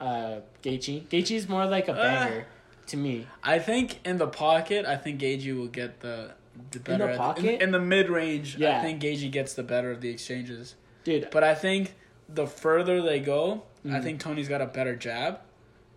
uh 0.00 0.40
Gaethje. 0.64 1.04
Gaethje's 1.08 1.48
more 1.48 1.66
like 1.66 1.86
a 1.88 1.92
Uh, 1.92 2.02
banger 2.02 2.46
to 2.88 2.96
me. 2.96 3.26
I 3.44 3.58
think 3.58 4.04
in 4.04 4.18
the 4.18 4.26
pocket, 4.26 4.84
I 4.86 4.96
think 4.96 5.20
Gaethje 5.20 5.56
will 5.56 5.68
get 5.68 6.00
the 6.00 6.32
the 6.70 6.80
better 6.80 7.04
In 7.04 7.10
the 7.12 7.16
pocket? 7.18 7.62
in, 7.62 7.70
the 7.70 7.78
mid 7.78 8.08
range. 8.08 8.56
Yeah. 8.56 8.78
I 8.78 8.82
think 8.82 9.02
Gaethje 9.02 9.30
gets 9.30 9.52
the 9.54 9.62
better 9.62 9.90
of 9.90 10.00
the 10.00 10.08
exchanges. 10.08 10.74
Dude, 11.04 11.28
But 11.30 11.44
I 11.44 11.54
think 11.54 11.94
the 12.28 12.46
further 12.46 13.02
they 13.02 13.20
go, 13.20 13.62
I 13.84 13.88
Mhm. 13.88 14.02
think 14.02 14.20
Tony's 14.20 14.48
got 14.48 14.62
a 14.62 14.66
better 14.66 14.96
jab, 14.96 15.40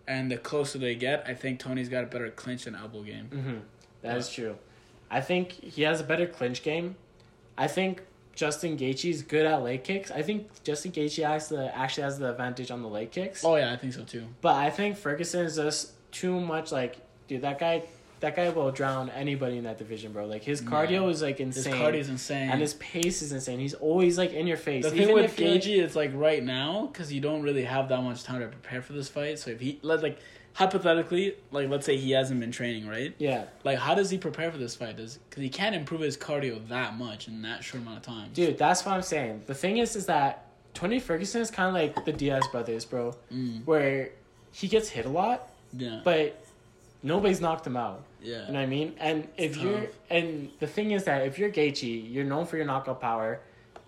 and 0.06 0.30
the 0.30 0.36
closer 0.36 0.78
they 0.78 0.94
get, 0.94 1.24
I 1.26 1.32
think 1.34 1.58
Tony's 1.60 1.88
got 1.88 2.04
a 2.04 2.06
better 2.06 2.28
clinch 2.30 2.66
and 2.66 2.76
elbow 2.76 3.02
game. 3.02 3.28
Mm-hmm. 3.32 3.58
That 4.02 4.18
is 4.18 4.30
true. 4.30 4.58
I 5.10 5.20
think 5.22 5.52
he 5.52 5.82
has 5.82 5.98
a 6.00 6.04
better 6.04 6.26
clinch 6.26 6.62
game. 6.62 6.96
I 7.56 7.66
think 7.66 8.02
Justin 8.40 8.78
Gaethje's 8.78 9.20
good 9.20 9.44
at 9.44 9.62
leg 9.62 9.84
kicks. 9.84 10.10
I 10.10 10.22
think 10.22 10.48
Justin 10.64 10.92
Gaethje 10.92 11.26
has 11.28 11.50
the 11.50 11.76
actually 11.76 12.04
has 12.04 12.18
the 12.18 12.30
advantage 12.30 12.70
on 12.70 12.80
the 12.80 12.88
leg 12.88 13.10
kicks. 13.10 13.44
Oh 13.44 13.56
yeah, 13.56 13.70
I 13.70 13.76
think 13.76 13.92
so 13.92 14.02
too. 14.02 14.24
But 14.40 14.54
I 14.56 14.70
think 14.70 14.96
Ferguson 14.96 15.44
is 15.44 15.56
just 15.56 15.92
too 16.10 16.40
much 16.40 16.72
like, 16.72 16.96
dude, 17.28 17.42
that 17.42 17.58
guy, 17.58 17.82
that 18.20 18.34
guy 18.36 18.48
will 18.48 18.70
drown 18.70 19.10
anybody 19.10 19.58
in 19.58 19.64
that 19.64 19.76
division, 19.76 20.12
bro. 20.14 20.24
Like 20.24 20.42
his 20.42 20.62
cardio 20.62 20.90
Yeah. 21.02 21.08
is 21.08 21.20
like 21.20 21.38
insane. 21.38 21.74
His 21.74 21.82
cardio 21.82 21.94
is 21.98 22.08
insane. 22.08 22.48
and 22.48 22.62
his 22.62 22.72
pace 22.74 23.20
is 23.20 23.32
insane. 23.32 23.58
He's 23.58 23.74
always 23.74 24.16
like 24.16 24.32
in 24.32 24.46
your 24.46 24.56
face. 24.56 24.84
the 24.84 24.90
thing 24.90 25.02
Even 25.02 25.16
with 25.16 25.24
if 25.26 25.38
you're, 25.38 25.50
like- 25.50 25.60
Gaethje 25.62 25.84
is 25.84 25.94
like 25.94 26.12
right 26.14 26.42
now 26.42 26.86
because 26.90 27.12
you 27.12 27.20
don't 27.20 27.42
really 27.42 27.64
have 27.64 27.90
that 27.90 28.02
much 28.02 28.22
time 28.24 28.40
to 28.40 28.46
prepare 28.48 28.80
for 28.80 28.94
this 28.94 29.10
fight. 29.10 29.38
So 29.38 29.50
if 29.50 29.60
he 29.60 29.80
let 29.82 30.02
like 30.02 30.18
hypothetically, 30.54 31.34
like 31.50 31.68
let's 31.68 31.86
say 31.86 31.96
he 31.96 32.10
hasn't 32.12 32.40
been 32.40 32.52
training, 32.52 32.86
right? 32.86 33.14
yeah, 33.18 33.44
Like 33.64 33.78
how 33.78 33.94
does 33.94 34.10
he 34.10 34.18
prepare 34.18 34.50
for 34.50 34.58
this 34.58 34.74
fight? 34.74 34.96
Does 34.96 35.18
because 35.28 35.42
he 35.42 35.48
can't 35.48 35.74
improve 35.74 36.00
his 36.00 36.16
cardio 36.16 36.66
that 36.68 36.96
much 36.96 37.28
in 37.28 37.42
that 37.42 37.64
short 37.64 37.82
amount 37.82 37.98
of 37.98 38.02
time. 38.02 38.30
dude, 38.34 38.58
that's 38.58 38.84
what 38.84 38.92
I'm 38.94 39.02
saying. 39.02 39.42
The 39.46 39.54
thing 39.54 39.78
is, 39.78 39.96
is 39.96 40.06
that 40.06 40.46
Tony 40.74 41.00
Ferguson 41.00 41.40
is 41.40 41.50
kind 41.50 41.68
of 41.68 41.74
like 41.74 42.04
the 42.04 42.12
Diaz 42.12 42.44
brothers, 42.52 42.84
bro, 42.84 43.14
Mm, 43.32 43.64
where 43.64 44.10
he 44.52 44.68
gets 44.68 44.88
hit 44.88 45.06
a 45.06 45.08
lot, 45.08 45.48
yeah, 45.72 46.00
but 46.04 46.44
nobody's 47.02 47.40
knocked 47.40 47.66
him 47.66 47.76
out. 47.76 48.02
yeah, 48.22 48.46
You 48.46 48.52
know 48.52 48.58
what 48.58 48.60
I 48.60 48.66
mean? 48.66 48.94
And 48.98 49.24
if 49.36 49.52
It's 49.54 49.58
you're 49.58 49.80
tough. 49.80 49.90
and 50.10 50.50
the 50.60 50.66
thing 50.66 50.90
is 50.90 51.04
that 51.04 51.26
if 51.26 51.38
you're 51.38 51.50
Gaethje, 51.50 52.12
you're 52.12 52.24
known 52.24 52.46
for 52.46 52.56
your 52.56 52.66
knockout 52.66 53.00
power, 53.00 53.40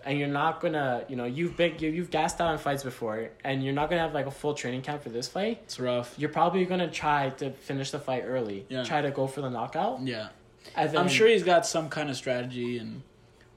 and 0.05 0.17
you're 0.19 0.27
not 0.27 0.59
gonna, 0.61 1.05
you 1.07 1.15
know, 1.15 1.25
you've 1.25 1.55
been 1.57 1.77
you, 1.79 1.89
you've 1.89 2.09
gassed 2.11 2.39
out 2.41 2.51
in 2.51 2.57
fights 2.57 2.83
before, 2.83 3.29
and 3.43 3.63
you're 3.63 3.73
not 3.73 3.89
gonna 3.89 4.01
have 4.01 4.13
like 4.13 4.25
a 4.25 4.31
full 4.31 4.53
training 4.53 4.81
camp 4.81 5.03
for 5.03 5.09
this 5.09 5.27
fight. 5.27 5.59
it's 5.63 5.79
rough. 5.79 6.13
You're 6.17 6.29
probably 6.29 6.65
gonna 6.65 6.89
try 6.91 7.29
to 7.31 7.51
finish 7.51 7.91
the 7.91 7.99
fight 7.99 8.23
early. 8.25 8.65
Yeah. 8.69 8.83
Try 8.83 9.01
to 9.01 9.11
go 9.11 9.27
for 9.27 9.41
the 9.41 9.49
knockout. 9.49 10.01
Yeah, 10.05 10.29
then, 10.75 10.97
I'm 10.97 11.07
sure 11.09 11.27
he's 11.27 11.43
got 11.43 11.65
some 11.65 11.89
kind 11.89 12.09
of 12.09 12.15
strategy 12.15 12.77
and 12.77 13.01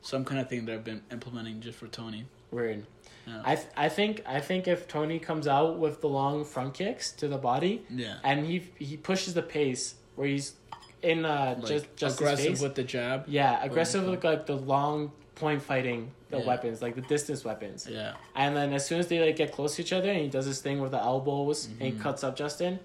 some 0.02 0.24
kind 0.24 0.40
of 0.40 0.48
thing 0.48 0.66
that 0.66 0.74
I've 0.74 0.84
been 0.84 1.02
implementing 1.10 1.60
just 1.60 1.78
for 1.78 1.86
Tony. 1.88 2.26
Weird. 2.50 2.86
Yeah. 3.26 3.42
I 3.44 3.54
th- 3.56 3.68
I 3.76 3.88
think 3.88 4.22
I 4.24 4.40
think 4.40 4.68
if 4.68 4.86
Tony 4.86 5.18
comes 5.18 5.48
out 5.48 5.78
with 5.78 6.00
the 6.00 6.08
long 6.08 6.44
front 6.44 6.74
kicks 6.74 7.10
to 7.12 7.26
the 7.28 7.38
body, 7.38 7.84
Yeah, 7.90 8.18
and 8.22 8.46
he 8.46 8.70
he 8.78 8.96
pushes 8.96 9.34
the 9.34 9.42
pace 9.42 9.96
where 10.14 10.28
he's 10.28 10.54
in 11.02 11.24
uh 11.24 11.56
like 11.58 11.68
just 11.68 11.96
just 11.96 12.20
aggressive 12.20 12.60
with 12.60 12.76
the 12.76 12.84
jab. 12.84 13.24
Yeah, 13.26 13.62
aggressive 13.64 14.06
with 14.06 14.22
like 14.22 14.46
the 14.46 14.56
long 14.56 15.10
point 15.34 15.60
fighting, 15.60 16.12
the 16.30 16.38
Yeah. 16.38 16.46
weapons, 16.46 16.82
like 16.82 16.94
the 16.96 17.00
distance 17.02 17.44
weapons. 17.44 17.86
Yeah, 17.90 18.14
And 18.34 18.56
then 18.56 18.72
as 18.72 18.84
soon 18.86 18.98
as 18.98 19.06
they 19.06 19.24
like 19.24 19.36
get 19.36 19.52
close 19.52 19.76
to 19.76 19.82
each 19.82 19.92
other 19.92 20.10
and 20.10 20.20
he 20.20 20.28
does 20.28 20.44
his 20.46 20.60
thing 20.60 20.80
with 20.80 20.90
the 20.92 20.98
elbows 21.00 21.66
and 21.66 21.80
he 21.82 21.92
cuts 21.92 22.24
up 22.24 22.34
Justin, 22.36 22.80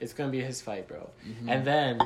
it's 0.00 0.12
gonna 0.12 0.30
be 0.30 0.40
his 0.42 0.60
fight, 0.60 0.88
bro. 0.88 1.08
Mhm. 1.26 1.48
And 1.50 1.64
then 1.66 2.00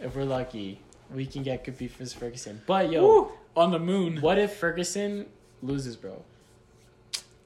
if 0.00 0.14
we're 0.14 0.24
lucky, 0.24 0.80
we 1.12 1.26
can 1.26 1.42
get 1.42 1.64
Khabib 1.64 1.90
vs 1.90 2.12
Ferguson. 2.12 2.62
But 2.66 2.90
yo, 2.92 3.02
Woo! 3.06 3.32
on 3.56 3.70
the 3.72 3.78
moon. 3.78 4.20
what 4.20 4.38
if 4.38 4.54
Ferguson 4.56 5.26
loses, 5.62 5.96
bro? 5.96 6.22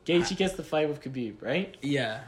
Gaethje 0.07 0.37
gets 0.37 0.55
the 0.55 0.63
fight 0.63 0.89
with 0.89 1.01
Khabib, 1.03 1.41
right? 1.43 1.77
Yeah, 1.83 2.21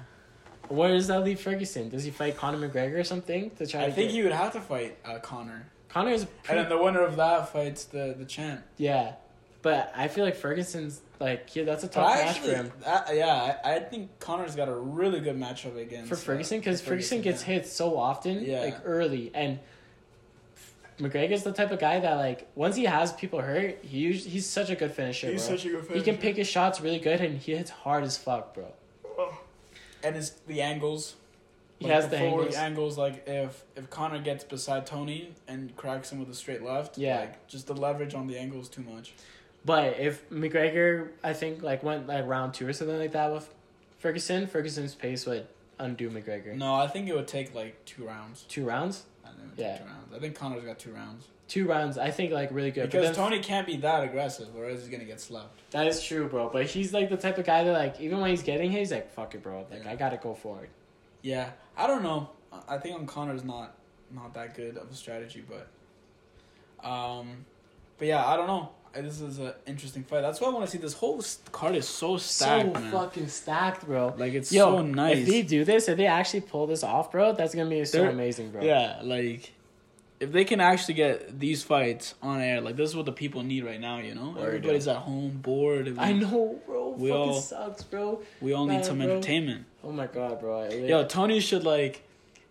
Where 0.68 0.90
does 0.92 1.08
that 1.08 1.20
leave 1.24 1.40
Ferguson? 1.40 1.88
Does 1.88 2.04
he 2.04 2.10
fight 2.10 2.36
Conor 2.36 2.66
McGregor 2.68 2.98
or 3.00 3.04
something 3.04 3.50
to 3.56 3.66
try? 3.66 3.82
I 3.82 3.86
to 3.86 3.92
think 3.92 4.08
get... 4.10 4.14
he 4.14 4.22
would 4.22 4.32
have 4.32 4.52
to 4.52 4.60
fight 4.60 4.96
uh, 5.04 5.18
Connor, 5.18 5.66
Connor's 5.88 6.22
and 6.22 6.42
pretty, 6.44 6.60
then 6.62 6.70
the 6.70 6.78
winner 6.82 7.00
of 7.02 7.16
that 7.16 7.48
fights 7.52 7.84
the 7.84 8.14
the 8.16 8.24
champ. 8.24 8.62
yeah, 8.78 9.14
but 9.62 9.92
I 9.96 10.08
feel 10.08 10.24
like 10.24 10.36
Ferguson's 10.36 11.00
like 11.20 11.54
yeah, 11.54 11.62
that's 11.64 11.84
a 11.84 11.88
tough 11.88 12.14
match 12.16 12.26
actually, 12.36 12.50
for 12.50 12.56
him. 12.56 12.72
I, 12.86 13.12
yeah, 13.12 13.56
I, 13.64 13.74
I 13.76 13.78
think 13.80 14.18
Connor's 14.18 14.56
got 14.56 14.68
a 14.68 14.74
really 14.74 15.20
good 15.20 15.38
matchup 15.38 15.76
against 15.76 16.08
For 16.08 16.14
uh, 16.16 16.18
Ferguson, 16.18 16.58
because 16.58 16.80
for 16.80 16.90
Ferguson 16.90 17.20
gets 17.22 17.42
yeah. 17.42 17.54
hit 17.54 17.66
so 17.66 17.96
often, 17.96 18.44
Yeah. 18.44 18.60
like 18.60 18.78
early, 18.84 19.30
and 19.34 19.58
McGregor's 20.98 21.42
the 21.42 21.52
type 21.52 21.70
of 21.70 21.78
guy 21.78 22.00
that 22.00 22.14
like 22.16 22.48
once 22.54 22.76
he 22.76 22.84
has 22.84 23.12
people 23.12 23.40
hurt, 23.40 23.78
he 23.84 24.12
us- 24.12 24.24
he's 24.24 24.46
such 24.48 24.70
a 24.70 24.74
good 24.74 24.92
finisher. 24.92 25.30
He's 25.30 25.46
bro. 25.46 25.56
such 25.56 25.66
a 25.66 25.68
good 25.70 25.86
finisher. 25.86 25.98
He 25.98 26.02
can 26.04 26.16
pick 26.20 26.36
his 26.36 26.48
shots 26.48 26.80
really 26.80 26.98
good, 26.98 27.20
and 27.20 27.38
he 27.38 27.54
hits 27.54 27.70
hard 27.70 28.04
as 28.04 28.16
fuck, 28.16 28.54
bro. 28.54 28.72
and 30.04 30.16
his 30.16 30.30
the 30.46 30.60
angles. 30.60 31.16
He 31.78 31.88
has 31.88 32.06
the 32.08 32.18
forward 32.18 32.54
angles. 32.54 32.56
angles. 32.56 32.98
Like 32.98 33.24
if 33.26 33.64
if 33.74 33.90
Connor 33.90 34.20
gets 34.20 34.44
beside 34.44 34.86
Tony 34.86 35.32
and 35.48 35.74
cracks 35.76 36.12
him 36.12 36.20
with 36.20 36.30
a 36.30 36.34
straight 36.34 36.62
left, 36.62 36.96
Yeah. 36.98 37.20
like 37.20 37.48
just 37.48 37.66
the 37.66 37.74
leverage 37.74 38.14
on 38.14 38.26
the 38.28 38.38
angles 38.38 38.68
too 38.68 38.82
much. 38.82 39.14
But 39.64 39.98
if 39.98 40.28
McGregor, 40.30 41.10
I 41.22 41.32
think 41.32 41.62
like 41.62 41.82
went 41.82 42.06
like 42.06 42.26
round 42.26 42.54
two 42.54 42.66
or 42.66 42.72
something 42.72 42.98
like 42.98 43.12
that 43.12 43.32
with 43.32 43.48
Ferguson, 43.98 44.46
Ferguson's 44.46 44.94
pace 44.94 45.24
would 45.26 45.46
undo 45.78 46.10
McGregor. 46.10 46.54
No, 46.56 46.74
I 46.74 46.88
think 46.88 47.08
it 47.08 47.14
would 47.14 47.28
take 47.28 47.54
like 47.54 47.84
two 47.84 48.04
rounds. 48.06 48.44
Two 48.48 48.64
rounds, 48.64 49.04
I 49.24 49.28
think 49.28 49.38
it 49.38 49.50
would 49.50 49.58
Yeah. 49.58 49.72
take 49.76 49.82
two 49.82 49.88
rounds. 49.92 50.14
I 50.14 50.18
think 50.18 50.34
Connor's 50.36 50.64
got 50.64 50.78
two 50.78 50.92
rounds 50.92 51.28
two 51.48 51.66
rounds, 51.66 51.98
I 51.98 52.10
think 52.10 52.32
like 52.32 52.48
really 52.50 52.70
good. 52.70 52.90
Because 52.90 53.14
Tony 53.14 53.38
can't 53.40 53.66
be 53.66 53.76
that 53.78 54.04
aggressive, 54.04 54.48
or 54.56 54.64
else 54.70 54.80
he's 54.80 54.88
gonna 54.88 55.04
get 55.04 55.20
slapped. 55.20 55.60
that 55.72 55.86
is 55.86 56.02
true, 56.02 56.26
bro. 56.26 56.48
But 56.48 56.64
he's 56.64 56.94
like 56.94 57.10
the 57.10 57.16
type 57.18 57.36
of 57.36 57.44
guy 57.44 57.62
that 57.64 57.72
like 57.72 58.00
even 58.00 58.20
when 58.20 58.30
he's 58.30 58.42
getting 58.42 58.70
hit, 58.70 58.78
he's 58.78 58.90
like 58.92 59.12
fuck 59.12 59.34
it, 59.34 59.42
bro. 59.42 59.66
Like 59.70 59.84
Yeah. 59.84 59.90
I 59.90 59.96
gotta 59.96 60.16
go 60.16 60.34
forward. 60.34 60.70
Yeah, 61.20 61.50
I 61.76 61.86
don't 61.86 62.02
know. 62.02 62.30
I- 62.50 62.76
I 62.76 62.78
think 62.78 62.98
on 62.98 63.06
Connor's 63.06 63.44
not 63.44 63.74
not 64.10 64.32
that 64.34 64.54
good 64.54 64.78
of 64.78 64.90
a 64.90 64.94
strategy, 64.94 65.44
but 65.46 65.68
um, 66.88 67.44
but 67.98 68.08
yeah, 68.08 68.24
I 68.26 68.36
don't 68.36 68.46
know. 68.46 68.70
This 68.94 69.20
is 69.20 69.38
an 69.38 69.52
interesting 69.66 70.02
fight. 70.04 70.20
That's 70.20 70.40
why 70.40 70.48
I 70.48 70.50
want 70.50 70.66
to 70.66 70.70
see. 70.70 70.78
This 70.78 70.92
whole 70.94 71.22
card 71.50 71.74
is 71.76 71.88
so 71.88 72.16
stacked, 72.18 72.74
so 72.74 72.80
man. 72.80 72.92
fucking 72.92 73.28
stacked, 73.28 73.86
bro. 73.86 74.14
Like 74.16 74.34
it's 74.34 74.52
Yo, 74.52 74.76
so 74.76 74.82
nice. 74.82 75.18
if 75.18 75.26
they 75.26 75.42
do 75.42 75.64
this, 75.64 75.88
if 75.88 75.96
they 75.96 76.06
actually 76.06 76.42
pull 76.42 76.66
this 76.66 76.82
off, 76.84 77.10
bro, 77.10 77.32
that's 77.32 77.54
gonna 77.54 77.70
be 77.70 77.84
so 77.84 77.98
They're- 78.02 78.10
amazing, 78.10 78.50
bro. 78.50 78.62
Yeah, 78.62 79.00
like 79.02 79.52
if 80.20 80.30
they 80.30 80.44
can 80.44 80.60
actually 80.60 80.94
get 80.94 81.40
these 81.40 81.62
fights 81.62 82.14
on 82.22 82.40
air, 82.40 82.60
like 82.60 82.76
this 82.76 82.90
is 82.90 82.94
what 82.96 83.06
the 83.06 83.12
people 83.12 83.42
need 83.42 83.64
right 83.64 83.80
now. 83.80 83.98
You 83.98 84.14
know, 84.14 84.30
Word, 84.36 84.46
everybody's 84.46 84.86
at 84.88 84.96
home 84.96 85.38
bored. 85.42 85.86
we, 85.88 85.98
I 85.98 86.12
know, 86.12 86.60
bro. 86.66 86.90
We 86.90 87.08
fucking 87.08 87.22
all- 87.30 87.40
sucks, 87.40 87.82
bro. 87.82 88.20
We 88.40 88.52
all 88.52 88.66
need 88.66 88.84
some 88.84 88.98
bro. 88.98 89.06
entertainment. 89.08 89.64
Oh 89.82 89.90
my 89.92 90.06
god, 90.06 90.38
bro. 90.40 90.60
I 90.60 90.68
li- 90.68 90.88
Yo, 90.90 91.04
Tony 91.06 91.40
should 91.40 91.64
like, 91.64 92.02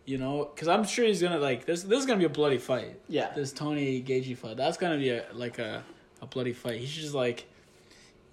you 0.06 0.18
know, 0.18 0.50
because 0.54 0.68
I'm 0.68 0.84
sure 0.86 1.06
he's 1.06 1.22
gonna 1.22 1.38
like 1.40 1.66
this. 1.66 1.84
This 1.84 2.00
is 2.00 2.06
gonna 2.08 2.20
be 2.20 2.26
a 2.26 2.30
bloody 2.30 2.58
fight. 2.58 3.00
yeah. 3.08 3.32
This 3.36 3.54
Tony 3.54 4.02
Gaethje 4.02 4.36
fight. 4.36 4.58
That's 4.58 4.78
gonna 4.78 4.98
be 4.98 5.10
a 5.12 5.26
like 5.34 5.60
a 5.60 5.84
a 6.22 6.26
bloody 6.26 6.54
fight. 6.54 6.80
He's 6.80 6.92
just 6.94 7.14
like. 7.14 7.46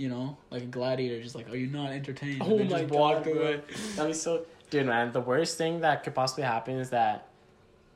You 0.01 0.09
know, 0.09 0.37
like 0.53 0.63
a 0.63 0.67
gladiator, 0.67 1.21
just 1.21 1.35
like, 1.35 1.51
are 1.51 1.57
you 1.57 1.67
not 1.67 1.91
entertained? 1.91 2.41
Oh 2.41 2.57
And 2.57 2.71
my 2.71 2.83
just 2.83 2.93
god, 2.93 3.27
away. 3.27 3.61
That'd 3.97 4.13
be 4.13 4.15
so. 4.15 4.47
Dude, 4.71 4.87
man, 4.87 5.11
the 5.11 5.21
worst 5.21 5.59
thing 5.59 5.81
that 5.81 6.05
could 6.05 6.15
possibly 6.15 6.45
happen 6.45 6.77
is 6.79 6.91
that 6.91 7.27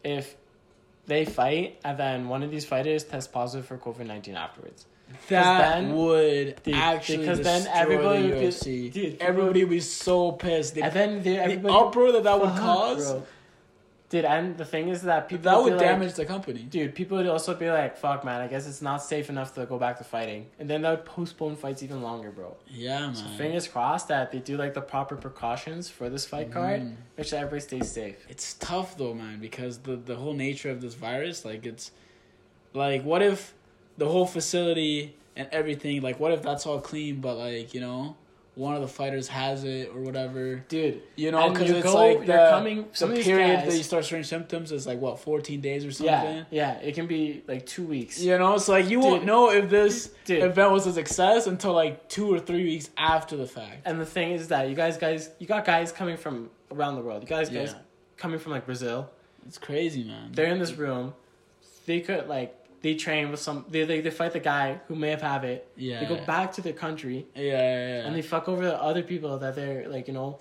if 0.03 0.35
they 1.07 1.25
fight 1.25 1.79
and 1.85 1.97
then 1.97 2.29
one 2.29 2.43
of 2.43 2.51
these 2.51 2.65
fighters 2.65 3.05
tests 3.05 3.31
positive 3.33 3.67
for 3.67 3.79
COVID 3.79 4.05
nineteen 4.07 4.35
afterwards. 4.35 4.87
That 5.29 5.75
then- 5.77 5.95
would 5.95 6.61
Dude, 6.65 6.75
actually 6.75 7.19
because 7.19 7.41
then 7.41 7.69
everybody 7.73 8.17
everybody 8.33 8.47
would 8.47 8.61
be- 8.65 8.91
dude, 8.91 9.21
everybody 9.23 9.61
would 9.63 9.71
be 9.71 9.79
so 9.81 10.33
pissed. 10.33 10.75
The, 10.75 10.83
and 10.83 10.93
then 10.93 11.23
they, 11.23 11.55
the 11.55 11.69
uproar 11.73 12.11
that 12.11 12.25
that 12.25 12.41
would 12.41 12.51
cause, 12.51 13.13
bro. 13.13 13.23
Dude, 14.13 14.27
and 14.27 14.59
the 14.59 14.67
thing 14.67 14.91
is 14.91 15.01
that 15.03 15.27
people 15.27 15.45
that 15.45 15.57
would 15.57 15.65
would 15.65 15.71
be 15.79 15.87
like- 15.87 15.87
damage 15.87 16.13
the 16.13 16.27
company. 16.27 16.65
Dude, 16.65 16.95
people 16.95 17.17
would 17.17 17.27
also 17.27 17.55
be 17.55 17.71
like, 17.71 17.97
"Fuck, 17.97 18.27
man, 18.27 18.43
I 18.43 18.47
guess 18.47 18.67
it's 18.69 18.83
not 18.83 19.03
safe 19.03 19.31
enough 19.31 19.55
to 19.55 19.65
go 19.65 19.79
back 19.79 19.97
to 19.99 20.05
fighting," 20.05 20.49
and 20.59 20.69
then 20.69 20.83
that 20.83 20.91
would 20.91 21.07
postpone 21.07 21.57
fights 21.57 21.83
even 21.83 22.03
longer, 22.03 22.31
bro. 22.31 22.55
Yeah, 22.69 23.01
man. 23.07 23.15
So 23.15 23.25
fingers 23.39 23.67
crossed 23.67 24.09
that 24.09 24.31
they 24.31 24.39
do 24.41 24.59
like 24.59 24.75
the 24.75 24.83
proper 24.83 25.17
precautions 25.17 25.89
for 25.89 26.11
this 26.11 26.27
fight 26.27 26.53
card, 26.53 26.83
Mhm. 26.83 26.95
make 27.17 27.27
sure 27.27 27.39
everybody 27.39 27.61
stays 27.63 27.91
safe. 27.91 28.27
It's 28.29 28.53
tough 28.53 28.99
though, 28.99 29.15
man, 29.15 29.41
because 29.41 29.79
the 29.79 29.97
the 29.97 30.17
whole 30.17 30.35
nature 30.35 30.69
of 30.69 30.83
this 30.83 30.93
virus, 30.93 31.47
like 31.47 31.65
it's, 31.65 31.91
like 32.75 33.03
what 33.05 33.23
if 33.23 33.55
the 33.97 34.09
whole 34.09 34.27
facility 34.27 35.15
and 35.37 35.49
everything, 35.53 36.03
like 36.03 36.21
what 36.21 36.33
if 36.33 36.43
that's 36.43 36.67
all 36.67 36.81
clean, 36.83 37.23
but 37.23 37.37
like 37.37 37.73
you 37.73 37.81
know, 37.81 38.17
one 38.55 38.75
of 38.75 38.83
the 38.83 38.89
fighters 38.89 39.29
has 39.29 39.65
it 39.65 39.91
or 39.95 40.01
whatever. 40.03 40.57
Dude, 40.69 41.01
You 41.17 41.31
know, 41.31 41.49
because 41.51 41.71
it's 41.71 41.85
go- 41.87 41.95
like 41.95 42.27
the, 42.27 42.49
coming- 42.51 42.87
some 42.93 43.15
the 43.15 43.23
period 43.23 43.61
guys- 43.61 43.69
that 43.71 43.77
you 43.79 43.83
start 43.83 44.05
showing 44.05 44.25
symptoms 44.25 44.73
is 44.73 44.87
like 44.87 45.01
what 45.01 45.19
fourteen 45.21 45.61
days 45.63 45.87
or 45.87 45.91
something. 45.93 46.13
yeah, 46.15 46.45
yeah, 46.51 46.73
it 46.81 46.95
can 46.95 47.07
be 47.07 47.43
like 47.49 47.65
two 47.65 47.85
weeks. 47.85 48.21
You 48.21 48.37
know, 48.39 48.55
it's 48.55 48.69
like 48.69 48.91
you 48.91 49.01
won't 49.01 49.25
know 49.25 49.51
if 49.51 49.71
this 49.71 50.13
Dude. 50.27 50.43
event 50.43 50.71
was 50.71 50.87
a 50.87 50.93
success 50.93 51.47
until 51.47 51.73
like 51.73 52.09
two 52.11 52.33
or 52.33 52.39
three 52.39 52.65
weeks 52.65 52.91
after 52.99 53.37
the 53.37 53.47
fact. 53.47 53.83
And 53.87 53.99
the 53.99 54.05
thing 54.07 54.33
is 54.33 54.49
that 54.49 54.69
you 54.69 54.75
guys, 54.75 54.99
guys, 54.99 55.31
you 55.39 55.47
got 55.47 55.65
guys 55.65 55.91
coming 55.91 56.19
from 56.19 56.51
around 56.71 56.97
the 56.97 57.01
world. 57.03 57.23
You 57.23 57.29
guys, 57.29 57.49
guys 57.49 57.73
Yeah. 57.73 57.79
coming 58.19 58.39
from 58.39 58.53
like 58.53 58.67
Brazil. 58.67 59.09
It's 59.47 59.59
crazy, 59.59 60.05
man. 60.05 60.31
They're 60.33 60.53
in 60.53 60.59
this 60.59 60.75
room. 60.75 61.15
They 61.87 62.01
could 62.01 62.29
like 62.29 62.55
they 62.83 62.95
train 62.95 63.31
with 63.31 63.41
some. 63.41 63.65
They 63.71 63.85
they, 63.85 64.01
they 64.01 64.11
fight 64.11 64.33
the 64.33 64.41
guy 64.41 64.81
who 64.89 64.95
may 64.95 65.11
have 65.11 65.23
have 65.23 65.45
it. 65.45 65.69
yeah. 65.77 66.01
They 66.01 66.07
go 66.07 66.25
back 66.25 66.53
to 66.55 66.61
their 66.61 66.73
country 66.73 67.27
Yeah, 67.35 67.43
yeah, 67.43 67.53
yeah. 67.53 68.07
and 68.07 68.15
they 68.17 68.23
fuck 68.23 68.49
over 68.49 68.65
the 68.65 68.81
other 68.83 69.03
people 69.03 69.39
that 69.39 69.55
they're 69.55 69.89
like 69.89 70.09
you 70.09 70.15
know. 70.15 70.39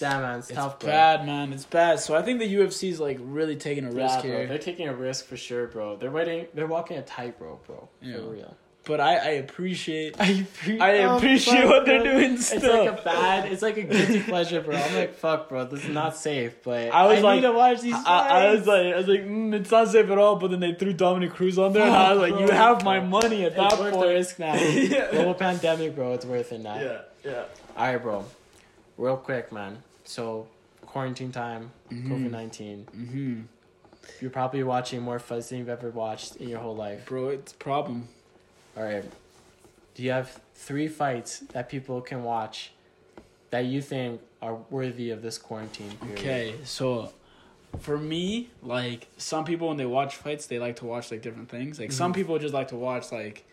Damn 0.00 0.22
man, 0.22 0.38
it's, 0.38 0.48
it's 0.50 0.56
tough, 0.56 0.78
bro. 0.78 0.90
bad, 0.90 1.26
man. 1.26 1.52
It's 1.52 1.64
bad. 1.64 1.98
So 1.98 2.14
I 2.14 2.22
think 2.22 2.38
the 2.38 2.54
UFC 2.54 2.88
is 2.88 3.00
like 3.00 3.18
really 3.20 3.56
taking 3.56 3.84
a 3.84 3.90
risk 3.90 4.20
bro. 4.20 4.30
here. 4.30 4.46
They're 4.46 4.56
taking 4.56 4.86
a 4.86 4.94
risk 4.94 5.26
for 5.26 5.36
sure, 5.36 5.66
bro. 5.66 5.96
They're 5.96 6.12
waiting. 6.12 6.46
They're 6.54 6.68
walking 6.68 6.98
a 6.98 7.02
tightrope, 7.02 7.66
bro. 7.66 7.88
Yeah. 8.00 8.14
For 8.18 8.22
real. 8.30 8.56
But 8.88 9.00
I, 9.00 9.16
I 9.16 9.28
appreciate 9.44 10.16
I, 10.18 10.26
appre- 10.32 10.80
I 10.80 10.98
Oh, 11.04 11.16
appreciate 11.18 11.60
fuck, 11.60 11.68
what 11.70 11.84
they're 11.86 12.02
bro. 12.02 12.12
doing 12.18 12.32
It's 12.34 12.52
like 12.54 12.88
a 12.88 13.00
bad. 13.04 13.52
It's 13.52 13.60
like 13.62 13.76
a 13.76 13.82
guilty 13.82 14.22
pleasure, 14.32 14.60
bro. 14.62 14.74
I'm 14.74 14.94
like, 14.96 15.14
fuck, 15.14 15.48
bro. 15.50 15.64
This 15.66 15.84
is 15.84 15.90
not 15.90 16.16
safe. 16.16 16.54
But 16.64 16.88
I 16.90 17.06
was 17.06 17.18
I 17.18 17.20
like- 17.22 17.34
need 17.36 17.42
to 17.48 17.52
watch 17.52 17.80
these. 17.82 17.94
I, 17.94 18.28
I 18.46 18.50
was 18.54 18.66
like, 18.66 18.94
I 18.94 18.96
was 18.96 19.06
like, 19.06 19.20
mm, 19.26 19.52
it's 19.54 19.70
not 19.70 19.88
safe 19.88 20.08
at 20.10 20.16
all. 20.18 20.36
But 20.36 20.50
then 20.52 20.60
they 20.60 20.72
threw 20.72 20.94
Dominick 20.94 21.32
Cruz 21.32 21.58
on 21.58 21.72
there, 21.74 21.82
and 21.86 21.94
I 21.94 22.12
was 22.14 22.30
like, 22.30 22.40
you 22.40 22.46
Bro, 22.46 22.56
have 22.56 22.82
my 22.82 22.98
money 23.00 23.44
at 23.44 23.52
it's 23.52 23.56
that 23.56 23.78
worth 23.78 23.92
the 23.94 24.08
risk 24.08 24.38
now. 24.38 24.54
Yeah. 24.58 25.10
Global 25.12 25.34
pandemic, 25.34 25.94
bro. 25.94 26.14
It's 26.14 26.24
worth 26.24 26.50
it 26.52 26.60
now. 26.62 26.80
Yeah, 26.80 27.00
yeah. 27.24 27.44
All 27.76 27.86
right, 27.86 27.98
bro. 28.02 28.24
Real 28.96 29.16
quick, 29.18 29.52
man. 29.52 29.78
So 30.04 30.48
quarantine 30.86 31.30
time, 31.30 31.70
Mhm. 31.92 32.08
COVID 32.08 32.30
nineteen. 32.30 32.88
Mm-hmm. 32.96 33.40
You're 34.22 34.30
probably 34.30 34.62
watching 34.62 35.02
more 35.02 35.18
fuzz 35.18 35.50
than 35.50 35.58
you've 35.58 35.68
ever 35.68 35.90
watched 35.90 36.36
in 36.36 36.48
your 36.48 36.60
whole 36.60 36.74
life. 36.74 37.04
Bro, 37.04 37.28
it's 37.28 37.52
a 37.52 37.56
problem. 37.56 38.08
All 38.78 38.84
right. 38.84 39.04
Do 39.94 40.02
you 40.04 40.12
have 40.12 40.40
three 40.54 40.86
fights 40.86 41.40
that 41.52 41.68
people 41.68 42.00
can 42.00 42.22
watch 42.22 42.70
that 43.50 43.64
you 43.64 43.82
think 43.82 44.20
are 44.40 44.54
worthy 44.70 45.10
of 45.10 45.20
this 45.20 45.36
quarantine 45.36 45.90
period? 45.98 46.18
Okay, 46.18 46.54
so 46.62 47.12
for 47.80 47.98
me, 47.98 48.50
like 48.62 49.08
some 49.16 49.44
people 49.44 49.68
when 49.68 49.76
they 49.78 49.86
watch 49.86 50.14
fights, 50.16 50.46
they 50.46 50.60
like 50.60 50.76
to 50.76 50.84
watch 50.84 51.10
like 51.10 51.22
different 51.22 51.48
things. 51.48 51.80
Like 51.80 51.90
some 51.90 52.12
Mhm. 52.12 52.16
people 52.16 52.38
just 52.38 52.54
like 52.54 52.68
to 52.68 52.76
watch 52.76 53.10
like 53.10 53.44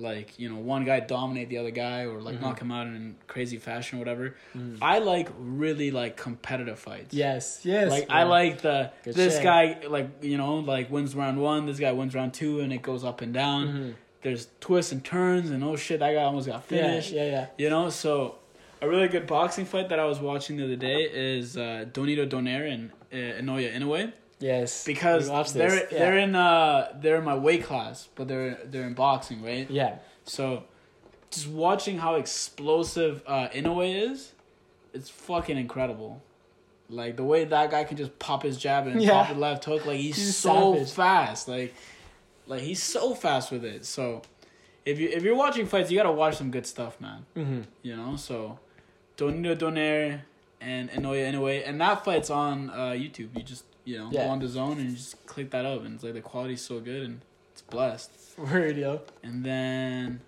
like 0.00 0.36
you 0.40 0.48
know 0.48 0.56
one 0.56 0.84
guy 0.84 0.98
dominate 0.98 1.48
the 1.50 1.56
other 1.58 1.70
guy 1.70 2.00
or 2.04 2.20
like 2.20 2.34
Mhm. 2.36 2.40
knock 2.40 2.60
him 2.60 2.72
out 2.72 2.86
in 2.88 3.14
crazy 3.28 3.58
fashion 3.58 3.96
or 3.96 4.00
whatever. 4.00 4.34
Mm. 4.56 4.78
I 4.82 4.98
like 4.98 5.28
really 5.38 5.92
like 5.92 6.16
competitive 6.16 6.80
fights. 6.80 7.14
Yes, 7.14 7.60
yes. 7.62 7.90
like 7.90 8.08
bro. 8.08 8.16
I 8.16 8.22
like 8.24 8.60
the 8.62 8.90
Good 9.04 9.14
this 9.14 9.34
shit. 9.34 9.42
guy 9.44 9.78
like 9.86 10.08
you 10.24 10.36
know 10.38 10.56
like 10.56 10.90
wins 10.90 11.14
round 11.14 11.38
one, 11.40 11.66
this 11.66 11.78
guy 11.78 11.92
wins 11.92 12.12
round 12.14 12.32
two, 12.34 12.58
and 12.60 12.72
it 12.72 12.82
goes 12.82 13.04
up 13.04 13.20
and 13.20 13.32
down. 13.34 13.68
Mhm. 13.68 13.94
There's 14.24 14.48
twists 14.58 14.90
and 14.90 15.04
turns, 15.04 15.50
and 15.50 15.62
oh 15.62 15.76
shit, 15.76 16.00
that 16.00 16.12
guy 16.14 16.22
almost 16.24 16.48
got 16.48 16.64
finished. 16.64 17.12
yeah, 17.12 17.24
yeah. 17.24 17.30
yeah. 17.30 17.46
You 17.58 17.70
know, 17.70 17.90
so 17.90 18.36
a 18.82 18.88
really 18.88 19.06
good 19.06 19.26
boxing 19.28 19.64
fight 19.66 19.88
that 19.90 20.00
I 20.00 20.04
was 20.06 20.18
watching 20.18 20.56
the 20.56 20.64
other 20.64 20.76
day 20.76 21.02
is 21.04 21.56
uh, 21.56 21.84
Nonito 21.92 22.28
Donaire 22.28 22.72
and 22.72 22.90
uh, 23.12 23.40
Inoya 23.40 23.72
Inoue 23.76 24.12
Yes. 24.40 24.84
because 24.84 25.28
they're. 25.52 25.74
Yeah. 25.92 25.98
they're 25.98 26.18
in 26.18 26.34
uh 26.34 26.88
they're 27.00 27.16
in 27.18 27.24
my 27.24 27.36
weight 27.36 27.64
class, 27.64 28.08
but 28.16 28.26
they're 28.26 28.58
they're 28.64 28.86
in 28.86 28.94
boxing, 28.94 29.42
right? 29.42 29.70
Yeah. 29.70 29.96
So 30.24 30.64
just 31.30 31.46
watching 31.48 31.98
how 31.98 32.14
explosive 32.16 33.22
uh, 33.26 33.48
Inoue 33.54 34.10
is, 34.12 34.32
it's 34.92 35.08
fucking 35.10 35.56
incredible. 35.58 36.22
Like 36.90 37.16
the 37.16 37.24
way 37.24 37.44
that 37.44 37.70
guy 37.70 37.84
can 37.84 37.96
just 37.96 38.18
pop 38.18 38.42
his 38.42 38.56
jab 38.58 38.86
and 38.86 39.00
Yeah. 39.02 39.10
pop 39.10 39.28
the 39.34 39.40
left 39.40 39.64
hook, 39.64 39.86
like 39.86 39.98
he's, 39.98 40.16
He's 40.16 40.36
so 40.36 40.74
savage. 40.74 40.92
fast. 40.92 41.48
Like, 41.48 41.74
like 42.46 42.62
he's 42.62 42.82
so 42.82 43.14
fast 43.14 43.50
with 43.50 43.64
it. 43.64 43.84
So, 43.84 44.22
if 44.84 44.98
you 44.98 45.08
if 45.08 45.22
you're 45.22 45.34
watching 45.36 45.66
fights, 45.66 45.90
you 45.90 45.96
gotta 45.96 46.12
watch 46.12 46.36
some 46.36 46.50
good 46.50 46.66
stuff, 46.66 47.00
man. 47.00 47.26
Mm-hmm. 47.36 47.60
You 47.82 47.96
know, 47.96 48.16
so 48.16 48.58
Nonito 49.16 49.56
Donaire 49.56 50.20
and 50.60 50.90
Inoue 50.90 51.32
Inoue, 51.32 51.62
and 51.68 51.80
that 51.80 52.04
fight's 52.04 52.30
on 52.30 52.70
uh, 52.70 52.90
YouTube. 52.92 53.36
You 53.36 53.42
just 53.42 53.64
you 53.84 53.98
know 53.98 54.08
Yeah. 54.10 54.24
go 54.24 54.30
on 54.30 54.38
the 54.40 54.48
zone 54.48 54.78
and 54.78 54.90
you 54.90 54.96
just 54.96 55.24
click 55.26 55.50
that 55.50 55.64
up, 55.64 55.84
and 55.84 55.94
it's 55.94 56.04
like 56.04 56.14
the 56.14 56.20
quality's 56.20 56.62
so 56.62 56.80
good 56.80 57.02
and 57.02 57.20
it's 57.52 57.62
blessed. 57.62 58.10
Word, 58.38 58.76
yo. 58.76 59.02
And 59.22 59.44
then 59.44 60.20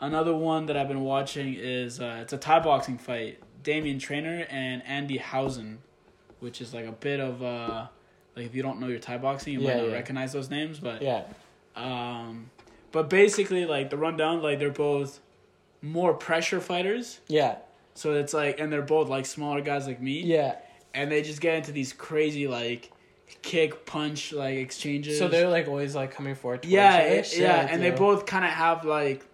another 0.00 0.34
one 0.34 0.66
that 0.66 0.76
I've 0.76 0.88
been 0.88 1.02
watching 1.02 1.54
is 1.54 2.00
uh, 2.00 2.18
it's 2.22 2.32
a 2.32 2.38
Thai 2.38 2.60
boxing 2.60 2.98
fight 2.98 3.38
Damien 3.62 3.98
Trainor 3.98 4.46
and 4.50 4.82
Andy 4.86 5.18
Howson, 5.18 5.78
which 6.40 6.60
is 6.60 6.72
like 6.74 6.86
a 6.86 6.92
bit 6.92 7.20
of 7.20 7.42
uh 7.42 7.86
like 8.40 8.48
if 8.48 8.54
you 8.54 8.62
don't 8.62 8.80
know 8.80 8.86
your 8.88 8.98
Thai 8.98 9.18
boxing, 9.18 9.52
you 9.54 9.60
Yeah, 9.60 9.68
might 9.68 9.76
not 9.82 9.88
yeah. 9.88 9.94
recognize 9.94 10.32
those 10.32 10.50
names, 10.50 10.78
but 10.80 11.02
Yeah. 11.02 11.22
um, 11.76 12.50
but 12.92 13.08
basically 13.08 13.66
like 13.66 13.90
the 13.90 13.96
rundown, 13.96 14.42
like 14.42 14.58
they're 14.58 14.70
both 14.70 15.20
more 15.82 16.14
pressure 16.14 16.60
fighters. 16.60 17.20
Yeah. 17.28 17.56
So 17.94 18.14
it's 18.14 18.34
like, 18.34 18.58
and 18.60 18.72
they're 18.72 18.82
both 18.82 19.08
like 19.08 19.26
smaller 19.26 19.60
guys 19.60 19.86
like 19.86 20.00
me, 20.00 20.20
Yeah. 20.22 20.56
and 20.94 21.10
they 21.10 21.22
just 21.22 21.40
get 21.40 21.54
into 21.56 21.72
these 21.72 21.92
crazy 21.92 22.46
like 22.46 22.90
kick 23.42 23.86
punch 23.86 24.32
like 24.32 24.56
exchanges. 24.56 25.18
So 25.18 25.28
they're 25.28 25.48
like 25.48 25.68
always 25.68 25.94
like 25.94 26.10
coming 26.10 26.34
forward. 26.34 26.64
yeah, 26.64 26.98
it- 26.98 27.26
Shit, 27.26 27.40
yeah, 27.40 27.68
and 27.70 27.82
they 27.82 27.90
both 27.90 28.26
kind 28.26 28.44
of 28.44 28.50
have 28.50 28.84
like. 28.84 29.24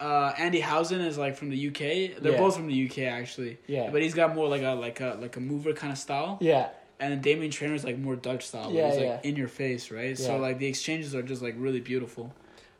Uh, 0.00 0.32
Andy 0.38 0.60
Howson 0.60 1.00
is 1.00 1.18
like 1.18 1.36
from 1.36 1.50
the 1.50 1.56
UK. 1.70 2.20
They're 2.22 2.30
Yeah. 2.32 2.38
both 2.38 2.54
from 2.54 2.68
the 2.68 2.86
UK 2.86 2.98
actually. 3.08 3.58
Yeah. 3.66 3.90
But 3.90 4.00
he's 4.00 4.14
got 4.14 4.32
more 4.32 4.46
like 4.48 4.62
a 4.62 4.74
like 4.74 5.00
a 5.00 5.18
like 5.20 5.34
a 5.36 5.40
mover 5.40 5.72
kind 5.72 5.92
of 5.92 5.98
style. 5.98 6.38
Yeah. 6.40 6.68
And 7.00 7.12
then 7.12 7.20
Damien 7.20 7.50
Trainor's 7.50 7.84
like 7.84 7.96
more 7.98 8.16
Dutch 8.16 8.46
style. 8.48 8.72
Yeah, 8.72 8.92
Yeah, 8.94 9.10
like 9.12 9.24
in 9.24 9.36
your 9.36 9.48
face, 9.48 9.90
right? 9.90 10.18
Yeah. 10.18 10.26
So 10.26 10.36
like 10.38 10.58
the 10.58 10.66
exchanges 10.66 11.14
are 11.14 11.22
just 11.22 11.42
like 11.42 11.54
really 11.56 11.80
beautiful. 11.80 12.34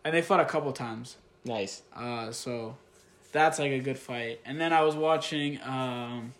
And 0.04 0.14
they 0.14 0.22
fought 0.22 0.40
a 0.40 0.44
couple 0.44 0.72
times. 0.72 1.16
Nice. 1.44 1.82
Uh 1.94 2.32
so 2.32 2.76
that's 3.32 3.58
like 3.58 3.72
a 3.72 3.78
good 3.78 3.98
fight. 3.98 4.40
And 4.44 4.60
then 4.60 4.72
I 4.72 4.82
was 4.82 4.96
watching 4.96 5.60
um 5.62 6.32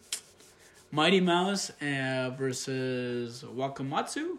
Mighty 0.90 1.20
Mouse 1.20 1.70
uh, 1.82 2.30
versus 2.38 3.44
Wakamatsu. 3.44 4.38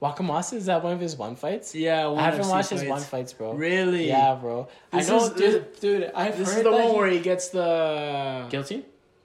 Wakamatsu 0.00 0.54
is 0.54 0.66
that 0.66 0.82
one 0.82 0.92
of 0.94 1.00
his 1.00 1.14
one 1.16 1.36
fights? 1.36 1.74
Yeah, 1.74 2.06
one 2.06 2.18
I 2.18 2.22
haven't 2.30 2.48
watched 2.48 2.70
his 2.70 2.84
one 2.84 3.00
fights, 3.02 3.32
bro. 3.34 3.52
Really? 3.52 4.08
Yeah, 4.08 4.34
bro. 4.34 4.66
This 4.92 5.08
I 5.10 5.12
know, 5.16 5.24
is- 5.24 5.30
dude. 5.30 5.80
Dude, 5.80 6.10
I've 6.14 6.36
This 6.38 6.48
heard 6.48 6.58
is 6.58 6.64
the 6.64 6.72
one 6.72 6.88
he- 6.88 6.96
where 6.96 7.06
he 7.08 7.20
gets 7.20 7.48
the 7.50 8.46
guilty. 8.50 8.84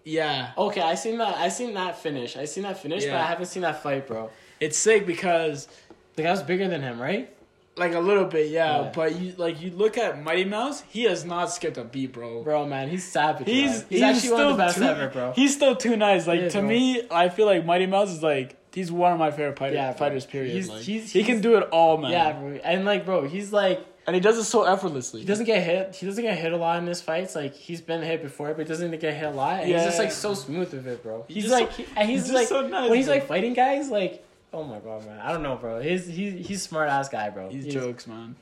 Yeah. 0.10 0.52
Okay, 0.58 0.82
I 0.82 0.96
seen 0.96 1.18
that. 1.20 1.36
I 1.38 1.50
seen 1.50 1.74
that 1.76 1.98
finish. 2.00 2.36
I 2.38 2.46
seen 2.46 2.64
that 2.64 2.78
finish, 2.82 3.06
but 3.06 3.14
I 3.16 3.26
haven't 3.26 3.46
seen 3.48 3.64
that 3.64 3.82
fight, 3.84 4.08
bro. 4.08 4.30
It's 4.60 4.78
sick 4.78 5.06
because 5.06 5.68
The 6.16 6.24
guy 6.24 6.32
was 6.32 6.44
bigger 6.44 6.68
than 6.68 6.82
him, 6.82 7.00
right? 7.02 7.34
like 7.78 7.94
a 7.94 8.00
little 8.00 8.26
bit, 8.26 8.50
yeah, 8.50 8.82
Yeah. 8.82 8.92
But 8.94 9.16
you 9.22 9.34
like 9.38 9.62
you 9.62 9.72
look 9.72 9.98
at 9.98 10.22
Mighty 10.22 10.44
Mouse, 10.44 10.82
he 10.90 11.04
has 11.04 11.24
not 11.24 11.46
skipped 11.50 11.78
a 11.78 11.86
beat, 11.86 12.12
bro. 12.12 12.44
Bro, 12.44 12.66
man, 12.66 12.90
he's 12.90 13.06
savage. 13.10 13.48
He's 13.48 13.80
bro. 13.84 13.88
he's, 13.90 14.02
actually 14.02 14.32
one 14.32 14.42
of 14.42 14.58
the 14.58 14.64
best 14.66 14.78
too, 14.78 14.84
ever, 14.84 15.08
bro. 15.08 15.32
He's 15.32 15.56
still 15.56 15.78
too 15.78 15.96
nice. 15.96 16.28
Like 16.28 16.42
Yeah, 16.42 16.50
to 16.50 16.60
bro. 16.60 16.68
me, 16.68 17.04
I 17.10 17.30
feel 17.30 17.46
like 17.46 17.66
Mighty 17.66 17.86
Mouse 17.86 18.12
is 18.12 18.22
like 18.22 18.58
he's 18.74 18.92
one 18.92 19.14
of 19.14 19.20
my 19.20 19.32
favorite 19.32 19.58
fighter, 19.58 19.76
Yeah, 19.76 19.94
fighters. 19.94 20.26
Period. 20.26 20.52
He's- 20.56 20.68
Like, 20.68 20.82
he's- 20.82 21.10
he 21.12 21.24
can 21.24 21.40
do 21.40 21.56
it 21.58 21.70
all, 21.72 21.98
man. 21.98 22.12
Yeah, 22.12 22.34
bro. 22.34 22.60
And 22.66 22.84
like, 22.84 23.06
bro, 23.06 23.26
he's 23.26 23.54
like 23.54 23.80
and 24.10 24.16
he 24.16 24.22
does 24.22 24.38
it 24.38 24.44
so 24.44 24.64
effortlessly. 24.64 25.22
he 25.22 25.26
doesn't 25.26 25.46
get 25.46 25.64
hit. 25.64 25.96
He 25.96 26.06
doesn't 26.06 26.24
get 26.24 26.38
hit 26.38 26.52
a 26.54 26.58
lot 26.58 26.78
in 26.80 26.86
his 26.88 27.02
fights. 27.02 27.36
Like 27.36 27.54
he's 27.54 27.82
been 27.82 28.02
hit 28.02 28.22
before, 28.22 28.50
but 28.50 28.60
he 28.60 28.64
doesn't 28.66 28.92
get 29.00 29.14
hit 29.14 29.24
a 29.26 29.30
lot. 29.32 29.62
And 29.62 29.72
he's 29.72 29.84
just 29.84 29.98
like 30.00 30.12
so 30.12 30.34
smooth 30.34 30.74
with 30.74 30.88
it, 30.88 31.02
bro. 31.04 31.26
He's 31.28 31.44
He's, 31.44 31.52
like, 31.52 31.72
so- 31.72 31.84
and 31.96 32.10
he's, 32.10 32.26
he's 32.26 32.34
like 32.34 32.48
so 32.48 32.68
nice, 32.68 32.90
when 32.90 32.98
he's 32.98 33.06
bro. 33.08 33.16
like 33.16 33.28
fighting 33.28 33.54
guys, 33.54 33.90
like, 33.90 34.26
oh 34.54 34.64
my 34.64 34.80
god, 34.80 35.06
man. 35.06 35.20
I 35.20 35.32
don't 35.32 35.44
know, 35.44 35.56
bro. 35.56 35.80
He's 35.82 36.06
he's 36.08 36.48
he's 36.48 36.62
smart 36.64 36.90
ass 36.90 37.08
guy, 37.10 37.30
bro. 37.30 37.50
He's 37.50 37.66
jokes, 37.74 38.08
man. 38.08 38.36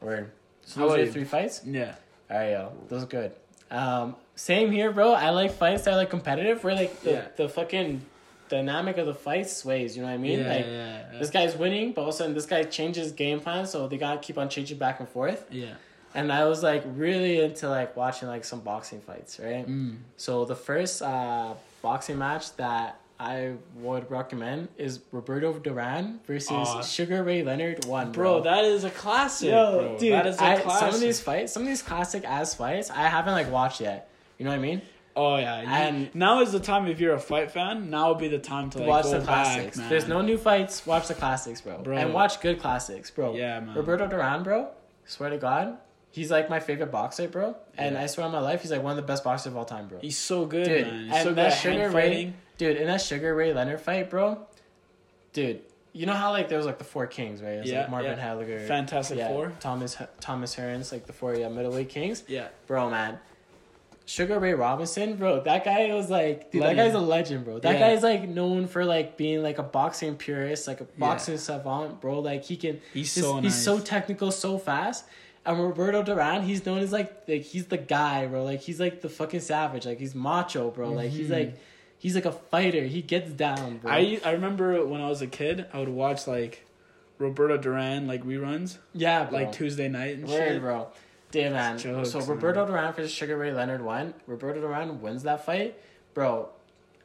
Word. 0.00 0.30
So 0.64 0.80
How 0.80 0.88
those 0.88 0.96
are 0.98 1.02
your 1.04 1.12
three 1.12 1.24
fights. 1.24 1.62
Yeah. 1.64 1.94
All 2.30 2.36
right, 2.36 2.50
yo, 2.50 2.72
those 2.88 3.02
are 3.02 3.06
good. 3.06 3.32
Um, 3.70 4.16
same 4.34 4.70
here, 4.70 4.92
bro. 4.92 5.12
I 5.12 5.30
like 5.30 5.52
fights 5.52 5.84
that 5.84 5.94
are 5.94 5.96
like 5.96 6.10
competitive, 6.10 6.62
where 6.64 6.74
like 6.74 7.00
the, 7.00 7.10
Yeah. 7.10 7.28
the 7.36 7.48
fucking 7.48 8.02
dynamic 8.48 8.98
of 8.98 9.06
the 9.06 9.14
fight 9.14 9.48
sways. 9.48 9.96
You 9.96 10.02
know 10.02 10.08
what 10.08 10.14
I 10.14 10.18
mean? 10.18 10.40
yeah, 10.40 10.48
like 10.48 10.66
yeah, 10.66 11.02
yeah. 11.12 11.18
this 11.18 11.30
guy's 11.30 11.56
winning, 11.56 11.92
but 11.92 12.02
all 12.02 12.08
of 12.08 12.14
a 12.14 12.16
sudden 12.18 12.34
this 12.34 12.46
guy 12.46 12.62
changes 12.64 13.12
game 13.12 13.40
plan, 13.40 13.66
so 13.66 13.88
they 13.88 13.98
gotta 13.98 14.18
keep 14.20 14.38
on 14.38 14.48
changing 14.48 14.78
back 14.78 15.00
and 15.00 15.08
forth. 15.08 15.46
yeah. 15.50 15.74
And 16.14 16.32
I 16.32 16.46
was 16.46 16.62
like 16.62 16.82
really 16.86 17.40
into 17.40 17.68
like 17.68 17.94
watching 17.96 18.28
like 18.28 18.44
some 18.44 18.60
boxing 18.60 19.00
fights, 19.02 19.38
right? 19.38 19.68
Mm. 19.68 19.98
So 20.16 20.46
the 20.46 20.56
first 20.56 21.02
uh, 21.02 21.52
boxing 21.82 22.18
match 22.18 22.56
that 22.56 22.98
I 23.20 23.52
would 23.76 24.10
recommend 24.10 24.68
is 24.78 25.00
Roberto 25.12 25.52
Duran 25.58 26.20
versus. 26.26 26.90
Sugar 26.90 27.22
Ray 27.22 27.42
Leonard 27.42 27.84
one, 27.84 28.10
Bro, 28.12 28.40
bro. 28.40 28.50
that 28.50 28.64
is 28.64 28.84
a 28.84 28.90
classic. 28.90 29.50
Yo, 29.50 29.78
bro. 29.78 29.98
dude, 29.98 30.12
that 30.14 30.26
is 30.26 30.40
a 30.40 30.44
I, 30.44 30.56
classic. 30.60 30.80
some 30.86 30.94
of 30.94 31.00
these 31.00 31.20
fights, 31.20 31.52
some 31.52 31.62
of 31.62 31.68
these 31.68 31.82
classic 31.82 32.24
ass 32.24 32.54
fights, 32.54 32.90
I 32.90 33.02
haven't 33.02 33.34
like 33.34 33.50
watched 33.52 33.80
yet. 33.82 34.08
You 34.38 34.44
know 34.46 34.50
what 34.52 34.58
I 34.58 34.62
mean? 34.62 34.80
Oh 35.18 35.36
yeah, 35.36 35.62
you- 35.62 35.66
And- 35.68 36.14
now 36.14 36.40
is 36.40 36.52
the 36.52 36.60
time 36.60 36.86
if 36.86 37.00
you're 37.00 37.14
a 37.14 37.18
fight 37.20 37.50
fan. 37.50 37.90
Now 37.90 38.10
would 38.10 38.18
be 38.18 38.28
the 38.28 38.38
time 38.38 38.70
to 38.70 38.78
like 38.78 38.88
watch 38.88 39.04
the 39.06 39.18
back, 39.18 39.24
classics. 39.26 39.76
man. 39.76 39.88
There's 39.90 40.06
no 40.06 40.20
new 40.22 40.38
fights. 40.38 40.86
Watch 40.86 41.08
the 41.08 41.14
classics, 41.14 41.60
bro. 41.60 41.78
Bro. 41.82 41.96
And 41.98 42.14
watch 42.14 42.40
good 42.40 42.60
classics, 42.60 43.10
bro. 43.10 43.34
Yeah, 43.34 43.60
man. 43.60 43.74
Roberto 43.74 44.06
Duran, 44.06 44.42
bro. 44.44 44.68
Swear 45.06 45.30
to 45.30 45.38
God, 45.38 45.76
he's 46.12 46.30
like 46.30 46.48
my 46.48 46.60
favorite 46.60 46.92
boxer, 46.92 47.26
bro. 47.28 47.56
And 47.76 47.94
Yeah. 47.96 48.02
I 48.02 48.06
swear 48.06 48.26
on 48.26 48.32
my 48.32 48.40
life, 48.40 48.62
he's 48.62 48.70
like 48.70 48.82
one 48.82 48.92
of 48.92 48.96
the 48.96 49.02
best 49.10 49.24
boxers 49.24 49.48
of 49.52 49.56
all 49.56 49.64
time, 49.64 49.88
bro. 49.88 49.98
He's 50.00 50.18
so 50.18 50.46
good, 50.46 50.64
dude, 50.66 50.86
man. 50.86 51.04
He's 51.06 51.12
and 51.14 51.22
so 51.22 51.28
good 51.30 51.36
that 51.38 51.52
at 51.52 51.58
Sugar 51.58 51.88
Ray, 51.90 51.92
fighting. 52.10 52.34
dude, 52.58 52.76
in 52.76 52.86
that 52.86 53.00
Sugar 53.00 53.34
Ray 53.34 53.52
Leonard 53.52 53.80
fight, 53.80 54.08
bro. 54.10 54.46
Dude, 55.32 55.62
you 55.92 56.06
know 56.06 56.12
how 56.14 56.30
like 56.32 56.48
there 56.48 56.58
was 56.58 56.66
like 56.66 56.78
the 56.78 56.84
four 56.84 57.06
kings, 57.06 57.42
right? 57.42 57.54
It 57.54 57.60
was 57.62 57.70
Yeah, 57.70 57.80
like 57.80 57.90
Marvin 57.90 58.18
yeah. 58.18 58.34
Hagler, 58.34 58.66
Fantastic 58.68 59.18
yeah, 59.18 59.28
Four. 59.28 59.52
Thomas 59.60 59.96
Thomas 60.20 60.54
Hearns, 60.54 60.92
like 60.92 61.06
the 61.06 61.12
four 61.12 61.34
yeah, 61.34 61.48
middleweight 61.48 61.88
kings. 61.88 62.22
Yeah, 62.28 62.48
Bro, 62.66 62.90
man. 62.90 63.18
Sugar 64.08 64.38
Ray 64.38 64.54
Robinson, 64.54 65.16
bro, 65.16 65.40
that 65.42 65.66
guy 65.66 65.92
was 65.92 66.08
like, 66.08 66.50
dude, 66.50 66.62
that 66.62 66.76
guy's 66.76 66.94
a 66.94 66.98
legend, 66.98 67.44
bro. 67.44 67.58
That 67.58 67.74
Yeah. 67.74 67.90
guy's 67.90 68.02
like 68.02 68.26
known 68.26 68.66
for 68.66 68.86
like 68.86 69.18
being 69.18 69.42
like 69.42 69.58
a 69.58 69.62
boxing 69.62 70.16
purist, 70.16 70.66
like 70.66 70.80
a 70.80 70.84
boxing 70.84 71.36
savant, 71.36 72.00
bro. 72.00 72.20
Like 72.20 72.42
he 72.42 72.56
can, 72.56 72.80
he's 72.94 73.12
so 73.12 73.36
he's 73.36 73.54
so 73.54 73.78
technical, 73.78 74.32
so 74.32 74.56
fast. 74.56 75.04
And 75.44 75.62
Roberto 75.62 76.02
Duran, 76.02 76.42
he's 76.42 76.64
known 76.64 76.78
as 76.78 76.90
like, 76.90 77.24
like 77.28 77.42
he's 77.42 77.66
the 77.66 77.76
guy, 77.76 78.26
bro. 78.26 78.44
Like 78.44 78.60
he's 78.60 78.80
like 78.80 79.02
the 79.02 79.10
fucking 79.10 79.40
savage. 79.40 79.84
Like 79.84 79.98
he's 79.98 80.14
macho, 80.14 80.70
bro. 80.70 80.90
Like 80.90 81.10
he's 81.10 81.28
like, 81.28 81.48
mm-hmm. 81.48 81.58
he's 81.98 82.14
like 82.14 82.24
a 82.24 82.32
fighter. 82.32 82.84
He 82.84 83.02
gets 83.02 83.30
down, 83.30 83.76
bro. 83.76 83.92
I 83.92 84.20
I 84.24 84.30
remember 84.30 84.86
when 84.86 85.02
I 85.02 85.08
was 85.10 85.20
a 85.20 85.26
kid, 85.26 85.66
I 85.74 85.80
would 85.80 85.90
watch 85.90 86.26
like 86.26 86.64
Roberto 87.18 87.58
Duran 87.58 88.06
like 88.06 88.24
reruns, 88.24 88.78
yeah, 88.94 89.24
bro. 89.24 89.38
like 89.38 89.52
Tuesday 89.52 89.88
night 89.88 90.16
and 90.16 90.26
Word, 90.26 90.48
shit. 90.48 90.60
bro. 90.62 90.88
Damn, 91.30 91.52
man. 91.52 91.78
Jokes, 91.78 92.10
so 92.12 92.20
man. 92.20 92.28
Roberto 92.28 92.66
Duran 92.66 92.92
versus 92.94 93.10
Sugar 93.12 93.36
Ray 93.36 93.52
Leonard 93.52 93.82
one. 93.82 94.14
Roberto 94.26 94.60
Duran 94.60 95.00
wins 95.02 95.22
that 95.24 95.44
fight, 95.44 95.78
bro, 96.14 96.48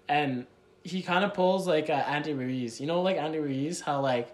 and 0.08 0.46
he 0.84 1.02
kind 1.02 1.24
of 1.26 1.34
pulls 1.34 1.68
like 1.68 1.90
uh, 1.90 1.94
Andy 1.94 2.34
Ruiz. 2.34 2.80
You 2.80 2.88
know, 2.88 3.02
like 3.02 3.18
Andy 3.18 3.40
Ruiz, 3.40 3.82
how 3.82 4.00
like 4.02 4.34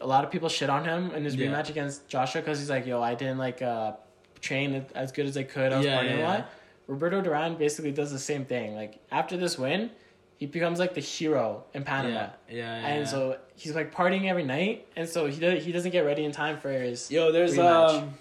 a 0.00 0.06
lot 0.06 0.24
of 0.24 0.30
people 0.30 0.48
shit 0.48 0.70
on 0.70 0.84
him 0.84 1.10
in 1.12 1.24
his 1.24 1.34
Yeah. 1.36 1.48
rematch 1.48 1.68
against 1.70 2.08
Joshua 2.08 2.40
because 2.40 2.58
he's 2.58 2.70
like, 2.70 2.86
yo, 2.86 3.02
I 3.02 3.14
didn't 3.14 3.38
like 3.38 3.62
uh 3.62 3.92
train 4.40 4.84
as 4.94 5.12
good 5.12 5.26
as 5.26 5.36
I 5.36 5.42
could. 5.42 5.72
I 5.72 5.76
was 5.78 5.86
Yeah, 5.86 6.02
partying 6.02 6.18
yeah, 6.18 6.26
a 6.26 6.28
lot. 6.38 6.50
Roberto 6.86 7.20
Duran 7.20 7.56
basically 7.56 7.92
does 7.92 8.10
the 8.10 8.18
same 8.18 8.44
thing. 8.44 8.74
Like 8.74 8.98
after 9.12 9.36
this 9.36 9.58
win, 9.58 9.90
he 10.38 10.46
becomes 10.46 10.78
like 10.78 10.94
the 10.94 11.00
hero 11.02 11.64
in 11.74 11.84
Panama. 11.84 12.14
Yeah, 12.14 12.30
yeah, 12.48 12.80
yeah. 12.80 12.86
And 12.86 13.08
so 13.08 13.36
he's 13.56 13.74
like 13.74 13.94
partying 13.94 14.24
every 14.28 14.44
night, 14.44 14.86
and 14.96 15.08
so 15.08 15.26
he 15.26 15.38
does, 15.38 15.64
he 15.64 15.72
doesn't 15.72 15.90
get 15.90 16.06
ready 16.06 16.24
in 16.24 16.32
time 16.32 16.58
for 16.58 16.70
his 16.72 17.10
yo, 17.10 17.30
there's 17.32 17.56
rematch. 17.56 17.98
um, 18.02 18.14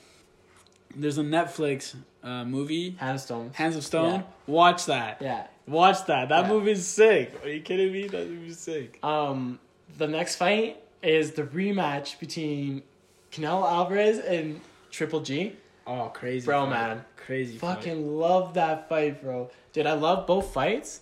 there's 0.95 1.17
a 1.17 1.23
Netflix 1.23 1.95
uh, 2.23 2.43
movie, 2.45 2.97
Stone. 3.17 3.51
Hands 3.53 3.75
of 3.75 3.83
Stone. 3.85 4.13
Yeah. 4.13 4.21
Watch 4.47 4.85
that. 4.85 5.17
Yeah. 5.21 5.47
Watch 5.67 6.05
that. 6.07 6.29
That 6.29 6.43
Yeah. 6.45 6.49
movie's 6.49 6.85
sick. 6.85 7.33
Are 7.43 7.49
you 7.49 7.61
kidding 7.61 7.91
me? 7.91 8.07
That 8.07 8.29
movie's 8.29 8.59
sick. 8.59 8.99
Um, 9.03 9.59
the 9.97 10.07
next 10.07 10.35
fight 10.35 10.81
is 11.01 11.31
the 11.31 11.43
rematch 11.43 12.19
between 12.19 12.83
Canelo 13.31 13.69
Alvarez 13.69 14.19
and 14.19 14.59
Triple 14.91 15.21
G. 15.21 15.55
Oh, 15.87 16.09
crazy, 16.13 16.45
Bro, 16.45 16.65
fight. 16.65 16.69
man. 16.71 17.05
crazy. 17.15 17.57
fight. 17.57 17.75
Fucking 17.75 18.17
love 18.17 18.55
that 18.55 18.89
fight, 18.89 19.21
bro. 19.21 19.49
Dude, 19.73 19.85
I 19.85 19.93
love 19.93 20.25
both 20.27 20.51
fights. 20.53 21.01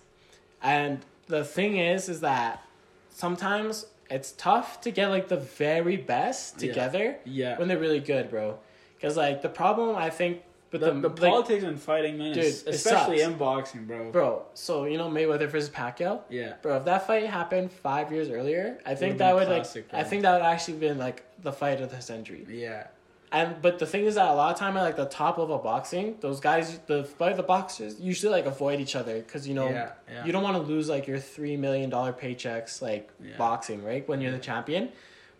And 0.62 1.00
the 1.28 1.44
thing 1.44 1.78
is, 1.78 2.10
is 2.10 2.20
that 2.22 2.64
sometimes 3.10 3.86
it's 4.10 4.32
tough 4.34 4.80
to 4.82 4.92
get 4.92 5.08
like 5.08 5.28
the 5.30 5.38
very 5.38 5.98
best 5.98 6.62
Yeah. 6.62 6.68
together 6.70 7.18
yeah. 7.26 7.58
when 7.58 7.68
they're 7.68 7.78
really 7.80 8.00
good, 8.00 8.30
bro. 8.30 8.60
Because 8.98 9.15
like 9.18 9.41
the 9.41 9.49
problem 9.49 9.95
I 9.95 10.10
think 10.10 10.41
with 10.72 10.82
the, 10.82 10.91
the, 10.91 11.02
the 11.02 11.22
like, 11.22 11.32
politics 11.32 11.64
in 11.64 11.78
fighting, 11.78 12.18
man, 12.18 12.34
Dude, 12.34 12.44
is, 12.44 12.65
especially 12.68 13.22
in 13.22 13.36
boxing, 13.38 13.86
bro. 13.86 14.11
bro. 14.11 14.45
So 14.53 14.84
you 14.86 14.98
know 14.98 15.10
Mayweather 15.10 15.48
versus 15.48 15.69
Pacquiao. 15.69 16.22
Yeah. 16.30 16.56
Bro, 16.61 16.78
if 16.78 16.86
that 16.86 17.07
fight 17.07 17.26
happened 17.26 17.72
five 17.72 18.11
years 18.11 18.30
earlier, 18.30 18.80
I 18.86 18.95
think 18.95 19.18
that 19.19 19.34
would 19.36 19.48
classic, 19.48 19.86
like 19.86 19.91
bro. 19.91 19.99
I 19.99 20.03
think 20.03 20.22
that 20.24 20.34
would 20.34 20.45
actually 20.45 20.78
been 20.80 20.98
like 20.98 21.24
the 21.41 21.53
fight 21.53 21.80
of 21.80 21.90
the 21.91 22.02
century. 22.02 22.45
Yeah. 22.49 22.88
And 23.32 23.61
but 23.61 23.78
the 23.80 23.86
thing 23.86 24.06
is 24.06 24.15
that 24.15 24.28
a 24.30 24.34
lot 24.34 24.53
of 24.53 24.57
time 24.60 24.78
at 24.78 24.84
like 24.84 24.95
the 24.95 25.06
top 25.06 25.38
level 25.38 25.57
boxing, 25.57 26.15
those 26.22 26.40
guys, 26.40 26.80
the 26.88 27.03
fight 27.03 27.36
the 27.38 27.44
boxers 27.44 27.99
usually 27.99 28.32
like 28.32 28.45
avoid 28.45 28.80
each 28.80 28.95
other 28.95 29.18
because 29.19 29.45
you 29.48 29.53
know 29.53 29.68
Yeah, 29.69 29.91
yeah. 30.10 30.26
you 30.26 30.32
don't 30.32 30.44
want 30.44 30.56
to 30.56 30.64
lose 30.64 30.88
like 30.90 31.07
your 31.07 31.19
three 31.19 31.57
million 31.57 31.90
dollar 31.90 32.14
paychecks 32.14 32.82
like 32.82 33.10
Yeah. 33.22 33.36
boxing 33.38 33.84
right 33.84 34.07
when 34.07 34.22
you're 34.22 34.32
the 34.32 34.40
champion. 34.40 34.90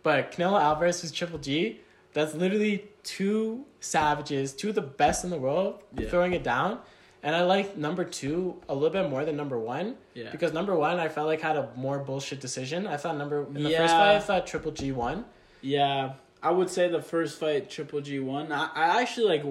But 0.02 0.32
Canelo 0.32 0.60
Alvarez 0.60 1.02
is 1.02 1.12
Triple 1.12 1.38
G. 1.38 1.80
That's 2.14 2.34
literally 2.34 2.84
two 3.02 3.64
savages, 3.80 4.52
two 4.54 4.70
of 4.70 4.74
the 4.74 4.80
best 4.82 5.24
in 5.24 5.30
the 5.30 5.36
world, 5.38 5.82
Yeah. 5.96 6.08
throwing 6.08 6.32
it 6.32 6.42
down. 6.42 6.78
And 7.22 7.34
I 7.34 7.42
like 7.42 7.76
number 7.76 8.04
two 8.04 8.60
a 8.68 8.74
little 8.74 8.90
bit 8.90 9.10
more 9.10 9.24
than 9.24 9.36
number 9.36 9.58
one. 9.58 9.96
Yeah. 10.14 10.30
Because 10.30 10.52
number 10.52 10.74
one, 10.74 10.98
I 11.00 11.08
felt 11.08 11.26
like 11.26 11.40
had 11.40 11.56
a 11.56 11.68
more 11.76 11.98
bullshit 11.98 12.40
decision. 12.40 12.86
I 12.86 12.96
thought 12.96 13.16
number 13.16 13.44
in 13.46 13.54
the 13.64 13.70
Yeah. 13.70 13.78
first 13.78 13.94
fight, 13.94 14.16
I 14.16 14.20
thought 14.20 14.46
Triple 14.46 14.70
G 14.72 14.92
won. 14.92 15.24
Yeah, 15.60 16.12
I 16.42 16.50
would 16.52 16.70
say 16.70 16.88
the 16.88 17.02
first 17.02 17.38
fight 17.40 17.68
Triple 17.68 18.00
G 18.00 18.20
won. 18.20 18.52
I, 18.52 18.70
I 18.74 19.00
actually 19.02 19.26
like 19.26 19.44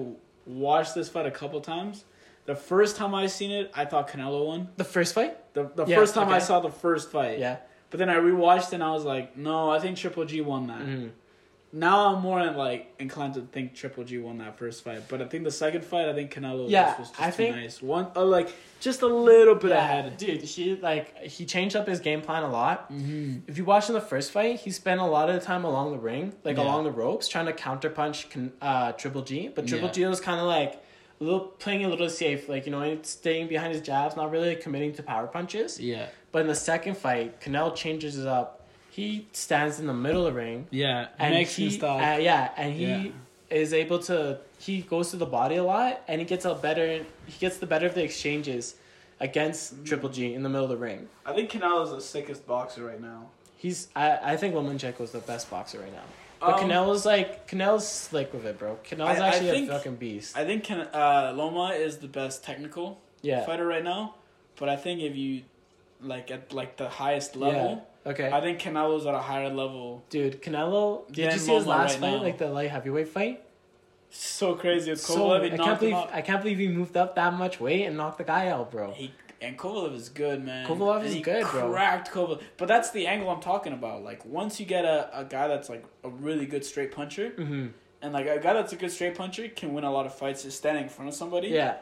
watched 0.46 0.94
this 0.94 1.08
fight 1.10 1.26
a 1.26 1.30
couple 1.30 1.60
times. 1.60 2.04
The 2.46 2.54
first 2.54 2.96
time 2.96 3.14
I 3.14 3.26
seen 3.26 3.50
it, 3.50 3.70
I 3.74 3.84
thought 3.84 4.08
Canelo 4.08 4.46
won. 4.46 4.68
The 4.78 4.84
first 4.84 5.14
fight? 5.14 5.36
The 5.52 5.70
the 5.74 5.84
Yeah, 5.84 5.96
first 5.96 6.14
time 6.14 6.30
I 6.30 6.38
saw 6.38 6.60
the 6.60 6.70
first 6.70 7.10
fight. 7.10 7.38
Yeah. 7.38 7.58
But 7.90 7.98
then 7.98 8.08
I 8.08 8.16
rewatched 8.16 8.72
and 8.72 8.82
I 8.82 8.90
was 8.92 9.04
like, 9.04 9.36
no, 9.36 9.70
I 9.70 9.78
think 9.78 9.98
Triple 9.98 10.24
G 10.24 10.40
won 10.40 10.66
that. 10.68 10.80
Mhm. 10.80 11.10
Now 11.70 12.14
I'm 12.14 12.22
more 12.22 12.42
like 12.52 12.94
inclined 12.98 13.34
to 13.34 13.42
think 13.42 13.74
Triple 13.74 14.02
G 14.04 14.16
won 14.18 14.38
that 14.38 14.58
first 14.58 14.82
fight. 14.84 15.02
But 15.08 15.20
I 15.20 15.26
think 15.26 15.44
the 15.44 15.50
second 15.50 15.84
fight, 15.84 16.08
I 16.08 16.14
think 16.14 16.32
Canelo 16.32 16.64
Yeah, 16.68 16.98
was 16.98 17.08
just 17.10 17.20
I 17.20 17.26
too 17.26 17.36
think- 17.36 17.56
nice. 17.56 17.82
One, 17.82 18.08
uh, 18.16 18.24
like 18.24 18.48
just 18.80 19.02
a 19.02 19.06
little 19.06 19.54
bit 19.54 19.70
Yeah, 19.70 19.84
ahead. 19.84 20.16
dude. 20.16 20.40
He 20.42 20.76
like 20.76 21.18
he 21.24 21.44
changed 21.44 21.76
up 21.76 21.86
his 21.86 22.00
game 22.00 22.22
plan 22.22 22.42
a 22.42 22.50
lot. 22.50 22.90
Mm-hmm. 22.90 23.40
If 23.50 23.58
you 23.58 23.64
watch 23.66 23.88
in 23.88 23.94
the 23.94 24.00
first 24.00 24.30
fight, 24.32 24.60
he 24.60 24.70
spent 24.70 25.00
a 25.00 25.04
lot 25.04 25.28
of 25.28 25.34
the 25.34 25.42
time 25.44 25.64
along 25.64 25.92
the 25.92 25.98
ring, 25.98 26.32
like 26.42 26.56
Yeah. 26.56 26.62
along 26.64 26.84
the 26.84 26.90
ropes, 26.92 27.28
trying 27.28 27.46
to 27.46 27.52
counterpunch 27.52 28.50
uh, 28.62 28.92
Triple 28.92 29.22
G. 29.22 29.48
But 29.48 29.66
Triple 29.66 29.88
Yeah. 29.88 29.92
G 29.92 30.06
was 30.06 30.20
kind 30.20 30.40
of 30.40 30.46
like 30.46 30.82
a 31.20 31.24
little 31.24 31.40
playing 31.40 31.84
a 31.84 31.88
little 31.88 32.08
safe, 32.08 32.48
like 32.48 32.64
you 32.64 32.72
know, 32.72 32.98
staying 33.02 33.48
behind 33.48 33.72
his 33.74 33.82
jabs, 33.82 34.16
not 34.16 34.30
really 34.30 34.56
committing 34.56 34.92
to 34.94 35.02
power 35.02 35.26
punches. 35.26 35.78
Yeah, 35.80 36.06
But 36.32 36.42
in 36.42 36.46
the 36.46 36.54
second 36.54 36.96
fight, 36.96 37.40
Canelo 37.40 37.74
changes 37.74 38.16
it 38.18 38.26
up. 38.26 38.54
He 38.98 39.28
stands 39.32 39.78
in 39.78 39.86
the 39.86 39.94
middle 39.94 40.26
of 40.26 40.34
the 40.34 40.40
ring, 40.40 40.66
yeah, 40.72 41.06
and 41.20 41.32
Mexican 41.34 41.64
he, 41.70 41.70
style. 41.70 42.14
uh, 42.16 42.18
yeah, 42.18 42.50
and 42.56 42.74
he 42.74 42.84
Yeah. 42.86 43.10
is 43.48 43.72
able 43.72 44.00
to. 44.00 44.40
He 44.58 44.80
goes 44.82 45.10
to 45.12 45.16
the 45.16 45.24
body 45.26 45.54
a 45.54 45.62
lot, 45.62 46.02
and 46.08 46.20
he 46.20 46.24
gets 46.26 46.44
a 46.44 46.54
better. 46.56 47.04
He 47.26 47.38
gets 47.38 47.58
the 47.58 47.66
better 47.66 47.86
of 47.86 47.94
the 47.94 48.02
exchanges 48.02 48.74
against 49.20 49.74
Mm-hmm. 49.74 49.84
Triple 49.84 50.08
G 50.08 50.34
in 50.34 50.42
the 50.42 50.48
middle 50.48 50.64
of 50.64 50.70
the 50.70 50.76
ring. 50.76 51.08
I 51.24 51.32
think 51.32 51.48
Canelo's 51.48 51.92
the 51.92 52.00
sickest 52.00 52.44
boxer 52.44 52.84
right 52.84 53.00
now. 53.00 53.28
He's. 53.56 53.86
I. 53.94 54.32
I 54.32 54.36
think 54.36 54.54
Lomachenko's 54.56 55.12
the 55.12 55.20
best 55.20 55.48
boxer 55.48 55.78
right 55.78 55.92
now. 55.92 56.02
But 56.40 56.54
Um, 56.54 56.60
Canelo's 56.68 57.06
like 57.06 57.48
Canelo's 57.48 57.86
slick 57.86 58.32
with 58.32 58.46
it, 58.46 58.58
bro. 58.58 58.78
Canelo's 58.84 59.20
I- 59.20 59.26
I 59.26 59.28
actually 59.28 59.50
think- 59.50 59.70
a 59.70 59.74
fucking 59.74 59.94
beast. 59.96 60.36
I 60.36 60.44
think 60.44 60.64
Can- 60.64 60.88
uh, 60.92 61.32
Loma 61.36 61.68
is 61.74 61.98
the 61.98 62.08
best 62.08 62.42
technical 62.42 62.98
yeah. 63.22 63.46
fighter 63.46 63.64
right 63.66 63.84
now. 63.84 64.14
But 64.56 64.68
I 64.68 64.74
think 64.76 65.00
if 65.02 65.14
you 65.14 65.42
like 66.02 66.32
at 66.32 66.52
like 66.52 66.76
the 66.78 66.88
highest 66.88 67.36
level, 67.36 67.86
Okay. 68.08 68.30
I 68.32 68.40
think 68.40 68.58
Canelo's 68.60 69.06
at 69.06 69.14
a 69.14 69.18
higher 69.18 69.50
level. 69.50 70.02
Dude, 70.10 70.40
Canelo. 70.42 71.06
Did 71.12 71.32
you 71.32 71.38
see 71.38 71.54
his 71.54 71.66
last 71.66 71.92
right 71.94 72.00
fight, 72.00 72.16
now. 72.16 72.22
like 72.22 72.38
the 72.38 72.48
light 72.48 72.70
heavyweight 72.70 73.08
fight? 73.08 73.42
So 74.10 74.54
crazy. 74.54 74.90
With 74.90 75.00
So 75.00 75.16
Kovalev, 75.16 75.52
I 75.52 75.56
can't 75.56 75.80
believe. 75.80 75.94
I 76.12 76.22
can't 76.22 76.42
believe 76.42 76.58
he 76.58 76.68
moved 76.68 76.96
up 76.96 77.14
that 77.16 77.34
much 77.34 77.60
weight 77.60 77.84
and 77.84 77.96
knocked 77.96 78.18
the 78.18 78.24
guy 78.24 78.48
out, 78.48 78.70
bro. 78.70 78.92
He 78.92 79.12
and 79.40 79.56
Kovalev 79.58 79.94
is 79.94 80.08
good, 80.08 80.44
man. 80.44 80.66
Kovalev 80.66 81.00
And 81.00 81.06
is 81.06 81.16
good, 81.16 81.46
bro. 81.50 81.70
Cracked 81.70 82.10
Kovalev, 82.10 82.40
but 82.56 82.66
that's 82.68 82.90
the 82.90 83.06
angle 83.06 83.28
I'm 83.28 83.40
talking 83.40 83.72
about. 83.72 84.02
Like 84.02 84.24
once 84.24 84.58
you 84.58 84.66
get 84.66 84.84
a, 84.84 85.10
a 85.20 85.24
guy 85.24 85.46
that's 85.48 85.68
like 85.68 85.84
a 86.04 86.08
really 86.08 86.46
good 86.46 86.64
straight 86.64 86.92
puncher, 86.92 87.30
hmm 87.30 87.66
and 88.00 88.12
like 88.12 88.26
a 88.28 88.38
guy 88.38 88.52
that's 88.52 88.72
a 88.72 88.76
good 88.76 88.92
straight 88.92 89.16
puncher 89.16 89.48
can 89.48 89.74
win 89.74 89.82
a 89.82 89.90
lot 89.90 90.06
of 90.06 90.14
fights 90.14 90.44
just 90.44 90.56
standing 90.56 90.84
in 90.84 90.88
front 90.88 91.08
of 91.08 91.14
somebody. 91.16 91.48
Yeah. 91.48 91.78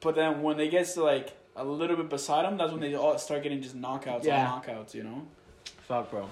But 0.00 0.14
then 0.14 0.40
when 0.42 0.56
they 0.56 0.68
get 0.68 0.86
to 0.94 1.02
like 1.02 1.36
a 1.56 1.64
little 1.64 1.96
bit 1.96 2.08
beside 2.08 2.44
him, 2.44 2.56
that's 2.56 2.70
when 2.70 2.80
they 2.80 2.94
all 2.94 3.18
start 3.18 3.42
getting 3.42 3.60
just 3.60 3.76
knockouts 3.76 4.24
Yeah. 4.24 4.48
on 4.48 4.62
knockouts. 4.62 4.94
You 4.94 5.02
know. 5.02 5.26
Fuck, 5.88 6.10
bro. 6.10 6.28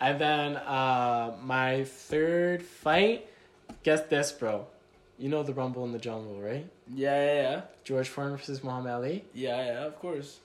And 0.00 0.20
then 0.20 0.56
uh, 0.56 1.34
my 1.42 1.84
third 1.84 2.62
fight. 2.62 3.26
Guess 3.82 4.02
this, 4.02 4.32
bro. 4.32 4.66
You 5.18 5.28
know 5.28 5.42
the 5.42 5.52
Rumble 5.52 5.84
in 5.84 5.92
the 5.92 5.98
Jungle, 5.98 6.40
right? 6.40 6.64
Yeah, 6.94 7.24
yeah, 7.24 7.34
yeah, 7.42 7.60
George 7.84 8.08
Foreman 8.08 8.36
versus 8.36 8.62
Muhammad 8.62 8.92
Ali. 8.92 9.24
yeah, 9.34 9.64
yeah. 9.66 9.84
Of 9.86 9.98
course. 9.98 10.38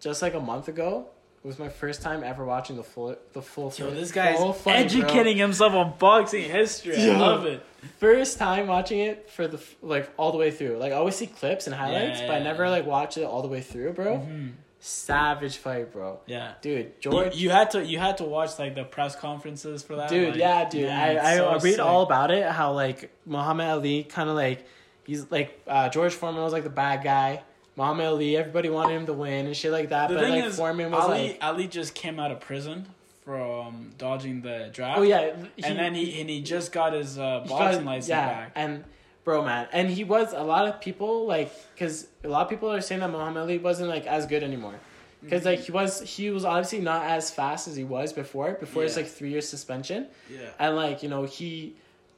Just 0.00 0.22
like 0.22 0.34
a 0.34 0.40
month 0.40 0.68
ago, 0.68 1.06
it 1.42 1.46
was 1.46 1.58
my 1.58 1.68
first 1.68 2.00
time 2.02 2.22
ever 2.22 2.44
watching 2.44 2.76
the 2.76 2.84
full 2.84 3.16
the 3.32 3.42
full. 3.42 3.72
Yo, 3.76 3.90
this 3.90 4.12
guy's 4.12 4.38
fight, 4.38 4.62
bro. 4.64 4.72
educating 4.72 5.36
himself 5.36 5.72
on 5.72 5.94
boxing 5.98 6.44
history. 6.48 6.96
I 6.96 7.06
Yo. 7.06 7.18
love 7.18 7.44
it. 7.46 7.60
First 7.98 8.38
time 8.38 8.66
watching 8.68 9.00
it 9.00 9.28
for 9.30 9.48
the 9.48 9.60
like 9.82 10.08
all 10.16 10.30
the 10.30 10.38
way 10.38 10.50
through. 10.52 10.76
Like 10.76 10.92
I 10.92 10.96
always 10.96 11.16
see 11.16 11.26
clips 11.26 11.66
and 11.66 11.74
highlights, 11.74 12.20
Yeah, 12.20 12.28
but 12.28 12.36
I 12.36 12.38
never 12.40 12.70
like 12.70 12.86
watch 12.86 13.18
it 13.18 13.24
all 13.24 13.42
the 13.42 13.48
way 13.48 13.60
through, 13.62 13.92
bro. 13.94 14.18
Mhm. 14.18 14.52
Savage 14.86 15.56
fight, 15.56 15.90
bro. 15.94 16.20
Yeah. 16.26 16.52
Dude, 16.60 16.78
You, 16.78 16.92
George. 17.00 17.34
you 17.36 17.48
had 17.48 17.70
to 17.70 17.82
you 17.82 17.98
had 17.98 18.18
to 18.18 18.24
watch 18.24 18.58
like 18.58 18.74
the 18.74 18.84
press 18.84 19.16
conferences 19.16 19.82
for 19.82 19.96
that. 19.96 20.10
dude 20.10 20.28
like, 20.32 20.36
yeah 20.38 20.68
dude 20.68 20.90
i 20.90 21.32
i 21.32 21.36
so 21.38 21.52
read 21.60 21.76
sick. 21.76 21.80
all 21.80 22.02
about 22.02 22.30
it 22.30 22.46
how 22.50 22.72
like 22.74 23.10
muhammad 23.24 23.66
ali 23.70 24.04
kind 24.04 24.28
of 24.28 24.36
like 24.36 24.66
he's 25.06 25.30
like 25.30 25.58
uh 25.66 25.88
george 25.88 26.12
foreman 26.12 26.42
was 26.42 26.52
like 26.52 26.64
the 26.64 26.68
bad 26.84 27.02
guy 27.02 27.42
muhammad 27.76 28.04
ali 28.08 28.36
everybody 28.36 28.68
wanted 28.68 28.94
him 28.94 29.06
to 29.06 29.14
win 29.14 29.46
and 29.46 29.56
shit 29.56 29.72
like 29.72 29.88
that 29.88 30.10
The 30.10 30.16
but 30.16 30.28
like 30.28 30.44
is, 30.44 30.56
foreman 30.56 30.90
was 30.90 31.02
Ali 31.04 31.28
like 31.28 31.38
Ali 31.40 31.66
just 31.66 31.94
came 31.94 32.20
out 32.20 32.30
of 32.30 32.40
prison 32.40 32.86
from 33.24 33.92
dodging 33.96 34.42
the 34.42 34.68
draft. 34.70 34.98
oh 34.98 35.02
yeah 35.02 35.34
he, 35.56 35.64
and 35.64 35.78
then 35.78 35.94
he 35.94 36.20
and 36.20 36.28
he 36.28 36.42
just 36.42 36.72
got 36.72 36.92
his 36.92 37.18
uh, 37.18 37.42
boxing 37.48 37.84
got- 37.84 37.86
license 37.86 38.08
yeah 38.10 38.26
back. 38.26 38.52
and 38.54 38.84
bro 39.24 39.42
man 39.44 39.66
and 39.72 39.88
he 39.90 40.04
was 40.04 40.32
a 40.32 40.42
lot 40.42 40.66
of 40.68 40.80
people 40.80 41.26
like 41.26 41.50
because 41.74 42.06
a 42.24 42.28
lot 42.28 42.42
of 42.42 42.48
people 42.50 42.70
are 42.70 42.80
saying 42.80 43.00
that 43.00 43.10
muhammad 43.10 43.42
ali 43.42 43.58
wasn't 43.58 43.88
like 43.88 44.06
as 44.06 44.26
good 44.26 44.42
anymore 44.42 44.74
because 45.22 45.44
like 45.46 45.60
he 45.60 45.72
was 45.72 46.00
he 46.02 46.30
was 46.30 46.44
obviously 46.44 46.80
not 46.80 47.02
as 47.06 47.30
fast 47.30 47.66
as 47.66 47.74
he 47.74 47.84
was 47.84 48.12
before 48.12 48.52
before 48.60 48.82
his 48.82 48.94
Yeah. 48.96 49.02
like 49.02 49.10
three 49.10 49.30
year 49.30 49.40
suspension 49.40 50.08
Yeah. 50.30 50.50
And 50.58 50.76
like, 50.76 51.02
you 51.02 51.08
know, 51.08 51.24
he 51.24 51.76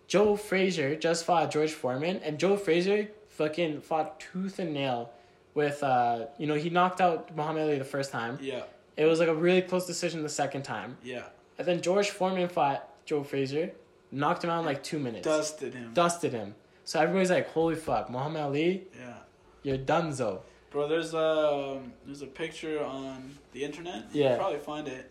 Joe 0.09 0.35
Frazier 0.37 0.97
just 0.97 1.25
fought 1.25 1.51
George 1.53 1.73
Foreman 1.73 2.17
and 2.25 2.39
Joe 2.39 2.57
Frazier 2.57 3.09
fucking 3.29 3.81
fought 3.83 4.19
tooth 4.19 4.59
and 4.59 4.73
nail 4.75 5.11
with 5.55 5.83
uh 5.85 6.27
you 6.39 6.47
know, 6.49 6.55
he 6.55 6.69
knocked 6.71 7.01
out 7.01 7.35
Muhammad 7.37 7.63
Ali 7.63 7.79
the 7.79 7.85
first 7.85 8.11
time. 8.11 8.39
Yeah. 8.41 8.65
It 8.97 9.05
was 9.05 9.21
like 9.21 9.29
a 9.29 9.35
really 9.35 9.63
close 9.63 9.87
decision 9.87 10.23
the 10.25 10.29
second 10.29 10.63
time. 10.65 10.97
Yeah. 11.05 11.27
And 11.59 11.67
then 11.69 11.83
George 11.83 12.11
Foreman 12.11 12.49
fought 12.49 12.89
Joe 13.05 13.23
Frazier, 13.23 13.71
knocked 14.11 14.43
him 14.43 14.51
out 14.51 14.61
in 14.61 14.67
like 14.67 14.83
two 14.83 14.99
minutes. 14.99 15.25
Dusted 15.25 15.75
him. 15.75 15.93
Dusted 15.95 16.33
him. 16.33 16.55
So 16.87 17.01
everybody's 17.01 17.31
like, 17.31 17.51
Holy 17.51 17.75
fuck, 17.75 18.09
Muhammad 18.11 18.43
Ali, 18.43 18.85
yeah. 18.99 19.15
you're 19.63 19.77
donezo. 19.77 20.41
Bro, 20.71 20.89
there's 20.89 21.13
a 21.15 21.81
there's 22.07 22.23
a 22.23 22.27
picture 22.27 22.83
on 22.85 23.37
the 23.53 23.65
internet. 23.65 24.05
You 24.13 24.23
Yeah. 24.23 24.29
can 24.31 24.39
probably 24.39 24.59
find 24.61 24.89
it 24.89 25.11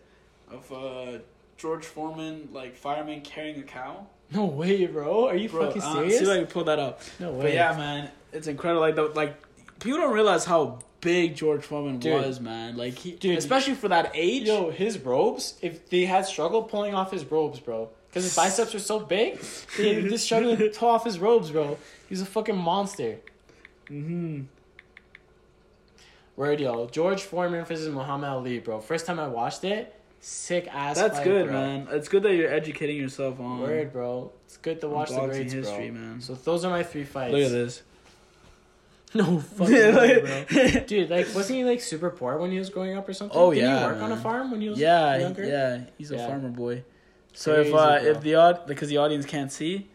of 0.50 0.72
uh, 0.72 1.18
George 1.56 1.84
Foreman 1.84 2.48
like 2.52 2.74
fireman 2.76 3.20
carrying 3.20 3.60
a 3.60 3.62
cow. 3.62 4.06
No 4.32 4.44
way, 4.46 4.86
bro. 4.86 5.28
Are 5.28 5.36
you 5.36 5.48
Bro, 5.48 5.66
fucking 5.66 5.82
uh, 5.82 5.92
serious? 5.94 6.18
see 6.18 6.24
if 6.24 6.30
I 6.30 6.36
can 6.38 6.46
pull 6.46 6.64
that 6.64 6.78
up. 6.80 7.00
no 7.20 7.30
way. 7.32 7.42
But 7.44 7.52
yeah, 7.54 7.76
man, 7.76 8.10
it's 8.32 8.46
incredible. 8.48 8.80
Like 8.80 8.96
the 8.96 9.04
like 9.04 9.36
people 9.78 9.98
don't 10.00 10.14
realize 10.14 10.44
how 10.44 10.78
big 11.00 11.36
George 11.36 11.62
Foreman 11.62 11.98
Dude. 11.98 12.12
was, 12.24 12.40
man. 12.40 12.76
Like 12.76 12.94
he, 12.94 13.12
Dude. 13.12 13.36
especially 13.38 13.74
for 13.74 13.88
that 13.88 14.12
age. 14.14 14.46
Yo, 14.48 14.70
his 14.70 14.98
robes, 14.98 15.54
if 15.62 15.88
they 15.90 16.06
had 16.06 16.24
struggled 16.26 16.70
pulling 16.70 16.94
off 16.94 17.10
his 17.12 17.24
robes, 17.30 17.60
bro. 17.60 17.90
Because 18.08 18.24
his 18.24 18.36
biceps 18.36 18.74
are 18.74 18.78
so 18.78 19.00
big, 19.00 19.38
they 19.76 20.02
just 20.02 20.24
struggling 20.24 20.56
to 20.56 20.68
pull 20.74 20.88
off 20.88 21.04
his 21.04 21.18
robes, 21.18 21.50
bro. 21.50 21.76
He's 22.08 22.20
a 22.22 22.26
fucking 22.26 22.56
monster. 22.56 23.18
Mm-hmm. 23.90 24.42
Word, 26.36 26.60
yo. 26.60 26.86
George 26.88 27.22
Foreman 27.22 27.64
versus 27.64 27.88
Muhammad 27.92 28.28
Ali, 28.30 28.58
bro. 28.58 28.80
First 28.80 29.06
time 29.06 29.18
I 29.18 29.26
watched 29.28 29.64
it, 29.64 29.94
sick 30.20 30.68
ass 30.72 30.96
That's 30.96 31.16
fight, 31.18 31.24
good, 31.24 31.46
bro. 31.46 31.54
man. 31.54 31.88
It's 31.90 32.08
good 32.08 32.22
that 32.24 32.34
you're 32.34 32.52
educating 32.52 32.96
yourself 32.96 33.40
on. 33.40 33.60
Word, 33.60 33.92
bro. 33.92 34.32
It's 34.44 34.56
good 34.58 34.80
to 34.82 34.88
watch 34.88 35.10
the 35.10 35.20
greats, 35.26 35.52
history, 35.52 35.90
bro. 35.90 36.00
man. 36.00 36.20
So 36.20 36.34
those 36.34 36.64
are 36.64 36.70
my 36.70 36.82
three 36.82 37.04
fights. 37.04 37.32
Look 37.32 37.42
at 37.42 37.50
this. 37.50 37.82
No 39.14 39.38
fucking 39.38 39.72
way, 39.94 40.20
bro. 40.20 40.80
Dude, 40.86 41.08
like, 41.08 41.26
wasn't 41.34 41.58
he 41.58 41.64
like 41.64 41.80
super 41.80 42.10
poor 42.10 42.36
when 42.36 42.50
he 42.50 42.58
was 42.58 42.68
growing 42.68 42.98
up 42.98 43.08
or 43.08 43.14
something? 43.14 43.38
Oh, 43.38 43.50
Didn't 43.54 43.70
yeah, 43.70 43.78
he 43.78 43.86
work 43.94 44.02
on 44.02 44.12
a 44.12 44.16
farm 44.16 44.50
when 44.50 44.60
he 44.60 44.68
was 44.68 44.78
Yeah, 44.78 45.16
younger? 45.16 45.44
he, 45.44 45.48
yeah, 45.48 45.80
he's 45.96 46.10
a 46.10 46.16
Yeah. 46.16 46.26
farmer 46.26 46.50
boy. 46.50 46.82
So 47.36 47.54
Crazy, 47.54 47.68
if 47.68 47.74
uh, 47.74 48.00
bro. 48.00 48.10
if 48.10 48.20
the 48.22 48.34
odd 48.34 48.66
because 48.66 48.88
the 48.88 48.96
audience 48.96 49.26
can't 49.26 49.52
see, 49.52 49.88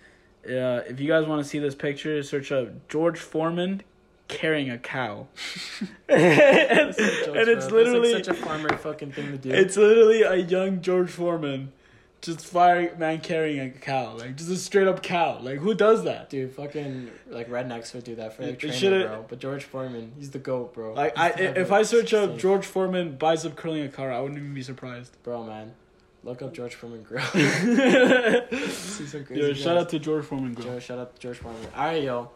uh, 0.45 0.85
if 0.87 0.99
you 0.99 1.07
guys 1.07 1.25
want 1.25 1.41
to 1.43 1.49
see 1.49 1.57
this 1.57 1.73
picture, 1.73 2.21
search 2.21 2.51
up 2.51 2.87
George 2.87 3.17
Foreman 3.17 3.81
carrying 4.27 4.69
a 4.69 4.77
cow, 4.77 5.27
and, 6.07 6.17
jokes, 6.97 7.27
and 7.27 7.49
it's 7.49 7.71
literally 7.71 8.13
like 8.13 8.25
such 8.25 8.37
a 8.37 8.39
farmer 8.39 8.77
fucking 8.77 9.11
thing 9.11 9.31
to 9.31 9.37
do. 9.39 9.49
it's 9.49 9.75
literally 9.75 10.21
a 10.21 10.35
young 10.35 10.81
George 10.81 11.09
Foreman, 11.09 11.71
just 12.21 12.45
firing 12.45 12.99
man 12.99 13.19
carrying 13.21 13.59
a 13.59 13.71
cow, 13.71 14.15
like 14.17 14.35
just 14.35 14.51
a 14.51 14.55
straight 14.55 14.87
up 14.87 15.01
cow. 15.01 15.39
Like 15.41 15.57
who 15.57 15.73
does 15.73 16.03
that? 16.03 16.29
Dude, 16.29 16.51
fucking 16.51 17.09
like 17.27 17.49
rednecks 17.49 17.91
would 17.95 18.03
do 18.03 18.13
that 18.17 18.35
for 18.35 18.43
their 18.43 18.55
training, 18.55 19.07
bro. 19.07 19.25
But 19.27 19.39
George 19.39 19.63
Foreman, 19.63 20.11
he's 20.15 20.29
the 20.29 20.37
goat, 20.37 20.75
bro. 20.75 20.93
Like 20.93 21.17
He's 21.17 21.23
I, 21.23 21.29
if. 21.59 21.71
I 21.71 21.81
search 21.81 22.13
up. 22.13 22.37
George 22.37 22.67
Foreman 22.67 23.17
bicep 23.17 23.55
curling 23.55 23.81
a 23.81 23.89
car, 23.89 24.11
I 24.11 24.19
wouldn't 24.21 24.37
even 24.37 24.53
be 24.53 24.61
surprised. 24.61 25.17
bro, 25.23 25.43
man, 25.43 25.73
look 26.23 26.41
up 26.41 26.53
George 26.53 26.75
Foreman 26.75 27.03
grill. 27.03 27.21
See 27.31 29.05
some 29.07 29.25
crazy 29.25 29.41
Yo, 29.41 29.53
shout 29.53 29.77
out 29.77 29.89
to 29.89 29.99
George 29.99 30.25
Foreman, 30.25 30.53
bro. 30.53 30.63
Joe. 30.63 30.79
Shout 30.79 30.99
out 30.99 31.15
to 31.15 31.21
George 31.21 31.37
Foreman. 31.37 31.61
All 31.75 31.85
right, 31.85 32.03
yo, 32.03 32.29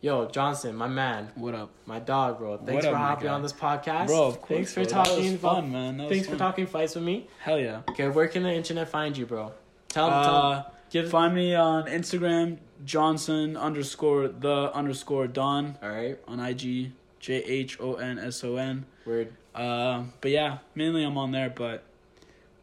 yo, 0.00 0.26
Johnson, 0.28 0.74
my 0.76 0.88
man, 0.88 1.30
What 1.34 1.54
up, 1.54 1.70
my 1.86 1.98
dog, 1.98 2.38
bro. 2.38 2.56
Thanks 2.58 2.84
What 2.84 2.92
for 2.92 2.96
hopping 2.98 3.28
on 3.28 3.42
this 3.42 3.52
podcast, 3.52 4.06
bro? 4.06 4.26
Of 4.26 4.40
course, 4.40 4.48
Thanks 4.48 4.74
for 4.74 4.80
bro. 4.84 4.84
That 4.84 5.06
talking. 5.06 5.32
was 5.32 5.40
fun, 5.40 5.72
man. 5.72 5.96
That 5.98 6.02
was 6.04 6.12
Thanks 6.12 6.28
for 6.28 6.36
talking 6.36 6.66
fights 6.66 6.94
with 6.94 7.04
me. 7.04 7.26
Hell 7.40 7.58
yeah. 7.58 7.82
Okay, 7.90 8.08
where 8.08 8.28
can 8.28 8.42
the 8.42 8.52
internet 8.52 8.88
find 8.88 9.16
you, 9.16 9.26
bro? 9.26 9.52
Tell 9.88 10.08
them. 10.10 10.22
tell 10.24 10.36
'em- 10.52 10.58
Uh, 10.58 10.62
give. 10.90 11.10
find 11.10 11.34
me 11.34 11.54
on 11.54 11.84
Instagram, 11.86 12.58
Johnson 12.84 13.56
underscore 13.56 14.28
the 14.28 14.72
underscore 14.74 15.26
Don 15.26 15.76
All 15.82 15.88
right, 15.90 16.18
on 16.26 16.40
IG, 16.40 16.92
J 17.18 17.34
H 17.44 17.78
O 17.80 17.94
N 17.94 18.18
S 18.18 18.42
O 18.44 18.56
N. 18.56 18.86
word. 19.04 19.32
Uh, 19.54 20.04
but 20.20 20.30
yeah, 20.30 20.58
mainly 20.76 21.02
I'm 21.04 21.18
on 21.18 21.32
there. 21.32 21.50
But 21.50 21.82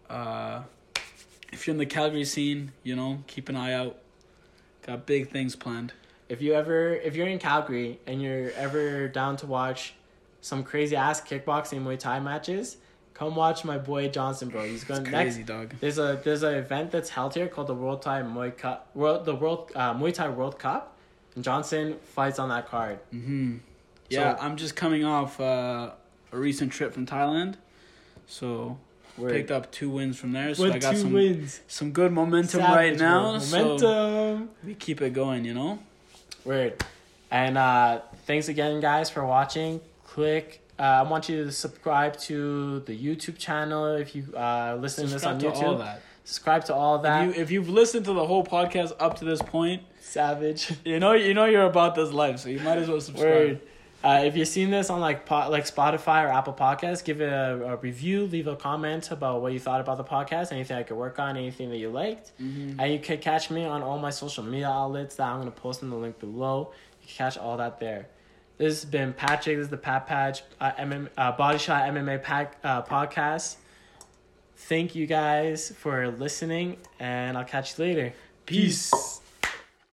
uh, 0.09 0.61
if 1.51 1.65
you're 1.67 1.73
in 1.73 1.77
the 1.79 1.85
Calgary 1.85 2.25
scene, 2.25 2.71
you 2.83 2.95
know, 2.95 3.23
keep 3.27 3.49
an 3.49 3.55
eye 3.55 3.73
out. 3.73 3.97
Got 4.85 5.05
big 5.05 5.29
things 5.29 5.55
planned. 5.55 5.91
if 6.29 6.41
you 6.41 6.53
ever 6.53 6.93
if 6.95 7.15
you're 7.15 7.27
in 7.27 7.39
Calgary 7.39 7.99
and 8.07 8.21
you're 8.21 8.51
ever 8.51 9.07
down 9.09 9.35
to 9.37 9.45
watch 9.45 9.93
some 10.41 10.63
crazy 10.63 10.95
ass 10.95 11.19
kickboxing 11.21 11.83
Muay 11.83 11.99
Thai 11.99 12.19
matches, 12.21 12.77
come 13.13 13.35
watch 13.35 13.65
my 13.65 13.77
boy 13.77 14.07
Johnson, 14.07 14.47
bro. 14.49 14.63
He's 14.65 14.83
going 14.85 15.01
It's 15.01 15.11
next. 15.11 15.23
crazy, 15.35 15.43
dog. 15.43 15.73
There's 15.81 15.97
a 15.97 16.21
there's 16.23 16.43
an 16.43 16.55
event 16.55 16.91
that's 16.91 17.09
held 17.09 17.33
here 17.33 17.47
called 17.49 17.67
the 17.67 17.73
World 17.75 18.01
Thai 18.01 18.21
Muay 18.21 18.57
Cup, 18.57 18.89
World 18.95 19.25
the 19.25 19.35
World 19.35 19.71
uh, 19.75 19.93
Muay 19.93 20.13
Thai 20.13 20.29
World 20.29 20.57
Cup, 20.57 20.95
and 21.35 21.43
Johnson 21.43 21.97
fights 22.03 22.39
on 22.39 22.47
that 22.49 22.67
card. 22.69 22.99
Mm-hmm. 23.13 23.57
Yeah, 24.09 24.37
So- 24.37 24.41
I'm 24.43 24.55
just 24.55 24.75
coming 24.77 25.03
off 25.03 25.37
uh, 25.41 25.91
a 26.31 26.37
recent 26.37 26.71
trip 26.71 26.93
from 26.93 27.05
Thailand, 27.05 27.55
so 28.25 28.77
Word. 29.17 29.31
picked 29.31 29.51
up 29.51 29.71
two 29.71 29.89
wins 29.89 30.17
from 30.17 30.31
there. 30.31 30.53
So 30.53 30.63
With 30.63 30.73
I 30.73 30.79
got 30.79 30.91
two 30.93 31.01
some 31.01 31.13
wins. 31.13 31.61
some 31.67 31.91
good 31.91 32.11
momentum 32.11 32.61
Savage, 32.61 32.75
right 32.75 32.97
now. 32.99 33.37
So 33.39 33.57
Momentum. 33.77 34.49
we 34.63 34.75
keep 34.75 35.01
it 35.01 35.13
going, 35.13 35.45
you 35.45 35.53
know. 35.53 35.79
Word. 36.45 36.83
And 37.31 37.57
uh, 37.57 38.01
thanks 38.25 38.47
again, 38.47 38.79
guys, 38.79 39.09
for 39.09 39.25
watching. 39.25 39.81
Click. 40.05 40.61
Uh, 40.79 40.83
I 40.83 41.01
want 41.03 41.27
you 41.27 41.43
to 41.45 41.51
subscribe 41.51 42.17
to 42.19 42.81
the 42.81 42.97
YouTube 42.97 43.37
channel 43.37 43.95
if 43.95 44.15
you 44.15 44.25
uh, 44.35 44.77
listen 44.79 45.07
to 45.07 45.13
this 45.13 45.23
on 45.25 45.39
Subscribe 45.39 45.61
to 45.61 45.67
all 45.67 45.77
that. 45.79 46.01
Subscribe 46.23 46.65
to 46.65 46.73
all 46.75 46.99
that. 46.99 47.29
If, 47.29 47.35
you, 47.35 47.41
if 47.41 47.51
you've 47.51 47.69
listened 47.69 48.05
to 48.05 48.13
the 48.13 48.25
whole 48.25 48.45
podcast 48.45 48.93
up 48.99 49.17
to 49.19 49.25
this 49.25 49.41
point, 49.41 49.81
Savage. 50.01 50.71
you 50.85 50.99
know 50.99 51.13
you 51.13 51.33
know 51.33 51.45
you're 51.45 51.65
about 51.65 51.95
this 51.95 52.11
life, 52.11 52.39
so 52.39 52.49
you 52.49 52.59
might 52.59 52.77
as 52.77 52.87
well 52.89 53.01
subscribe. 53.01 53.33
Word. 53.33 53.61
Uh, 54.07 54.23
if 54.23 54.37
you've 54.37 54.47
seen 54.47 54.69
this 54.69 54.89
on 54.89 55.01
like 55.01 55.25
po- 55.25 55.49
like 55.49 55.65
Spotify 55.65 56.23
or 56.23 56.29
Apple 56.29 56.53
Podcasts, 56.53 57.03
give 57.03 57.19
it 57.19 57.27
a, 57.27 57.73
a 57.73 57.75
review, 57.75 58.25
leave 58.27 58.47
a 58.47 58.55
comment 58.55 59.11
about 59.11 59.41
what 59.41 59.51
you 59.51 59.59
thought 59.59 59.81
about 59.81 59.97
the 59.97 60.03
podcast, 60.05 60.53
anything 60.53 60.77
I 60.77 60.83
could 60.83 60.95
work 60.95 61.19
on, 61.19 61.35
anything 61.35 61.69
that 61.71 61.77
you 61.77 61.89
liked. 61.89 62.31
Mm-hmm. 62.41 62.79
And 62.79 62.93
you 62.93 62.99
can 62.99 63.17
catch 63.17 63.51
me 63.51 63.65
on 63.65 63.83
all 63.83 63.99
my 63.99 64.11
social 64.11 64.45
media 64.45 64.69
outlets 64.69 65.15
that 65.15 65.27
I'm 65.27 65.41
going 65.41 65.51
to 65.51 65.59
post 65.59 65.81
in 65.83 65.89
the 65.89 65.97
link 65.97 66.19
below. 66.19 66.71
You 67.01 67.07
can 67.07 67.15
catch 67.17 67.37
all 67.37 67.57
that 67.57 67.81
there. 67.81 68.07
This 68.57 68.81
has 68.81 68.89
been 68.89 69.11
Patrick. 69.11 69.57
This 69.57 69.65
is 69.65 69.69
the 69.71 69.75
Pat 69.75 70.07
Patch 70.07 70.41
uh, 70.61 70.71
MM, 70.79 71.09
uh, 71.17 71.33
Body 71.33 71.57
Shot 71.57 71.83
MMA 71.89 72.23
pack, 72.23 72.55
uh, 72.63 72.83
podcast. 72.83 73.57
Thank 74.55 74.95
you 74.95 75.05
guys 75.05 75.73
for 75.77 76.09
listening, 76.11 76.77
and 77.01 77.37
I'll 77.37 77.43
catch 77.43 77.77
you 77.77 77.83
later. 77.83 78.13
Peace. 78.45 79.19